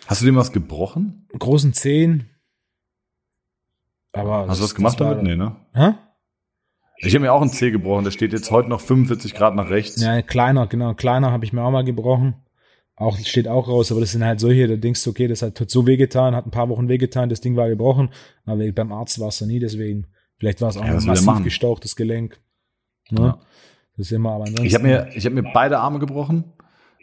Hast 0.07 0.23
du 0.23 0.27
dem 0.27 0.37
was 0.37 0.53
gebrochen? 0.53 1.27
Großen 1.39 1.73
Zehen. 1.73 2.29
Aber 4.13 4.47
Hast 4.49 4.61
du 4.61 4.65
was 4.65 4.75
gemacht 4.75 5.01
damit? 5.01 5.23
Nee, 5.23 5.37
ne? 5.37 5.57
Hä? 5.73 5.95
Ich 6.99 7.15
habe 7.15 7.25
mir 7.25 7.33
auch 7.33 7.41
einen 7.41 7.51
Zeh 7.51 7.71
gebrochen. 7.71 8.05
Der 8.05 8.11
steht 8.13 8.33
jetzt 8.33 8.51
heute 8.51 8.69
noch 8.69 8.81
45 8.81 9.35
Grad 9.35 9.55
nach 9.57 9.71
rechts. 9.71 10.01
Ja, 10.01 10.23
kleiner, 10.23 10.67
genau. 10.67 10.95
Kleiner 10.95 11.33
habe 11.33 11.45
ich 11.45 11.53
mir 11.53 11.63
auch 11.63 11.71
mal 11.71 11.83
gebrochen. 11.83 12.35
Auch, 12.95 13.19
steht 13.19 13.49
auch 13.49 13.69
raus, 13.69 13.91
aber 13.91 14.01
das 14.01 14.13
sind 14.13 14.23
halt 14.23 14.39
solche, 14.39 14.69
da 14.69 14.77
denkst 14.77 15.03
du, 15.03 15.11
okay, 15.11 15.27
das 15.27 15.43
hat 15.43 15.59
so 15.69 15.87
wehgetan, 15.87 16.37
hat 16.37 16.47
ein 16.47 16.51
paar 16.51 16.69
Wochen 16.69 16.89
wehgetan, 16.89 17.31
das 17.31 17.41
Ding 17.41 17.57
war 17.57 17.69
gebrochen. 17.69 18.11
Aber 18.45 18.71
beim 18.71 18.93
Arzt 18.93 19.19
war 19.19 19.29
es 19.29 19.41
ja 19.41 19.47
nie, 19.47 19.59
deswegen. 19.59 20.07
Vielleicht 20.37 20.61
war 20.61 20.69
es 20.69 20.77
auch 20.77 20.85
ja, 20.85 20.97
ein 20.97 21.05
massiv 21.05 21.43
gestauchtes 21.43 21.97
Gelenk. 21.97 22.41
Ne? 23.11 23.21
Ja. 23.21 23.41
Das 23.97 24.07
ist 24.07 24.13
immer, 24.13 24.33
aber 24.33 24.47
Ich 24.63 24.75
habe 24.75 24.85
mir, 24.85 25.09
ich 25.15 25.25
habe 25.25 25.35
mir 25.35 25.51
beide 25.53 25.79
Arme 25.79 25.99
gebrochen. 25.99 26.45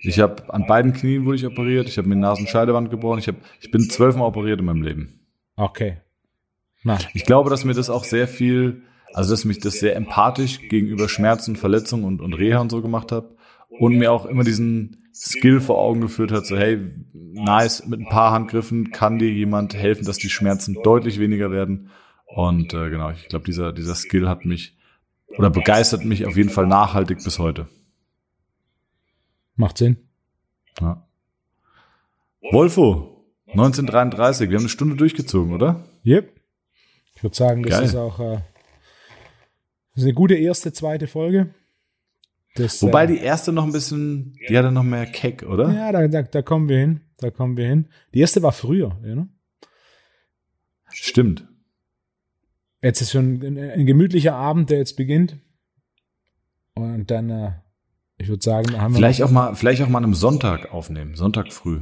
Ich 0.01 0.19
habe 0.19 0.53
an 0.53 0.65
beiden 0.65 0.93
Knien 0.93 1.25
wurde 1.25 1.37
ich 1.37 1.45
operiert. 1.45 1.87
Ich 1.87 1.97
habe 1.97 2.07
mir 2.07 2.15
Nasenscheidewand 2.15 2.89
gebrochen. 2.89 3.19
Ich 3.19 3.27
habe, 3.27 3.37
ich 3.59 3.71
bin 3.71 3.89
zwölfmal 3.89 4.27
operiert 4.27 4.59
in 4.59 4.65
meinem 4.65 4.81
Leben. 4.81 5.19
Okay. 5.55 5.97
Na. 6.83 6.97
Ich 7.13 7.25
glaube, 7.25 7.49
dass 7.49 7.65
mir 7.65 7.73
das 7.73 7.89
auch 7.89 8.03
sehr 8.03 8.27
viel, 8.27 8.83
also 9.13 9.31
dass 9.31 9.45
mich 9.45 9.59
das 9.59 9.79
sehr 9.79 9.95
empathisch 9.95 10.69
gegenüber 10.69 11.09
Schmerzen, 11.09 11.55
Verletzungen 11.55 12.05
und, 12.05 12.21
und 12.21 12.33
Reha 12.33 12.59
und 12.59 12.71
so 12.71 12.81
gemacht 12.81 13.11
hat 13.11 13.25
und 13.69 13.97
mir 13.97 14.11
auch 14.11 14.25
immer 14.25 14.43
diesen 14.43 15.09
Skill 15.13 15.59
vor 15.59 15.77
Augen 15.77 15.99
geführt 15.99 16.31
hat, 16.31 16.45
so 16.45 16.57
hey, 16.57 16.79
nice, 17.13 17.85
mit 17.85 17.99
ein 17.99 18.07
paar 18.07 18.31
Handgriffen 18.31 18.91
kann 18.91 19.19
dir 19.19 19.29
jemand 19.29 19.73
helfen, 19.73 20.05
dass 20.05 20.17
die 20.17 20.29
Schmerzen 20.29 20.77
deutlich 20.81 21.19
weniger 21.19 21.51
werden. 21.51 21.89
Und 22.25 22.73
äh, 22.73 22.89
genau, 22.89 23.11
ich 23.11 23.27
glaube, 23.27 23.45
dieser, 23.45 23.73
dieser 23.73 23.95
Skill 23.95 24.29
hat 24.29 24.45
mich 24.45 24.77
oder 25.37 25.49
begeistert 25.49 26.05
mich 26.05 26.25
auf 26.25 26.37
jeden 26.37 26.49
Fall 26.49 26.67
nachhaltig 26.67 27.23
bis 27.23 27.37
heute. 27.37 27.67
Macht 29.59 29.77
Sinn. 29.77 29.97
Ja. 30.79 31.05
Wolfo, 32.51 33.25
1933, 33.47 34.49
wir 34.49 34.55
haben 34.55 34.63
eine 34.63 34.69
Stunde 34.69 34.95
durchgezogen, 34.95 35.53
oder? 35.53 35.83
Yep. 36.05 36.33
Ich 37.15 37.23
würde 37.23 37.35
sagen, 37.35 37.63
das 37.63 37.73
Geil. 37.73 37.83
ist 37.83 37.95
auch 37.95 38.19
äh, 38.21 38.35
das 38.35 39.97
ist 39.97 40.03
eine 40.03 40.13
gute 40.13 40.35
erste, 40.35 40.71
zweite 40.71 41.07
Folge. 41.07 41.53
Das, 42.55 42.81
Wobei 42.81 43.03
äh, 43.03 43.07
die 43.07 43.17
erste 43.17 43.51
noch 43.51 43.65
ein 43.65 43.73
bisschen, 43.73 44.37
die 44.47 44.57
hatte 44.57 44.71
noch 44.71 44.83
mehr 44.83 45.05
Keck, 45.05 45.43
oder? 45.43 45.73
Ja, 45.73 45.91
da, 45.91 46.07
da, 46.07 46.21
da 46.21 46.41
kommen 46.41 46.69
wir 46.69 46.77
hin. 46.77 47.01
Da 47.17 47.29
kommen 47.29 47.57
wir 47.57 47.67
hin. 47.67 47.89
Die 48.13 48.21
erste 48.21 48.41
war 48.41 48.53
früher, 48.53 48.97
ja, 49.03 49.13
ne? 49.13 49.27
Stimmt. 50.91 51.45
Jetzt 52.81 53.01
ist 53.01 53.11
schon 53.11 53.43
ein, 53.43 53.57
ein, 53.57 53.85
gemütlicher 53.85 54.35
Abend, 54.35 54.69
der 54.69 54.77
jetzt 54.77 54.95
beginnt. 54.95 55.37
Und 56.75 57.11
dann, 57.11 57.29
äh, 57.29 57.51
ich 58.19 58.27
würde 58.27 58.43
sagen, 58.43 58.79
haben 58.79 58.93
wir. 58.93 58.97
Vielleicht 58.97 59.23
auch 59.23 59.31
mal, 59.31 59.55
vielleicht 59.55 59.81
auch 59.81 59.89
mal 59.89 60.03
einem 60.03 60.13
Sonntag 60.13 60.71
aufnehmen. 60.73 61.15
Sonntag 61.15 61.51
früh. 61.51 61.81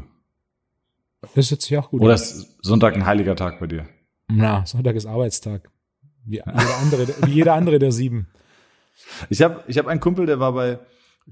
Das 1.35 1.49
hört 1.51 1.61
sich 1.61 1.77
auch 1.77 1.89
gut. 1.89 2.01
Oder 2.01 2.13
ist 2.13 2.57
Sonntag 2.61 2.95
ein 2.95 3.05
heiliger 3.05 3.35
Tag 3.35 3.59
bei 3.59 3.67
dir? 3.67 3.87
Na, 4.27 4.65
Sonntag 4.65 4.95
ist 4.95 5.07
Arbeitstag. 5.07 5.69
Wie 6.25 6.35
jeder 6.35 6.77
andere, 6.81 7.07
wie 7.25 7.31
jeder 7.31 7.53
andere 7.53 7.79
der 7.79 7.91
sieben. 7.91 8.27
Ich 9.29 9.41
habe 9.41 9.63
ich 9.67 9.77
hab 9.77 9.87
einen 9.87 9.99
Kumpel, 9.99 10.25
der 10.25 10.39
war 10.39 10.53
bei 10.53 10.79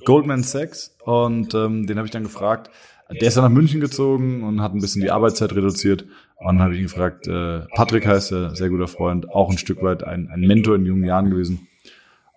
Goldman 0.06 0.44
Sachs 0.44 0.98
und 1.04 1.54
ähm, 1.54 1.86
den 1.86 1.98
habe 1.98 2.08
ich 2.08 2.12
dann 2.12 2.24
gefragt. 2.24 2.72
Der 3.10 3.28
ist 3.28 3.38
dann 3.38 3.44
nach 3.44 3.52
München 3.52 3.82
gezogen 3.82 4.44
und 4.44 4.62
hat 4.62 4.74
ein 4.74 4.82
bisschen 4.82 5.04
die 5.04 5.12
Arbeitszeit 5.12 5.54
reduziert. 5.54 6.06
Und 6.38 6.48
dann 6.48 6.62
habe 6.62 6.74
ich 6.74 6.80
ihn 6.80 6.88
gefragt, 6.88 7.28
äh, 7.28 7.62
Patrick 7.76 8.08
heißt 8.08 8.32
er, 8.32 8.56
sehr 8.56 8.70
guter 8.70 8.88
Freund, 8.88 9.30
auch 9.30 9.52
ein 9.52 9.60
Stück 9.60 9.84
weit 9.84 10.04
ein, 10.04 10.30
ein 10.30 10.42
Mentor 10.42 10.76
in 10.76 10.86
jungen 10.86 11.06
Jahren 11.06 11.30
gewesen. 11.30 11.68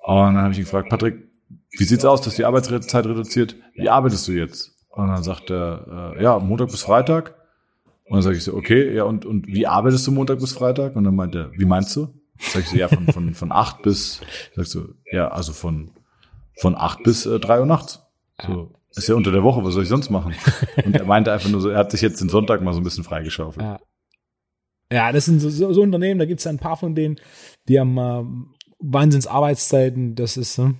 Und 0.02 0.34
dann 0.34 0.36
habe 0.36 0.52
ich 0.52 0.58
ihn 0.58 0.64
gefragt, 0.64 0.90
Patrick, 0.90 1.27
wie 1.70 1.84
sieht's 1.84 2.04
aus, 2.04 2.20
dass 2.20 2.36
die 2.36 2.44
Arbeitszeit 2.44 3.06
reduziert? 3.06 3.56
Wie 3.74 3.88
arbeitest 3.88 4.26
du 4.28 4.32
jetzt? 4.32 4.72
Und 4.88 5.08
dann 5.08 5.22
sagt 5.22 5.50
er, 5.50 6.14
äh, 6.16 6.22
ja, 6.22 6.38
Montag 6.38 6.68
bis 6.68 6.82
Freitag. 6.82 7.36
Und 8.04 8.14
dann 8.14 8.22
sage 8.22 8.36
ich 8.36 8.44
so, 8.44 8.54
okay, 8.54 8.94
ja, 8.94 9.04
und, 9.04 9.24
und 9.26 9.46
wie 9.46 9.66
arbeitest 9.66 10.06
du 10.06 10.12
Montag 10.12 10.40
bis 10.40 10.52
Freitag? 10.52 10.96
Und 10.96 11.04
dann 11.04 11.14
meint 11.14 11.34
er, 11.34 11.52
wie 11.52 11.66
meinst 11.66 11.94
du? 11.94 12.08
Sag 12.40 12.62
ich 12.62 12.68
so, 12.68 12.76
ja, 12.76 12.88
von, 12.88 13.06
von, 13.08 13.34
von 13.34 13.52
acht 13.52 13.82
bis, 13.82 14.20
sagst 14.54 14.74
du, 14.74 14.94
ja, 15.10 15.28
also 15.28 15.52
von, 15.52 15.90
von 16.60 16.74
acht 16.74 17.02
bis 17.02 17.26
äh, 17.26 17.38
drei 17.38 17.60
Uhr 17.60 17.66
nachts. 17.66 18.02
So, 18.44 18.72
ist 18.94 19.08
ja 19.08 19.14
unter 19.14 19.32
der 19.32 19.42
Woche, 19.42 19.62
was 19.64 19.74
soll 19.74 19.82
ich 19.82 19.88
sonst 19.88 20.10
machen? 20.10 20.34
Und 20.84 20.96
er 20.96 21.04
meinte 21.04 21.32
einfach 21.32 21.48
nur 21.50 21.60
so, 21.60 21.68
er 21.68 21.78
hat 21.78 21.90
sich 21.90 22.00
jetzt 22.00 22.20
den 22.20 22.28
Sonntag 22.28 22.62
mal 22.62 22.72
so 22.72 22.80
ein 22.80 22.84
bisschen 22.84 23.04
freigeschaufelt. 23.04 23.64
Ja, 23.64 23.78
ja 24.92 25.12
das 25.12 25.26
sind 25.26 25.40
so, 25.40 25.50
so, 25.50 25.72
so 25.72 25.82
Unternehmen, 25.82 26.18
da 26.18 26.24
gibt 26.24 26.40
es 26.40 26.46
ein 26.46 26.58
paar 26.58 26.76
von 26.76 26.94
denen, 26.94 27.20
die 27.68 27.78
haben 27.78 27.98
äh, 27.98 28.24
Wahnsinns-Arbeitszeiten, 28.80 30.14
das 30.14 30.36
ist, 30.36 30.58
äh, 30.58 30.70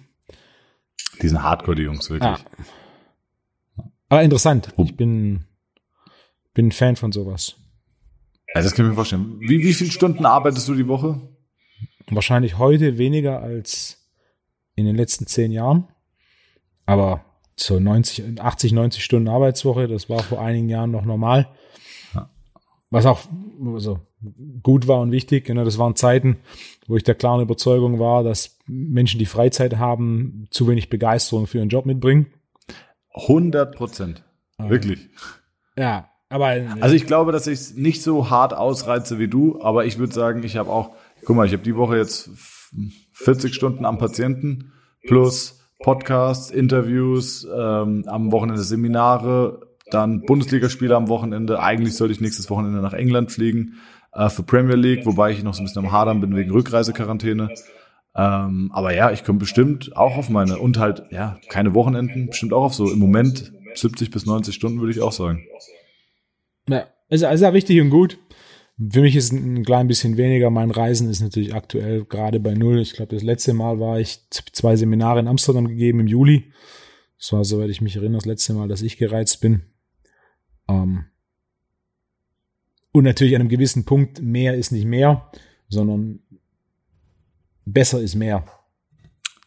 Die 1.23 1.29
sind 1.29 1.43
Hardcore, 1.43 1.77
die 1.77 1.83
Jungs, 1.83 2.09
wirklich. 2.11 2.39
Ja. 2.39 3.85
Aber 4.09 4.23
interessant. 4.23 4.73
Ich 4.79 4.97
bin, 4.97 5.45
bin 6.55 6.69
ein 6.69 6.73
Fan 6.73 6.97
von 6.97 7.13
sowas. 7.13 7.57
Ja, 8.55 8.63
das 8.63 8.75
kann 8.75 8.87
ich 8.87 8.91
mir 8.91 8.95
vorstellen. 8.95 9.39
Wie, 9.41 9.59
wie 9.59 9.75
viele 9.75 9.91
Stunden 9.91 10.25
arbeitest 10.25 10.69
du 10.69 10.75
die 10.75 10.89
Woche? 10.89 11.21
Wahrscheinlich 12.11 12.57
heute 12.57 12.97
weniger 12.97 13.43
als 13.43 13.99
in 14.75 14.87
den 14.87 14.97
letzten 14.97 15.27
zehn 15.27 15.53
Jahren. 15.53 15.89
Aber 16.87 17.25
so 17.57 17.79
90, 17.79 18.41
80, 18.41 18.73
90 18.73 19.05
Stunden 19.05 19.29
Arbeitswoche, 19.29 19.89
das 19.89 20.09
war 20.09 20.23
vor 20.23 20.41
einigen 20.41 20.69
Jahren 20.69 20.91
noch 20.91 21.05
normal. 21.05 21.49
Was 22.91 23.05
auch 23.05 23.21
also 23.75 24.01
gut 24.63 24.89
war 24.89 25.01
und 25.01 25.13
wichtig. 25.13 25.45
Genau, 25.45 25.65
das 25.65 25.79
waren 25.79 25.97
Zeiten, 25.97 26.39
wo 26.87 26.97
ich 26.97 27.05
der 27.05 27.15
klaren 27.15 27.41
Überzeugung 27.41 27.99
war, 27.99 28.25
dass 28.25 28.57
Menschen, 28.67 29.19
die 29.19 29.27
Freizeit 29.27 29.79
haben, 29.79 30.49
zu 30.51 30.69
wenig 30.69 30.91
Begeisterung 30.91 31.47
für 31.47 31.59
ihren 31.59 31.69
Job 31.69 31.87
mitbringen. 31.87 32.27
100 33.15 33.75
Prozent. 33.75 34.25
Wirklich. 34.59 35.09
Ja, 35.77 36.09
aber 36.29 36.55
also 36.81 36.95
ich 36.95 37.07
glaube, 37.07 37.33
dass 37.33 37.47
ich 37.47 37.59
es 37.59 37.75
nicht 37.75 38.03
so 38.03 38.29
hart 38.29 38.53
ausreize 38.53 39.19
wie 39.19 39.29
du, 39.29 39.61
aber 39.63 39.87
ich 39.87 39.99
würde 39.99 40.13
sagen, 40.13 40.43
ich 40.43 40.57
habe 40.57 40.71
auch, 40.71 40.91
guck 41.25 41.37
mal, 41.37 41.47
ich 41.47 41.53
habe 41.53 41.63
die 41.63 41.77
Woche 41.77 41.97
jetzt 41.97 42.31
40 43.13 43.55
Stunden 43.55 43.85
am 43.85 43.99
Patienten 43.99 44.73
plus 45.07 45.61
Podcasts, 45.79 46.51
Interviews, 46.51 47.47
ähm, 47.57 48.05
am 48.07 48.33
Wochenende 48.33 48.63
Seminare, 48.63 49.69
dann 49.91 50.23
Bundesligaspiele 50.23 50.95
am 50.95 51.09
Wochenende. 51.09 51.61
Eigentlich 51.61 51.97
sollte 51.97 52.13
ich 52.13 52.21
nächstes 52.21 52.51
Wochenende 52.51 52.81
nach 52.81 52.93
England 52.93 53.33
fliegen 53.33 53.75
äh, 54.13 54.29
für 54.29 54.43
Premier 54.43 54.77
League, 54.77 55.07
wobei 55.07 55.31
ich 55.31 55.43
noch 55.43 55.55
so 55.55 55.63
ein 55.63 55.67
bisschen 55.67 55.85
am 55.85 55.93
Hadern 55.93 56.21
bin 56.21 56.37
wegen 56.37 56.51
Rückreisequarantäne. 56.51 57.51
Ähm, 58.17 58.71
aber 58.73 58.95
ja, 58.95 59.13
ich 59.13 59.25
komme 59.25 59.39
bestimmt 59.39 59.97
auch 59.97 60.17
auf 60.17 60.29
meine 60.29 60.59
und 60.59 60.79
halt 60.79 61.05
ja 61.11 61.39
keine 61.49 61.75
Wochenenden, 61.75 62.27
bestimmt 62.27 62.53
auch 62.53 62.65
auf 62.65 62.75
so 62.75 62.91
im 62.91 62.99
Moment 62.99 63.53
70 63.75 64.11
bis 64.11 64.27
90 64.27 64.55
Stunden 64.55 64.81
würde 64.81 64.93
ich 64.93 65.01
auch 65.01 65.13
sagen. 65.13 65.45
Ja, 66.69 66.87
ist, 67.09 67.23
ist 67.23 67.41
ja 67.41 67.55
wichtig 67.55 67.81
und 67.81 67.91
gut. 67.91 68.19
Für 68.91 69.01
mich 69.01 69.17
ist 69.17 69.33
ein 69.33 69.65
klein 69.65 69.89
bisschen 69.89 70.17
weniger. 70.17 70.51
Mein 70.51 70.71
Reisen 70.71 71.11
ist 71.11 71.21
natürlich 71.21 71.55
aktuell 71.55 72.05
gerade 72.05 72.39
bei 72.39 72.55
null. 72.55 72.79
Ich 72.79 72.93
glaube, 72.93 73.15
das 73.15 73.25
letzte 73.25 73.53
Mal 73.53 73.81
war 73.81 73.99
ich 73.99 74.21
zwei 74.31 74.77
Seminare 74.77 75.19
in 75.19 75.27
Amsterdam 75.27 75.67
gegeben 75.67 76.01
im 76.01 76.07
Juli. 76.07 76.53
Das 77.19 77.33
war, 77.33 77.45
soweit 77.45 77.71
ich 77.71 77.81
mich 77.81 77.97
erinnere, 77.97 78.19
das 78.19 78.27
letzte 78.27 78.55
Mal, 78.55 78.69
dass 78.69 78.83
ich 78.83 78.97
gereizt 78.97 79.41
bin. 79.41 79.63
Ähm 80.69 81.07
und 82.93 83.05
natürlich 83.05 83.35
an 83.35 83.43
einem 83.43 83.51
gewissen 83.51 83.85
Punkt, 83.85 84.23
mehr 84.23 84.55
ist 84.55 84.73
nicht 84.73 84.87
mehr, 84.87 85.31
sondern 85.69 86.21
besser 87.65 88.01
ist 88.01 88.15
mehr. 88.15 88.45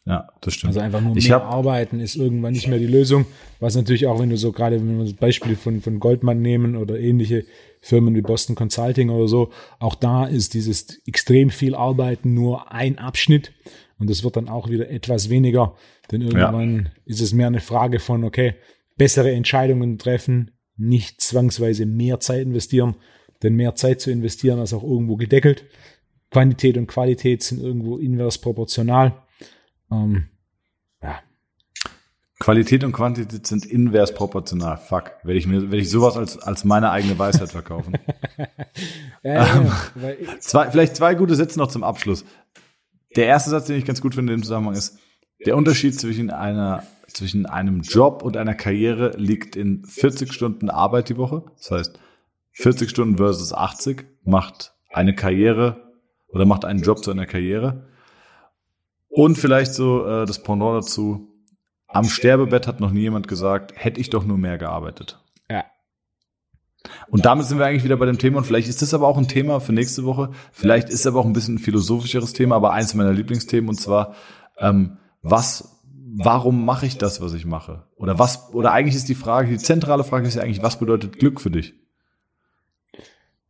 Ja, 0.05 0.29
das 0.41 0.55
stimmt. 0.55 0.69
Also 0.69 0.79
einfach 0.79 1.01
nur 1.01 1.13
mehr 1.13 1.43
arbeiten 1.43 1.99
ist 1.99 2.15
irgendwann 2.15 2.53
nicht 2.53 2.67
mehr 2.67 2.79
die 2.79 2.87
Lösung. 2.87 3.25
Was 3.59 3.75
natürlich 3.75 4.07
auch, 4.07 4.19
wenn 4.19 4.31
du 4.31 4.37
so 4.37 4.51
gerade, 4.51 4.77
wenn 4.77 4.97
wir 4.97 5.05
das 5.05 5.13
Beispiel 5.13 5.55
von, 5.55 5.79
von 5.81 5.99
Goldman 5.99 6.41
nehmen 6.41 6.75
oder 6.75 6.99
ähnliche 6.99 7.45
Firmen 7.81 8.15
wie 8.15 8.21
Boston 8.21 8.55
Consulting 8.55 9.09
oder 9.09 9.27
so, 9.27 9.51
auch 9.79 9.93
da 9.93 10.25
ist 10.25 10.55
dieses 10.55 11.01
extrem 11.05 11.51
viel 11.51 11.75
Arbeiten 11.75 12.33
nur 12.33 12.71
ein 12.71 12.97
Abschnitt. 12.97 13.51
Und 13.99 14.09
das 14.09 14.23
wird 14.23 14.37
dann 14.37 14.49
auch 14.49 14.69
wieder 14.69 14.89
etwas 14.89 15.29
weniger. 15.29 15.75
Denn 16.11 16.21
irgendwann 16.21 16.75
ja. 16.77 16.91
ist 17.05 17.21
es 17.21 17.33
mehr 17.33 17.47
eine 17.47 17.59
Frage 17.59 17.99
von, 17.99 18.23
okay, 18.23 18.55
bessere 18.97 19.31
Entscheidungen 19.31 19.99
treffen, 19.99 20.51
nicht 20.77 21.21
zwangsweise 21.21 21.85
mehr 21.85 22.19
Zeit 22.19 22.41
investieren, 22.41 22.95
denn 23.43 23.55
mehr 23.55 23.75
Zeit 23.75 24.01
zu 24.01 24.11
investieren 24.11 24.59
ist 24.59 24.73
auch 24.73 24.83
irgendwo 24.83 25.15
gedeckelt. 25.15 25.65
Quantität 26.29 26.77
und 26.77 26.87
Qualität 26.87 27.43
sind 27.43 27.61
irgendwo 27.61 27.97
invers 27.97 28.37
proportional. 28.37 29.13
Ähm, 29.91 30.29
ja. 31.01 31.19
Qualität 32.39 32.83
und 32.83 32.93
Quantität 32.93 33.45
sind 33.45 33.65
invers 33.65 34.13
proportional. 34.13 34.77
Fuck. 34.77 35.11
Werde 35.23 35.37
ich 35.37 35.47
mir, 35.47 35.63
werde 35.63 35.77
ich 35.77 35.89
sowas 35.89 36.17
als, 36.17 36.37
als 36.37 36.63
meine 36.63 36.91
eigene 36.91 37.19
Weisheit 37.19 37.51
verkaufen. 37.51 37.93
ja, 39.23 39.57
ähm, 39.57 39.71
ja, 40.01 40.39
zwei, 40.39 40.71
vielleicht 40.71 40.95
zwei 40.95 41.15
gute 41.15 41.35
Sätze 41.35 41.59
noch 41.59 41.67
zum 41.67 41.83
Abschluss. 41.83 42.23
Der 43.15 43.25
erste 43.25 43.49
Satz, 43.49 43.65
den 43.65 43.77
ich 43.77 43.85
ganz 43.85 44.01
gut 44.01 44.15
finde 44.15 44.33
im 44.33 44.43
Zusammenhang 44.43 44.75
ist, 44.75 44.97
der 45.45 45.57
Unterschied 45.57 45.99
zwischen 45.99 46.29
einer 46.29 46.83
zwischen 47.13 47.45
einem 47.45 47.81
Job 47.81 48.23
und 48.23 48.37
einer 48.37 48.55
Karriere 48.55 49.15
liegt 49.17 49.55
in 49.55 49.85
40 49.85 50.31
Stunden 50.31 50.69
Arbeit 50.69 51.09
die 51.09 51.17
Woche. 51.17 51.43
Das 51.57 51.71
heißt, 51.71 51.99
40 52.53 52.89
Stunden 52.89 53.17
versus 53.17 53.53
80 53.53 54.05
macht 54.23 54.73
eine 54.89 55.15
Karriere 55.15 55.91
oder 56.27 56.45
macht 56.45 56.65
einen 56.65 56.81
Job 56.81 57.03
zu 57.03 57.11
einer 57.11 57.25
Karriere. 57.25 57.87
Und 59.09 59.37
vielleicht 59.37 59.73
so 59.73 60.05
äh, 60.05 60.25
das 60.25 60.41
Pendant 60.41 60.83
dazu. 60.83 61.27
Am 61.87 62.05
Sterbebett 62.05 62.67
hat 62.67 62.79
noch 62.79 62.91
nie 62.91 63.01
jemand 63.01 63.27
gesagt, 63.27 63.73
hätte 63.75 63.99
ich 63.99 64.09
doch 64.09 64.23
nur 64.23 64.37
mehr 64.37 64.57
gearbeitet. 64.57 65.19
Ja. 65.49 65.65
Und 67.09 67.25
damit 67.25 67.45
sind 67.45 67.59
wir 67.59 67.65
eigentlich 67.65 67.83
wieder 67.83 67.97
bei 67.97 68.05
dem 68.05 68.17
Thema. 68.17 68.37
Und 68.37 68.45
vielleicht 68.45 68.69
ist 68.69 68.81
das 68.81 68.93
aber 68.93 69.07
auch 69.07 69.17
ein 69.17 69.27
Thema 69.27 69.59
für 69.59 69.73
nächste 69.73 70.05
Woche. 70.05 70.31
Vielleicht 70.53 70.87
ist 70.87 71.01
es 71.01 71.07
aber 71.07 71.19
auch 71.19 71.25
ein 71.25 71.33
bisschen 71.33 71.55
ein 71.55 71.59
philosophischeres 71.59 72.31
Thema, 72.31 72.55
aber 72.55 72.71
eins 72.71 72.93
meiner 72.93 73.11
Lieblingsthemen. 73.11 73.69
Und 73.69 73.75
zwar, 73.75 74.15
ähm, 74.57 74.97
was, 75.21 75.81
warum 75.83 76.63
mache 76.63 76.85
ich 76.85 76.97
das, 76.97 77.19
was 77.19 77.33
ich 77.33 77.45
mache? 77.45 77.83
Oder 77.97 78.17
was, 78.17 78.53
oder 78.53 78.71
eigentlich 78.71 78.95
ist 78.95 79.09
die 79.09 79.15
Frage, 79.15 79.49
die 79.49 79.57
zentrale 79.57 80.05
Frage 80.05 80.27
ist 80.27 80.35
ja 80.35 80.43
eigentlich, 80.43 80.63
was 80.63 80.79
bedeutet 80.79 81.19
Glück 81.19 81.41
für 81.41 81.51
dich? 81.51 81.73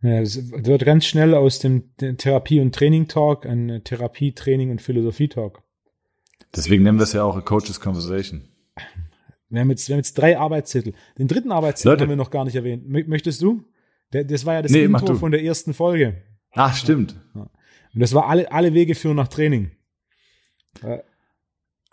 Ja, 0.01 0.19
es 0.19 0.51
wird 0.51 0.83
ganz 0.83 1.05
schnell 1.05 1.35
aus 1.35 1.59
dem 1.59 1.95
Therapie- 1.97 2.59
und 2.59 2.73
Training-Talk 2.73 3.45
ein 3.45 3.81
Therapie, 3.83 4.33
Training 4.33 4.71
und 4.71 4.81
Philosophie-Talk. 4.81 5.61
Deswegen 6.55 6.83
nennen 6.83 6.97
wir 6.97 7.03
es 7.03 7.13
ja 7.13 7.23
auch 7.23 7.37
a 7.37 7.41
Coach's 7.41 7.79
Conversation. 7.79 8.49
Wir 9.49 9.61
haben 9.61 9.69
jetzt, 9.69 9.87
wir 9.87 9.95
haben 9.95 9.99
jetzt 9.99 10.17
drei 10.17 10.37
Arbeitstitel. 10.37 10.93
Den 11.17 11.27
dritten 11.27 11.51
Arbeitstitel 11.51 11.89
Leute. 11.89 12.03
haben 12.03 12.09
wir 12.09 12.15
noch 12.15 12.31
gar 12.31 12.45
nicht 12.45 12.55
erwähnt. 12.55 12.87
Möchtest 12.87 13.41
du? 13.41 13.63
das 14.11 14.45
war 14.45 14.55
ja 14.55 14.61
das 14.61 14.71
nee, 14.73 14.83
Intro 14.83 15.15
von 15.15 15.31
der 15.31 15.41
ersten 15.41 15.73
Folge. 15.73 16.21
Ach, 16.51 16.75
stimmt. 16.75 17.15
Ja. 17.33 17.49
Und 17.93 17.99
das 17.99 18.13
war 18.13 18.27
alle, 18.27 18.51
alle 18.51 18.73
Wege 18.73 18.93
führen 18.95 19.15
nach 19.15 19.29
Training. 19.29 19.71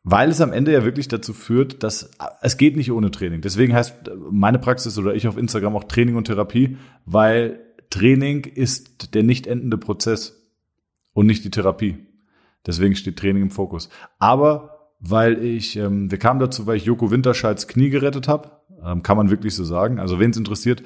Weil 0.03 0.31
es 0.31 0.41
am 0.41 0.53
Ende 0.53 0.73
ja 0.73 0.85
wirklich 0.85 1.09
dazu 1.09 1.33
führt, 1.33 1.83
dass 1.83 2.11
es 2.41 2.57
geht 2.57 2.77
nicht 2.77 2.91
ohne 2.91 3.11
Training. 3.11 3.41
Deswegen 3.41 3.75
heißt 3.75 4.11
meine 4.31 4.59
Praxis 4.59 4.99
oder 4.99 5.15
ich 5.15 5.29
auf 5.29 5.37
Instagram 5.37 5.77
auch 5.77 5.85
Training 5.85 6.17
und 6.17 6.25
Therapie, 6.25 6.77
weil 7.05 7.68
Training 7.91 8.45
ist 8.45 9.15
der 9.15 9.23
nicht 9.23 9.47
endende 9.47 9.79
Prozess 9.79 10.51
und 11.13 11.27
nicht 11.27 11.45
die 11.45 11.51
Therapie. 11.51 11.99
Deswegen 12.67 12.95
steht 12.95 13.19
Training 13.19 13.45
im 13.45 13.51
Fokus. 13.51 13.89
Aber 14.19 14.93
weil 15.01 15.43
ich, 15.45 15.77
ähm, 15.77 16.11
wir 16.11 16.19
kamen 16.19 16.41
dazu, 16.41 16.67
weil 16.67 16.77
ich 16.77 16.85
Joko 16.85 17.11
Winterscheids 17.11 17.69
Knie 17.69 17.91
gerettet 17.91 18.29
habe, 18.29 18.51
ähm, 18.85 19.03
kann 19.03 19.17
man 19.17 19.31
wirklich 19.31 19.55
so 19.55 19.65
sagen. 19.65 19.99
Also 19.99 20.19
wen 20.19 20.31
es 20.31 20.37
interessiert, 20.37 20.83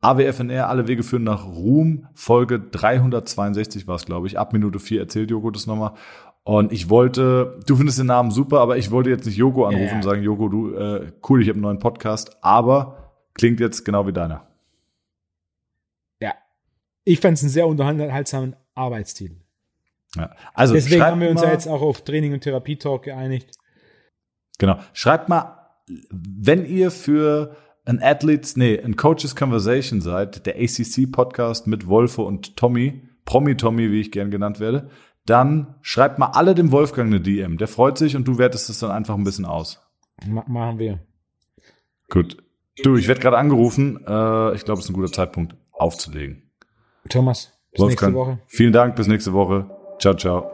AWFNR, 0.00 0.68
alle 0.68 0.88
Wege 0.88 1.02
führen 1.02 1.24
nach 1.24 1.46
Ruhm, 1.46 2.06
Folge 2.14 2.58
362 2.58 3.86
war 3.86 3.96
es, 3.96 4.06
glaube 4.06 4.26
ich. 4.28 4.38
Ab 4.38 4.52
Minute 4.52 4.78
4 4.78 5.00
erzählt 5.00 5.30
Joko 5.30 5.50
das 5.50 5.66
nochmal. 5.66 5.92
Und 6.42 6.72
ich 6.72 6.88
wollte, 6.88 7.60
du 7.66 7.76
findest 7.76 7.98
den 7.98 8.06
Namen 8.06 8.30
super, 8.30 8.60
aber 8.60 8.78
ich 8.78 8.90
wollte 8.90 9.10
jetzt 9.10 9.26
nicht 9.26 9.36
Joko 9.36 9.66
anrufen 9.66 9.86
yeah. 9.86 9.96
und 9.96 10.02
sagen, 10.02 10.22
Joko, 10.22 10.48
du, 10.48 10.74
äh, 10.74 11.12
cool, 11.28 11.42
ich 11.42 11.48
habe 11.48 11.56
einen 11.56 11.62
neuen 11.62 11.78
Podcast, 11.78 12.38
aber 12.40 13.12
klingt 13.34 13.60
jetzt 13.60 13.84
genau 13.84 14.06
wie 14.06 14.12
deiner 14.12 14.49
ich 17.04 17.20
fand 17.20 17.36
es 17.36 17.42
einen 17.42 17.50
sehr 17.50 17.66
unterhaltsamen 17.66 18.56
Arbeitstitel. 18.74 19.36
Ja. 20.16 20.34
Also 20.54 20.74
Deswegen 20.74 21.02
haben 21.02 21.20
wir 21.20 21.30
uns 21.30 21.40
mal, 21.40 21.48
ja 21.48 21.52
jetzt 21.52 21.68
auch 21.68 21.82
auf 21.82 22.02
Training 22.02 22.32
und 22.32 22.40
Therapie-Talk 22.40 23.04
geeinigt. 23.04 23.50
Genau. 24.58 24.78
Schreibt 24.92 25.28
mal, 25.28 25.70
wenn 26.10 26.64
ihr 26.64 26.90
für 26.90 27.56
ein 27.84 28.02
Athletes, 28.02 28.56
nee, 28.56 28.78
ein 28.78 28.96
Coaches 28.96 29.34
Conversation 29.34 30.00
seid, 30.00 30.46
der 30.46 30.56
ACC-Podcast 30.56 31.66
mit 31.66 31.86
Wolfo 31.86 32.24
und 32.24 32.56
Tommy, 32.56 33.08
Promi 33.24 33.56
Tommy, 33.56 33.90
wie 33.90 34.00
ich 34.00 34.10
gern 34.10 34.30
genannt 34.30 34.60
werde, 34.60 34.90
dann 35.26 35.76
schreibt 35.82 36.18
mal 36.18 36.28
alle 36.28 36.54
dem 36.54 36.72
Wolfgang 36.72 37.08
eine 37.08 37.20
DM. 37.20 37.58
Der 37.58 37.68
freut 37.68 37.98
sich 37.98 38.16
und 38.16 38.26
du 38.26 38.38
wertest 38.38 38.70
es 38.70 38.80
dann 38.80 38.90
einfach 38.90 39.14
ein 39.14 39.24
bisschen 39.24 39.44
aus. 39.44 39.80
Ma 40.26 40.44
machen 40.46 40.78
wir. 40.78 41.00
Gut. 42.08 42.42
Du, 42.82 42.96
ich 42.96 43.08
werde 43.08 43.20
gerade 43.20 43.38
angerufen. 43.38 43.96
Äh, 44.06 44.54
ich 44.54 44.64
glaube, 44.64 44.80
es 44.80 44.86
ist 44.86 44.90
ein 44.90 44.94
guter 44.94 45.12
Zeitpunkt 45.12 45.56
aufzulegen. 45.72 46.49
Thomas, 47.08 47.52
bis 47.72 47.80
Wolfgang, 47.80 48.14
nächste 48.14 48.14
Woche. 48.14 48.38
Vielen 48.46 48.72
Dank, 48.72 48.96
bis 48.96 49.06
nächste 49.06 49.32
Woche. 49.32 49.70
Ciao, 49.98 50.14
ciao. 50.14 50.50